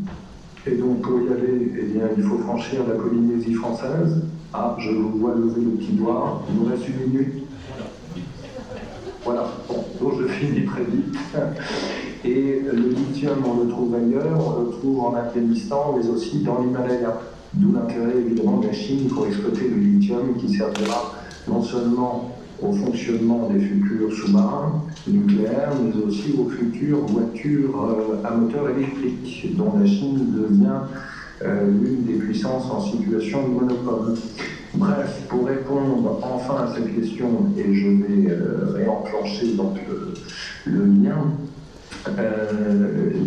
Et 0.70 0.76
donc 0.76 1.02
pour 1.02 1.22
y 1.22 1.28
aller, 1.30 1.72
eh 1.80 1.84
bien, 1.84 2.04
il 2.18 2.24
faut 2.24 2.38
franchir 2.40 2.82
la 2.88 2.96
Polynésie 2.96 3.54
française. 3.54 4.22
Ah, 4.54 4.76
je 4.80 4.92
vous 4.92 5.18
vois 5.18 5.36
lever 5.36 5.62
le 5.62 5.72
petit 5.72 5.94
doigt. 5.94 6.44
Il 6.50 6.60
nous 6.60 6.70
reste 6.70 6.84
une 6.90 7.12
minute. 7.12 7.44
Voilà, 9.24 9.46
bon, 9.68 9.86
donc 10.02 10.22
je 10.22 10.28
finis 10.28 10.66
très 10.66 10.84
vite. 10.84 11.16
Et 12.26 12.62
le 12.62 12.90
lithium, 12.90 13.38
on 13.46 13.64
le 13.64 13.70
trouve 13.70 13.96
ailleurs, 13.96 14.58
on 14.58 14.64
le 14.64 14.72
trouve 14.72 15.00
en 15.06 15.14
Afghanistan, 15.16 15.96
mais 15.98 16.08
aussi 16.10 16.40
dans 16.40 16.60
l'Himalaya. 16.60 17.18
D'où 17.54 17.72
l'intérêt 17.72 18.18
évidemment 18.18 18.58
de 18.58 18.68
la 18.68 18.74
Chine 18.74 19.08
pour 19.08 19.26
exploiter 19.26 19.70
le 19.70 19.78
lithium 19.78 20.36
qui 20.38 20.54
servira 20.54 21.14
non 21.48 21.64
seulement 21.64 22.37
au 22.62 22.74
fonctionnement 22.74 23.50
des 23.50 23.60
futurs 23.60 24.12
sous-marins 24.14 24.84
nucléaires, 25.08 25.72
mais 25.82 26.04
aussi 26.04 26.34
aux 26.38 26.50
futures 26.50 27.06
voitures 27.06 27.84
euh, 27.84 28.28
à 28.28 28.32
moteur 28.32 28.70
électrique, 28.70 29.56
dont 29.56 29.74
la 29.80 29.86
Chine 29.86 30.34
devient 30.36 30.82
euh, 31.44 31.68
l'une 31.68 32.04
des 32.04 32.14
puissances 32.14 32.70
en 32.72 32.82
situation 32.82 33.48
de 33.48 33.54
monopole. 33.54 34.16
Bref, 34.74 35.22
pour 35.30 35.48
répondre 35.48 36.20
enfin 36.22 36.66
à 36.66 36.76
cette 36.76 36.94
question, 36.96 37.28
et 37.58 37.74
je 37.74 37.88
vais 37.88 38.32
euh, 38.32 38.74
réenclencher 38.74 39.54
donc 39.54 39.78
le, 40.66 40.86
lien, 40.86 41.18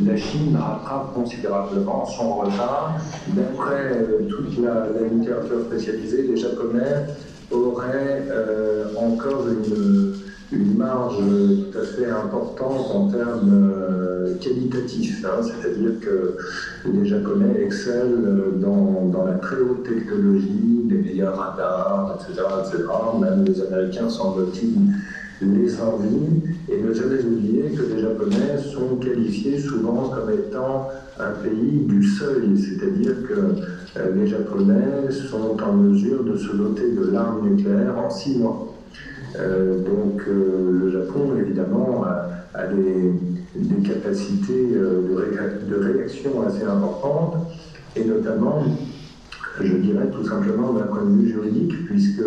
la 0.07 0.17
Chine 0.17 0.57
rattrape 0.57 1.15
considérablement 1.15 2.05
son 2.07 2.35
retard. 2.35 2.99
D'après 3.29 4.07
toute 4.29 4.59
la, 4.63 4.87
la, 4.89 5.09
littérature 5.09 5.63
spécialisée, 5.67 6.23
les 6.23 6.37
Japonais 6.37 7.07
aurait 7.51 8.27
euh, 8.31 8.85
encore 8.97 9.47
une, 9.49 10.15
une, 10.53 10.77
marge 10.77 11.17
tout 11.17 11.79
à 11.79 11.85
fait 11.85 12.11
importante 12.11 12.87
en 12.95 13.09
termes 13.09 13.51
euh, 13.53 14.35
qualitatifs. 14.41 15.25
Hein. 15.25 15.43
C'est-à-dire 15.43 16.01
que 16.01 16.37
les 16.93 17.07
Japonais 17.07 17.63
excellent 17.65 18.53
dans, 18.57 19.07
dans, 19.07 19.25
la 19.25 19.35
très 19.35 19.61
haute 19.61 19.85
technologie, 19.85 20.87
les 20.89 20.99
meilleurs 20.99 21.37
radars, 21.37 22.19
etc. 22.21 22.43
etc. 22.61 22.85
Même 23.21 23.45
les 23.45 23.61
Américains, 23.63 24.09
semble-t-il, 24.09 24.75
les 25.43 25.81
envient. 25.81 26.43
Et 26.69 26.81
ne 26.81 26.93
jamais 26.93 27.23
oublier 27.25 27.71
que 27.71 27.83
les 27.95 28.03
Japonais 28.03 28.59
sont 28.73 28.97
qualifiés 28.97 29.59
souvent 29.59 30.09
comme 30.09 30.31
étant 30.31 30.89
un 31.19 31.31
pays 31.43 31.85
du 31.87 32.05
seuil, 32.05 32.57
c'est-à-dire 32.57 33.15
que 33.29 33.80
les 33.97 34.27
Japonais 34.27 35.11
sont 35.11 35.57
en 35.63 35.73
mesure 35.73 36.23
de 36.25 36.37
se 36.37 36.55
doter 36.55 36.93
de 36.93 37.11
l'arme 37.11 37.49
nucléaire 37.49 37.99
en 37.99 38.09
six 38.09 38.39
mois. 38.39 38.75
Euh, 39.39 39.79
donc 39.79 40.23
euh, 40.29 40.81
le 40.81 40.91
Japon, 40.91 41.37
évidemment, 41.39 42.05
a, 42.55 42.67
des, 42.67 43.13
capacités 43.89 44.69
de, 44.73 45.77
réaction 45.77 46.43
assez 46.47 46.65
importantes, 46.65 47.37
et 47.97 48.05
notamment, 48.05 48.63
je 49.61 49.77
dirais 49.77 50.09
tout 50.13 50.27
simplement 50.27 50.73
d'un 50.73 50.87
point 50.87 51.05
de 51.05 51.21
vue 51.21 51.33
juridique, 51.33 51.87
puisque 51.87 52.23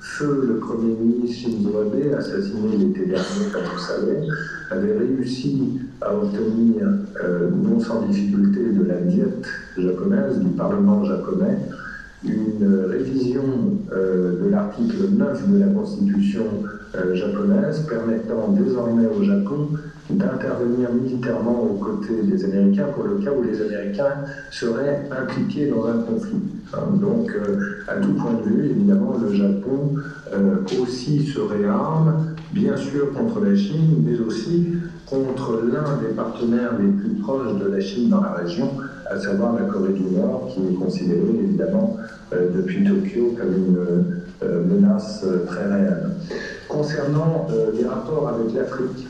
Feu, 0.00 0.44
le 0.48 0.56
Premier 0.56 0.94
ministre 0.94 1.36
Shinzo 1.36 1.78
Abe, 1.80 2.14
assassiné 2.16 2.76
l'été 2.76 3.06
dernier, 3.06 3.50
comme 3.52 3.62
vous 3.62 3.78
savez, 3.78 4.26
avait 4.70 4.98
réussi 4.98 5.80
à 6.00 6.14
obtenir, 6.14 6.86
non 7.64 7.80
sans 7.80 8.02
difficulté, 8.02 8.60
de 8.72 8.84
la 8.84 9.00
diète 9.00 9.46
japonaise, 9.76 10.38
du 10.38 10.50
Parlement 10.50 11.04
japonais, 11.04 11.58
une 12.24 12.84
révision 12.90 13.42
euh, 13.92 14.44
de 14.44 14.50
l'article 14.50 15.08
9 15.12 15.50
de 15.50 15.58
la 15.58 15.66
Constitution 15.68 16.44
euh, 16.94 17.14
japonaise 17.14 17.86
permettant 17.88 18.48
désormais 18.48 19.06
au 19.06 19.22
Japon 19.22 19.68
d'intervenir 20.10 20.92
militairement 20.92 21.62
aux 21.62 21.74
côtés 21.74 22.22
des 22.22 22.44
Américains 22.44 22.86
pour 22.94 23.04
le 23.04 23.16
cas 23.16 23.30
où 23.32 23.42
les 23.42 23.60
Américains 23.60 24.24
seraient 24.50 25.08
impliqués 25.10 25.66
dans 25.66 25.86
un 25.86 25.98
conflit. 26.02 26.42
Hein, 26.74 26.96
donc, 27.00 27.30
euh, 27.30 27.84
à 27.88 27.96
tout 27.96 28.14
point 28.14 28.34
de 28.34 28.42
vue, 28.42 28.70
évidemment, 28.70 29.16
le 29.20 29.34
Japon 29.34 29.94
aussi 30.80 31.26
se 31.26 31.40
réarme, 31.40 32.34
bien 32.52 32.76
sûr 32.76 33.12
contre 33.12 33.40
la 33.40 33.54
Chine, 33.56 34.02
mais 34.04 34.18
aussi 34.20 34.66
contre 35.06 35.62
l'un 35.62 35.96
des 36.02 36.14
partenaires 36.14 36.72
les 36.78 36.90
plus 36.90 37.14
proches 37.22 37.56
de 37.58 37.66
la 37.66 37.80
Chine 37.80 38.10
dans 38.10 38.20
la 38.20 38.32
région, 38.32 38.70
à 39.10 39.18
savoir 39.18 39.54
la 39.54 39.62
Corée 39.62 39.92
du 39.92 40.02
Nord, 40.02 40.48
qui 40.52 40.60
est 40.60 40.76
considérée 40.76 41.22
évidemment 41.42 41.96
euh, 42.32 42.50
depuis 42.54 42.84
Tokyo 42.84 43.34
comme 43.38 43.54
une 43.54 43.78
euh, 44.42 44.64
menace 44.64 45.24
euh, 45.24 45.44
très 45.46 45.64
réelle. 45.64 46.10
Concernant 46.68 47.48
les 47.74 47.86
rapports 47.86 48.28
avec 48.28 48.54
l'Afrique, 48.54 49.08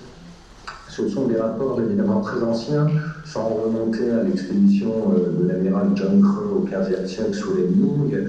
ce 0.98 1.08
sont 1.08 1.26
des 1.28 1.36
rapports 1.36 1.80
évidemment 1.80 2.20
très 2.20 2.42
anciens, 2.42 2.86
sans 3.24 3.48
remonter 3.48 4.10
à 4.10 4.24
l'expédition 4.24 4.92
de 5.40 5.48
l'amiral 5.48 5.88
John 5.94 6.20
Crow 6.20 6.58
au 6.58 6.64
XVe 6.64 7.06
siècle 7.06 7.34
sous 7.34 7.54
les 7.54 7.68
Ming, 7.68 8.28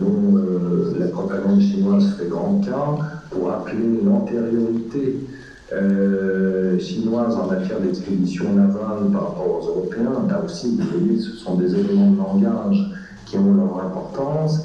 dont 0.00 0.38
la 0.98 1.06
propagande 1.08 1.60
chinoise 1.60 2.14
fait 2.18 2.28
grand 2.28 2.60
cas, 2.64 3.02
pour 3.30 3.48
rappeler 3.48 4.00
l'antériorité 4.04 5.18
euh, 5.72 6.78
chinoise 6.78 7.34
en 7.34 7.48
matière 7.48 7.80
d'expédition 7.80 8.52
navale 8.54 9.10
par 9.12 9.28
rapport 9.28 9.60
aux 9.60 9.66
Européens. 9.66 10.24
Là 10.28 10.40
aussi, 10.44 10.76
vous 10.76 10.98
voyez, 10.98 11.20
ce 11.20 11.32
sont 11.32 11.56
des 11.56 11.74
éléments 11.74 12.12
de 12.12 12.18
langage 12.18 12.78
qui 13.24 13.36
ont 13.36 13.52
leur 13.54 13.80
importance. 13.80 14.62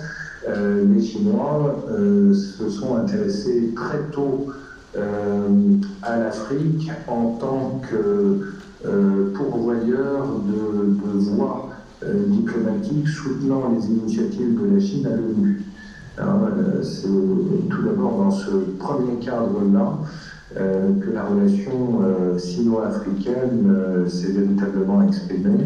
Euh, 0.48 0.86
les 0.94 1.02
Chinois 1.02 1.84
euh, 1.90 2.34
se 2.34 2.70
sont 2.70 2.96
intéressés 2.98 3.74
très 3.76 4.00
tôt 4.12 4.48
à 4.96 6.18
l'Afrique 6.18 6.92
en 7.08 7.38
tant 7.40 7.82
que 7.90 8.54
pourvoyeur 9.36 10.26
de, 10.48 11.20
voies 11.32 11.70
diplomatiques 12.28 13.08
soutenant 13.08 13.72
les 13.76 13.86
initiatives 13.86 14.60
de 14.60 14.76
la 14.76 14.80
Chine 14.82 15.08
à 15.08 15.16
l'ONU. 15.16 15.64
C'est 16.84 17.08
tout 17.70 17.84
d'abord 17.84 18.18
dans 18.18 18.32
ce 18.32 18.52
premier 18.80 19.16
cadre-là 19.24 20.00
euh, 20.58 20.92
que 21.00 21.12
la 21.12 21.24
relation 21.24 22.02
euh, 22.04 22.38
sino-africaine 22.38 23.70
euh, 23.70 24.06
s'est 24.10 24.34
véritablement 24.34 25.02
exprimée. 25.08 25.64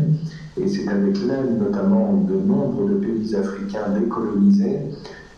Et 0.62 0.68
c'est 0.68 0.88
avec 0.88 1.18
l'aide 1.22 1.60
notamment 1.60 2.14
de 2.14 2.36
nombre 2.36 2.88
de 2.90 2.94
pays 2.94 3.36
africains 3.36 3.90
décolonisés 4.00 4.82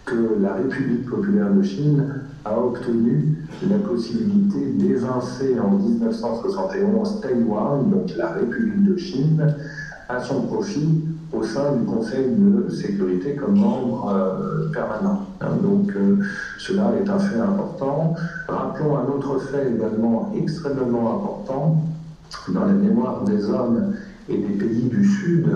que 0.08 0.42
la 0.42 0.54
République 0.54 1.06
populaire 1.10 1.54
de 1.54 1.62
Chine 1.62 2.04
a 2.46 2.58
obtenu 2.58 3.38
la 3.70 3.78
possibilité 3.78 4.66
d'évincer 4.74 5.60
en 5.60 5.72
1971 5.72 7.22
Taïwan, 7.22 7.90
donc 7.90 8.16
la 8.16 8.32
République 8.32 8.84
de 8.86 8.98
Chine, 8.98 9.54
à 10.08 10.22
son 10.22 10.44
profit 10.44 11.04
au 11.34 11.44
sein 11.44 11.76
du 11.76 11.86
Conseil 11.86 12.26
de 12.38 12.70
sécurité 12.70 13.36
comme 13.36 13.60
membre 13.60 14.10
euh, 14.16 14.72
permanent. 14.72 15.26
Hein, 15.42 15.58
donc 15.62 15.92
euh, 15.96 16.24
cela 16.58 16.94
est 17.04 17.10
un 17.10 17.20
fait 17.20 17.40
important. 17.40 18.16
Rappelons 18.48 18.98
un 18.98 19.08
autre 19.08 19.40
fait 19.40 19.74
également 19.76 20.34
extrêmement 20.42 21.16
important 21.16 21.84
dans 22.48 22.66
la 22.66 22.74
mémoire 22.74 23.26
des 23.26 23.50
hommes 23.50 23.94
et 24.30 24.38
des 24.38 24.54
pays 24.54 24.84
du 24.84 25.06
Sud, 25.06 25.48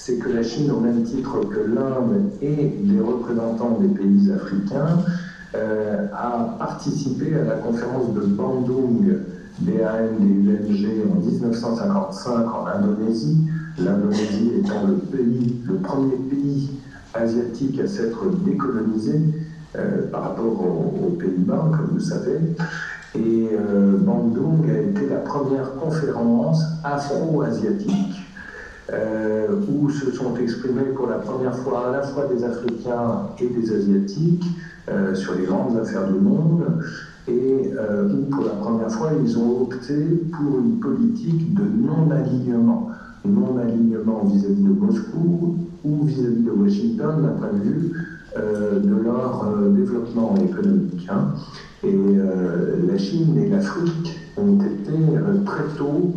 c'est 0.00 0.16
que 0.16 0.30
la 0.30 0.42
Chine, 0.42 0.70
au 0.70 0.80
même 0.80 1.02
titre 1.02 1.40
que 1.40 1.60
l'Inde 1.60 2.30
et 2.40 2.74
des 2.84 3.00
représentants 3.00 3.78
des 3.80 3.88
pays 3.88 4.32
africains, 4.32 4.98
euh, 5.54 6.06
a 6.14 6.56
participé 6.58 7.34
à 7.34 7.44
la 7.44 7.56
conférence 7.56 8.14
de 8.14 8.20
Bandung 8.20 9.18
BAN 9.58 9.72
des 10.18 10.52
UNG 10.52 11.12
en 11.12 11.20
1955 11.20 12.30
en 12.30 12.66
Indonésie, 12.66 13.38
l'Indonésie 13.78 14.52
étant 14.60 14.86
le 14.86 15.74
premier 15.74 16.16
pays 16.30 16.70
asiatique 17.12 17.78
à 17.80 17.86
s'être 17.86 18.24
décolonisé 18.42 19.20
euh, 19.76 20.10
par 20.10 20.22
rapport 20.22 20.46
aux, 20.46 21.10
Pays-Bas, 21.18 21.72
comme 21.72 21.90
vous 21.92 22.00
savez. 22.00 22.38
Et 23.16 23.48
euh, 23.52 23.98
Bandung 23.98 24.64
a 24.70 24.80
été 24.80 25.10
la 25.10 25.16
première 25.16 25.74
conférence 25.74 26.62
afro-asiatique 26.84 28.19
euh, 28.92 29.46
où 29.68 29.90
se 29.90 30.10
sont 30.10 30.36
exprimés 30.36 30.92
pour 30.94 31.08
la 31.08 31.16
première 31.16 31.56
fois 31.56 31.88
à 31.88 31.92
la 31.92 32.02
fois 32.02 32.26
des 32.26 32.44
Africains 32.44 33.28
et 33.40 33.46
des 33.46 33.72
Asiatiques 33.72 34.44
sur 35.14 35.34
les 35.36 35.44
grandes 35.44 35.78
affaires 35.78 36.08
du 36.08 36.18
monde 36.18 36.64
et 37.28 37.70
où 38.12 38.34
pour 38.34 38.44
la 38.44 38.54
première 38.54 38.90
fois 38.90 39.12
ils 39.24 39.38
ont 39.38 39.62
opté 39.62 39.94
pour 40.32 40.58
une 40.58 40.80
politique 40.80 41.54
de 41.54 41.62
non-alignement 41.62 42.90
non-alignement 43.24 44.24
vis-à-vis 44.24 44.62
de 44.62 44.70
Moscou, 44.70 45.56
ou 45.84 46.04
vis-à-vis 46.04 46.42
de 46.42 46.50
Washington 46.50 47.22
d'un 47.22 47.28
point 47.28 47.52
de 47.52 47.62
vue 47.62 47.92
de 48.36 49.02
leur 49.02 49.46
développement 49.70 50.34
économique. 50.36 51.06
Hein. 51.10 51.34
Et 51.84 51.96
la 52.88 52.98
Chine 52.98 53.38
et 53.38 53.48
l'Afrique 53.48 54.18
ont 54.36 54.56
été 54.56 54.92
très 55.44 55.64
tôt, 55.76 56.14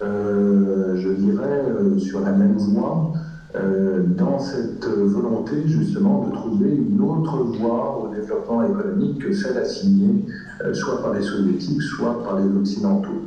je 0.00 1.08
dirais, 1.12 1.62
sur 1.98 2.20
la 2.20 2.32
même 2.32 2.56
voie 2.56 3.12
euh, 3.56 4.02
dans 4.18 4.38
cette 4.38 4.84
volonté 4.86 5.54
justement 5.66 6.26
de 6.26 6.32
trouver 6.32 6.74
une 6.74 7.00
autre 7.00 7.44
voie 7.58 8.02
au 8.02 8.14
développement 8.14 8.62
économique 8.64 9.18
que 9.24 9.32
celle 9.32 9.56
assignée 9.56 10.24
euh, 10.62 10.74
soit 10.74 11.00
par 11.00 11.14
les 11.14 11.22
soviétiques, 11.22 11.80
soit 11.80 12.22
par 12.22 12.38
les 12.38 12.54
occidentaux. 12.54 13.22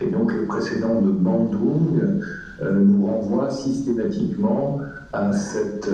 Et 0.00 0.10
donc 0.10 0.32
le 0.32 0.44
précédent 0.44 1.00
de 1.00 1.10
Bandung 1.10 2.00
euh, 2.62 2.84
nous 2.84 3.06
renvoie 3.06 3.50
systématiquement 3.50 4.80
à 5.12 5.32
cet 5.32 5.88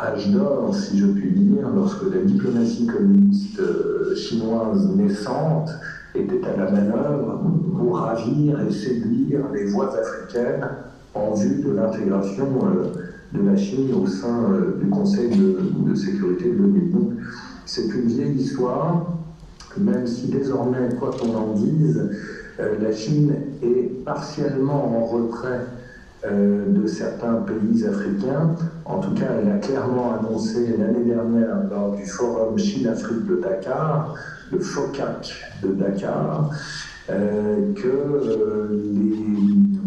âge 0.00 0.30
d'or, 0.32 0.74
si 0.74 0.98
je 0.98 1.06
puis 1.06 1.30
dire, 1.30 1.66
lorsque 1.74 2.02
la 2.12 2.20
diplomatie 2.22 2.86
communiste 2.86 3.62
chinoise 4.16 4.90
naissante 4.94 5.70
était 6.14 6.46
à 6.46 6.56
la 6.56 6.70
manœuvre 6.70 7.40
pour 7.76 7.98
ravir 7.98 8.60
et 8.60 8.72
séduire 8.72 9.40
les 9.52 9.66
voies 9.66 9.92
africaines 9.98 10.68
en 11.14 11.34
vue 11.34 11.62
de 11.62 11.72
l'intégration 11.72 12.48
euh, 12.64 12.92
de 13.32 13.48
la 13.48 13.56
Chine 13.56 13.90
au 13.94 14.06
sein 14.06 14.52
euh, 14.52 14.78
du 14.80 14.88
Conseil 14.90 15.30
de, 15.30 15.94
sécurité 15.94 16.50
de 16.50 16.58
l'ONU. 16.58 17.16
c'est 17.66 17.86
une 17.86 18.06
vieille 18.06 18.36
histoire, 18.36 19.06
même 19.76 20.06
si 20.06 20.28
désormais, 20.28 20.88
quoi 20.98 21.10
qu'on 21.10 21.34
en 21.34 21.54
dise, 21.54 22.10
euh, 22.60 22.74
la 22.80 22.92
Chine 22.92 23.34
est 23.62 24.04
partiellement 24.04 24.98
en 24.98 25.04
retrait 25.06 25.60
de 26.26 26.86
certains 26.86 27.34
pays 27.42 27.84
africains. 27.84 28.54
En 28.86 28.98
tout 28.98 29.12
cas, 29.12 29.26
elle 29.42 29.52
a 29.52 29.58
clairement 29.58 30.14
annoncé 30.18 30.74
l'année 30.78 31.04
dernière 31.04 31.68
lors 31.70 31.94
du 31.94 32.06
forum 32.06 32.58
Chine-Afrique 32.58 33.26
de 33.26 33.42
Dakar, 33.42 34.14
FOCAC 34.60 35.32
de 35.62 35.72
Dakar, 35.72 36.50
que 37.08 38.70
les 38.72 39.14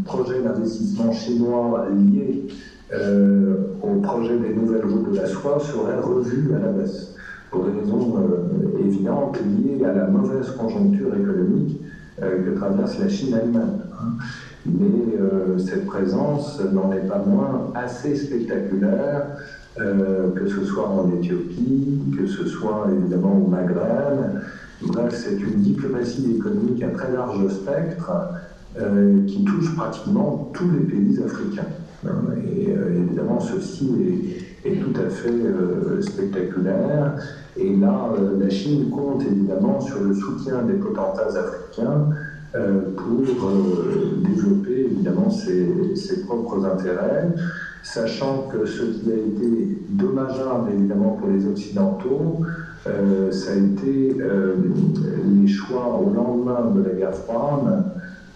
projet 0.07 0.41
d'investissement 0.41 1.11
chinois 1.11 1.87
lié 1.91 2.47
euh, 2.93 3.55
au 3.83 3.99
projet 3.99 4.37
des 4.39 4.55
nouvelles 4.55 4.85
routes 4.85 5.11
de 5.11 5.17
la 5.17 5.27
soie 5.27 5.59
serait 5.59 5.99
revu 5.99 6.55
à 6.55 6.59
la 6.59 6.71
baisse, 6.71 7.15
pour 7.51 7.65
des 7.65 7.79
raisons 7.79 8.15
euh, 8.17 8.85
évidentes 8.85 9.37
liées 9.41 9.83
à 9.83 9.93
la 9.93 10.07
mauvaise 10.07 10.49
conjoncture 10.51 11.13
économique 11.15 11.81
euh, 12.21 12.43
que 12.45 12.57
traverse 12.57 12.97
la 12.99 13.09
Chine 13.09 13.37
elle-même. 13.41 13.81
Hein. 14.01 14.13
Mais 14.65 14.85
cette 15.59 15.85
présence 15.85 16.61
n'en 16.73 16.91
est 16.91 17.07
pas 17.07 17.23
moins 17.25 17.71
assez 17.73 18.17
spectaculaire, 18.17 19.27
que 19.77 20.47
ce 20.47 20.65
soit 20.65 20.87
en 20.89 21.11
Éthiopie, 21.17 21.99
que 22.17 22.25
ce 22.25 22.45
soit 22.45 22.87
évidemment 22.91 23.37
au 23.37 23.47
Maghreb. 23.47 24.41
Bref, 24.81 25.13
c'est 25.13 25.39
une 25.39 25.61
diplomatie 25.61 26.35
économique 26.37 26.83
à 26.83 26.89
très 26.89 27.11
large 27.11 27.47
spectre 27.49 28.11
euh, 28.79 29.25
qui 29.25 29.43
touche 29.43 29.75
pratiquement 29.75 30.51
tous 30.53 30.69
les 30.69 30.85
pays 30.85 31.19
africains. 31.23 31.65
Et 32.05 32.69
euh, 32.69 32.95
évidemment, 32.95 33.39
ceci 33.39 33.91
est, 34.63 34.75
tout 34.75 34.93
à 34.99 35.09
fait 35.09 35.31
euh, 35.31 35.99
spectaculaire. 36.01 37.15
Et 37.55 37.75
là, 37.75 38.13
la 38.39 38.49
Chine 38.51 38.91
compte 38.91 39.23
évidemment 39.23 39.79
sur 39.79 40.03
le 40.03 40.13
soutien 40.13 40.61
des 40.63 40.73
potentats 40.73 41.27
africains 41.27 42.09
pour 42.95 43.51
développer 44.27 44.85
évidemment 44.91 45.29
ses, 45.29 46.25
propres 46.25 46.65
intérêts, 46.65 47.29
sachant 47.93 48.49
que 48.51 48.65
ce 48.65 48.83
qui 48.83 49.11
a 49.11 49.15
été 49.15 49.81
dommageable 49.89 50.71
évidemment 50.73 51.17
pour 51.19 51.29
les 51.29 51.45
Occidentaux, 51.45 52.41
ça 52.85 53.51
a 53.51 53.55
été 53.55 54.17
les 55.41 55.47
choix 55.47 55.99
au 55.99 56.13
lendemain 56.13 56.71
de 56.73 56.81
la 56.83 56.93
guerre 56.95 57.15
froide 57.15 57.83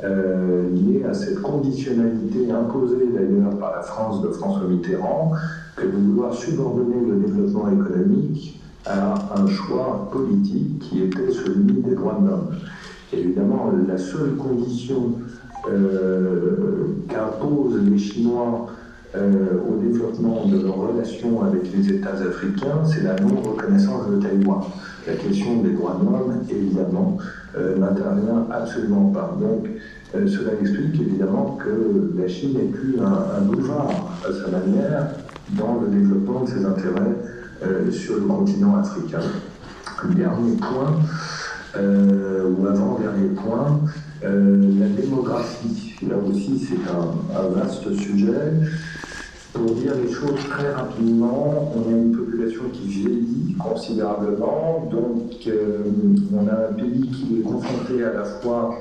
euh, 0.03 0.67
lié 0.73 1.03
à 1.07 1.13
cette 1.13 1.43
conditionnalité 1.43 2.49
imposée 2.49 3.09
d'ailleurs 3.13 3.55
par 3.59 3.75
la 3.75 3.83
France 3.83 4.23
de 4.23 4.29
François 4.29 4.67
Mitterrand, 4.67 5.33
que 5.75 5.85
de 5.85 5.91
vouloir 5.91 6.33
subordonner 6.33 7.05
le 7.07 7.17
développement 7.17 7.69
économique 7.69 8.59
à 8.87 9.39
un 9.39 9.45
choix 9.45 10.09
politique 10.11 10.79
qui 10.79 11.03
était 11.03 11.31
celui 11.31 11.83
des 11.83 11.93
droits 11.93 12.17
de 12.19 12.27
l'homme. 12.27 12.47
Évidemment, 13.13 13.71
la 13.87 13.99
seule 13.99 14.35
condition 14.37 15.11
euh, 15.71 16.87
qu'imposent 17.07 17.79
les 17.83 17.99
Chinois 17.99 18.69
euh, 19.13 19.59
au 19.69 19.75
développement 19.75 20.45
de 20.45 20.61
leurs 20.63 20.77
relations 20.77 21.43
avec 21.43 21.63
les 21.75 21.95
États 21.95 22.13
africains, 22.13 22.85
c'est 22.85 23.03
la 23.03 23.19
non-reconnaissance 23.19 24.09
de 24.09 24.21
Taïwan. 24.21 24.61
La 25.05 25.15
question 25.15 25.61
des 25.61 25.71
droits 25.71 25.99
de 26.01 26.05
l'homme, 26.05 26.43
évidemment, 26.49 27.17
euh, 27.57 27.77
n'intervient 27.77 28.47
absolument 28.49 29.09
pas. 29.09 29.35
Donc, 29.38 29.67
euh, 30.15 30.25
cela 30.27 30.51
explique 30.61 31.01
évidemment 31.01 31.57
que 31.61 32.13
la 32.17 32.25
Chine 32.29 32.53
n'est 32.53 32.69
plus 32.71 32.99
un, 33.01 33.41
boulevard 33.41 33.89
à 34.23 34.31
sa 34.31 34.49
manière 34.49 35.07
dans 35.57 35.81
le 35.81 35.88
développement 35.89 36.45
de 36.45 36.49
ses 36.49 36.65
intérêts 36.65 37.91
sur 37.91 38.15
le 38.15 38.21
continent 38.21 38.77
africain. 38.77 39.19
Dernier 40.15 40.55
point, 40.55 40.95
ou 41.75 42.65
avant-dernier 42.65 43.27
point, 43.35 43.81
la 44.23 44.88
démographie. 44.88 45.95
Là 46.09 46.15
aussi, 46.27 46.57
c'est 46.57 46.89
un, 46.89 47.39
un, 47.39 47.49
vaste 47.49 47.93
sujet. 47.93 48.53
Pour 49.53 49.75
dire 49.75 49.93
les 50.01 50.11
choses 50.11 50.39
très 50.49 50.71
rapidement, 50.71 51.73
on 51.75 51.89
a 51.89 51.91
une 51.91 52.15
population 52.15 52.63
qui 52.71 52.87
vieillit 52.87 53.55
considérablement, 53.59 54.87
donc 54.89 55.33
euh, 55.45 55.83
on 56.33 56.47
a 56.47 56.69
un 56.69 56.73
pays 56.73 57.09
qui 57.11 57.39
est 57.39 57.43
confronté 57.43 58.03
à 58.03 58.13
la 58.13 58.23
fois 58.23 58.77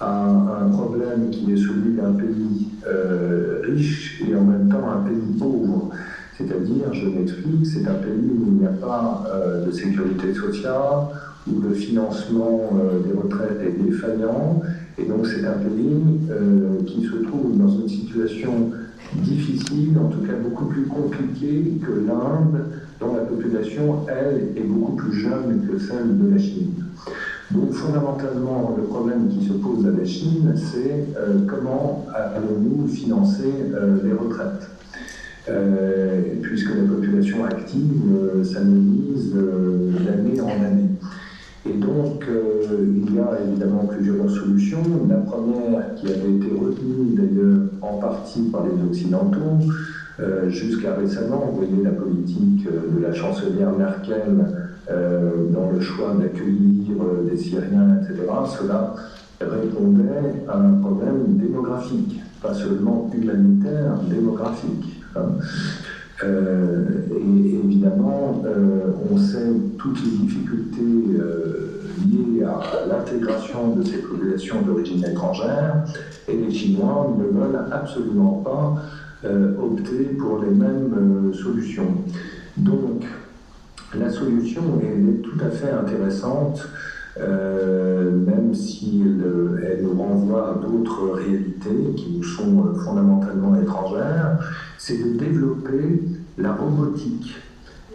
à 0.00 0.62
un 0.62 0.70
problème 0.70 1.28
qui 1.30 1.52
est 1.52 1.56
celui 1.56 1.96
d'un 1.96 2.12
pays 2.12 2.68
euh, 2.86 3.60
riche 3.64 4.22
et 4.26 4.34
en 4.34 4.44
même 4.44 4.68
temps 4.70 4.88
un 4.88 5.06
pays 5.06 5.38
pauvre. 5.38 5.90
C'est-à-dire, 6.38 6.92
je 6.92 7.06
m'explique, 7.06 7.66
c'est 7.66 7.86
un 7.86 7.94
pays 7.94 8.30
où 8.34 8.46
il 8.46 8.54
n'y 8.60 8.66
a 8.66 8.70
pas 8.70 9.24
euh, 9.28 9.66
de 9.66 9.72
sécurité 9.72 10.32
sociale, 10.32 11.08
où 11.46 11.60
le 11.60 11.74
financement 11.74 12.70
des 13.06 13.12
retraites 13.12 13.60
est 13.60 13.82
défaillant, 13.84 14.62
et 14.96 15.04
donc 15.04 15.26
c'est 15.26 15.44
un 15.46 15.52
pays 15.52 16.86
qui 16.86 17.04
se 17.04 17.16
trouve 17.26 17.58
dans 17.58 17.68
une 17.68 17.88
situation 17.88 18.70
difficile, 19.22 19.96
en 19.98 20.08
tout 20.08 20.26
cas 20.26 20.34
beaucoup 20.42 20.66
plus 20.66 20.84
compliqué 20.84 21.78
que 21.84 21.92
l'Inde, 22.06 22.64
dont 23.00 23.14
la 23.14 23.22
population, 23.22 24.06
elle, 24.08 24.56
est 24.56 24.66
beaucoup 24.66 24.92
plus 24.92 25.12
jeune 25.12 25.66
que 25.68 25.78
celle 25.78 26.18
de 26.18 26.30
la 26.30 26.38
Chine. 26.38 26.72
Donc 27.50 27.72
fondamentalement, 27.72 28.74
le 28.76 28.84
problème 28.84 29.28
qui 29.28 29.46
se 29.46 29.52
pose 29.52 29.86
à 29.86 29.90
la 29.90 30.04
Chine, 30.04 30.54
c'est 30.56 31.06
euh, 31.16 31.46
comment 31.46 32.06
allons-nous 32.14 32.88
financer 32.88 33.52
euh, 33.74 33.98
les 34.04 34.12
retraites? 34.12 34.68
Euh, 35.48 36.22
Puisque 36.40 36.74
la 36.74 36.84
population 36.84 37.44
active 37.44 38.44
s'analyse 38.44 39.34
d'année 39.34 40.40
en 40.40 40.48
année. 40.48 40.88
Et 41.68 41.74
donc, 41.74 42.26
il 42.28 43.14
y 43.14 43.18
a 43.18 43.38
évidemment 43.46 43.86
plusieurs 43.86 44.30
solutions. 44.30 44.82
La 45.08 45.16
première, 45.16 45.94
qui 45.96 46.06
avait 46.06 46.36
été 46.36 46.48
retenue 46.48 47.14
d'ailleurs 47.14 47.60
en 47.84 47.98
partie 47.98 48.42
par 48.50 48.64
les 48.64 48.88
Occidentaux, 48.88 49.58
euh, 50.20 50.48
jusqu'à 50.48 50.94
récemment, 50.94 51.50
vous 51.50 51.66
voyez 51.66 51.82
la 51.82 51.90
politique 51.90 52.66
euh, 52.66 52.96
de 52.96 53.02
la 53.02 53.12
chancelière 53.12 53.72
Merkel 53.72 54.46
dans 54.86 55.70
le 55.70 55.80
choix 55.80 56.14
d'accueillir 56.20 56.96
des 57.26 57.38
Syriens, 57.38 58.00
etc., 58.02 58.26
cela 58.58 58.94
répondait 59.40 60.44
à 60.46 60.58
un 60.58 60.72
problème 60.74 61.38
démographique, 61.38 62.20
pas 62.42 62.52
seulement 62.52 63.10
humanitaire, 63.14 63.98
démographique. 64.10 65.00
Hein. 65.16 65.38
Euh, 66.22 66.84
et 67.10 67.54
évidemment, 67.64 68.42
euh, 68.46 68.92
on 69.10 69.18
sait 69.18 69.52
toutes 69.78 69.98
les 70.04 70.26
difficultés 70.26 71.18
euh, 71.18 71.82
liées 71.98 72.44
à 72.44 72.86
l'intégration 72.86 73.74
de 73.74 73.82
ces 73.82 73.98
populations 73.98 74.62
d'origine 74.62 75.04
étrangère, 75.04 75.84
et 76.28 76.36
les 76.36 76.50
Chinois 76.50 77.14
ne 77.18 77.24
veulent 77.24 77.60
absolument 77.70 78.42
pas 78.44 78.76
opter 79.58 80.04
pour 80.18 80.42
les 80.42 80.50
mêmes 80.50 81.32
solutions. 81.32 81.96
Donc, 82.56 83.04
la 83.98 84.10
solution 84.10 84.62
est 84.82 85.22
tout 85.22 85.38
à 85.42 85.50
fait 85.50 85.70
intéressante, 85.70 86.68
même 87.18 88.52
si 88.52 89.02
elle, 89.04 89.64
elle, 89.64 89.84
nous 89.84 89.98
renvoie 89.98 90.50
à 90.50 90.54
d'autres 90.54 91.12
réalités 91.12 91.94
qui 91.96 92.16
nous 92.16 92.22
sont 92.22 92.74
fondamentalement 92.84 93.56
étrangères 93.56 94.38
c'est 94.84 94.98
de 94.98 95.16
développer 95.16 96.02
la 96.36 96.52
robotique. 96.52 97.36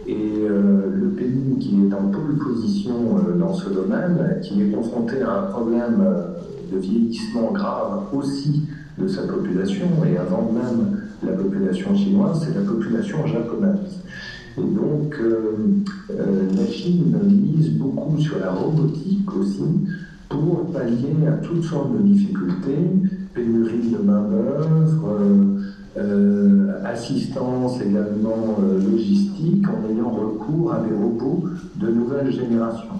Et 0.06 0.16
euh, 0.16 0.82
le 0.98 1.08
pays 1.10 1.58
qui 1.60 1.74
est 1.74 1.94
en 1.94 2.10
pole 2.10 2.38
position 2.38 3.18
euh, 3.18 3.38
dans 3.38 3.52
ce 3.52 3.68
domaine, 3.68 4.38
qui 4.42 4.62
est 4.62 4.70
confronté 4.70 5.20
à 5.20 5.40
un 5.40 5.42
problème 5.50 6.00
euh, 6.00 6.26
de 6.72 6.78
vieillissement 6.78 7.52
grave 7.52 8.04
aussi 8.12 8.62
de 8.98 9.06
sa 9.06 9.22
population, 9.22 9.86
et 10.06 10.16
avant 10.16 10.50
même 10.52 11.02
la 11.22 11.32
population 11.32 11.94
chinoise, 11.94 12.46
c'est 12.46 12.54
la 12.58 12.64
population 12.64 13.26
japonaise. 13.26 14.00
Et 14.58 14.62
donc, 14.62 15.16
la 16.08 16.66
Chine 16.66 17.16
mise 17.24 17.70
beaucoup 17.70 18.18
sur 18.18 18.38
la 18.40 18.50
robotique 18.50 19.34
aussi 19.38 19.62
pour 20.28 20.70
pallier 20.72 21.26
à 21.28 21.32
toutes 21.44 21.64
sortes 21.64 21.92
de 21.96 22.02
difficultés, 22.02 22.90
pénurie 23.32 23.90
de 23.90 23.98
main-d'œuvre, 23.98 25.18
euh, 25.96 26.84
assistance 26.84 27.80
également 27.80 28.58
euh, 28.62 28.78
logistique 28.92 29.66
en 29.66 29.90
ayant 29.90 30.10
recours 30.10 30.72
à 30.72 30.78
des 30.86 30.94
robots 30.94 31.48
de 31.74 31.88
nouvelle 31.88 32.30
génération. 32.30 32.90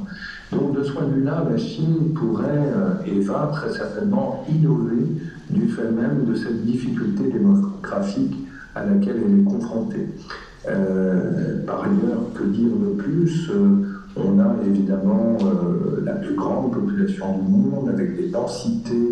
Donc 0.50 0.76
de 0.76 0.82
ce 0.82 0.90
point 0.90 1.04
de 1.04 1.12
vue-là, 1.12 1.46
la 1.48 1.56
Chine 1.56 2.12
pourrait 2.16 2.48
euh, 2.48 2.94
et 3.06 3.20
va 3.20 3.48
très 3.52 3.72
certainement 3.72 4.44
innover 4.50 5.06
du 5.50 5.68
fait 5.68 5.88
même 5.88 6.24
de 6.24 6.34
cette 6.34 6.64
difficulté 6.64 7.30
démographique 7.30 8.36
à 8.74 8.84
laquelle 8.84 9.22
elle 9.24 9.40
est 9.40 9.44
confrontée. 9.44 10.08
par 11.64 11.84
ailleurs, 11.84 12.22
que 12.34 12.42
dire 12.44 12.70
de 12.70 13.00
plus 13.00 13.50
On 14.16 14.40
a 14.40 14.56
évidemment 14.66 15.38
la 16.04 16.14
plus 16.14 16.34
grande 16.34 16.72
population 16.72 17.38
du 17.38 17.52
monde 17.52 17.88
avec 17.88 18.16
des 18.16 18.28
densités 18.30 19.08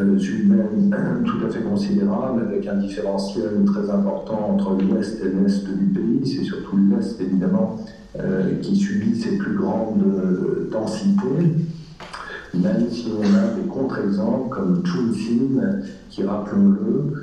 humaine 0.00 1.24
tout 1.24 1.44
à 1.46 1.50
fait 1.50 1.62
considérable, 1.62 2.42
avec 2.48 2.66
un 2.66 2.76
différentiel 2.76 3.64
très 3.66 3.90
important 3.90 4.50
entre 4.54 4.76
l'ouest 4.80 5.20
et 5.22 5.28
l'est 5.28 5.64
du 5.64 5.86
pays. 5.86 6.20
C'est 6.24 6.44
surtout 6.44 6.76
l'est, 6.76 7.20
évidemment, 7.20 7.76
euh, 8.18 8.56
qui 8.60 8.76
subit 8.76 9.18
ces 9.20 9.36
plus 9.36 9.56
grandes 9.56 10.02
euh, 10.02 10.68
densités. 10.72 11.66
Même 12.54 12.86
si 12.90 13.08
on 13.16 13.22
a 13.22 13.54
des 13.54 13.68
contre-exemples 13.68 14.48
comme 14.48 14.82
Chunxin, 14.84 15.82
qui, 16.08 16.24
rappelons-le, 16.24 17.14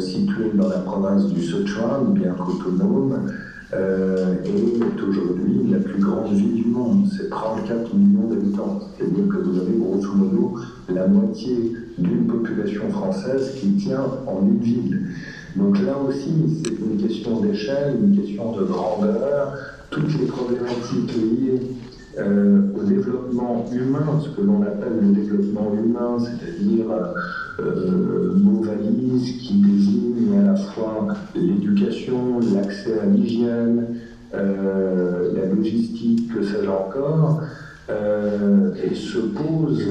situé 0.00 0.50
dans 0.54 0.68
la 0.68 0.78
province 0.78 1.26
du 1.26 1.40
Sichuan, 1.40 2.14
bien 2.14 2.34
qu'autonome, 2.34 3.30
euh, 3.72 4.34
est 4.44 5.02
aujourd'hui 5.02 5.70
la 5.70 5.78
plus 5.78 6.00
grande 6.00 6.32
ville 6.32 6.54
du 6.54 6.64
monde. 6.64 7.06
C'est 7.16 7.30
34 7.30 7.94
millions 7.94 8.28
d'habitants. 8.28 8.80
C'est-à-dire 8.96 9.28
que 9.28 9.36
vous 9.36 9.58
avez 9.58 9.72
grosso 9.78 10.12
modo 10.12 10.58
la 10.88 11.06
moitié 11.06 11.72
d'une 11.98 12.26
population 12.26 12.90
française 12.90 13.54
qui 13.60 13.72
tient 13.74 14.04
en 14.26 14.46
une 14.46 14.58
ville. 14.58 15.00
Donc 15.56 15.78
là 15.80 15.96
aussi, 15.98 16.62
c'est 16.64 16.70
une 16.70 16.96
question 17.00 17.40
d'échelle, 17.40 17.96
une 18.02 18.16
question 18.16 18.52
de 18.52 18.64
grandeur. 18.64 19.56
Toutes 19.90 20.18
les 20.18 20.26
problématiques 20.26 21.12
liées 21.16 21.60
euh, 22.18 22.60
au 22.76 22.82
développement 22.82 23.64
humain, 23.72 24.20
ce 24.20 24.30
que 24.30 24.40
l'on 24.40 24.62
appelle 24.62 24.98
le 25.00 25.12
développement 25.14 25.72
humain, 25.74 26.18
c'est-à-dire 26.18 26.86
euh, 27.60 28.34
mot 28.34 28.62
valise 28.62 29.38
qui 29.38 29.54
désigne 29.60 30.38
à 30.40 30.52
la 30.52 30.56
fois 30.56 31.06
l'éducation, 31.36 32.40
l'accès 32.54 32.98
à 33.00 33.06
l'hygiène, 33.06 33.96
euh, 34.34 35.32
la 35.34 35.54
logistique, 35.54 36.32
que 36.34 36.42
sais-je 36.42 36.68
encore, 36.68 37.42
euh, 37.90 38.74
et 38.82 38.94
se 38.94 39.18
pose 39.18 39.82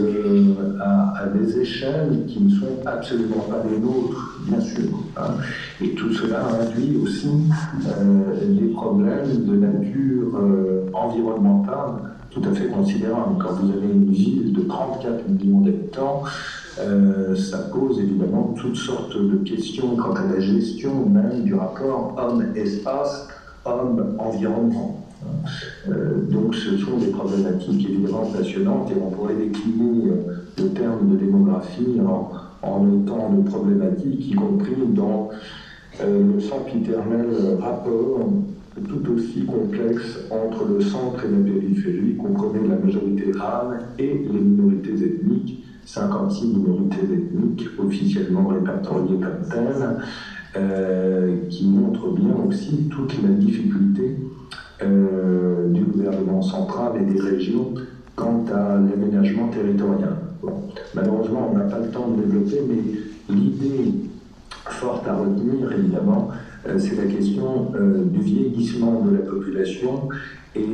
à, 0.82 1.28
des 1.28 1.60
échelles 1.60 2.26
qui 2.28 2.42
ne 2.42 2.50
sont 2.50 2.86
absolument 2.86 3.46
pas 3.50 3.64
les 3.70 3.80
nôtres, 3.80 4.40
bien 4.48 4.62
sûr. 4.62 4.90
Hein. 5.18 5.36
Et 5.82 5.90
tout 5.92 6.14
cela 6.14 6.42
induit 6.62 6.98
aussi 7.04 7.30
des 8.48 8.68
problèmes 8.68 9.46
de 9.46 9.56
nature 9.56 10.40
environnementale 10.94 12.10
tout 12.32 12.42
à 12.50 12.54
fait 12.54 12.68
considérable. 12.68 13.36
Quand 13.40 13.54
vous 13.54 13.72
avez 13.72 13.92
une 13.92 14.12
ville 14.12 14.54
de 14.54 14.62
34 14.62 15.28
millions 15.30 15.62
d'habitants, 15.62 16.24
euh, 16.80 17.36
ça 17.36 17.58
pose 17.74 18.00
évidemment 18.00 18.54
toutes 18.60 18.76
sortes 18.76 19.18
de 19.18 19.38
questions 19.38 19.96
quant 19.96 20.14
à 20.14 20.24
la 20.34 20.40
gestion 20.40 21.06
même 21.08 21.44
du 21.44 21.56
rapport 21.56 22.16
homme-espace, 22.18 23.28
homme-environnement. 23.66 25.09
Euh, 25.90 26.22
donc 26.30 26.56
ce 26.56 26.78
sont 26.78 26.98
des 26.98 27.08
problématiques 27.08 27.90
évidemment 27.90 28.26
passionnantes 28.26 28.92
et 28.92 28.96
on 29.02 29.10
pourrait 29.10 29.36
décliner 29.36 30.12
euh, 30.12 30.46
le 30.58 30.70
terme 30.70 31.10
de 31.12 31.18
démographie 31.18 32.00
en, 32.02 32.32
en 32.62 32.84
de 32.84 33.50
problématiques, 33.50 34.32
y 34.32 34.36
compris 34.36 34.76
dans 34.94 35.30
le 36.02 36.40
sempiternel 36.40 37.58
rapport 37.60 38.30
tout 38.88 39.14
aussi 39.14 39.46
complexe 39.46 40.20
entre 40.30 40.66
le 40.66 40.82
centre 40.82 41.26
et 41.26 41.30
la 41.30 41.38
périphérie, 41.38 42.16
comprenait 42.16 42.68
la 42.68 42.76
majorité 42.78 43.32
rame 43.38 43.80
et 43.98 44.08
les 44.32 44.40
minorités 44.40 44.94
ethniques, 44.94 45.64
56 45.86 46.48
minorités 46.48 47.04
ethniques 47.04 47.68
officiellement 47.80 48.48
répertoriées 48.48 49.20
comme 49.20 49.50
telles, 49.50 49.98
euh, 50.56 51.36
qui 51.50 51.68
montrent 51.68 52.12
bien 52.14 52.36
aussi 52.48 52.88
toute 52.90 53.22
la 53.22 53.30
difficulté 53.30 54.18
euh, 54.82 55.68
du 55.70 55.84
gouvernement 55.84 56.42
central 56.42 56.94
et 57.02 57.14
des 57.14 57.20
régions 57.20 57.74
quant 58.16 58.46
à 58.54 58.76
l'aménagement 58.76 59.50
territorial. 59.50 60.16
malheureusement, 60.96 61.52
on 61.52 61.58
n'a 61.58 61.66
pas 61.66 61.80
le 61.80 61.90
temps 61.90 62.10
de 62.10 62.22
développer, 62.22 62.62
mais 62.68 63.36
l'idée 63.36 63.94
forte 64.66 65.06
à 65.08 65.16
retenir, 65.16 65.72
évidemment, 65.72 66.30
euh, 66.68 66.78
c'est 66.78 66.96
la 66.96 67.12
question 67.14 67.74
euh, 67.76 68.06
du 68.06 68.22
vieillissement 68.22 69.02
de 69.02 69.18
la 69.18 69.22
population 69.24 70.08
et 70.56 70.66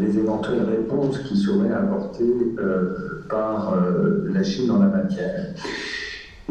les 0.00 0.18
éventuelles 0.18 0.64
réponses 0.64 1.18
qui 1.18 1.36
seraient 1.36 1.72
apportées 1.72 2.54
par 3.28 3.74
la 4.32 4.42
Chine 4.42 4.70
en 4.70 4.78
la 4.78 4.86
matière. 4.86 5.54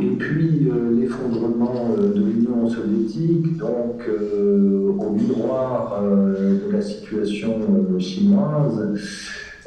Et 0.01 0.15
puis 0.17 0.67
l'effondrement 0.99 1.95
de 1.95 2.19
l'Union 2.19 2.67
soviétique, 2.67 3.57
donc 3.57 4.09
au 4.09 5.11
miroir 5.11 6.01
de 6.03 6.71
la 6.71 6.81
situation 6.81 7.59
chinoise, 7.99 8.93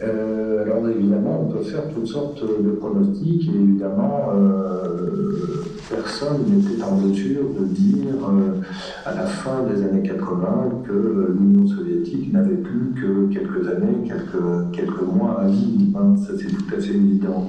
alors 0.03 0.89
évidemment, 0.89 1.47
on 1.49 1.53
peut 1.53 1.63
faire 1.63 1.89
toutes 1.95 2.07
sortes 2.07 2.43
de 2.43 2.71
pronostics 2.71 3.49
et 3.49 3.57
évidemment, 3.63 4.33
personne 5.89 6.45
n'était 6.49 6.83
en 6.83 6.97
mesure 6.97 7.45
de 7.59 7.65
dire 7.67 8.15
euh, 8.29 8.61
à 9.05 9.15
la 9.15 9.27
fin 9.27 9.63
des 9.65 9.83
années 9.83 10.07
80 10.07 10.83
que 10.87 11.37
l'Union 11.39 11.67
soviétique 11.67 12.33
n'avait 12.33 12.57
plus 12.57 12.93
que 12.95 13.33
quelques 13.33 13.69
années, 13.69 14.09
quelques, 14.73 15.03
mois 15.03 15.41
à 15.41 15.49
vivre. 15.49 15.99
Hein. 15.99 16.17
ça, 16.17 16.33
c'est 16.39 16.49
tout 16.49 16.75
à 16.77 16.81
fait 16.81 16.95
évident. 16.95 17.49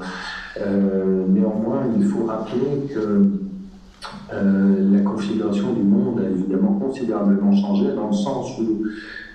Euh, 0.59 1.23
néanmoins, 1.27 1.83
il 1.97 2.05
faut 2.05 2.25
rappeler 2.25 2.93
que 2.93 3.29
euh, 4.33 4.91
la 4.91 4.99
configuration 5.01 5.73
du 5.73 5.83
monde 5.83 6.19
a 6.19 6.29
évidemment 6.29 6.73
considérablement 6.73 7.55
changé 7.55 7.93
dans 7.95 8.07
le 8.07 8.13
sens 8.13 8.57
où 8.59 8.83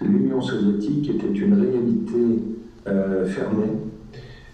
l'Union 0.03 0.41
soviétique 0.41 1.11
était 1.11 1.33
une 1.33 1.55
réalité 1.55 2.43
fermée 3.27 3.90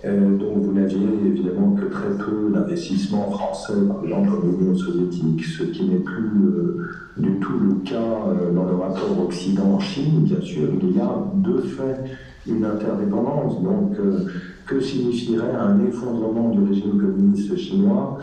euh, 0.05 0.37
donc 0.37 0.59
vous 0.59 0.73
n'aviez 0.73 1.09
évidemment 1.27 1.73
que 1.73 1.87
très 1.87 2.11
peu 2.19 2.51
d'investissements 2.53 3.31
français, 3.31 3.73
par 3.89 4.05
exemple 4.05 4.31
dans 4.31 4.59
l'Union 4.59 4.75
soviétique, 4.75 5.45
ce 5.45 5.65
qui 5.65 5.85
n'est 5.85 5.97
plus 5.97 6.45
euh, 6.45 6.87
du 7.17 7.39
tout 7.41 7.59
le 7.59 7.75
cas 7.85 7.97
euh, 7.97 8.53
dans 8.53 8.65
le 8.65 8.75
rapport 8.75 9.25
Occident-Chine. 9.25 10.25
Bien 10.25 10.41
sûr, 10.41 10.69
il 10.83 10.97
y 10.97 11.01
a 11.01 11.25
de 11.35 11.61
fait 11.63 12.05
une 12.47 12.65
interdépendance. 12.65 13.61
Donc, 13.63 13.97
que 14.67 14.81
signifierait 14.81 15.55
un 15.55 15.85
effondrement 15.87 16.51
du 16.51 16.63
régime 16.65 16.99
communiste 17.01 17.57
chinois 17.57 18.19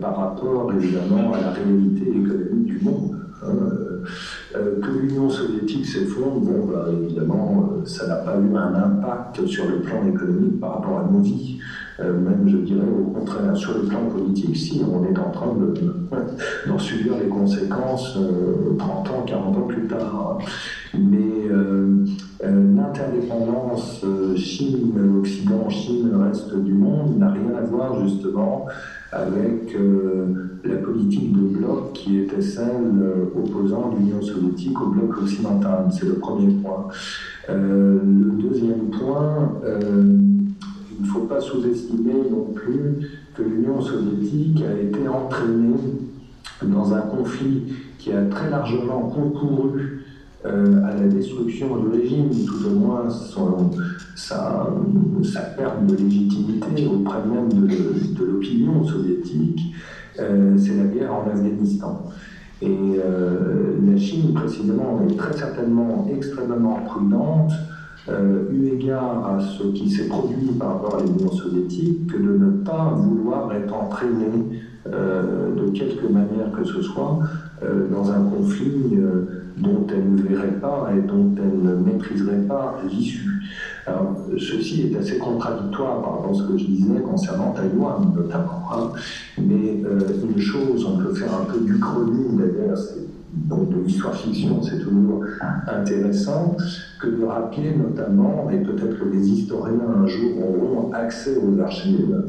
par 0.00 0.16
rapport 0.16 0.72
évidemment 0.72 1.32
à 1.32 1.40
la 1.40 1.50
réalité 1.50 2.08
économique 2.08 2.66
du 2.66 2.80
monde 2.82 3.18
euh, 3.44 3.87
que 4.52 4.90
l'Union 4.90 5.28
soviétique 5.28 5.86
s'effondre, 5.86 6.40
bon, 6.40 6.66
bah, 6.66 6.86
évidemment, 7.02 7.70
euh, 7.72 7.84
ça 7.86 8.06
n'a 8.06 8.16
pas 8.16 8.36
eu 8.36 8.56
un 8.56 8.74
impact 8.74 9.46
sur 9.46 9.68
le 9.68 9.80
plan 9.80 10.06
économique 10.06 10.58
par 10.60 10.74
rapport 10.74 10.98
à 11.00 11.04
nos 11.10 11.18
vies. 11.20 11.58
Euh, 12.00 12.18
même, 12.18 12.48
je 12.48 12.56
dirais, 12.58 12.86
au 12.86 13.10
contraire, 13.10 13.56
sur 13.56 13.74
le 13.74 13.82
plan 13.82 14.06
politique, 14.06 14.56
si 14.56 14.82
on 14.90 15.04
est 15.04 15.18
en 15.18 15.30
train 15.30 15.54
d'en 16.66 16.78
subir 16.78 17.14
les 17.22 17.28
conséquences 17.28 18.16
30 18.78 19.10
ans, 19.10 19.24
40 19.26 19.56
ans 19.56 19.66
plus 19.66 19.86
tard. 19.86 20.38
Mais 20.94 21.48
l'interdépendance 22.42 24.04
Chine-Occident, 24.36 25.68
Chine-reste 25.68 26.56
du 26.62 26.72
monde 26.72 27.18
n'a 27.18 27.30
rien 27.32 27.54
à 27.58 27.62
voir 27.62 28.00
justement 28.06 28.66
avec 29.12 29.74
la 30.64 30.76
politique 30.76 31.32
de 31.32 31.58
bloc 31.58 31.92
qui 31.94 32.18
était 32.18 32.42
celle 32.42 33.00
euh, 33.00 33.24
opposant 33.36 33.94
l'Union 33.98 34.20
soviétique 34.20 34.80
au 34.80 34.88
bloc 34.88 35.22
occidental. 35.22 35.86
C'est 35.90 36.06
le 36.06 36.14
premier 36.14 36.52
point. 36.62 36.88
Euh, 37.48 37.98
le 38.02 38.42
deuxième 38.42 38.90
point, 38.90 39.60
euh, 39.64 40.18
il 40.98 41.02
ne 41.02 41.06
faut 41.06 41.20
pas 41.26 41.40
sous-estimer 41.40 42.14
non 42.30 42.52
plus 42.54 43.08
que 43.34 43.42
l'Union 43.42 43.80
soviétique 43.80 44.62
a 44.62 44.80
été 44.80 45.08
entraînée 45.08 45.76
dans 46.62 46.92
un 46.92 47.00
conflit 47.02 47.72
qui 47.98 48.12
a 48.12 48.24
très 48.24 48.50
largement 48.50 49.02
concouru 49.02 50.04
euh, 50.44 50.84
à 50.84 50.94
la 50.94 51.08
destruction 51.08 51.76
du 51.78 51.88
régime, 51.88 52.30
tout 52.46 52.66
au 52.66 52.74
moins 52.78 53.08
son, 53.10 53.70
sa, 54.14 54.68
sa, 55.24 55.40
perte 55.40 55.86
de 55.86 55.96
légitimité 55.96 56.86
auprès 56.86 57.18
même 57.26 57.52
de, 57.52 58.24
l'opinion 58.24 58.84
soviétique. 58.84 59.74
c'est 60.14 60.76
la 60.76 60.84
guerre 60.84 61.14
en 61.14 61.28
Afghanistan. 61.28 62.04
Et 62.60 63.00
la 63.86 63.96
Chine, 63.96 64.34
précisément, 64.34 65.00
est 65.08 65.16
très 65.16 65.32
certainement 65.32 66.08
extrêmement 66.12 66.80
prudente 66.86 67.52
euh, 68.10 68.50
eu 68.50 68.68
égard 68.68 69.26
à 69.26 69.38
ce 69.40 69.64
qui 69.64 69.90
s'est 69.90 70.08
produit 70.08 70.52
par 70.58 70.74
rapport 70.74 70.96
à 70.96 71.02
l'Union 71.02 71.30
soviétique, 71.30 72.06
que 72.10 72.16
de 72.16 72.38
ne 72.38 72.50
pas 72.64 72.94
vouloir 72.96 73.52
être 73.52 73.74
entraîné 73.74 74.62
euh, 74.86 75.54
de 75.54 75.70
quelque 75.72 76.06
manière 76.10 76.50
que 76.56 76.64
ce 76.64 76.80
soit 76.80 77.18
euh, 77.62 77.86
dans 77.90 78.10
un 78.10 78.22
conflit 78.22 78.98
dont 79.60 79.86
elle 79.90 80.14
ne 80.14 80.22
verrait 80.22 80.60
pas 80.60 80.90
et 80.96 81.00
dont 81.00 81.34
elle 81.36 81.62
ne 81.62 81.74
maîtriserait 81.76 82.46
pas 82.48 82.78
l'issue. 82.88 83.42
ceci 84.38 84.90
est 84.90 84.96
assez 84.98 85.18
contradictoire 85.18 86.02
par 86.02 86.12
rapport 86.16 86.30
à 86.30 86.34
ce 86.34 86.42
que 86.44 86.58
je 86.58 86.64
disais 86.64 87.00
concernant 87.00 87.52
Taïwan, 87.52 88.12
notamment. 88.14 88.62
Hein. 88.72 88.90
Mais 89.38 89.82
une 90.22 90.40
chose, 90.40 90.84
on 90.84 90.98
peut 90.98 91.14
faire 91.14 91.34
un 91.34 91.44
peu 91.52 91.60
du 91.60 91.78
chronique 91.78 92.36
d'ailleurs, 92.36 92.78
donc 93.32 93.70
de 93.70 93.82
l'histoire 93.82 94.14
fiction, 94.14 94.62
c'est 94.62 94.78
toujours 94.78 95.24
intéressant, 95.66 96.56
que 97.00 97.06
de 97.06 97.24
rappeler 97.24 97.76
notamment, 97.76 98.48
et 98.50 98.58
peut-être 98.58 98.98
que 98.98 99.04
les 99.04 99.28
historiens 99.28 99.80
un 100.02 100.06
jour 100.06 100.30
auront 100.38 100.92
accès 100.92 101.36
aux 101.36 101.60
archives, 101.60 102.24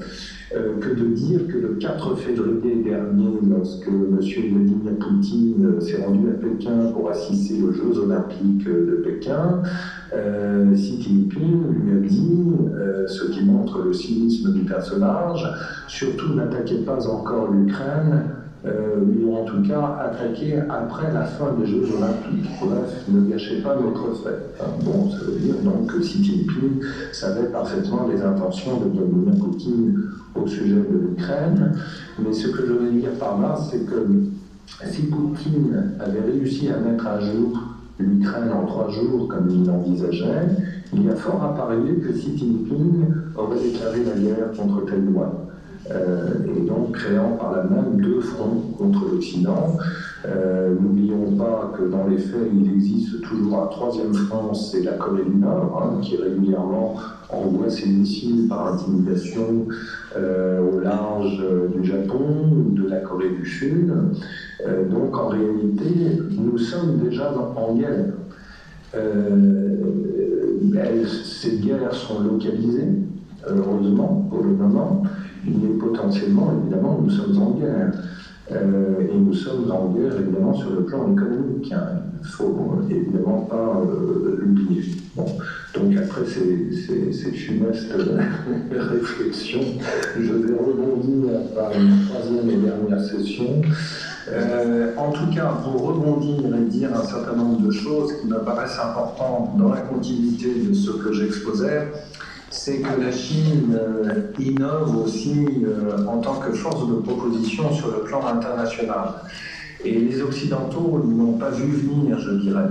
euh, 0.55 0.77
que 0.79 0.89
de 0.89 1.05
dire 1.07 1.47
que 1.47 1.57
le 1.57 1.69
4 1.79 2.15
février 2.15 2.83
dernier, 2.83 3.39
lorsque 3.49 3.87
M. 3.87 4.19
Vladimir 4.19 4.99
Poutine 4.99 5.79
s'est 5.79 6.03
rendu 6.03 6.29
à 6.29 6.33
Pékin 6.33 6.91
pour 6.93 7.09
assister 7.09 7.61
aux 7.63 7.71
Jeux 7.71 7.97
olympiques 7.99 8.65
de 8.65 9.01
Pékin, 9.03 9.63
euh, 10.13 10.73
Xi 10.73 11.01
Jinping 11.01 11.63
lui 11.69 11.97
a 11.97 11.99
dit, 12.01 12.51
euh, 12.73 13.07
ce 13.07 13.31
qui 13.31 13.43
montre 13.43 13.83
le 13.83 13.93
cynisme 13.93 14.53
du 14.53 14.61
personnage, 14.61 15.47
surtout 15.87 16.35
n'attaquez 16.35 16.79
pas 16.79 17.07
encore 17.07 17.51
l'Ukraine, 17.51 18.23
euh, 18.65 18.99
ou 19.21 19.37
en 19.37 19.45
tout 19.45 19.61
cas 19.67 19.97
attaquer 20.01 20.59
après 20.69 21.13
la 21.13 21.23
fin 21.23 21.53
des 21.59 21.65
Jeux 21.65 21.87
Olympiques. 21.97 22.49
Bref, 22.61 23.05
ne 23.07 23.21
gâchez 23.29 23.61
pas 23.61 23.77
notre 23.81 24.21
fête. 24.21 24.53
bon, 24.83 25.09
ça 25.11 25.17
veut 25.25 25.39
dire 25.39 25.55
donc 25.63 25.87
que 25.87 25.99
Xi 25.99 26.23
Jinping 26.23 26.81
savait 27.13 27.47
parfaitement 27.47 28.07
les 28.13 28.21
intentions 28.21 28.77
de 28.81 28.89
Vladimir 28.89 29.33
Poutine 29.39 29.99
au 30.35 30.45
sujet 30.45 30.75
de 30.75 31.07
l'Ukraine. 31.07 31.73
Mais 32.21 32.33
ce 32.33 32.47
que 32.49 32.65
je 32.67 32.73
veux 32.73 32.91
dire 32.91 33.11
par 33.19 33.39
là, 33.39 33.55
c'est 33.71 33.85
que 33.85 34.07
si 34.85 35.03
Poutine 35.03 35.93
avait 35.99 36.21
réussi 36.21 36.69
à 36.69 36.77
mettre 36.79 37.07
à 37.07 37.19
jour 37.21 37.57
l'Ukraine 37.97 38.51
en 38.51 38.65
trois 38.65 38.89
jours 38.89 39.27
comme 39.29 39.49
il 39.49 39.65
l'envisageait, 39.65 40.47
il 40.93 41.05
y 41.05 41.09
a 41.09 41.15
fort 41.15 41.43
à 41.43 41.55
parier 41.55 41.95
que 41.95 42.11
Xi 42.11 42.37
Jinping 42.37 43.05
aurait 43.37 43.59
déclaré 43.61 44.03
la 44.03 44.19
guerre 44.19 44.51
contre 44.57 44.85
Taïwan. 44.85 45.48
Euh, 45.91 46.33
et 46.55 46.67
donc 46.67 46.91
créant 46.91 47.31
par 47.31 47.55
là 47.55 47.63
même 47.63 47.99
deux 47.99 48.21
fronts 48.21 48.61
contre 48.77 49.05
l'Occident. 49.11 49.77
Euh, 50.27 50.75
n'oublions 50.79 51.31
pas 51.35 51.73
que 51.75 51.83
dans 51.89 52.05
les 52.07 52.17
faits, 52.17 52.51
il 52.53 52.71
existe 52.73 53.21
toujours 53.21 53.63
un 53.63 53.67
troisième 53.67 54.13
front, 54.13 54.53
c'est 54.53 54.83
la 54.83 54.93
Corée 54.93 55.23
du 55.23 55.37
Nord, 55.37 55.81
hein, 55.81 55.99
qui 56.01 56.17
régulièrement 56.17 56.95
envoie 57.29 57.69
ses 57.69 57.87
missiles 57.89 58.47
par 58.47 58.73
intimidation 58.73 59.65
euh, 60.15 60.61
au 60.61 60.79
large 60.79 61.41
du 61.75 61.83
Japon 61.83 62.19
de 62.71 62.87
la 62.87 62.97
Corée 62.97 63.29
du 63.29 63.45
Sud. 63.45 63.91
donc 64.91 65.17
en 65.17 65.29
réalité, 65.29 66.21
nous 66.37 66.57
sommes 66.57 66.99
déjà 66.99 67.33
en 67.55 67.75
guerre. 67.75 68.13
ces 71.07 71.57
guerres 71.57 71.93
sont 71.93 72.21
localisées, 72.21 72.89
heureusement 73.47 74.27
pour 74.29 74.43
le 74.43 74.51
moment, 74.51 75.03
mais 75.45 75.77
potentiellement, 75.79 76.53
évidemment, 76.61 76.99
nous 77.03 77.09
sommes 77.09 77.41
en 77.41 77.51
guerre. 77.51 77.91
Euh, 78.51 79.01
et 79.01 79.15
nous 79.15 79.33
sommes 79.33 79.71
en 79.71 79.89
guerre, 79.89 80.13
évidemment, 80.19 80.53
sur 80.55 80.71
le 80.71 80.83
plan 80.83 81.11
économique. 81.11 81.71
Hein. 81.71 82.01
Il 82.21 82.25
ne 82.25 82.31
faut 82.31 82.81
évidemment 82.89 83.41
pas 83.41 83.79
euh, 83.85 84.39
l'oublier. 84.39 84.83
Donc, 85.15 85.95
après 85.97 86.25
ces, 86.25 86.71
ces, 87.11 87.31
funestes 87.31 87.93
réflexions, 88.71 89.61
je 90.19 90.33
vais 90.33 90.53
rebondir 90.53 91.41
par 91.55 91.71
une 91.73 92.05
troisième 92.07 92.49
et 92.49 92.65
dernière 92.65 93.01
session. 93.01 93.61
Euh, 94.31 94.93
en 94.97 95.11
tout 95.11 95.27
cas, 95.33 95.53
pour 95.63 95.81
rebondir 95.81 96.55
et 96.55 96.65
dire 96.65 96.89
un 96.95 97.05
certain 97.05 97.35
nombre 97.35 97.61
de 97.61 97.71
choses 97.71 98.13
qui 98.19 98.27
me 98.27 98.39
paraissent 98.39 98.79
importantes 98.79 99.57
dans 99.57 99.69
la 99.69 99.81
continuité 99.81 100.53
de 100.67 100.73
ce 100.73 100.91
que 100.91 101.13
j'exposais, 101.13 101.87
c'est 102.51 102.79
que 102.79 103.01
la 103.01 103.11
Chine 103.11 103.77
euh, 103.79 104.31
innove 104.39 104.97
aussi 105.03 105.45
euh, 105.63 106.05
en 106.07 106.17
tant 106.19 106.35
que 106.35 106.51
force 106.53 106.87
de 106.89 106.95
proposition 106.95 107.71
sur 107.73 107.91
le 107.91 108.03
plan 108.03 108.25
international. 108.25 109.13
Et 109.85 109.97
les 109.97 110.21
Occidentaux 110.21 111.01
n'ont 111.05 111.33
pas 111.33 111.51
vu 111.51 111.71
venir, 111.71 112.19
je 112.19 112.31
dirais. 112.31 112.67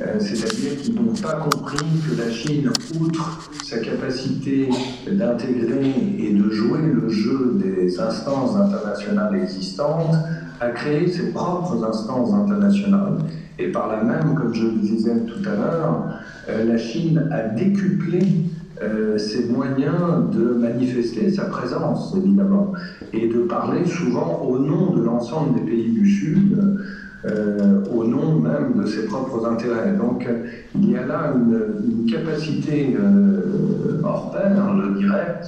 Euh, 0.00 0.18
c'est-à-dire 0.20 0.80
qu'ils 0.80 0.94
n'ont 0.94 1.14
pas 1.14 1.34
compris 1.34 1.86
que 2.08 2.20
la 2.20 2.30
Chine, 2.30 2.70
outre 3.00 3.50
sa 3.64 3.78
capacité 3.78 4.68
d'intégrer 5.10 5.94
et 6.18 6.32
de 6.32 6.50
jouer 6.50 6.80
le 6.82 7.08
jeu 7.08 7.58
des 7.62 7.98
instances 7.98 8.56
internationales 8.56 9.36
existantes, 9.42 10.14
a 10.60 10.70
créé 10.70 11.10
ses 11.10 11.32
propres 11.32 11.84
instances 11.84 12.32
internationales. 12.32 13.18
Et 13.58 13.72
par 13.72 13.88
là 13.88 14.02
même, 14.02 14.34
comme 14.34 14.54
je 14.54 14.64
le 14.64 14.72
disais 14.72 15.16
tout 15.26 15.46
à 15.48 15.54
l'heure, 15.54 16.04
la 16.48 16.78
Chine 16.78 17.28
a 17.32 17.48
décuplé 17.48 18.20
euh, 18.82 19.16
ses 19.16 19.46
moyens 19.46 20.30
de 20.34 20.52
manifester 20.52 21.32
sa 21.32 21.46
présence, 21.46 22.14
évidemment, 22.14 22.72
et 23.14 23.26
de 23.26 23.40
parler 23.40 23.86
souvent 23.86 24.42
au 24.46 24.58
nom 24.58 24.94
de 24.94 25.02
l'ensemble 25.02 25.54
des 25.54 25.70
pays 25.70 25.92
du 25.92 26.06
Sud, 26.06 26.58
euh, 27.24 27.82
au 27.90 28.04
nom 28.04 28.38
même 28.38 28.74
de 28.82 28.86
ses 28.86 29.06
propres 29.06 29.46
intérêts. 29.46 29.94
Donc 29.94 30.28
il 30.74 30.90
y 30.90 30.96
a 30.96 31.06
là 31.06 31.32
une, 31.34 32.04
capacité 32.10 32.96
euh, 33.00 34.00
hors 34.04 34.30
pair, 34.30 34.52
je 34.84 34.98
dirais, 34.98 35.40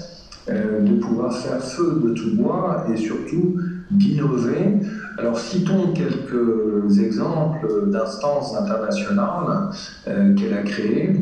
de 0.49 0.99
pouvoir 0.99 1.37
faire 1.37 1.63
feu 1.63 2.01
de 2.03 2.15
tout 2.15 2.35
bois 2.35 2.87
et 2.93 2.97
surtout 2.97 3.57
d'innover. 3.91 4.81
Alors 5.19 5.39
citons 5.39 5.93
quelques 5.93 6.99
exemples 6.99 7.91
d'instances 7.91 8.57
internationales 8.57 9.71
qu'elle 10.37 10.55
a 10.55 10.63
créées 10.63 11.13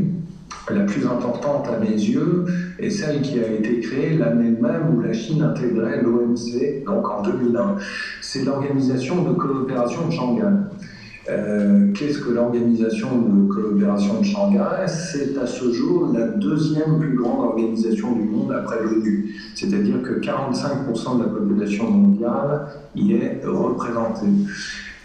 la 0.70 0.84
plus 0.84 1.06
importante 1.06 1.68
à 1.68 1.78
mes 1.78 1.92
yeux 1.92 2.44
est 2.78 2.90
celle 2.90 3.22
qui 3.22 3.38
a 3.38 3.46
été 3.46 3.80
créée 3.80 4.16
l'année 4.16 4.50
même 4.50 4.96
où 4.96 5.00
la 5.00 5.12
Chine 5.12 5.42
intégrait 5.42 6.02
l'OMC, 6.02 6.84
donc 6.84 7.08
en 7.08 7.22
2001. 7.22 7.76
C'est 8.20 8.44
l'organisation 8.44 9.22
de 9.22 9.32
coopération 9.34 10.08
de 10.08 10.12
Shanghai. 10.12 10.42
Euh, 11.28 11.92
qu'est-ce 11.92 12.20
que 12.20 12.30
l'organisation 12.30 13.08
de 13.18 13.52
coopération 13.52 14.20
de 14.20 14.24
Shanghai? 14.24 14.86
C'est 14.86 15.36
à 15.38 15.46
ce 15.46 15.72
jour 15.72 16.12
la 16.12 16.28
deuxième 16.28 17.00
plus 17.00 17.16
grande 17.16 17.46
organisation 17.46 18.12
du 18.12 18.22
monde 18.22 18.52
après 18.52 18.82
l'ONU. 18.82 19.34
C'est-à-dire 19.54 20.02
que 20.02 20.20
45% 20.20 21.18
de 21.18 21.22
la 21.24 21.28
population 21.28 21.90
mondiale 21.90 22.66
y 22.94 23.14
est 23.14 23.40
représentée. 23.44 24.26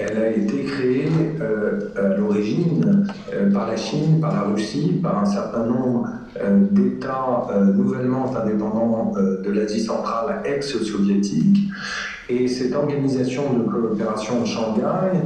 Elle 0.10 0.18
a 0.18 0.30
été 0.30 0.64
créée 0.64 1.08
euh, 1.42 1.90
à 1.96 2.18
l'origine 2.18 3.06
euh, 3.34 3.52
par 3.52 3.68
la 3.68 3.78
Chine, 3.78 4.20
par 4.20 4.34
la 4.34 4.42
Russie, 4.42 5.00
par 5.02 5.20
un 5.20 5.26
certain 5.26 5.66
nombre 5.66 6.10
euh, 6.42 6.60
d'États 6.72 7.48
nouvellement 7.76 8.36
indépendants 8.36 9.14
de 9.16 9.52
l'Asie 9.52 9.82
centrale 9.82 10.42
ex-soviétique. 10.46 11.70
Et 12.30 12.48
cette 12.48 12.74
organisation 12.74 13.44
de 13.54 13.64
coopération 13.70 14.42
de 14.42 14.46
Shanghai, 14.46 15.20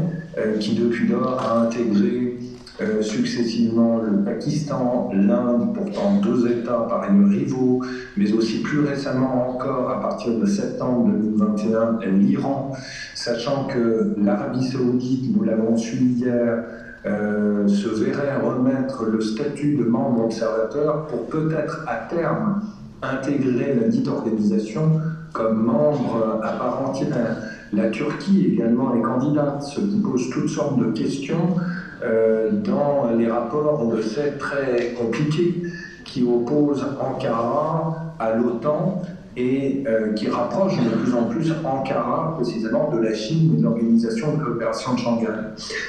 qui 0.60 0.76
depuis 0.76 1.08
lors 1.08 1.40
a 1.40 1.62
intégré 1.62 2.38
euh, 2.82 3.02
successivement 3.02 4.02
le 4.02 4.24
Pakistan, 4.24 5.10
l'Inde, 5.14 5.74
pourtant 5.74 6.20
deux 6.22 6.48
États 6.48 6.86
par 6.90 7.04
ailleurs 7.04 7.30
rivaux, 7.30 7.82
mais 8.18 8.32
aussi 8.34 8.62
plus 8.62 8.82
récemment 8.82 9.50
encore, 9.50 9.90
à 9.90 10.02
partir 10.02 10.38
de 10.38 10.46
septembre 10.46 11.08
2021, 11.08 12.00
l'Iran, 12.12 12.74
sachant 13.14 13.66
que 13.66 14.14
l'Arabie 14.22 14.66
saoudite, 14.66 15.36
nous 15.36 15.44
l'avons 15.44 15.78
su 15.78 15.96
hier, 15.96 16.66
euh, 17.06 17.68
se 17.68 17.88
verrait 17.88 18.42
remettre 18.42 19.06
le 19.06 19.22
statut 19.22 19.76
de 19.76 19.84
membre 19.84 20.26
observateur 20.26 21.08
pour 21.08 21.28
peut-être 21.28 21.86
à 21.88 22.14
terme 22.14 22.62
intégrer 23.02 23.76
la 23.80 23.88
dite 23.88 24.08
organisation 24.08 25.00
comme 25.36 25.64
membre 25.66 26.40
à 26.42 26.54
part 26.54 26.90
entière. 26.90 27.38
La 27.74 27.90
Turquie 27.90 28.54
également 28.54 28.96
est 28.96 29.02
candidate, 29.02 29.64
qui 29.66 30.00
pose 30.02 30.30
toutes 30.30 30.50
sortes 30.50 30.80
de 30.80 30.86
questions 30.86 31.58
euh, 32.04 32.52
dans 32.52 33.10
les 33.18 33.28
rapports, 33.28 33.82
on 33.84 33.96
le 33.96 34.02
sait, 34.02 34.34
très 34.40 34.94
compliqués 34.98 35.64
qui 36.04 36.24
opposent 36.24 36.86
Ankara 37.00 38.14
à 38.20 38.34
l'OTAN 38.36 39.02
et 39.36 39.84
euh, 39.88 40.14
qui 40.14 40.28
rapprochent 40.30 40.78
de 40.82 40.90
plus 40.90 41.14
en 41.14 41.24
plus 41.24 41.52
Ankara 41.66 42.36
précisément 42.36 42.90
de 42.94 43.00
la 43.00 43.14
Chine 43.14 43.54
et 43.54 43.58
de 43.58 43.64
l'organisation 43.64 44.38
de 44.38 44.44
coopération 44.44 44.94
de 44.94 45.00
Shanghai. 45.00 45.28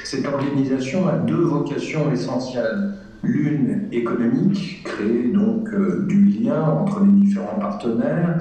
Cette 0.03 0.25
organisation 0.25 1.07
a 1.07 1.13
deux 1.13 1.43
vocations 1.43 2.11
essentielles. 2.11 2.93
L'une 3.23 3.87
économique, 3.91 4.83
créer 4.83 5.31
donc 5.33 5.69
euh, 5.73 6.05
du 6.07 6.25
lien 6.25 6.61
entre 6.61 7.01
les 7.03 7.11
différents 7.11 7.59
partenaires, 7.59 8.37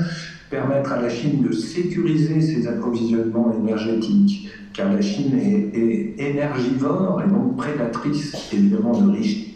permettre 0.51 0.93
à 0.93 1.03
la 1.03 1.09
Chine 1.09 1.43
de 1.43 1.53
sécuriser 1.53 2.41
ses 2.41 2.69
approvisionnements 2.69 3.53
énergétiques, 3.53 4.49
car 4.73 4.93
la 4.93 5.01
Chine 5.01 5.39
est, 5.39 6.15
énergivore 6.19 7.23
et 7.25 7.29
donc 7.29 7.57
prédatrice 7.57 8.53
évidemment 8.53 9.01
de 9.01 9.11
riches. 9.11 9.55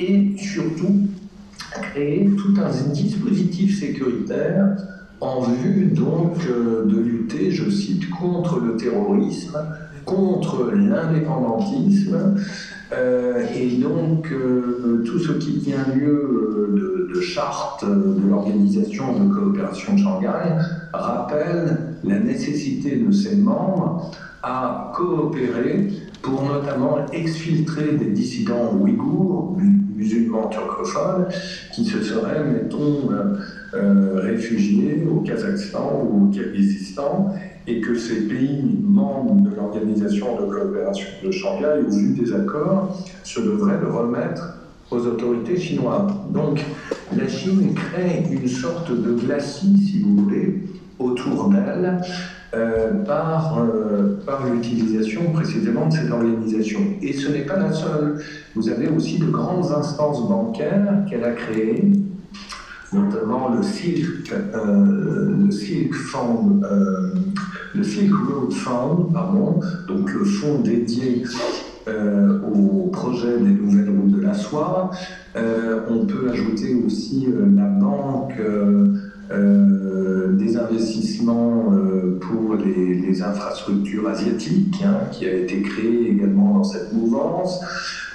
Et 0.00 0.36
surtout, 0.36 1.08
créer 1.82 2.28
tout 2.36 2.54
un 2.60 2.92
dispositif 2.92 3.78
sécuritaire 3.78 4.76
en 5.20 5.40
vue 5.40 5.86
donc 5.86 6.36
euh, 6.48 6.84
de 6.86 6.98
lutter, 6.98 7.50
je 7.50 7.68
cite, 7.68 8.08
contre 8.10 8.60
le 8.60 8.76
terrorisme, 8.76 9.58
contre 10.04 10.70
l'indépendantisme, 10.72 12.36
euh, 12.92 13.44
et 13.54 13.76
donc 13.76 14.30
euh, 14.32 15.02
tout 15.04 15.18
ce 15.18 15.32
qui 15.32 15.58
tient 15.60 15.86
lieu 15.94 16.68
de, 16.72 17.14
de 17.14 17.20
charte 17.20 17.84
de 17.84 18.28
l'organisation 18.28 19.18
de 19.18 19.34
coopération 19.34 19.94
de 19.94 19.98
Shanghai 19.98 20.56
rappelle 20.92 21.78
la 22.04 22.18
nécessité 22.18 22.96
de 22.96 23.10
ses 23.12 23.36
membres 23.36 24.10
à 24.42 24.92
coopérer 24.94 25.88
pour 26.22 26.42
notamment 26.42 27.06
exfiltrer 27.12 27.92
des 27.92 28.10
dissidents 28.10 28.74
ouïghours, 28.78 29.56
musulmans 29.94 30.48
turcophones, 30.48 31.26
qui 31.72 31.84
se 31.84 32.02
seraient, 32.02 32.44
mettons, 32.44 33.10
euh, 33.10 33.36
euh, 33.74 34.20
réfugiés 34.22 35.06
au 35.10 35.20
Kazakhstan 35.20 36.06
ou 36.10 36.26
au 36.26 36.30
Kirghizistan, 36.30 37.34
et 37.68 37.80
que 37.80 37.94
ces 37.94 38.22
pays 38.22 38.78
membres 38.82 39.42
de 39.42 39.54
l'Organisation 39.54 40.36
de 40.40 40.50
coopération 40.50 41.06
de 41.22 41.30
Shanghai, 41.30 41.84
au 41.86 41.90
vu 41.90 42.14
des 42.14 42.32
accords, 42.32 42.96
se 43.22 43.40
devraient 43.40 43.78
le 43.78 43.88
remettre 43.88 44.58
aux 44.90 45.06
autorités 45.06 45.58
chinoises. 45.58 46.10
Donc 46.32 46.64
la 47.14 47.28
Chine 47.28 47.74
crée 47.74 48.24
une 48.30 48.48
sorte 48.48 48.90
de 48.90 49.12
glacis, 49.12 49.76
si 49.76 50.02
vous 50.02 50.24
voulez, 50.24 50.64
autour 50.98 51.50
d'elle, 51.50 52.00
euh, 52.54 53.04
par, 53.04 53.58
euh, 53.58 54.18
par 54.24 54.46
l'utilisation 54.46 55.30
précisément 55.32 55.88
de 55.88 55.92
cette 55.92 56.10
organisation. 56.10 56.80
Et 57.02 57.12
ce 57.12 57.28
n'est 57.30 57.44
pas 57.44 57.58
la 57.58 57.72
seule. 57.74 58.22
Vous 58.54 58.70
avez 58.70 58.88
aussi 58.88 59.18
de 59.18 59.26
grandes 59.26 59.70
instances 59.70 60.26
bancaires 60.26 61.04
qu'elle 61.08 61.24
a 61.24 61.32
créées, 61.32 61.92
notamment 62.94 63.50
le 63.54 63.62
Silk, 63.62 64.32
euh, 64.32 65.36
le 65.44 65.50
Silk 65.50 65.92
Fund, 65.92 66.64
le 67.74 67.82
Silk 67.82 68.12
Road 68.14 68.52
Fund, 68.52 69.12
pardon, 69.12 69.60
donc 69.86 70.12
le 70.12 70.24
fonds 70.24 70.60
dédié 70.60 71.22
au 71.86 72.88
projet 72.88 73.38
des 73.38 73.50
nouvelles 73.50 73.88
routes 73.88 74.10
de 74.10 74.20
la 74.20 74.34
soie. 74.34 74.90
on 75.34 76.04
peut 76.04 76.28
ajouter 76.30 76.74
aussi 76.74 77.26
la 77.56 77.64
banque 77.64 78.34
euh, 79.30 80.32
des 80.32 80.56
investissements 80.56 81.70
euh, 81.74 82.18
pour 82.18 82.54
les, 82.54 83.20
infrastructures 83.20 84.08
asiatiques, 84.08 84.82
hein, 84.84 85.00
qui 85.10 85.26
a 85.26 85.34
été 85.34 85.60
créé 85.60 86.12
également 86.12 86.54
dans 86.54 86.64
cette 86.64 86.92
mouvance. 86.92 87.60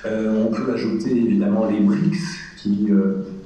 Euh, 0.05 0.45
on 0.47 0.51
peut 0.51 0.71
ajouter 0.73 1.11
évidemment 1.11 1.67
les 1.69 1.81
BRICS, 1.81 2.21
qui 2.57 2.87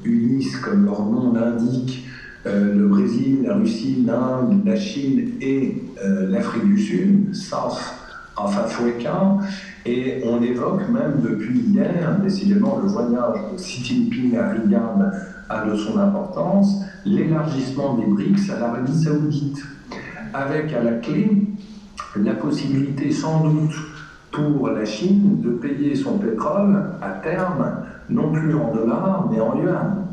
unissent, 0.06 0.58
comme 0.58 0.86
leur 0.86 1.04
nom 1.04 1.34
l'indique, 1.34 2.06
le 2.46 2.88
Brésil, 2.88 3.40
la 3.44 3.56
Russie, 3.56 4.04
l'Inde, 4.06 4.62
la 4.66 4.76
Chine 4.76 5.32
et 5.42 5.82
l'Afrique 6.04 6.66
du 6.66 6.78
Sud, 6.78 7.36
South 7.36 7.80
of 8.38 8.58
Africa. 8.58 9.38
Et 9.86 10.22
on 10.26 10.42
évoque 10.42 10.90
même 10.90 11.22
depuis 11.24 11.60
hier, 11.60 12.20
décidément, 12.22 12.80
le 12.82 12.90
voyage 12.90 13.40
de 13.52 13.58
Xi 13.58 13.84
Jinping 13.84 14.38
à 14.38 14.50
Riyad 14.50 15.12
a 15.50 15.66
de 15.66 15.76
son 15.76 15.98
importance, 15.98 16.82
l'élargissement 17.06 17.96
des 17.96 18.06
BRICS 18.06 18.50
à 18.52 18.60
l'Arabie 18.60 18.94
saoudite, 18.94 19.64
avec 20.34 20.74
à 20.74 20.84
la 20.84 20.94
clé 20.94 21.48
la 22.18 22.34
possibilité 22.34 23.12
sans 23.12 23.48
doute 23.48 23.76
pour 24.32 24.70
la 24.70 24.84
Chine 24.84 25.42
de 25.42 25.52
payer 25.52 25.96
son 25.96 26.18
pétrole 26.18 26.84
à 27.02 27.10
terme, 27.24 27.78
non 28.10 28.32
plus 28.32 28.54
en 28.56 28.74
dollars, 28.74 29.30
mais 29.32 29.40
en 29.40 29.58
yuan. 29.58 30.06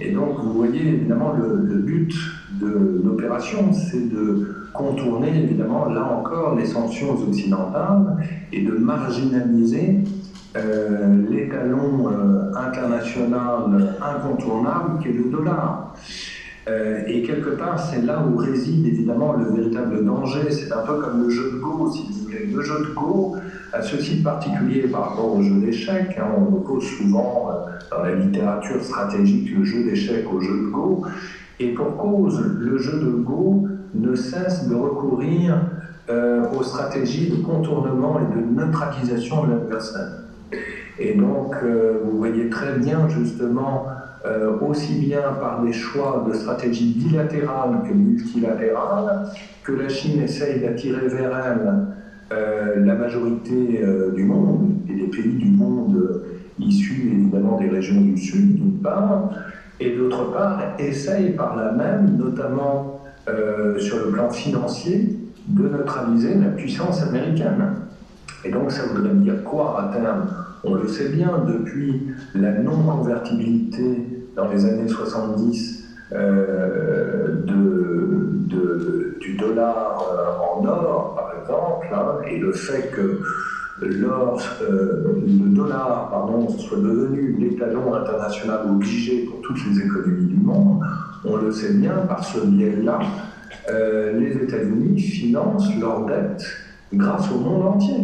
Et 0.00 0.12
donc, 0.12 0.40
vous 0.42 0.52
voyez, 0.52 0.88
évidemment, 0.88 1.32
le 1.32 1.78
but 1.78 2.12
de 2.60 3.00
l'opération, 3.04 3.72
c'est 3.72 4.10
de 4.10 4.55
contourner, 4.76 5.28
évidemment, 5.42 5.86
là 5.86 6.04
encore, 6.04 6.54
les 6.54 6.66
sanctions 6.66 7.12
occidentales 7.12 8.16
et 8.52 8.62
de 8.62 8.72
marginaliser 8.72 10.00
euh, 10.56 11.28
l'étalon 11.28 12.08
euh, 12.08 12.52
international 12.54 13.94
incontournable 14.00 15.02
qui 15.02 15.08
est 15.08 15.12
le 15.12 15.24
dollar. 15.24 15.94
Euh, 16.68 17.02
et 17.06 17.22
quelque 17.22 17.50
part, 17.50 17.78
c'est 17.78 18.02
là 18.02 18.24
où 18.26 18.36
réside 18.36 18.86
évidemment 18.86 19.34
le 19.34 19.54
véritable 19.54 20.04
danger. 20.04 20.50
C'est 20.50 20.72
un 20.72 20.82
peu 20.82 20.94
comme 21.00 21.22
le 21.24 21.30
jeu 21.30 21.52
de 21.52 21.58
Go, 21.58 21.92
si 21.92 22.06
vous 22.08 22.24
voulez. 22.24 22.46
Le 22.46 22.62
jeu 22.62 22.86
de 22.88 22.94
Go 22.94 23.36
a 23.72 23.82
ceci 23.82 24.18
de 24.18 24.24
particulier 24.24 24.82
par 24.88 25.10
rapport 25.10 25.36
au 25.36 25.42
jeu 25.42 25.56
d'échecs. 25.60 26.18
Hein. 26.18 26.28
On 26.38 26.56
oppose 26.56 26.84
souvent 26.84 27.50
dans 27.90 28.02
la 28.02 28.14
littérature 28.14 28.82
stratégique 28.82 29.50
le 29.56 29.64
jeu 29.64 29.84
d'échecs 29.84 30.26
au 30.32 30.40
jeu 30.40 30.56
de 30.56 30.70
Go. 30.70 31.04
Et 31.60 31.72
pour 31.72 31.96
cause, 31.96 32.42
le 32.58 32.78
jeu 32.78 32.98
de 33.00 33.10
Go 33.10 33.68
ne 33.94 34.14
cesse 34.14 34.68
de 34.68 34.74
recourir 34.74 35.60
aux 36.08 36.62
stratégies 36.62 37.30
de 37.30 37.42
contournement 37.42 38.20
et 38.20 38.38
de 38.38 38.60
neutralisation 38.60 39.44
de 39.44 39.52
l'adversaire. 39.52 40.26
Et 40.98 41.14
donc, 41.14 41.54
euh, 41.62 41.98
vous 42.04 42.16
voyez 42.16 42.48
très 42.48 42.78
bien, 42.78 43.08
justement, 43.08 43.86
euh, 44.24 44.58
aussi 44.60 44.94
bien 44.98 45.20
par 45.40 45.62
des 45.62 45.72
choix 45.72 46.24
de 46.28 46.34
stratégie 46.34 46.94
bilatérale 46.94 47.82
que 47.86 47.92
multilatérale, 47.92 49.28
que 49.62 49.72
la 49.72 49.88
Chine 49.88 50.22
essaye 50.22 50.60
d'attirer 50.60 51.06
vers 51.08 51.32
elle 51.36 51.86
euh, 52.32 52.84
la 52.84 52.94
majorité 52.94 53.82
du 54.14 54.24
monde, 54.24 54.70
et 54.88 54.94
des 54.94 55.08
pays 55.08 55.34
du 55.34 55.50
monde 55.50 56.22
issus 56.58 57.10
évidemment 57.12 57.58
des 57.58 57.68
régions 57.68 58.00
du 58.00 58.16
Sud, 58.16 58.54
d'une 58.56 58.78
part, 58.78 59.30
et 59.78 59.94
d'autre 59.94 60.32
part, 60.32 60.60
essaye 60.78 61.32
par 61.32 61.54
là 61.56 61.72
même, 61.72 62.16
notamment 62.16 62.95
sur 63.78 63.98
le 64.04 64.12
plan 64.12 64.30
financier, 64.30 65.18
de 65.48 65.68
neutraliser 65.68 66.34
la 66.34 66.48
puissance 66.48 67.02
américaine. 67.02 67.74
Et 68.44 68.50
donc 68.50 68.70
ça 68.70 68.82
voudrait 68.86 69.14
dire 69.14 69.42
quoi 69.44 69.80
à 69.80 69.92
terme 69.92 70.28
On 70.64 70.74
le 70.74 70.88
sait 70.88 71.08
bien, 71.08 71.44
depuis 71.46 72.08
la 72.34 72.52
non-convertibilité 72.52 74.26
dans 74.36 74.48
les 74.48 74.64
années 74.64 74.88
70 74.88 75.84
euh, 76.12 77.42
du 79.20 79.34
dollar 79.36 80.02
euh, 80.12 80.60
en 80.60 80.64
or, 80.64 81.14
par 81.16 81.32
exemple, 81.40 81.86
hein, 81.92 82.24
et 82.28 82.38
le 82.38 82.52
fait 82.52 82.90
que 82.90 83.20
l'or, 83.82 84.40
euh, 84.62 85.22
le 85.26 85.54
dollar 85.54 86.08
pardon, 86.10 86.48
soit 86.48 86.78
devenu 86.78 87.36
l'étalon 87.38 87.94
international 87.94 88.60
obligé 88.70 89.24
pour 89.24 89.40
toutes 89.42 89.58
les 89.68 89.84
économies 89.84 90.26
du 90.26 90.36
monde, 90.36 90.80
on 91.24 91.36
le 91.36 91.50
sait 91.50 91.74
bien, 91.74 91.98
par 92.08 92.24
ce 92.24 92.40
biais-là, 92.40 93.00
les 93.68 94.32
États-Unis 94.44 95.00
financent 95.00 95.68
leur 95.80 96.06
dette 96.06 96.44
grâce 96.92 97.30
au 97.32 97.38
monde 97.38 97.66
entier 97.66 97.96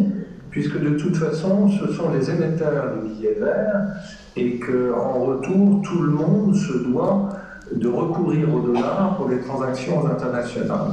puisque 0.53 0.79
de 0.79 0.91
toute 0.91 1.15
façon, 1.15 1.67
ce 1.67 1.91
sont 1.93 2.11
les 2.11 2.29
émetteurs 2.29 2.95
de 2.95 3.07
billets 3.07 3.37
verts 3.39 3.81
et 4.35 4.59
qu'en 4.59 5.25
retour, 5.25 5.81
tout 5.81 5.99
le 6.03 6.11
monde 6.11 6.55
se 6.55 6.77
doit 6.77 7.29
de 7.75 7.87
recourir 7.87 8.53
au 8.53 8.59
dollar 8.59 9.17
pour 9.17 9.29
les 9.29 9.39
transactions 9.39 10.05
internationales. 10.05 10.91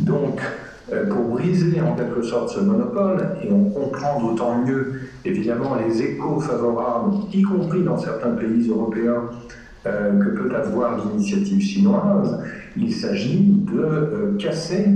Donc, 0.00 0.40
euh, 0.40 0.65
pour 1.10 1.24
briser 1.30 1.80
en 1.80 1.96
quelque 1.96 2.22
sorte 2.22 2.50
ce 2.50 2.60
monopole, 2.60 3.18
et 3.42 3.52
on 3.52 3.70
comprend 3.70 4.20
d'autant 4.20 4.62
mieux 4.64 5.00
évidemment 5.24 5.76
les 5.84 6.02
échos 6.02 6.38
favorables, 6.40 7.14
y 7.32 7.42
compris 7.42 7.82
dans 7.82 7.98
certains 7.98 8.30
pays 8.30 8.68
européens, 8.68 9.22
euh, 9.86 10.18
que 10.18 10.30
peut 10.30 10.54
avoir 10.54 10.98
l'initiative 10.98 11.60
chinoise, 11.60 12.42
il 12.76 12.92
s'agit 12.92 13.40
de 13.72 13.78
euh, 13.78 14.36
casser 14.36 14.86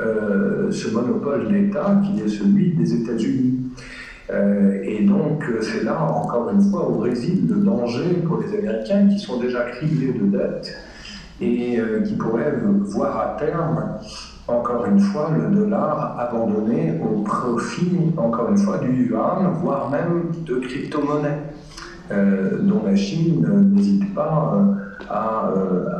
euh, 0.00 0.70
ce 0.70 0.88
monopole 0.90 1.48
d'État 1.48 2.00
qui 2.04 2.22
est 2.22 2.28
celui 2.28 2.72
des 2.72 2.94
États-Unis. 2.94 3.58
Euh, 4.30 4.80
et 4.82 5.04
donc, 5.04 5.44
c'est 5.60 5.84
là, 5.84 6.02
encore 6.02 6.50
une 6.50 6.62
fois, 6.70 6.88
au 6.88 6.96
Brésil, 6.96 7.46
le 7.48 7.56
danger 7.56 8.22
pour 8.26 8.40
les 8.40 8.58
Américains 8.58 9.08
qui 9.08 9.18
sont 9.18 9.40
déjà 9.40 9.62
criblés 9.70 10.12
de 10.12 10.26
dettes 10.26 10.76
et 11.40 11.78
euh, 11.78 12.02
qui 12.02 12.14
pourraient 12.14 12.54
voir 12.80 13.20
à 13.20 13.36
terme, 13.38 13.98
encore 14.48 14.86
une 14.86 14.98
fois, 14.98 15.30
le 15.36 15.54
dollar 15.54 16.16
abandonné 16.18 17.00
au 17.02 17.20
profit, 17.22 18.12
encore 18.16 18.48
une 18.48 18.58
fois, 18.58 18.78
du 18.78 19.06
yuan, 19.06 19.52
voire 19.60 19.90
même 19.90 20.32
de 20.46 20.56
crypto-monnaies, 20.56 21.42
dont 22.10 22.82
la 22.86 22.96
Chine 22.96 23.46
n'hésite 23.74 24.14
pas 24.14 24.64
à 25.10 25.52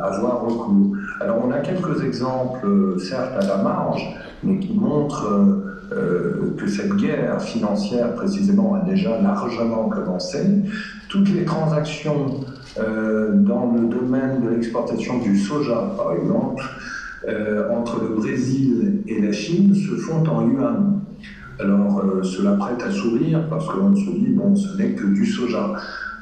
avoir 0.03 0.41
recours. 0.41 0.95
Alors 1.21 1.43
on 1.45 1.51
a 1.51 1.59
quelques 1.59 2.03
exemples, 2.03 2.65
euh, 2.65 2.97
certes 2.97 3.33
à 3.41 3.45
la 3.45 3.57
marge, 3.57 4.07
mais 4.43 4.57
qui 4.59 4.73
montrent 4.73 5.27
euh, 5.27 5.79
euh, 5.91 6.55
que 6.57 6.67
cette 6.67 6.95
guerre 6.95 7.41
financière 7.41 8.13
précisément 8.15 8.75
a 8.75 8.81
déjà 8.81 9.19
largement 9.21 9.89
commencé. 9.89 10.39
Toutes 11.09 11.29
les 11.29 11.43
transactions 11.43 12.41
dans 12.77 13.73
le 13.73 13.87
domaine 13.87 14.41
de 14.41 14.49
l'exportation 14.51 15.17
du 15.17 15.37
soja, 15.37 15.91
par 15.97 16.13
exemple, 16.13 16.63
entre 17.71 18.01
le 18.01 18.15
Brésil 18.15 19.01
et 19.07 19.21
la 19.21 19.31
Chine 19.31 19.73
se 19.75 19.95
font 19.95 20.23
en 20.27 20.49
yuan. 20.49 21.01
Alors, 21.59 22.01
cela 22.23 22.53
prête 22.53 22.81
à 22.81 22.91
sourire 22.91 23.47
parce 23.49 23.67
qu'on 23.67 23.93
se 23.93 24.11
dit, 24.11 24.29
bon, 24.29 24.55
ce 24.55 24.77
n'est 24.77 24.93
que 24.93 25.05
du 25.05 25.25
soja. 25.25 25.73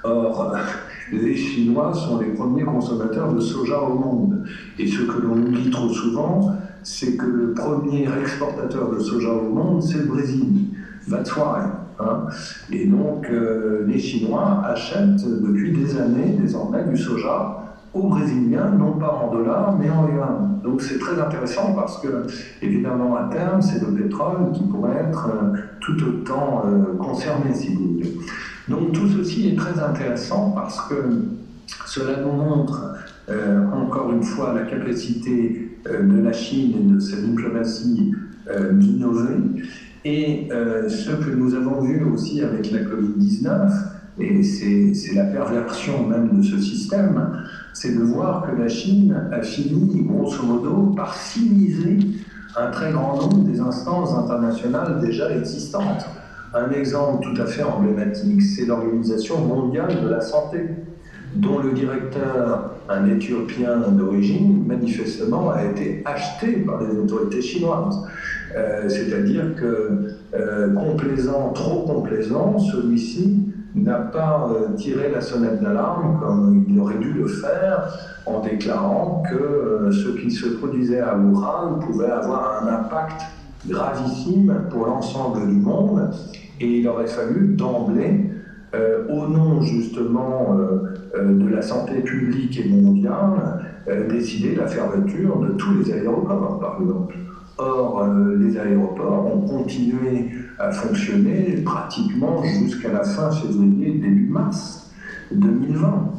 Or, 0.04 0.56
les 1.12 1.36
Chinois 1.36 1.94
sont 1.94 2.20
les 2.20 2.34
premiers 2.34 2.64
consommateurs 2.64 3.34
de 3.34 3.40
soja 3.40 3.82
au 3.82 3.94
monde. 3.94 4.44
Et 4.80 4.88
ce 4.88 5.04
que 5.04 5.22
l'on 5.22 5.38
oublie 5.38 5.70
trop 5.70 5.90
souvent, 5.90 6.56
c'est 6.82 7.16
que 7.16 7.26
le 7.26 7.54
premier 7.54 8.08
exportateur 8.20 8.90
de 8.92 9.00
soja 9.00 9.34
au 9.34 9.54
monde, 9.54 9.84
c'est 9.84 10.00
le 10.00 10.06
Brésil. 10.06 10.70
That's 11.10 11.32
Hein. 12.00 12.28
Et 12.72 12.86
donc, 12.86 13.28
euh, 13.30 13.86
les 13.88 13.98
Chinois 13.98 14.62
achètent 14.66 15.26
depuis 15.26 15.72
des 15.72 15.98
années, 15.98 16.38
désormais, 16.40 16.84
du 16.84 16.98
soja 16.98 17.67
aux 17.98 18.08
Brésiliens, 18.08 18.70
non 18.78 18.94
pas 18.94 19.12
en 19.24 19.32
dollars, 19.32 19.78
mais 19.80 19.90
en 19.90 20.08
yuan. 20.08 20.60
Donc, 20.64 20.82
c'est 20.82 21.00
très 21.00 21.20
intéressant 21.20 21.74
parce 21.74 22.00
que, 22.02 22.28
évidemment, 22.62 23.16
à 23.16 23.30
terme, 23.32 23.62
c'est 23.62 23.82
le 23.82 23.94
pétrole 23.94 24.52
qui 24.54 24.64
pourrait 24.64 25.06
être 25.10 25.30
euh, 25.30 25.58
tout 25.80 25.98
autant 26.04 26.64
euh, 26.66 26.98
concerné, 26.98 27.54
si 27.54 27.74
vous 27.74 27.94
voulez. 27.94 28.18
Donc 28.68 28.92
tout 28.92 29.08
ceci 29.08 29.50
est 29.50 29.56
très 29.56 29.80
intéressant 29.80 30.52
parce 30.52 30.90
que 30.90 30.96
cela 31.86 32.20
nous 32.20 32.34
montre 32.34 32.96
euh, 33.30 33.66
encore 33.72 34.12
une 34.12 34.24
fois 34.24 34.54
la 34.54 34.64
capacité 34.64 35.78
de 35.86 36.22
la 36.22 36.34
Chine 36.34 36.74
et 36.78 36.94
de 36.94 37.00
sa 37.00 37.16
diplomatie 37.16 38.12
d'innover. 38.74 39.36
Et 40.04 40.50
ce 40.50 41.12
que 41.12 41.34
nous 41.34 41.56
avons 41.56 41.82
vu 41.82 42.04
aussi 42.04 42.42
avec 42.42 42.72
la 42.72 42.80
Covid-19, 42.80 43.72
et 44.20 44.44
c'est 44.44 45.14
la 45.16 45.26
perversion 45.26 46.08
même 46.08 46.38
de 46.38 46.44
ce 46.44 46.60
système, 46.60 47.44
c'est 47.80 47.96
de 47.96 48.02
voir 48.02 48.44
que 48.48 48.60
la 48.60 48.68
Chine 48.68 49.16
a 49.32 49.42
fini, 49.44 50.02
grosso 50.02 50.42
modo, 50.42 50.94
par 50.96 51.14
civiliser 51.14 52.00
un 52.56 52.72
très 52.72 52.92
grand 52.92 53.18
nombre 53.18 53.44
des 53.44 53.60
instances 53.60 54.16
internationales 54.16 55.00
déjà 55.00 55.32
existantes. 55.38 56.08
Un 56.56 56.72
exemple 56.72 57.24
tout 57.24 57.40
à 57.40 57.46
fait 57.46 57.62
emblématique, 57.62 58.42
c'est 58.42 58.66
l'Organisation 58.66 59.46
mondiale 59.46 60.02
de 60.02 60.10
la 60.10 60.22
santé, 60.22 60.70
dont 61.36 61.60
le 61.60 61.74
directeur, 61.74 62.72
un 62.90 63.06
Éthiopien 63.10 63.78
d'origine, 63.92 64.66
manifestement 64.66 65.52
a 65.52 65.64
été 65.66 66.02
acheté 66.04 66.54
par 66.66 66.82
les 66.82 66.98
autorités 66.98 67.44
chinoises. 67.44 68.00
Euh, 68.56 68.90
c'est-à-dire 68.90 69.54
que, 69.56 70.16
euh, 70.34 70.74
complaisant, 70.74 71.52
trop 71.54 71.84
complaisant, 71.84 72.58
celui-ci 72.58 73.47
n'a 73.84 73.96
pas 73.96 74.50
euh, 74.50 74.76
tiré 74.76 75.12
la 75.12 75.22
sonnette 75.22 75.62
d'alarme 75.62 76.20
comme 76.20 76.66
il 76.68 76.80
aurait 76.80 76.98
dû 76.98 77.14
le 77.14 77.28
faire 77.28 77.94
en 78.26 78.42
déclarant 78.42 79.24
que 79.30 79.90
ce 79.92 80.10
qui 80.20 80.32
se 80.32 80.48
produisait 80.48 81.00
à 81.00 81.16
Wuhan 81.18 81.80
pouvait 81.80 82.12
avoir 82.12 82.64
un 82.64 82.68
impact 82.68 83.22
gravissime 83.68 84.64
pour 84.70 84.86
l'ensemble 84.86 85.48
du 85.48 85.56
monde 85.56 86.12
et 86.60 86.80
il 86.80 86.88
aurait 86.88 87.08
fallu 87.08 87.56
d'emblée, 87.56 88.26
euh, 88.76 89.08
au 89.10 89.28
nom 89.28 89.62
justement 89.62 90.58
euh, 90.58 90.96
euh, 91.16 91.34
de 91.34 91.48
la 91.48 91.62
santé 91.62 92.02
publique 92.02 92.60
et 92.60 92.70
mondiale, 92.70 93.64
décider 94.10 94.54
la 94.54 94.68
fermeture 94.68 95.40
de 95.40 95.54
tous 95.54 95.74
les 95.76 95.94
aéroports, 95.94 96.60
par 96.60 96.82
exemple. 96.82 97.16
Or, 97.58 98.06
les 98.38 98.60
aéroports 98.60 99.34
ont 99.34 99.48
continué 99.48 100.30
à 100.60 100.72
fonctionner 100.72 101.62
pratiquement 101.64 102.44
jusqu'à 102.44 102.92
la 102.92 103.04
fin 103.04 103.32
février, 103.32 103.92
début 103.92 104.28
mars 104.30 104.92
2020. 105.32 106.14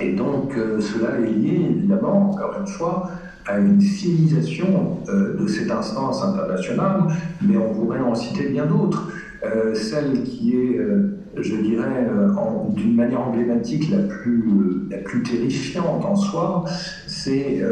Et 0.00 0.12
donc, 0.14 0.54
cela 0.80 1.18
est 1.18 1.30
lié, 1.30 1.66
évidemment, 1.70 2.30
encore 2.30 2.54
une 2.60 2.66
fois, 2.66 3.10
à 3.46 3.58
une 3.58 3.80
civilisation 3.80 4.98
de 5.08 5.46
cette 5.46 5.70
instance 5.70 6.22
internationale, 6.22 7.02
mais 7.40 7.56
on 7.56 7.74
pourrait 7.74 8.00
en 8.00 8.14
citer 8.14 8.48
bien 8.48 8.66
d'autres. 8.66 9.08
Euh, 9.44 9.74
celle 9.74 10.22
qui 10.22 10.54
est, 10.54 10.78
euh, 10.78 11.18
je 11.36 11.56
dirais, 11.56 12.08
euh, 12.08 12.28
d'une 12.68 12.94
manière 12.94 13.26
emblématique 13.26 13.90
la 13.90 13.98
plus, 13.98 14.86
la 14.88 14.98
plus 14.98 15.22
terrifiante 15.22 16.04
en 16.04 16.14
soi, 16.14 16.64
c'est 17.08 17.62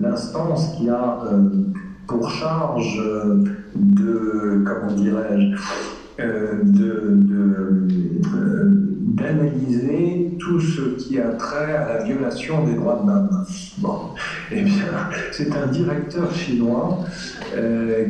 l'instance 0.00 0.74
qui 0.76 0.88
a 0.88 1.18
pour 2.06 2.28
charge 2.30 3.00
de, 3.76 4.64
comment 4.64 4.92
dirais-je, 4.92 5.56
d'analyser 9.16 10.30
de, 10.32 10.38
tout 10.38 10.60
ce 10.60 10.82
qui 10.96 11.18
a 11.20 11.32
trait 11.32 11.74
à 11.74 11.88
la 11.88 12.04
violation 12.04 12.64
des 12.64 12.74
droits 12.74 13.00
de 13.02 13.08
l'homme. 13.08 13.44
Bon, 13.78 13.98
eh 14.52 14.62
bien, 14.62 15.08
c'est 15.32 15.52
un 15.52 15.66
directeur 15.66 16.32
chinois 16.32 17.00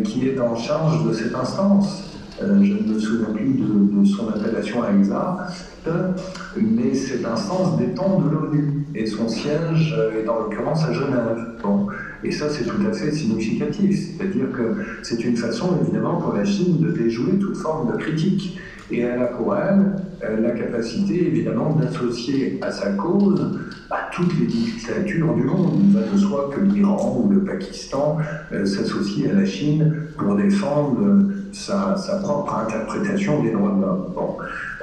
qui 0.04 0.28
est 0.28 0.40
en 0.40 0.54
charge 0.56 1.06
de 1.06 1.12
cette 1.12 1.34
instance. 1.34 2.06
Euh, 2.42 2.62
je 2.62 2.74
ne 2.74 2.94
me 2.94 2.98
souviens 2.98 3.32
plus 3.34 3.54
de, 3.54 4.04
son 4.04 4.28
appellation 4.28 4.82
exacte, 4.88 5.88
mais 6.56 6.94
cette 6.94 7.24
instance 7.24 7.78
dépend 7.78 8.20
de 8.20 8.28
l'ONU 8.28 8.86
et 8.94 9.06
son 9.06 9.26
siège 9.26 9.94
est 10.14 10.28
en 10.28 10.40
l'occurrence 10.40 10.84
à 10.84 10.92
Genève. 10.92 11.56
Et 12.26 12.32
ça, 12.32 12.48
c'est 12.50 12.64
tout 12.64 12.84
à 12.84 12.92
fait 12.92 13.12
significatif. 13.12 14.16
C'est-à-dire 14.18 14.50
que 14.50 14.82
c'est 15.02 15.24
une 15.24 15.36
façon, 15.36 15.78
évidemment, 15.80 16.16
pour 16.16 16.34
la 16.34 16.44
Chine 16.44 16.78
de 16.80 16.90
déjouer 16.90 17.38
toute 17.38 17.56
forme 17.56 17.92
de 17.92 17.96
critique. 17.98 18.58
Et 18.90 19.00
elle 19.00 19.20
a 19.20 19.26
pour 19.26 19.54
elle 19.56 19.92
euh, 20.24 20.40
la 20.40 20.50
capacité, 20.50 21.26
évidemment, 21.26 21.74
d'associer 21.74 22.58
à 22.62 22.72
sa 22.72 22.90
cause 22.92 23.60
à 23.90 24.10
toutes 24.12 24.36
les 24.40 24.46
dictatures 24.46 25.34
du 25.34 25.42
monde. 25.42 25.80
Il 25.84 25.92
va 25.92 26.00
de 26.02 26.18
soi 26.18 26.50
que 26.52 26.60
l'Iran 26.60 27.22
ou 27.22 27.32
le 27.32 27.44
Pakistan 27.44 28.18
euh, 28.52 28.66
s'associent 28.66 29.30
à 29.30 29.34
la 29.34 29.46
Chine 29.46 29.94
pour 30.18 30.34
défendre 30.34 31.22
sa, 31.52 31.96
propre 32.22 32.54
interprétation 32.54 33.42
des 33.42 33.52
droits 33.52 33.72
de 33.72 33.82
l'homme. 33.82 34.06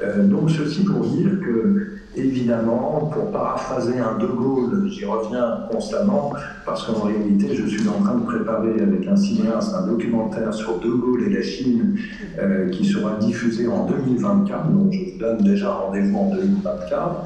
Euh, 0.02 0.28
donc 0.28 0.50
ceci 0.50 0.84
pour 0.84 1.06
dire 1.06 1.40
que, 1.42 1.88
évidemment, 2.16 3.10
pour 3.12 3.32
paraphraser 3.32 4.00
un 4.00 4.18
De 4.18 4.28
Gaulle, 4.28 4.88
j'y 4.90 5.06
reviens 5.06 5.68
constamment, 5.72 6.34
parce 6.66 6.86
qu'en 6.86 7.02
réalité, 7.02 7.56
je 7.56 7.66
suis 7.66 7.88
en 7.88 8.04
train 8.04 8.16
de 8.16 8.26
préparer 8.26 8.82
avec 8.82 9.08
un 9.08 9.16
cinéaste 9.16 9.74
un 9.74 9.88
documentaire 9.88 10.54
sur 10.54 10.80
De 10.80 10.90
Gaulle 10.90 11.24
et 11.24 11.30
la 11.30 11.42
Chine 11.42 11.98
euh, 12.40 12.70
qui 12.70 12.86
sera 12.86 13.16
diffusé 13.18 13.68
en 13.68 13.86
2024, 13.86 14.70
donc 14.70 14.92
je 14.92 15.12
vous 15.12 15.20
donne 15.20 15.38
déjà 15.44 15.72
rendez-vous 15.72 16.18
en 16.18 16.30
2024. 16.36 17.24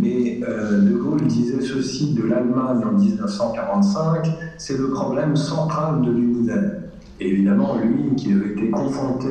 Mais 0.00 0.40
euh, 0.48 0.80
De 0.80 0.96
Gaulle 0.96 1.22
disait 1.26 1.62
ceci 1.62 2.14
de 2.14 2.22
l'Allemagne 2.22 2.82
en 2.84 2.98
1945, 2.98 4.28
c'est 4.58 4.78
le 4.78 4.90
problème 4.90 5.36
central 5.36 6.02
de 6.02 6.10
l'univers 6.10 6.80
évidemment, 7.20 7.76
lui, 7.76 8.14
qui 8.16 8.32
avait 8.32 8.52
été 8.52 8.70
confronté, 8.70 9.28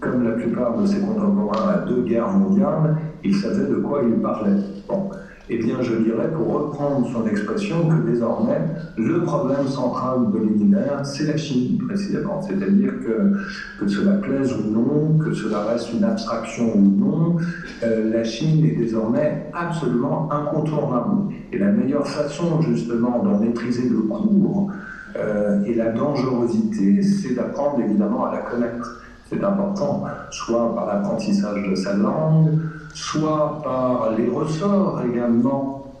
comme 0.00 0.24
la 0.24 0.32
plupart 0.32 0.78
de 0.78 0.86
ses 0.86 1.00
contemporains, 1.00 1.68
à 1.68 1.78
deux 1.86 2.02
guerres 2.02 2.32
mondiales, 2.32 2.96
il 3.24 3.34
savait 3.34 3.68
de 3.68 3.76
quoi 3.76 4.02
il 4.06 4.20
parlait. 4.20 4.56
Bon. 4.88 5.10
Eh 5.48 5.58
bien, 5.58 5.82
je 5.82 5.94
dirais, 5.96 6.30
pour 6.32 6.52
reprendre 6.54 7.06
son 7.12 7.26
expression, 7.26 7.88
que 7.88 8.08
désormais, 8.08 8.60
le 8.96 9.22
problème 9.22 9.66
central 9.66 10.30
de 10.32 10.38
l'univers, 10.38 11.04
c'est 11.04 11.26
la 11.26 11.36
Chine, 11.36 11.78
précisément. 11.86 12.40
C'est-à-dire 12.40 12.92
que, 13.04 13.80
que 13.80 13.88
cela 13.88 14.12
plaise 14.14 14.54
ou 14.54 14.70
non, 14.70 15.18
que 15.18 15.34
cela 15.34 15.64
reste 15.64 15.92
une 15.92 16.04
abstraction 16.04 16.72
ou 16.74 16.80
non, 16.80 17.36
euh, 17.82 18.10
la 18.12 18.22
Chine 18.22 18.64
est 18.64 18.76
désormais 18.76 19.50
absolument 19.52 20.30
incontournable. 20.32 21.34
Et 21.52 21.58
la 21.58 21.72
meilleure 21.72 22.06
façon, 22.06 22.62
justement, 22.62 23.22
d'en 23.22 23.40
maîtriser 23.40 23.88
le 23.88 23.98
cours, 23.98 24.70
euh, 25.16 25.64
et 25.64 25.74
la 25.74 25.90
dangerosité, 25.90 27.02
c'est 27.02 27.34
d'apprendre 27.34 27.80
évidemment 27.80 28.26
à 28.26 28.32
la 28.32 28.38
connaître. 28.42 29.02
C'est 29.28 29.42
important, 29.42 30.04
soit 30.30 30.74
par 30.74 30.86
l'apprentissage 30.86 31.68
de 31.68 31.74
sa 31.74 31.94
langue, 31.94 32.58
soit 32.92 33.60
par 33.62 34.12
les 34.16 34.28
ressorts 34.28 35.02
également 35.10 35.92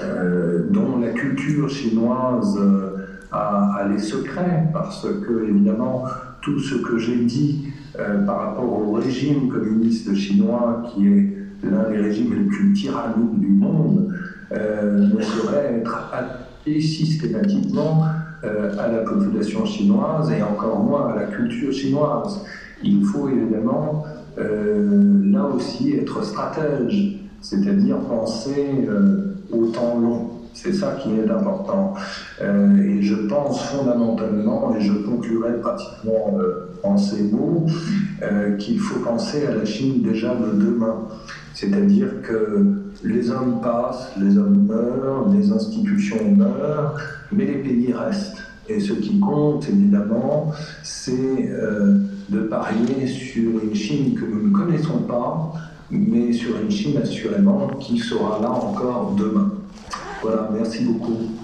euh, 0.00 0.68
dont 0.70 0.98
la 0.98 1.10
culture 1.10 1.68
chinoise 1.68 2.56
euh, 2.60 2.96
a, 3.32 3.86
les 3.90 3.98
secrets, 3.98 4.68
parce 4.72 5.06
que 5.06 5.48
évidemment 5.48 6.04
tout 6.40 6.58
ce 6.58 6.76
que 6.76 6.98
j'ai 6.98 7.24
dit 7.24 7.68
par 8.26 8.38
rapport 8.38 8.88
au 8.88 8.92
régime 8.92 9.48
communiste 9.48 10.14
chinois, 10.14 10.84
qui 10.86 11.08
est 11.08 11.36
l'un 11.64 11.90
des 11.90 11.98
régimes 11.98 12.32
les 12.32 12.44
plus 12.44 12.72
tyranniques 12.72 13.40
du 13.40 13.48
monde, 13.48 14.14
ne 14.52 15.20
saurait 15.20 15.80
être 15.80 16.10
appliqué 16.12 16.80
systématiquement 16.80 18.04
euh, 18.44 18.70
à 18.78 18.86
la 18.86 18.98
population 18.98 19.64
chinoise 19.66 20.30
et 20.30 20.40
encore 20.44 20.78
moins 20.78 21.08
à 21.08 21.16
la 21.16 21.24
culture 21.24 21.72
chinoise. 21.72 22.44
Il 22.84 23.04
faut 23.04 23.28
évidemment 23.28 24.04
euh, 24.06 24.17
là 24.38 25.44
aussi 25.44 25.94
être 25.94 26.24
stratège, 26.24 27.20
c'est-à-dire 27.40 27.98
penser 27.98 28.66
euh, 28.88 29.34
au 29.52 29.66
temps 29.66 29.98
long. 29.98 30.30
C'est 30.54 30.72
ça 30.72 30.96
qui 31.00 31.10
est 31.12 31.30
important. 31.30 31.94
et 32.42 33.00
je 33.00 33.14
pense 33.14 33.62
fondamentalement, 33.62 34.74
et 34.74 34.80
je 34.80 34.92
conclurai 34.92 35.52
pratiquement 35.60 36.36
en 36.82 36.96
ces 36.96 37.22
mots, 37.22 37.66
qu'il 38.58 38.80
faut 38.80 38.98
penser 38.98 39.46
à 39.46 39.54
la 39.54 39.64
Chine 39.64 40.02
déjà 40.02 40.34
de 40.34 40.60
demain. 40.60 41.06
C'est-à-dire 41.54 42.22
que 42.22 42.64
les 43.04 43.30
hommes 43.30 43.60
passent, 43.60 44.10
les 44.20 44.36
hommes 44.38 44.66
meurent, 44.66 45.28
les 45.32 45.52
institutions 45.52 46.30
meurent, 46.36 46.96
mais 47.32 47.46
les 47.46 47.58
pays 47.58 47.92
restent. 47.92 48.38
Et 48.68 48.80
ce 48.80 48.92
qui 48.92 49.18
compte, 49.18 49.68
évidemment, 49.68 50.52
c'est 50.82 51.50
euh, 51.50 51.98
de 52.28 52.40
parier 52.40 53.06
sur 53.06 53.62
une 53.62 53.74
Chine 53.74 54.14
que 54.14 54.24
nous 54.24 54.48
ne 54.48 54.52
connaissons 54.52 54.98
pas, 54.98 55.52
mais 55.90 56.32
sur 56.32 56.58
une 56.60 56.70
Chine 56.70 56.98
assurément 57.02 57.68
qui 57.80 57.98
sera 57.98 58.40
là 58.40 58.50
encore 58.50 59.14
demain. 59.16 59.52
Voilà, 60.22 60.50
merci 60.52 60.84
beaucoup. 60.84 61.37